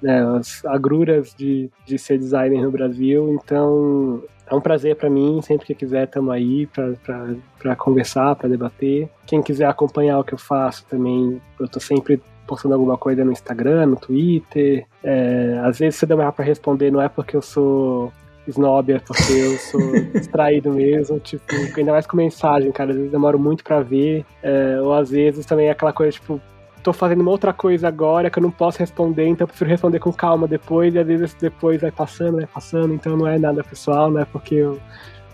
né, 0.00 0.24
as 0.38 0.64
agruras 0.64 1.34
de, 1.34 1.70
de 1.84 1.98
ser 1.98 2.18
designer 2.18 2.62
no 2.62 2.70
Brasil, 2.70 3.34
então 3.34 4.22
é 4.46 4.54
um 4.54 4.60
prazer 4.60 4.96
para 4.96 5.10
mim, 5.10 5.42
sempre 5.42 5.66
que 5.66 5.74
quiser 5.74 6.04
estamos 6.04 6.32
aí 6.32 6.66
para 6.66 7.76
conversar, 7.76 8.34
para 8.36 8.48
debater. 8.48 9.10
Quem 9.26 9.42
quiser 9.42 9.66
acompanhar 9.66 10.18
o 10.18 10.24
que 10.24 10.32
eu 10.32 10.38
faço 10.38 10.86
também, 10.86 11.40
eu 11.60 11.66
estou 11.66 11.82
sempre 11.82 12.22
postando 12.48 12.74
alguma 12.74 12.96
coisa 12.96 13.24
no 13.24 13.30
Instagram, 13.30 13.86
no 13.86 13.96
Twitter. 13.96 14.86
É, 15.04 15.60
às 15.62 15.78
vezes, 15.78 16.00
se 16.00 16.06
demorar 16.06 16.32
para 16.32 16.44
responder, 16.44 16.90
não 16.90 17.00
é 17.00 17.08
porque 17.08 17.36
eu 17.36 17.42
sou 17.42 18.12
snob, 18.46 18.92
é 18.92 18.98
porque 18.98 19.32
eu 19.32 19.58
sou 19.58 19.80
distraído 20.12 20.72
mesmo. 20.72 21.20
Tipo, 21.20 21.44
ainda 21.76 21.92
mais 21.92 22.06
com 22.06 22.16
mensagem, 22.16 22.72
cara. 22.72 22.90
Às 22.90 22.96
vezes 22.96 23.12
demoro 23.12 23.38
muito 23.38 23.62
para 23.62 23.80
ver. 23.80 24.24
É, 24.42 24.80
ou 24.80 24.94
às 24.94 25.10
vezes 25.10 25.44
também 25.44 25.68
é 25.68 25.70
aquela 25.70 25.92
coisa, 25.92 26.12
tipo, 26.12 26.40
tô 26.82 26.92
fazendo 26.92 27.20
uma 27.20 27.30
outra 27.30 27.52
coisa 27.52 27.86
agora 27.88 28.30
que 28.30 28.38
eu 28.38 28.42
não 28.42 28.50
posso 28.50 28.78
responder, 28.78 29.26
então 29.26 29.44
eu 29.44 29.48
prefiro 29.48 29.70
responder 29.70 29.98
com 29.98 30.12
calma 30.12 30.48
depois, 30.48 30.94
e 30.94 30.98
às 30.98 31.06
vezes 31.06 31.34
depois 31.34 31.80
vai 31.80 31.90
passando, 31.90 32.36
vai 32.36 32.46
passando, 32.46 32.94
então 32.94 33.16
não 33.16 33.26
é 33.26 33.38
nada 33.38 33.62
pessoal, 33.62 34.10
né? 34.10 34.26
Porque 34.32 34.54
eu, 34.54 34.80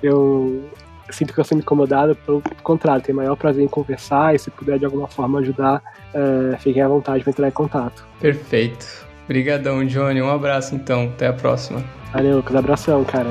eu 0.03 0.65
sinto 1.11 1.33
que 1.33 1.41
eu 1.41 1.45
sou 1.45 1.59
incomodado, 1.59 2.15
pelo 2.17 2.43
contrário, 2.63 3.03
tenho 3.03 3.17
maior 3.17 3.37
prazer 3.37 3.65
em 3.65 3.69
conversar 3.69 4.35
e 4.35 4.39
se 4.39 4.51
puder 4.51 4.79
de 4.79 4.85
alguma 4.85 5.07
forma 5.07 5.41
ajudar, 5.41 5.83
é, 6.15 6.57
fiquem 6.59 6.83
à 6.83 6.89
vontade 6.89 7.23
para 7.23 7.31
entrar 7.31 7.49
em 7.49 7.53
contato. 7.53 8.07
Perfeito. 8.21 9.05
Obrigadão, 9.25 9.85
Johnny. 9.85 10.21
Um 10.21 10.31
abraço 10.31 10.75
então. 10.75 11.05
Até 11.15 11.29
a 11.29 11.33
próxima. 11.33 11.83
Valeu, 12.13 12.37
Lucas. 12.37 12.57
Abração, 12.57 13.05
cara. 13.05 13.31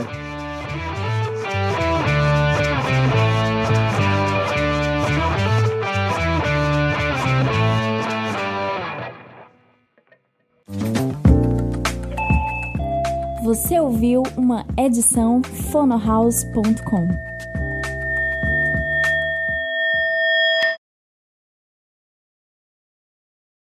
Você 13.43 13.79
ouviu 13.79 14.23
uma 14.35 14.65
edição 14.77 15.41
fonohouse.com. 15.43 17.32